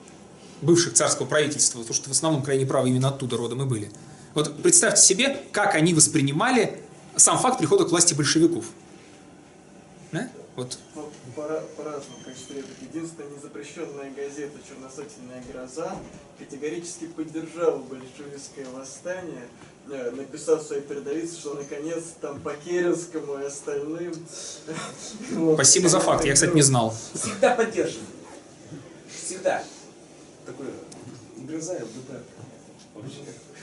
бывших 0.61 0.95
царского 0.95 1.27
правительства, 1.27 1.79
потому 1.79 1.95
что 1.95 2.09
в 2.09 2.13
основном 2.13 2.43
крайне 2.43 2.67
правые 2.67 2.93
именно 2.95 3.09
оттуда 3.09 3.37
родом 3.37 3.63
и 3.63 3.65
были. 3.67 3.91
Вот 4.35 4.63
представьте 4.63 5.03
себе, 5.03 5.43
как 5.53 5.75
они 5.75 5.93
воспринимали 5.93 6.81
сам 7.17 7.39
факт 7.39 7.59
прихода 7.59 7.85
к 7.85 7.91
власти 7.91 8.15
большевиков. 8.15 8.65
Да? 10.13 10.31
Вот. 10.57 10.79
Ну, 10.95 11.11
пора- 11.35 11.63
по-разному, 11.77 12.19
конечно, 12.25 12.55
единственная 12.81 13.31
незапрещенная 13.31 14.11
газета 14.15 14.59
«Черносотенная 14.69 15.43
гроза» 15.53 15.97
категорически 16.39 17.07
поддержала 17.07 17.79
большевистское 17.79 18.67
восстание, 18.75 19.49
написав 19.87 20.63
в 20.63 20.67
своей 20.67 20.83
передовице, 20.83 21.39
что 21.39 21.55
наконец 21.55 22.05
там 22.21 22.41
по 22.41 22.53
Керенскому 22.55 23.39
и 23.39 23.45
остальным... 23.45 24.15
Спасибо 25.55 25.89
за 25.89 26.01
факт, 26.01 26.25
я, 26.25 26.35
кстати, 26.35 26.55
не 26.55 26.63
знал. 26.63 26.95
Всегда 27.15 27.55
поддерживаю. 27.55 28.07
Всегда. 29.09 29.63
Такой 30.47 30.67
грызаю 31.39 31.87
БТ. 31.87 32.21
Вообще 32.95 33.19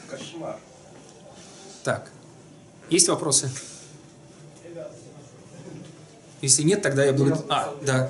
кошмар. 0.09 0.57
Так, 1.83 2.11
есть 2.89 3.07
вопросы? 3.07 3.49
Если 6.41 6.63
нет, 6.63 6.81
тогда 6.81 7.03
я 7.03 7.13
буду... 7.13 7.35
А, 7.49 7.75
да. 7.81 8.09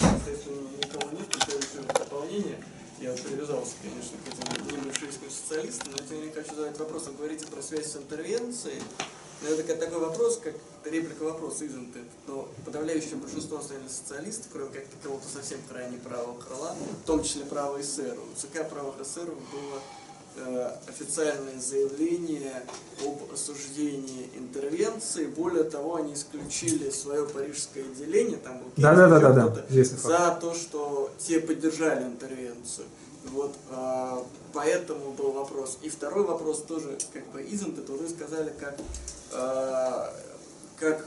Естественно, 0.00 0.68
никого 0.82 1.10
нет, 1.12 1.28
еще 1.34 1.56
еще 1.56 1.86
дополнение. 1.86 2.56
Я 3.02 3.12
привязался, 3.14 3.72
конечно, 3.82 4.16
к 4.24 4.28
этим 4.28 4.76
небольшевистским 4.80 5.28
социалистам, 5.28 5.90
но 5.90 5.98
тем 5.98 6.18
не 6.18 6.22
менее 6.22 6.34
хочу 6.40 6.54
задать 6.54 6.78
вопрос. 6.78 7.08
Вы 7.08 7.14
говорите 7.14 7.48
про 7.48 7.60
связь 7.60 7.90
с 7.90 7.96
интервенцией. 7.96 8.80
Но 9.42 9.48
это 9.48 9.64
как 9.64 9.80
такой 9.80 9.98
вопрос, 9.98 10.36
как 10.38 10.54
реплика 10.84 11.24
вопроса, 11.24 11.64
it? 11.64 12.06
Но 12.28 12.48
подавляющее 12.64 13.16
большинство 13.16 13.58
национальных 13.58 13.90
социалистов, 13.90 14.46
кроме 14.52 14.70
как 14.70 14.84
кого-то 15.02 15.26
совсем 15.26 15.58
крайне 15.68 15.98
правого 15.98 16.40
крыла, 16.40 16.76
в 17.02 17.04
том 17.04 17.24
числе 17.24 17.44
правого 17.44 17.80
эсеру, 17.80 18.22
у 18.22 18.38
ЦК 18.38 18.68
правых 18.70 18.94
эсеров 19.00 19.34
было 19.50 19.82
официальное 20.88 21.58
заявление 21.60 22.62
об 23.04 23.32
осуждении 23.32 24.30
интервенции. 24.36 25.26
Более 25.26 25.64
того, 25.64 25.96
они 25.96 26.14
исключили 26.14 26.90
свое 26.90 27.26
парижское 27.26 27.84
отделение, 27.84 28.38
там 28.38 28.58
был 28.58 28.66
Да-да-да-да-да, 28.76 29.46
кто-то, 29.48 29.66
известный 29.70 29.98
факт. 29.98 30.06
за 30.18 30.38
то, 30.40 30.54
что 30.54 31.10
те 31.18 31.40
поддержали 31.40 32.04
интервенцию. 32.04 32.86
Вот, 33.30 33.54
а, 33.70 34.24
поэтому 34.52 35.12
был 35.12 35.32
вопрос. 35.32 35.78
И 35.82 35.88
второй 35.88 36.24
вопрос 36.24 36.62
тоже, 36.62 36.98
как 37.12 37.24
бы, 37.28 37.40
это 37.78 37.92
уже 37.92 38.08
сказали, 38.08 38.52
как, 38.58 38.76
а, 39.32 40.12
как 40.78 41.06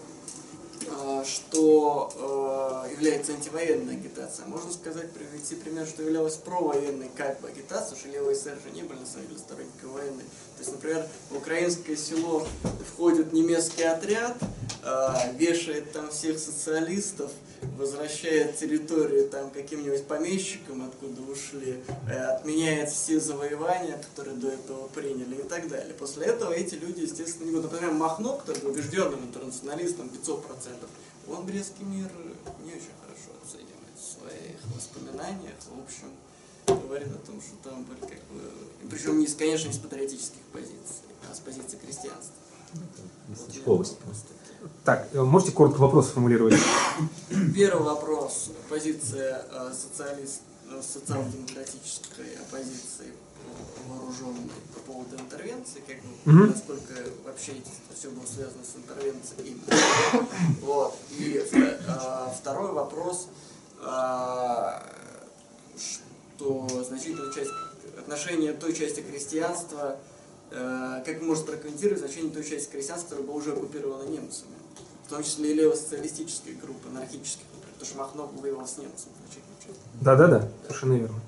что 1.26 2.12
а, 2.18 2.88
является 2.92 3.34
антивоенной 3.34 3.96
агитацией. 3.96 4.48
Можно 4.48 4.72
сказать, 4.72 5.12
привести 5.12 5.56
пример, 5.56 5.86
что 5.88 6.04
являлась 6.04 6.36
провоенной 6.36 7.10
как 7.16 7.42
бы 7.42 7.50
агитацией, 7.50 8.00
что 8.00 8.10
левые 8.10 8.36
эсеры 8.36 8.60
же 8.62 8.72
не 8.72 8.84
были 8.84 9.00
на 9.00 9.06
самом 9.06 9.28
деле 9.28 9.40
сторонниками 9.40 9.92
военной. 9.92 10.24
То 10.58 10.60
есть, 10.60 10.72
например, 10.72 11.06
в 11.30 11.38
украинское 11.38 11.96
село 11.96 12.48
входит 12.94 13.34
немецкий 13.34 13.84
отряд, 13.84 14.38
а, 14.84 15.32
вешает 15.34 15.92
там 15.92 16.10
всех 16.10 16.40
социалистов, 16.40 17.32
возвращает 17.78 18.58
территорию 18.58 19.28
там 19.30 19.50
каким-нибудь 19.50 20.06
помещикам, 20.06 20.86
откуда 20.86 21.22
ушли, 21.24 21.82
э, 22.08 22.18
отменяет 22.36 22.90
все 22.92 23.20
завоевания, 23.20 23.98
которые 23.98 24.38
до 24.38 24.50
этого 24.50 24.88
приняли 24.90 25.36
и 25.36 25.44
так 25.44 25.68
далее. 25.68 25.94
После 25.94 26.28
этого 26.28 26.52
эти 26.54 26.76
люди, 26.76 27.02
естественно, 27.02 27.46
не 27.46 27.52
будут. 27.52 27.72
Например, 27.72 27.94
Махно, 27.94 28.38
который 28.38 28.62
был 28.62 28.72
убежденным 28.72 29.26
интернационалистом 29.26 30.10
500%, 30.10 30.90
он 31.28 31.46
Брестский 31.46 31.84
мир 31.84 32.10
не 32.64 32.72
очень 32.72 32.96
хорошо 33.02 33.32
оценивает 33.44 33.96
в 33.98 34.20
своих 34.20 34.56
воспоминаниях. 34.76 35.56
В 35.66 35.84
общем, 35.84 36.84
говорит 36.88 37.08
о 37.08 37.26
том, 37.26 37.42
что 37.42 37.70
там 37.70 37.84
были 37.84 38.02
как 38.02 38.20
бы... 38.30 38.42
и 38.86 38.88
Причем, 38.90 39.20
не, 39.20 39.26
конечно, 39.28 39.68
не 39.68 39.74
с 39.74 39.78
патриотических 39.78 40.42
позиций, 40.54 41.06
а 41.32 41.34
с 41.36 41.40
позиции 41.40 41.78
крестьянства. 41.78 42.34
Вот 42.74 42.84
Местечковость. 43.30 43.98
просто- 44.00 44.28
Так, 44.84 45.08
э, 45.14 45.22
можете 45.22 45.52
коротко 45.52 45.80
вопрос 45.80 46.08
сформулировать? 46.10 46.56
Первый 47.56 47.84
вопрос. 47.84 48.50
Позиция 48.70 49.46
э, 49.52 49.74
социалист, 49.74 50.42
э, 50.72 50.82
социал-демократической 50.82 52.36
оппозиции 52.42 53.14
вооруженной 53.88 54.50
по 54.74 54.80
поводу 54.92 55.16
интервенции, 55.18 55.82
как 55.88 55.98
Мгм. 56.26 56.50
насколько 56.50 56.94
вообще 57.26 57.54
это 57.54 57.70
все 57.98 58.10
было 58.10 58.26
связано 58.26 58.64
с 58.64 58.76
интервенцией. 58.76 59.62
Вот. 60.62 60.98
И 61.12 61.44
э, 61.52 62.30
второй 62.40 62.72
вопрос, 62.74 63.28
э, 63.82 64.80
что 65.78 66.84
значительную 66.88 67.34
часть 67.34 67.52
отношения 67.98 68.54
той 68.54 68.74
части 68.74 69.02
крестьянства, 69.02 69.98
э, 70.52 71.04
как 71.06 71.20
вы 71.20 71.26
можете 71.28 71.48
прокомментировать 71.48 72.00
значение 72.00 72.32
той 72.32 72.44
части 72.44 72.70
крестьянства, 72.72 73.10
которая 73.10 73.28
была 73.28 73.38
уже 73.38 73.54
оккупирована 73.54 74.04
немцами? 74.10 74.52
В 75.06 75.10
том 75.10 75.24
числе 75.24 75.52
и 75.52 75.54
левосоциалистические 75.54 76.56
группы, 76.56 76.90
анархические 76.90 77.46
группы, 77.52 77.68
потому 77.74 77.86
что 77.86 77.98
Махно 77.98 78.32
воевал 78.42 78.68
с 78.68 78.78
немцами. 78.78 79.14
Да-да-да, 80.02 80.48
совершенно 80.64 80.94
верно. 80.94 81.20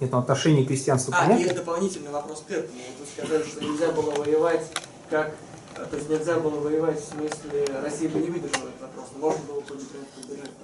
Нет, 0.00 0.12
ну 0.12 0.18
отношение 0.18 0.64
крестьянства 0.64 1.12
А, 1.16 1.18
и 1.18 1.26
понятно. 1.26 1.42
есть 1.44 1.56
дополнительный 1.56 2.10
вопрос 2.10 2.44
к 2.46 2.50
этому. 2.50 2.78
Вы 3.00 3.06
сказали, 3.06 3.42
что 3.42 3.60
нельзя 3.64 3.90
было 3.92 4.10
воевать 4.12 4.64
как... 5.10 5.34
э, 5.76 5.84
То 5.86 5.96
есть 5.96 6.08
нельзя 6.08 6.38
было 6.38 6.60
воевать 6.60 7.00
в 7.02 7.08
смысле, 7.08 7.64
Россия 7.82 8.08
бы 8.08 8.20
не 8.20 8.28
выдержала 8.30 8.68
этот 8.68 8.80
вопрос, 8.82 9.06
но 9.14 9.18
можно 9.20 9.42
было 9.44 9.60
бы, 9.60 9.74
например, 9.74 10.06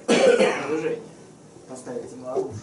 поддержать 0.07 0.63
вооружение, 0.65 1.03
поставить 1.69 2.13
ему 2.13 2.29
оружие, 2.29 2.61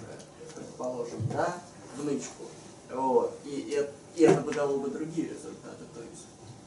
предположим, 0.56 1.20
да, 1.34 1.58
в 1.98 2.06
нычку. 2.06 2.46
Вот. 2.94 3.38
И, 3.46 3.50
и, 3.50 4.20
и 4.20 4.24
это 4.24 4.42
бы 4.42 4.54
дало 4.54 4.78
бы 4.78 4.90
другие 4.90 5.28
результаты. 5.30 5.84
То 5.94 6.02
есть, 6.02 6.26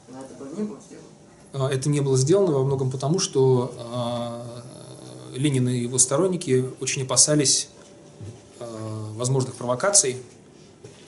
но 0.09 0.21
это 0.21 0.33
бы 0.35 0.57
не 0.57 0.67
было 0.67 0.79
сделано. 0.79 1.07
А, 1.53 1.69
Это 1.69 1.89
не 1.89 2.01
было 2.01 2.17
сделано 2.17 2.53
во 2.53 2.63
многом 2.63 2.91
потому, 2.91 3.19
что 3.19 3.73
а, 3.77 4.63
Ленин 5.33 5.69
и 5.69 5.77
его 5.79 5.97
сторонники 5.97 6.65
очень 6.79 7.03
опасались 7.03 7.69
а, 8.59 9.13
возможных 9.15 9.55
провокаций, 9.55 10.17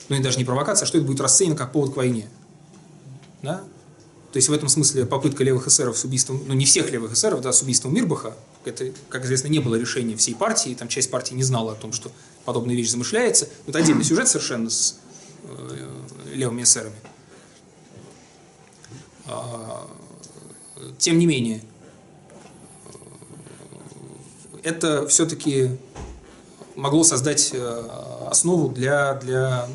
ну 0.08 0.16
и 0.16 0.22
даже 0.22 0.38
не 0.38 0.44
провокаций, 0.44 0.84
а 0.84 0.86
что 0.86 0.98
это 0.98 1.06
будет 1.06 1.20
расценено 1.20 1.56
как 1.56 1.72
повод 1.72 1.92
к 1.92 1.96
войне. 1.96 2.28
Да? 3.42 3.62
То 4.32 4.36
есть 4.36 4.48
в 4.48 4.52
этом 4.52 4.68
смысле 4.68 5.06
попытка 5.06 5.42
левых 5.42 5.68
эсеров 5.68 5.96
с 5.96 6.04
убийством, 6.04 6.42
ну 6.46 6.54
не 6.54 6.66
всех 6.66 6.90
левых 6.90 7.12
эсеров, 7.14 7.40
да, 7.40 7.52
с 7.52 7.62
убийством 7.62 7.94
Мирбаха, 7.94 8.36
это, 8.64 8.92
как 9.08 9.24
известно, 9.24 9.48
не 9.48 9.58
было 9.58 9.74
решения 9.74 10.16
всей 10.16 10.34
партии, 10.34 10.76
там 10.78 10.88
часть 10.88 11.10
партии 11.10 11.34
не 11.34 11.42
знала 11.42 11.72
о 11.72 11.74
том, 11.74 11.92
что 11.92 12.10
подобная 12.44 12.74
вещь 12.74 12.90
замышляется. 12.90 13.48
Это 13.66 13.78
отдельный 13.78 14.04
сюжет 14.04 14.28
совершенно 14.28 14.68
с 14.68 14.92
э, 14.92 15.07
левыми 16.32 16.62
эсерами. 16.62 16.96
А, 19.26 19.86
Тем 20.98 21.18
не 21.18 21.26
менее, 21.26 21.62
это 24.62 25.06
все-таки 25.08 25.78
могло 26.76 27.02
создать 27.02 27.50
э, 27.52 27.88
основу 28.30 28.68
для, 28.68 29.14
для 29.14 29.68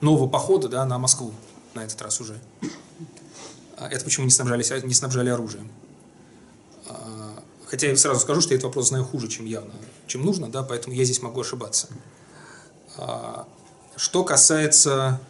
нового 0.00 0.28
похода 0.28 0.68
да, 0.68 0.84
на 0.84 0.98
Москву 0.98 1.32
на 1.74 1.84
этот 1.84 2.00
раз 2.02 2.20
уже. 2.20 2.38
А 3.76 3.88
Это 3.88 4.04
почему 4.04 4.24
не, 4.24 4.30
снабжались, 4.30 4.70
не 4.84 4.94
снабжали 4.94 5.30
оружием. 5.30 5.70
А, 6.88 7.42
Хотя 7.66 7.88
я 7.88 7.96
сразу 7.96 8.20
скажу, 8.20 8.40
что 8.40 8.52
я 8.52 8.56
этот 8.56 8.66
вопрос 8.66 8.88
знаю 8.88 9.04
хуже, 9.04 9.28
чем 9.28 9.46
явно, 9.46 9.74
чем 10.06 10.24
нужно, 10.24 10.48
да, 10.50 10.62
поэтому 10.62 10.94
я 10.94 11.04
здесь 11.04 11.22
могу 11.22 11.40
ошибаться. 11.40 11.88
Что 13.96 14.24
касается... 14.24 15.20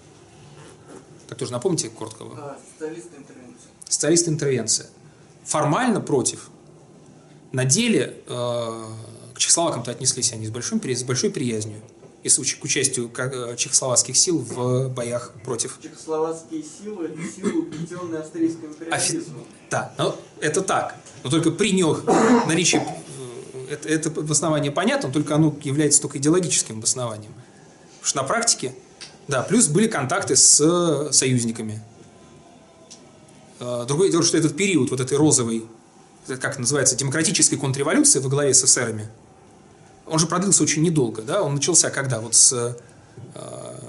Так 1.28 1.38
тоже 1.38 1.52
напомните 1.52 1.88
коротко. 1.88 2.24
А, 2.36 2.58
социалисты 2.72 3.16
интервенции. 3.16 3.68
Социалисты 3.88 4.30
интервенция. 4.30 4.86
Формально 5.44 6.00
против. 6.00 6.50
На 7.52 7.64
деле 7.64 8.22
э, 8.26 8.84
к 9.34 9.38
чехословакам-то 9.38 9.90
отнеслись 9.90 10.32
они 10.32 10.46
с, 10.46 10.50
большим, 10.50 10.78
при- 10.78 10.94
с 10.94 11.02
большой 11.02 11.30
приязнью 11.30 11.80
и 12.22 12.28
к 12.28 12.64
участию 12.64 13.10
э, 13.16 13.56
чехословацких 13.56 14.16
сил 14.16 14.38
в 14.38 14.88
боях 14.88 15.32
против 15.44 15.78
Чехословацкие 15.80 16.62
силы– 16.62 17.06
это 17.06 17.18
силы, 17.34 17.62
угнетенные 17.62 18.20
австрийским 18.20 18.66
империализмом. 18.66 19.44
Да, 19.70 19.94
но 19.96 20.16
это 20.40 20.60
так. 20.60 20.96
Но 21.22 21.30
только 21.30 21.52
при 21.52 21.72
них 21.72 22.04
наличие, 22.46 22.82
э, 22.82 23.72
это, 23.72 23.88
это 23.88 24.08
обоснование 24.08 24.72
понятно, 24.72 25.10
только 25.12 25.36
оно 25.36 25.54
является 25.62 26.02
только 26.02 26.18
идеологическим 26.18 26.78
обоснованием. 26.78 27.32
Потому 28.06 28.22
что 28.22 28.22
на 28.22 28.28
практике, 28.28 28.72
да, 29.26 29.42
плюс 29.42 29.66
были 29.66 29.88
контакты 29.88 30.36
с 30.36 31.10
союзниками. 31.10 31.82
Э, 33.58 33.84
Другое 33.88 34.12
дело, 34.12 34.22
что 34.22 34.38
этот 34.38 34.56
период 34.56 34.92
вот 34.92 35.00
этой 35.00 35.18
розовой, 35.18 35.66
как 36.40 36.56
называется, 36.60 36.94
демократической 36.94 37.56
контрреволюции 37.56 38.20
во 38.20 38.28
главе 38.28 38.54
с 38.54 38.62
эсерами, 38.62 39.08
он 40.06 40.20
же 40.20 40.28
продлился 40.28 40.62
очень 40.62 40.82
недолго, 40.82 41.22
да, 41.22 41.42
он 41.42 41.56
начался 41.56 41.90
когда? 41.90 42.20
Вот 42.20 42.36
с 42.36 42.76
э, 43.34 43.80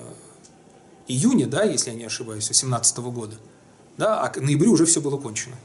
июня, 1.07 1.45
да, 1.45 1.61
если 1.61 1.91
я 1.91 1.95
не 1.95 2.05
ошибаюсь, 2.05 2.49
17 2.51 2.97
года 2.97 3.35
да, 3.97 4.21
а 4.21 4.29
к 4.29 4.41
ноябрю 4.41 4.71
уже 4.71 4.85
все 4.85 4.99
было 4.99 5.17
кончено. 5.17 5.55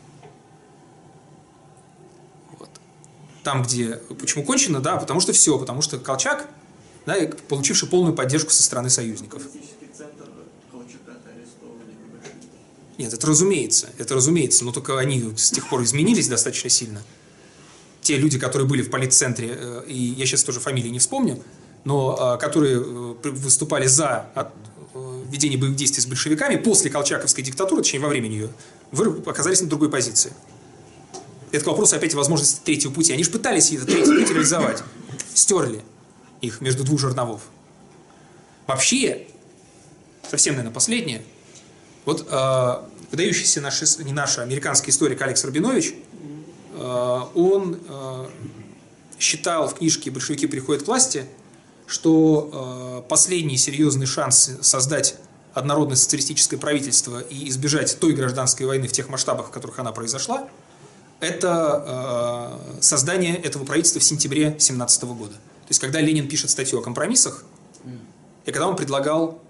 Вот. 2.59 2.69
Там, 3.45 3.63
где... 3.63 3.97
Почему 4.21 4.45
кончено? 4.45 4.81
Да, 4.81 4.99
потому 4.99 5.21
что 5.21 5.33
все, 5.33 5.59
потому 5.59 5.81
что 5.81 5.99
Колчак, 5.99 6.49
да, 7.07 7.17
и 7.17 7.27
получивший 7.49 7.89
полную 7.89 8.15
поддержку 8.15 8.51
со 8.51 8.63
стороны 8.63 8.91
союзников. 8.91 9.43
Нет, 12.99 13.13
это 13.13 13.27
разумеется, 13.27 13.89
это 13.99 14.15
разумеется, 14.15 14.65
но 14.65 14.73
только 14.73 14.99
они 14.99 15.33
с 15.37 15.51
тех 15.51 15.69
пор 15.69 15.83
изменились 15.83 16.29
достаточно 16.29 16.71
сильно. 16.71 17.03
Те 18.01 18.17
люди, 18.17 18.39
которые 18.39 18.69
были 18.69 18.83
в 18.83 18.91
политцентре, 18.91 19.57
э, 19.59 19.85
и 19.89 19.97
я 19.97 20.27
сейчас 20.27 20.45
тоже 20.45 20.61
фамилии 20.61 20.89
не 20.89 20.99
вспомню, 20.99 21.43
но 21.85 22.37
э, 22.37 22.41
которые 22.41 22.77
э, 22.77 23.31
выступали 23.31 23.87
за 23.87 24.27
ведение 25.31 25.59
боевых 25.59 25.77
действий 25.77 26.03
с 26.03 26.07
большевиками 26.07 26.57
после 26.57 26.91
Колчаковской 26.91 27.43
диктатуры, 27.43 27.83
точнее 27.83 28.01
во 28.01 28.09
время 28.09 28.29
нее, 28.29 28.51
вы 28.91 29.23
оказались 29.25 29.63
на 29.63 29.67
другой 29.67 29.89
позиции. 29.89 30.33
Это 31.51 31.65
к 31.65 31.67
вопросу 31.69 31.97
опять 31.97 32.13
о 32.15 32.19
возможности 32.19 32.61
третьего 32.63 32.93
пути. 32.93 33.13
Они 33.13 33.25
же 33.25 33.31
пытались 33.31 33.73
этот 33.73 33.89
третий 33.89 34.15
путь 34.15 34.31
реализовать. 34.31 34.83
Стерли 35.35 35.83
их 36.43 36.61
между 36.61 36.85
двух 36.85 37.01
жерновов. 37.01 37.43
Вообще, 38.67 39.27
совсем, 40.29 40.55
наверное, 40.55 40.75
последнее, 40.75 41.23
вот 42.05 42.27
э, 42.29 42.75
выдающийся 43.11 43.61
наш, 43.61 43.81
не 43.99 44.13
наш, 44.13 44.39
а 44.39 44.43
американский 44.43 44.91
историк 44.91 45.23
Алекс 45.23 45.43
Рабинович, 45.45 45.95
э, 46.75 47.21
он 47.35 47.81
э, 47.89 48.27
считал 49.19 49.69
в 49.69 49.75
книжке 49.77 50.11
«Большевики 50.11 50.47
приходят 50.47 50.83
к 50.83 50.87
власти», 50.87 51.25
что 51.87 53.03
э, 53.05 53.09
последний 53.09 53.57
серьезный 53.57 54.07
шанс 54.07 54.51
создать 54.61 55.17
однородное 55.55 55.97
социалистическое 55.97 56.59
правительство 56.59 57.21
и 57.21 57.49
избежать 57.49 57.99
той 58.01 58.15
гражданской 58.15 58.67
войны 58.67 58.89
в 58.89 58.93
тех 58.93 59.09
масштабах, 59.09 59.49
в 59.49 59.51
которых 59.51 59.79
она 59.79 59.93
произошла, 59.93 60.49
это 61.21 62.59
э, 62.79 62.81
создание 62.81 63.37
этого 63.37 63.65
правительства 63.65 64.01
в 64.01 64.05
сентябре 64.05 64.57
17 64.59 65.05
года. 65.05 65.35
То 65.63 65.69
есть, 65.71 65.81
когда 65.81 66.01
Ленин 66.01 66.29
пишет 66.29 66.51
статью 66.51 66.79
о 66.79 66.83
компромиссах, 66.83 67.45
и 68.45 68.51
когда 68.51 68.69
он 68.69 68.77
предлагал 68.77 69.41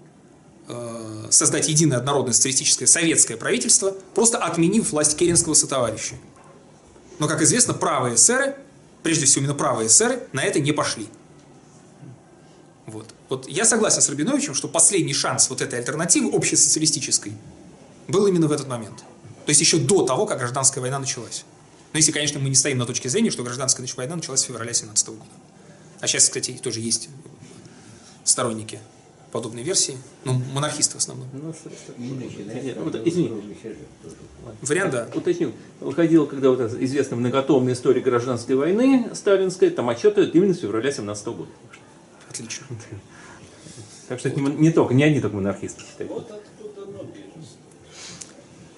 э, 0.67 1.27
создать 1.31 1.67
единое 1.67 1.97
однородное 1.97 2.33
социалистическое 2.33 2.87
советское 2.87 3.37
правительство, 3.37 3.95
просто 4.13 4.37
отменив 4.37 4.91
власть 4.91 5.17
Керенского 5.17 5.53
сотоварища. 5.53 6.15
Но, 7.19 7.27
как 7.27 7.41
известно, 7.41 7.73
правые 7.73 8.15
эсеры, 8.15 8.55
прежде 9.01 9.25
всего 9.25 9.43
именно 9.43 9.55
правые 9.55 9.87
эсеры, 9.87 10.27
на 10.31 10.43
это 10.43 10.59
не 10.59 10.71
пошли. 10.71 11.07
Вот. 12.85 13.07
вот 13.29 13.47
я 13.47 13.65
согласен 13.65 14.01
с 14.01 14.09
Рабиновичем, 14.09 14.53
что 14.53 14.67
последний 14.67 15.13
шанс 15.13 15.49
вот 15.49 15.61
этой 15.61 15.79
альтернативы 15.79 16.35
общесоциалистической 16.35 17.31
был 18.07 18.27
именно 18.27 18.47
в 18.47 18.51
этот 18.51 18.67
момент. 18.67 18.99
То 19.45 19.49
есть 19.49 19.61
еще 19.61 19.77
до 19.77 20.03
того, 20.05 20.25
как 20.25 20.39
гражданская 20.39 20.81
война 20.81 20.99
началась. 20.99 21.45
Но 21.93 21.97
если, 21.97 22.11
конечно, 22.11 22.39
мы 22.39 22.49
не 22.49 22.55
стоим 22.55 22.77
на 22.77 22.85
точке 22.85 23.09
зрения, 23.09 23.31
что 23.31 23.43
гражданская 23.43 23.87
война 23.95 24.15
началась 24.15 24.41
с 24.41 24.43
февраля 24.43 24.73
17 24.73 25.07
года. 25.09 25.23
А 26.03 26.07
сейчас, 26.07 26.25
кстати, 26.25 26.51
тоже 26.61 26.81
есть 26.81 27.07
сторонники 28.25 28.77
подобной 29.31 29.63
версии. 29.63 29.97
Ну, 30.25 30.33
монархисты 30.53 30.95
в 30.95 30.97
основном. 30.97 31.29
Ну, 31.31 31.51
извини. 33.05 33.31
Вариант, 34.61 34.91
да. 34.91 35.07
Уточню. 35.15 35.53
Выходила, 35.79 36.25
когда 36.25 36.49
вот 36.49 36.59
эта 36.59 36.83
известная 36.83 37.15
многотомная 37.15 37.71
история 37.71 38.01
гражданской 38.01 38.57
войны 38.57 39.11
сталинская, 39.13 39.69
там 39.69 39.87
отчеты 39.87 40.25
именно 40.25 40.53
с 40.53 40.59
февраля 40.59 40.91
17 40.91 41.25
года. 41.27 41.49
Отлично. 42.29 42.65
Так 44.09 44.19
что 44.19 44.27
это 44.27 44.41
не, 44.41 44.51
не 44.55 44.71
только, 44.71 44.93
не 44.93 45.03
одни 45.05 45.21
только 45.21 45.37
монархисты 45.37 45.81
считают. 45.81 46.11
Вот 46.11 46.29
откуда 46.29 46.91
ноги. 46.91 47.23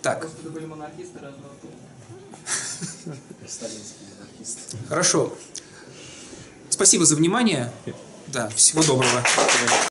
Так, 0.04 0.22
Просто 0.22 0.50
были 0.50 0.68
монархисты 0.68 1.18
разного. 1.20 1.50
Сталинский 3.48 4.06
анархист. 4.20 4.76
хорошо. 4.88 5.36
Спасибо 6.76 7.06
за 7.06 7.16
внимание. 7.16 7.72
Да, 8.28 8.50
всего 8.50 8.84
доброго. 8.84 9.24